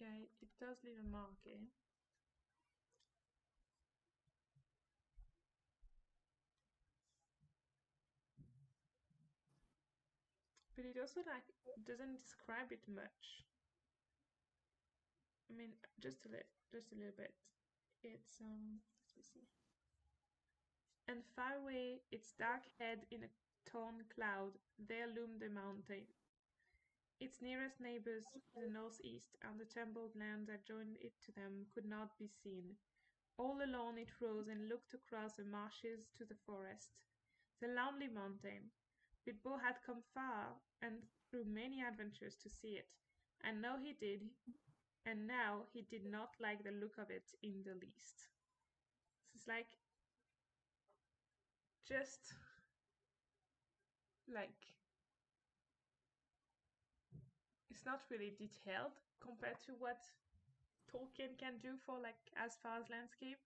It 0.00 0.41
does 0.62 0.78
leave 0.86 0.94
a 0.94 1.10
mark, 1.10 1.42
eh? 1.44 1.58
But 10.76 10.86
it 10.86 10.94
also 11.00 11.20
like 11.26 11.50
doesn't 11.84 12.14
describe 12.14 12.70
it 12.70 12.86
much. 12.86 13.42
I 15.50 15.58
mean, 15.58 15.74
just 16.00 16.24
a 16.26 16.28
little, 16.30 16.46
just 16.70 16.92
a 16.92 16.94
little 16.94 17.18
bit. 17.18 17.34
It's 18.04 18.38
um, 18.40 18.78
let 18.78 19.18
me 19.18 19.22
see. 19.26 19.46
And 21.08 21.26
far 21.34 21.58
away, 21.58 22.06
its 22.12 22.34
dark 22.38 22.62
head 22.78 23.02
in 23.10 23.26
a 23.26 23.34
torn 23.68 24.06
cloud, 24.14 24.54
there 24.78 25.10
loomed 25.10 25.42
a 25.42 25.50
mountain. 25.50 26.06
Its 27.22 27.40
nearest 27.40 27.80
neighbors, 27.80 28.26
to 28.34 28.60
the 28.60 28.68
northeast 28.68 29.36
and 29.46 29.54
the 29.54 29.64
tumbled 29.64 30.10
land 30.18 30.48
that 30.48 30.66
joined 30.66 30.96
it 31.00 31.14
to 31.24 31.30
them, 31.30 31.66
could 31.72 31.86
not 31.86 32.18
be 32.18 32.26
seen. 32.26 32.74
All 33.38 33.62
alone 33.62 33.96
it 33.96 34.10
rose 34.20 34.48
and 34.48 34.68
looked 34.68 34.92
across 34.92 35.34
the 35.34 35.44
marshes 35.44 36.10
to 36.18 36.24
the 36.24 36.34
forest. 36.44 36.90
The 37.60 37.68
lonely 37.68 38.08
mountain. 38.08 38.72
Bilbo 39.24 39.56
had 39.58 39.76
come 39.86 40.02
far 40.12 40.58
and 40.82 40.94
through 41.30 41.44
many 41.44 41.80
adventures 41.80 42.34
to 42.42 42.50
see 42.50 42.74
it, 42.74 42.88
and 43.44 43.62
now 43.62 43.76
he 43.78 43.92
did, 43.92 44.22
and 45.06 45.28
now 45.28 45.66
he 45.72 45.82
did 45.82 46.04
not 46.04 46.34
like 46.40 46.64
the 46.64 46.72
look 46.72 46.98
of 46.98 47.08
it 47.08 47.30
in 47.40 47.62
the 47.64 47.74
least. 47.74 48.26
It's 49.34 49.46
like 49.46 49.78
just 51.86 52.34
like 54.28 54.81
it's 57.82 57.86
not 57.86 58.02
really 58.12 58.30
detailed 58.38 58.94
compared 59.20 59.58
to 59.66 59.72
what 59.80 59.98
Tolkien 60.90 61.36
can 61.38 61.58
do 61.60 61.76
for 61.84 61.98
like 62.00 62.30
as 62.36 62.56
far 62.62 62.78
as 62.78 62.88
landscape. 62.90 63.38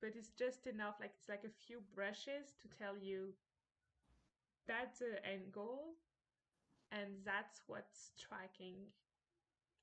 But 0.00 0.14
it's 0.14 0.30
just 0.30 0.66
enough, 0.68 1.00
like 1.00 1.14
it's 1.18 1.28
like 1.28 1.42
a 1.44 1.48
few 1.66 1.80
brushes 1.94 2.54
to 2.62 2.68
tell 2.68 2.96
you 2.96 3.34
that's 4.66 4.98
the 4.98 5.24
end 5.26 5.52
goal 5.52 5.94
and 6.92 7.22
that's 7.24 7.62
what's 7.66 8.10
striking 8.16 8.76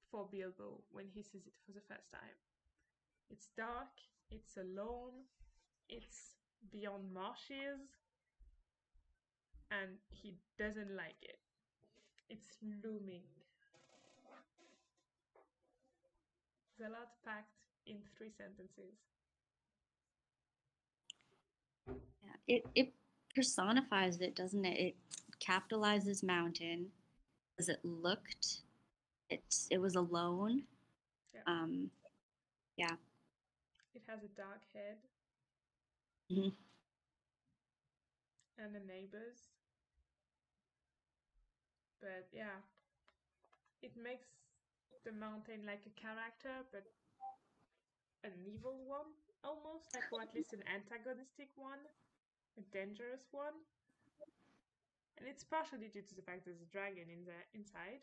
for 0.09 0.27
Bilbo 0.31 0.83
when 0.91 1.07
he 1.07 1.21
sees 1.21 1.47
it 1.47 1.53
for 1.65 1.71
the 1.71 1.81
first 1.81 2.11
time. 2.11 2.37
It's 3.29 3.49
dark, 3.57 3.93
it's 4.31 4.57
alone, 4.57 5.25
it's 5.89 6.35
beyond 6.71 7.13
marshes, 7.13 7.97
and 9.71 9.97
he 10.09 10.35
doesn't 10.57 10.95
like 10.95 11.17
it. 11.23 11.39
It's 12.31 12.57
looming. 12.83 13.21
It's 16.71 16.87
a 16.87 16.89
lot 16.89 17.11
packed 17.25 17.51
in 17.85 17.97
three 18.17 18.31
sentences. 18.37 18.95
Yeah, 21.87 22.55
it 22.55 22.63
it 22.75 22.93
personifies 23.35 24.21
it, 24.21 24.35
doesn't 24.35 24.65
it? 24.65 24.79
It 24.79 24.95
capitalizes 25.45 26.23
mountain 26.23 26.87
as 27.59 27.67
it 27.69 27.79
looked. 27.83 28.61
It's 29.29 29.67
it 29.69 29.79
was 29.79 29.95
alone. 29.95 30.63
Yeah. 31.33 31.41
Um, 31.47 31.91
yeah. 32.77 32.95
It 33.93 34.03
has 34.07 34.19
a 34.23 34.29
dark 34.29 34.61
head. 34.73 34.97
Mhm. 36.31 36.53
And 38.57 38.73
the 38.73 38.79
neighbors. 38.79 39.49
But 42.01 42.27
yeah, 42.33 42.59
it 43.81 43.91
makes 43.97 44.27
the 45.03 45.11
mountain 45.11 45.65
like 45.65 45.83
a 45.85 45.99
character, 45.99 46.63
but 46.71 46.83
an 48.23 48.33
evil 48.45 48.77
one 48.87 49.09
almost, 49.43 49.93
like 49.93 50.03
or 50.11 50.21
at 50.21 50.33
least 50.33 50.53
an 50.53 50.63
antagonistic 50.73 51.49
one, 51.55 51.79
a 52.57 52.61
dangerous 52.73 53.27
one. 53.31 53.53
And 55.17 55.27
it's 55.27 55.43
partially 55.43 55.87
due 55.87 56.01
to 56.01 56.15
the 56.15 56.21
fact 56.21 56.45
there's 56.45 56.61
a 56.61 56.71
dragon 56.71 57.05
in 57.09 57.23
the 57.25 57.37
inside, 57.53 58.01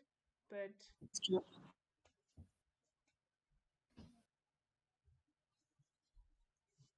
but 0.49 0.71
It's 1.01 1.19
true. 1.19 1.43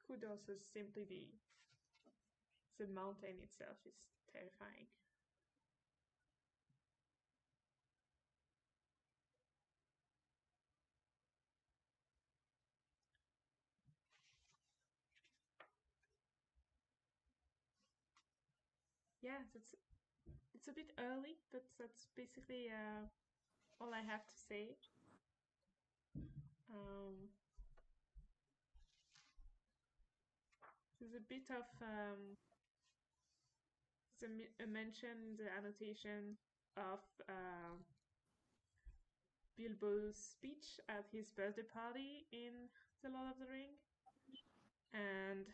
could 0.05 0.23
also 0.25 0.53
simply 0.73 1.05
be 1.05 1.31
the 2.77 2.87
mountain 2.87 3.39
itself 3.43 3.77
is 3.85 3.95
terrifying. 4.33 4.87
Yeah, 19.41 19.59
it's 20.53 20.67
a 20.67 20.73
bit 20.73 20.91
early, 20.99 21.37
but 21.51 21.63
that's 21.79 22.07
basically 22.15 22.69
uh, 22.69 23.05
all 23.81 23.93
I 23.93 24.01
have 24.01 24.27
to 24.27 24.35
say. 24.49 24.77
Um, 26.69 27.29
there's 30.99 31.13
a 31.15 31.19
bit 31.27 31.49
of 31.49 31.65
um, 31.81 32.37
a, 34.23 34.63
a 34.63 34.67
mention 34.67 35.35
the 35.37 35.47
annotation 35.57 36.37
of 36.77 36.99
uh, 37.29 37.75
Bilbo's 39.57 40.17
speech 40.17 40.79
at 40.89 41.05
his 41.11 41.31
birthday 41.31 41.63
party 41.63 42.27
in 42.33 42.67
The 43.01 43.09
Lord 43.09 43.29
of 43.31 43.39
the 43.39 43.45
Ring, 43.47 43.77
and 44.93 45.47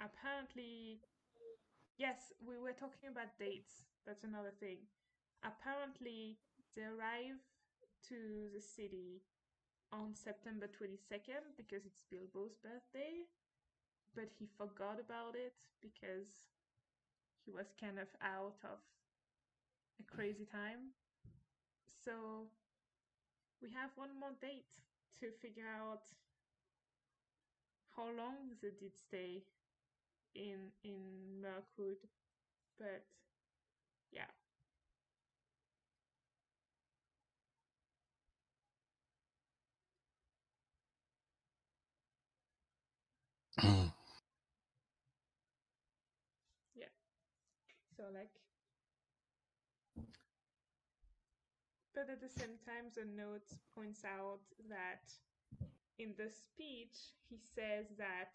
apparently, 0.00 1.00
yes, 1.98 2.32
we 2.40 2.58
were 2.58 2.72
talking 2.72 3.10
about 3.10 3.38
dates. 3.38 3.84
That's 4.06 4.24
another 4.24 4.52
thing. 4.60 4.78
Apparently, 5.44 6.38
they 6.76 6.82
arrive 6.82 7.40
to 8.08 8.50
the 8.54 8.60
city 8.60 9.22
on 9.92 10.14
September 10.14 10.66
22nd 10.68 11.56
because 11.56 11.86
it's 11.86 12.04
Bilbo's 12.10 12.56
birthday, 12.56 13.26
but 14.14 14.30
he 14.38 14.46
forgot 14.46 14.98
about 15.00 15.36
it 15.36 15.54
because 15.82 16.46
he 17.44 17.50
was 17.52 17.74
kind 17.80 17.98
of 17.98 18.08
out 18.22 18.58
of 18.64 18.78
a 20.00 20.04
crazy 20.04 20.44
time. 20.44 20.92
So 22.04 22.48
we 23.60 23.70
have 23.70 23.90
one 23.96 24.10
more 24.18 24.34
date 24.40 24.66
to 25.20 25.30
figure 25.42 25.66
out 25.68 26.02
how 27.96 28.04
long 28.10 28.50
they 28.60 28.70
did 28.70 28.94
stay 28.98 29.42
in 30.34 30.70
in 30.84 31.40
Mirkwood, 31.40 31.98
but 32.78 33.04
yeah. 46.74 46.88
So 47.96 48.04
like 48.12 48.30
but 51.94 52.10
at 52.10 52.20
the 52.20 52.28
same 52.28 52.58
time 52.66 52.90
the 52.94 53.04
note 53.04 53.48
points 53.74 54.04
out 54.04 54.40
that 54.68 55.02
in 55.98 56.14
the 56.16 56.30
speech, 56.30 57.14
he 57.28 57.36
says 57.38 57.86
that 57.98 58.32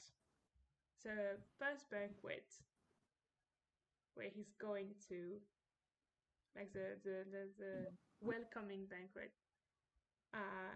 the 1.04 1.38
first 1.60 1.90
banquet 1.90 2.46
where 4.16 4.30
he's 4.30 4.54
going 4.60 4.94
to, 5.10 5.40
like 6.56 6.72
the 6.74 6.98
the 7.04 7.26
the, 7.32 7.44
the 7.58 7.74
welcoming 8.22 8.86
banquet, 8.90 9.32
uh, 10.34 10.76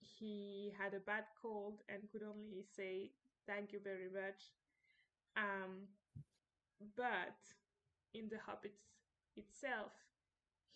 he 0.00 0.72
had 0.78 0.94
a 0.94 1.00
bad 1.00 1.24
cold 1.40 1.82
and 1.88 2.02
could 2.10 2.22
only 2.22 2.62
say 2.76 3.10
thank 3.46 3.72
you 3.72 3.80
very 3.82 4.08
much. 4.12 4.52
Um, 5.36 5.88
but 6.96 7.38
in 8.14 8.28
the 8.28 8.36
Hobbits 8.36 8.82
itself, 9.36 9.92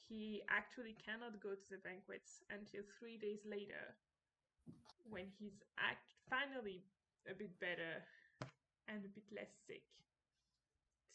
he 0.09 0.43
actually 0.51 0.97
cannot 1.05 1.41
go 1.41 1.55
to 1.55 1.69
the 1.71 1.79
banquets 1.79 2.43
until 2.51 2.83
three 2.99 3.17
days 3.19 3.41
later, 3.47 3.97
when 5.05 5.27
he's 5.39 5.63
act 5.79 6.15
finally 6.29 6.85
a 7.29 7.35
bit 7.35 7.59
better 7.61 8.03
and 8.89 9.05
a 9.05 9.09
bit 9.09 9.25
less 9.35 9.53
sick 9.67 9.83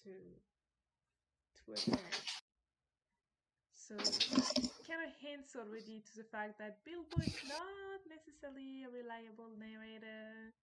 to 0.03 0.11
to 1.57 1.73
attend. 1.73 1.99
So 3.73 3.95
kind 4.87 5.01
of 5.05 5.13
hints 5.19 5.55
already 5.55 6.01
to 6.05 6.17
the 6.17 6.23
fact 6.23 6.59
that 6.59 6.85
Bilbo 6.85 7.17
is 7.25 7.33
not 7.47 8.01
necessarily 8.09 8.85
a 8.85 8.89
reliable 8.89 9.49
narrator. 9.57 10.53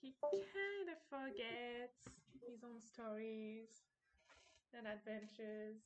He 0.00 0.14
kind 0.20 0.88
of 0.90 0.98
forgets 1.10 2.06
his 2.46 2.62
own 2.64 2.80
stories 2.80 3.68
and 4.76 4.86
adventures 4.86 5.78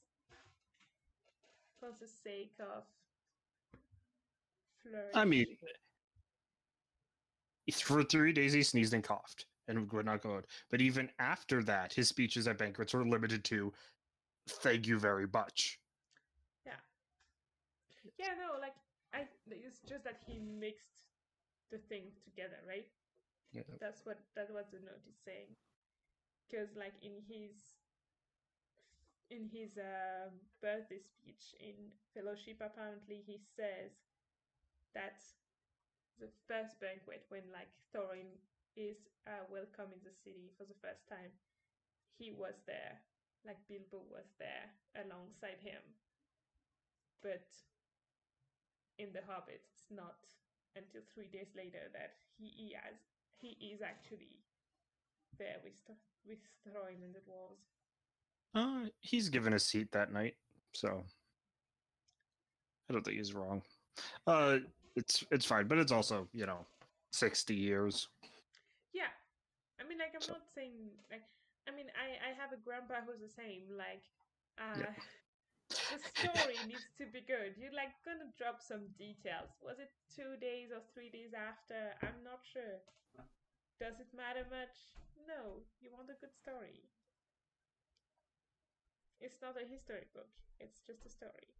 for 1.80 1.90
the 2.00 2.06
sake 2.06 2.54
of 2.60 2.84
flourish. 4.82 5.12
I 5.14 5.24
mean, 5.24 5.46
for 7.82 8.04
three 8.04 8.32
days 8.32 8.52
he 8.52 8.62
sneezed 8.62 8.94
and 8.94 9.04
coughed 9.04 9.46
and 9.68 9.90
we're 9.92 10.02
not 10.02 10.22
go 10.22 10.36
out. 10.36 10.46
But 10.70 10.80
even 10.80 11.10
after 11.18 11.62
that, 11.64 11.92
his 11.92 12.08
speeches 12.08 12.46
at 12.48 12.58
banquets 12.58 12.94
were 12.94 13.06
limited 13.06 13.44
to 13.44 13.72
"Thank 14.48 14.86
you 14.86 14.98
very 14.98 15.26
much." 15.32 15.78
yeah, 16.66 16.80
yeah, 18.18 18.34
no, 18.38 18.60
like 18.60 18.74
I, 19.12 19.26
it's 19.50 19.80
just 19.88 20.04
that 20.04 20.20
he 20.26 20.38
mixed 20.38 21.04
the 21.70 21.78
thing 21.78 22.12
together, 22.24 22.58
right? 22.66 22.86
Yeah. 23.52 23.62
That's 23.80 24.02
what 24.04 24.18
that's 24.34 24.50
what 24.52 24.70
the 24.70 24.78
note 24.80 25.04
is 25.08 25.16
saying. 25.24 25.56
Because 26.48 26.68
like 26.76 26.94
in 27.02 27.22
his 27.26 27.74
in 29.30 29.48
his 29.50 29.76
uh, 29.76 30.30
birthday 30.62 31.00
speech 31.00 31.54
in 31.58 31.74
Fellowship, 32.14 32.62
apparently 32.62 33.22
he 33.26 33.40
says 33.56 33.90
that 34.94 35.18
the 36.20 36.28
first 36.48 36.78
banquet 36.80 37.24
when 37.28 37.42
like 37.52 37.68
Thorin 37.94 38.38
is 38.76 38.96
uh, 39.26 39.42
welcome 39.50 39.90
in 39.90 40.00
the 40.04 40.12
city 40.12 40.52
for 40.56 40.64
the 40.64 40.76
first 40.84 41.08
time, 41.08 41.32
he 42.20 42.30
was 42.30 42.54
there, 42.66 43.00
like 43.44 43.58
Bilbo 43.68 44.04
was 44.12 44.28
there 44.38 44.70
alongside 44.94 45.58
him. 45.60 45.80
But 47.22 47.48
in 48.98 49.12
The 49.12 49.24
Hobbit, 49.26 49.60
it's 49.72 49.88
not 49.90 50.20
until 50.76 51.00
three 51.12 51.28
days 51.32 51.48
later 51.56 51.88
that 51.92 52.20
he, 52.38 52.76
has 52.76 52.94
he 53.40 53.56
is 53.72 53.80
actually 53.82 54.44
there 55.38 55.56
with 55.64 55.74
Th- 55.86 55.98
with 56.28 56.38
Thorin 56.66 57.04
and 57.04 57.14
the 57.14 57.20
dwarves. 57.24 57.64
Uh, 58.54 58.88
he's 59.00 59.28
given 59.28 59.52
a 59.52 59.58
seat 59.58 59.92
that 59.92 60.12
night, 60.12 60.34
so 60.72 61.02
I 62.88 62.92
don't 62.92 63.04
think 63.04 63.18
he's 63.18 63.34
wrong. 63.34 63.62
Uh, 64.26 64.58
it's 64.94 65.24
it's 65.30 65.44
fine, 65.44 65.66
but 65.66 65.78
it's 65.78 65.92
also 65.92 66.28
you 66.32 66.46
know 66.46 66.64
sixty 67.12 67.54
years. 67.54 68.08
Mean, 69.88 69.98
like 69.98 70.14
I'm 70.14 70.20
So- 70.20 70.32
not 70.34 70.48
saying 70.54 70.90
like 71.10 71.26
I 71.68 71.70
mean 71.72 71.90
I 71.94 72.18
I 72.28 72.32
have 72.34 72.52
a 72.52 72.56
grandpa 72.58 73.02
who's 73.06 73.20
the 73.20 73.28
same. 73.28 73.70
Like, 73.76 74.02
uh, 74.58 74.74
Yeah. 74.78 74.94
the 75.90 75.98
story 75.98 76.56
needs 76.66 76.86
to 76.98 77.06
be 77.06 77.20
good. 77.20 77.56
You're 77.56 77.72
like 77.74 77.92
gonna 78.04 78.32
drop 78.38 78.60
some 78.62 78.88
details. 78.98 79.50
Was 79.62 79.78
it 79.78 79.92
two 80.14 80.36
days 80.38 80.70
or 80.72 80.80
three 80.94 81.10
days 81.10 81.32
after? 81.34 81.94
I'm 82.02 82.22
not 82.24 82.44
sure. 82.44 82.80
Does 83.80 84.00
it 84.00 84.12
matter 84.14 84.44
much? 84.50 84.76
No. 85.26 85.64
You 85.80 85.90
want 85.92 86.10
a 86.10 86.14
good 86.14 86.34
story. 86.34 86.90
It's 89.20 89.40
not 89.42 89.56
a 89.60 89.66
history 89.66 90.06
book. 90.14 90.28
It's 90.58 90.80
just 90.80 91.04
a 91.04 91.10
story. 91.10 91.52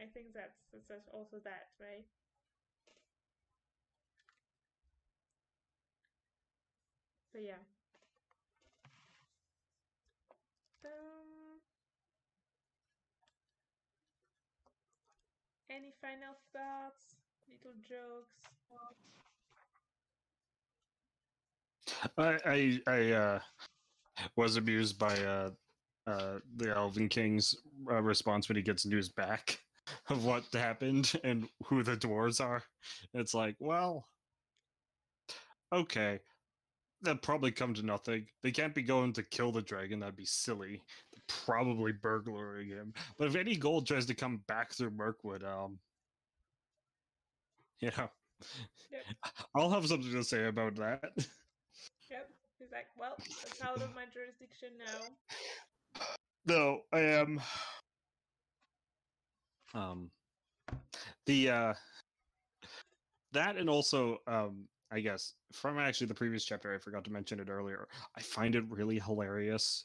I 0.00 0.06
think 0.06 0.32
that's 0.32 0.60
that's 0.88 1.08
also 1.08 1.38
that, 1.44 1.68
right? 1.80 2.06
But 7.38 7.44
yeah. 7.44 7.52
Um, 10.84 11.60
any 15.70 15.92
final 16.00 16.34
thoughts? 16.52 17.14
Little 17.48 17.78
jokes? 17.88 18.34
I 22.18 22.38
I, 22.44 22.80
I 22.92 23.12
uh, 23.12 23.40
was 24.34 24.56
amused 24.56 24.98
by 24.98 25.16
uh, 25.22 25.50
uh, 26.08 26.38
the 26.56 26.74
Elven 26.74 27.08
King's 27.08 27.54
uh, 27.88 28.02
response 28.02 28.48
when 28.48 28.56
he 28.56 28.62
gets 28.62 28.84
news 28.84 29.10
back 29.10 29.60
of 30.08 30.24
what 30.24 30.42
happened 30.52 31.12
and 31.22 31.48
who 31.66 31.84
the 31.84 31.96
dwarves 31.96 32.44
are. 32.44 32.64
It's 33.14 33.32
like, 33.32 33.54
well, 33.60 34.08
okay, 35.72 36.18
that 37.02 37.22
probably 37.22 37.50
come 37.52 37.74
to 37.74 37.82
nothing. 37.84 38.26
They 38.42 38.50
can't 38.50 38.74
be 38.74 38.82
going 38.82 39.12
to 39.14 39.22
kill 39.22 39.52
the 39.52 39.62
dragon. 39.62 40.00
That'd 40.00 40.16
be 40.16 40.24
silly. 40.24 40.82
Probably 41.26 41.92
burglaring 41.92 42.68
him. 42.68 42.92
But 43.18 43.28
if 43.28 43.36
any 43.36 43.56
gold 43.56 43.86
tries 43.86 44.06
to 44.06 44.14
come 44.14 44.42
back 44.48 44.72
through 44.72 44.90
Mirkwood, 44.90 45.44
um, 45.44 45.78
you 47.80 47.90
know, 47.96 48.08
Yep. 48.90 49.02
I'll 49.54 49.70
have 49.70 49.86
something 49.86 50.12
to 50.12 50.24
say 50.24 50.46
about 50.46 50.76
that. 50.76 51.10
Yep. 52.10 52.30
He's 52.58 52.72
like, 52.72 52.86
well, 52.98 53.14
it's 53.18 53.62
out 53.62 53.76
of 53.82 53.94
my 53.94 54.04
jurisdiction 54.12 54.70
now. 54.78 56.02
No, 56.46 56.80
I 56.92 57.00
am. 57.00 57.40
Um, 59.74 60.10
the 61.26 61.50
uh, 61.50 61.74
that 63.32 63.56
and 63.56 63.68
also 63.68 64.18
um, 64.26 64.66
I 64.90 65.00
guess 65.00 65.34
from 65.52 65.78
actually 65.78 66.06
the 66.06 66.14
previous 66.14 66.44
chapter, 66.44 66.74
I 66.74 66.78
forgot 66.78 67.04
to 67.04 67.12
mention 67.12 67.40
it 67.40 67.50
earlier. 67.50 67.88
I 68.16 68.20
find 68.20 68.54
it 68.54 68.70
really 68.70 68.98
hilarious. 68.98 69.84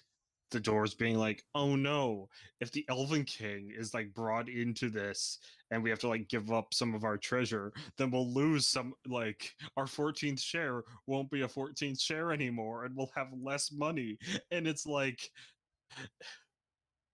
The 0.52 0.60
doors 0.60 0.94
being 0.94 1.18
like, 1.18 1.44
"Oh 1.56 1.76
no! 1.76 2.30
If 2.62 2.72
the 2.72 2.86
Elven 2.88 3.26
King 3.26 3.72
is 3.76 3.94
like 3.94 4.14
brought 4.14 4.50
into 4.50 4.90
this, 4.90 5.40
and 5.72 5.82
we 5.82 5.90
have 5.90 6.00
to 6.00 6.08
like 6.08 6.28
give 6.30 6.52
up 6.52 6.74
some 6.74 6.94
of 6.94 7.04
our 7.04 7.18
treasure, 7.18 7.74
then 7.98 8.12
we'll 8.12 8.32
lose 8.32 8.68
some. 8.68 8.94
Like 9.08 9.56
our 9.78 9.86
14th 9.86 10.40
share 10.40 10.84
won't 11.08 11.32
be 11.32 11.42
a 11.42 11.48
14th 11.48 12.00
share 12.00 12.32
anymore, 12.32 12.86
and 12.86 12.96
we'll 12.96 13.12
have 13.16 13.30
less 13.34 13.72
money." 13.72 14.20
And 14.52 14.68
it's 14.68 14.86
like, 14.86 15.32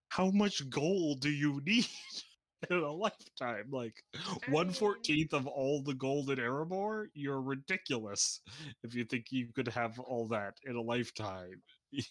how 0.09 0.31
much 0.31 0.69
gold 0.69 1.21
do 1.21 1.29
you 1.29 1.61
need 1.65 1.87
in 2.69 2.77
a 2.77 2.91
lifetime? 2.91 3.65
Like 3.71 4.03
one 4.49 4.71
fourteenth 4.71 5.33
of 5.33 5.47
all 5.47 5.81
the 5.81 5.93
gold 5.93 6.29
in 6.29 6.37
Erebor? 6.39 7.07
You're 7.13 7.41
ridiculous 7.41 8.41
if 8.83 8.93
you 8.93 9.03
think 9.05 9.25
you 9.31 9.47
could 9.55 9.67
have 9.69 9.99
all 9.99 10.27
that 10.29 10.55
in 10.65 10.75
a 10.75 10.81
lifetime. 10.81 11.61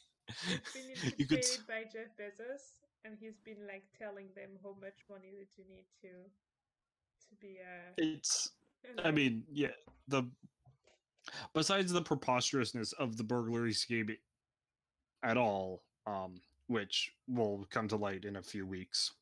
You 1.16 1.24
could. 1.26 1.38
infiltrated 1.38 1.66
by 1.66 1.84
Jeff 1.84 2.12
Bezos, 2.20 2.74
and 3.02 3.16
he's 3.18 3.38
been 3.46 3.66
like 3.66 3.84
telling 3.98 4.26
them 4.36 4.50
how 4.62 4.76
much 4.78 4.92
money 5.08 5.32
that 5.38 5.48
you 5.56 5.64
need 5.66 5.86
to 6.02 6.08
to 7.28 7.34
be 7.40 7.58
uh. 7.62 7.92
It's. 7.96 8.50
I 9.04 9.10
mean, 9.10 9.44
yeah. 9.50 9.68
The 10.08 10.24
besides 11.54 11.92
the 11.92 12.02
preposterousness 12.02 12.92
of 12.92 13.16
the 13.16 13.24
burglary 13.24 13.72
scheme 13.72 14.10
at 15.22 15.36
all, 15.36 15.82
um, 16.06 16.40
which 16.66 17.12
will 17.26 17.66
come 17.70 17.88
to 17.88 17.96
light 17.96 18.24
in 18.24 18.36
a 18.36 18.42
few 18.42 18.66
weeks. 18.66 19.12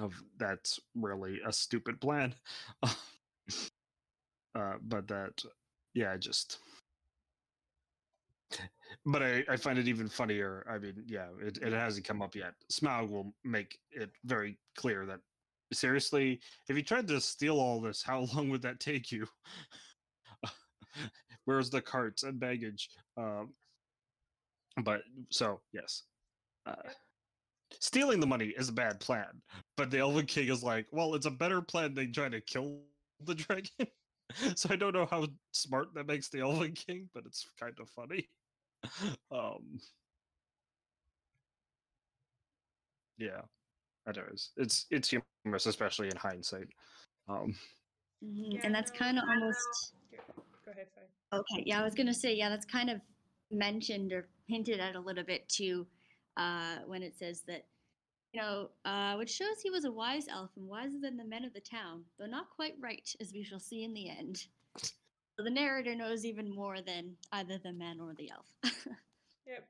Of 0.00 0.12
that's 0.38 0.80
really 0.96 1.40
a 1.46 1.52
stupid 1.52 2.00
plan. 2.00 2.34
uh, 2.82 2.94
but 4.82 5.06
that, 5.08 5.40
yeah, 5.94 6.16
just. 6.16 6.58
But 9.06 9.22
I, 9.22 9.44
I 9.48 9.56
find 9.56 9.78
it 9.78 9.88
even 9.88 10.08
funnier. 10.08 10.66
I 10.68 10.78
mean, 10.78 11.04
yeah, 11.06 11.26
it, 11.40 11.58
it 11.58 11.72
hasn't 11.72 12.06
come 12.06 12.22
up 12.22 12.34
yet. 12.34 12.54
Smaug 12.72 13.08
will 13.08 13.34
make 13.44 13.78
it 13.92 14.10
very 14.24 14.58
clear 14.76 15.06
that 15.06 15.20
seriously, 15.72 16.40
if 16.68 16.76
you 16.76 16.82
tried 16.82 17.08
to 17.08 17.20
steal 17.20 17.58
all 17.58 17.80
this, 17.80 18.02
how 18.02 18.20
long 18.34 18.48
would 18.50 18.62
that 18.62 18.80
take 18.80 19.12
you? 19.12 19.26
Where's 21.44 21.70
the 21.70 21.82
carts 21.82 22.22
and 22.22 22.40
baggage? 22.40 22.88
Um, 23.16 23.52
but 24.82 25.02
so 25.30 25.60
yes, 25.72 26.02
uh, 26.66 26.74
stealing 27.84 28.18
the 28.18 28.26
money 28.26 28.46
is 28.56 28.70
a 28.70 28.72
bad 28.72 28.98
plan. 28.98 29.42
But 29.76 29.90
the 29.90 29.98
Elven 29.98 30.24
King 30.26 30.48
is 30.48 30.62
like, 30.62 30.86
well, 30.90 31.14
it's 31.14 31.26
a 31.26 31.30
better 31.30 31.60
plan 31.60 31.92
than 31.94 32.12
trying 32.12 32.30
to 32.32 32.40
kill 32.40 32.80
the 33.24 33.34
dragon. 33.34 33.86
so 34.56 34.70
I 34.70 34.76
don't 34.76 34.94
know 34.94 35.06
how 35.06 35.26
smart 35.52 35.92
that 35.94 36.06
makes 36.06 36.28
the 36.30 36.40
Elven 36.40 36.72
King, 36.72 37.10
but 37.12 37.26
it's 37.26 37.46
kind 37.60 37.78
of 37.78 37.90
funny. 37.90 38.26
um, 39.30 39.78
yeah, 43.18 43.42
anyways, 44.08 44.50
it's 44.56 44.86
it's 44.90 45.10
humorous, 45.44 45.66
especially 45.66 46.08
in 46.08 46.16
hindsight. 46.16 46.68
Um, 47.28 47.54
Mhm, 48.24 48.54
Yeah, 48.54 48.60
and 48.64 48.74
that's 48.74 48.92
no, 48.92 48.98
kind 48.98 49.18
of 49.18 49.24
I 49.28 49.34
almost 49.34 49.94
Okay, 50.12 50.22
Go 50.64 50.72
ahead, 50.72 50.86
sorry. 50.94 51.06
okay. 51.32 51.62
Yeah, 51.66 51.80
I 51.80 51.84
was 51.84 51.94
gonna 51.94 52.14
say 52.14 52.34
yeah, 52.34 52.48
that's 52.48 52.64
kind 52.64 52.88
of 52.88 53.00
mentioned 53.50 54.12
or 54.12 54.28
hinted 54.48 54.80
at 54.80 54.96
a 54.96 55.00
little 55.00 55.24
bit 55.24 55.46
too, 55.48 55.86
uh, 56.38 56.78
when 56.86 57.02
it 57.02 57.14
says 57.16 57.42
that 57.42 57.66
you 58.34 58.40
know, 58.40 58.68
uh, 58.84 59.14
which 59.14 59.30
shows 59.30 59.60
he 59.62 59.70
was 59.70 59.84
a 59.84 59.92
wise 59.92 60.26
elf 60.28 60.50
and 60.56 60.66
wiser 60.66 60.98
than 61.00 61.16
the 61.16 61.24
men 61.24 61.44
of 61.44 61.54
the 61.54 61.60
town, 61.60 62.02
though 62.18 62.26
not 62.26 62.50
quite 62.50 62.74
right, 62.80 63.08
as 63.20 63.32
we 63.32 63.44
shall 63.44 63.60
see 63.60 63.84
in 63.84 63.94
the 63.94 64.10
end. 64.10 64.46
So 64.76 65.44
the 65.44 65.50
narrator 65.50 65.94
knows 65.94 66.24
even 66.24 66.52
more 66.52 66.80
than 66.80 67.16
either 67.32 67.58
the 67.62 67.72
man 67.72 68.00
or 68.00 68.14
the 68.14 68.30
elf. 68.30 68.74
Yep. 69.46 69.68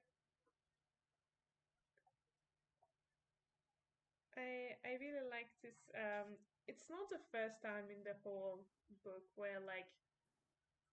I 4.37 4.79
I 4.87 4.91
really 5.03 5.27
like 5.29 5.51
this. 5.63 5.75
Um, 5.99 6.39
it's 6.69 6.85
not 6.89 7.11
the 7.11 7.19
first 7.33 7.61
time 7.61 7.91
in 7.91 8.05
the 8.05 8.15
whole 8.23 8.63
book 9.03 9.27
where 9.35 9.59
like, 9.67 9.91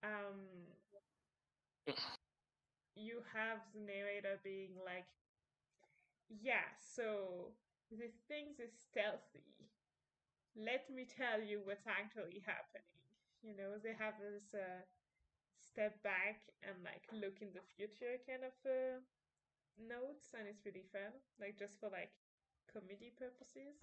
um, 0.03 0.41
you 2.95 3.22
have 3.34 3.60
the 3.76 3.81
narrator 3.85 4.39
being 4.43 4.73
like, 4.84 5.06
yeah, 6.40 6.68
so 6.80 7.52
the 7.91 8.10
things 8.28 8.60
is 8.60 8.72
stealthy. 8.74 9.44
Let 10.56 10.90
me 10.91 11.06
tell 11.08 11.41
you 11.44 11.62
what's 11.64 11.88
actually 11.88 12.44
happening. 12.45 12.99
You 13.44 13.56
know, 13.56 13.80
they 13.82 13.95
have 13.98 14.16
this 14.20 14.53
uh, 14.53 14.84
step 15.60 16.02
back 16.03 16.41
and 16.64 16.76
like 16.84 17.06
look 17.14 17.41
in 17.41 17.52
the 17.56 17.64
future 17.76 18.20
kind 18.28 18.44
of 18.48 18.56
uh, 18.68 18.99
notes, 19.80 20.34
and 20.38 20.48
it's 20.48 20.66
really 20.66 20.86
fun. 20.91 21.14
Like 21.40 21.58
just 21.60 21.80
for 21.80 21.90
like 21.91 22.12
comedy 22.72 23.12
purposes. 23.18 23.80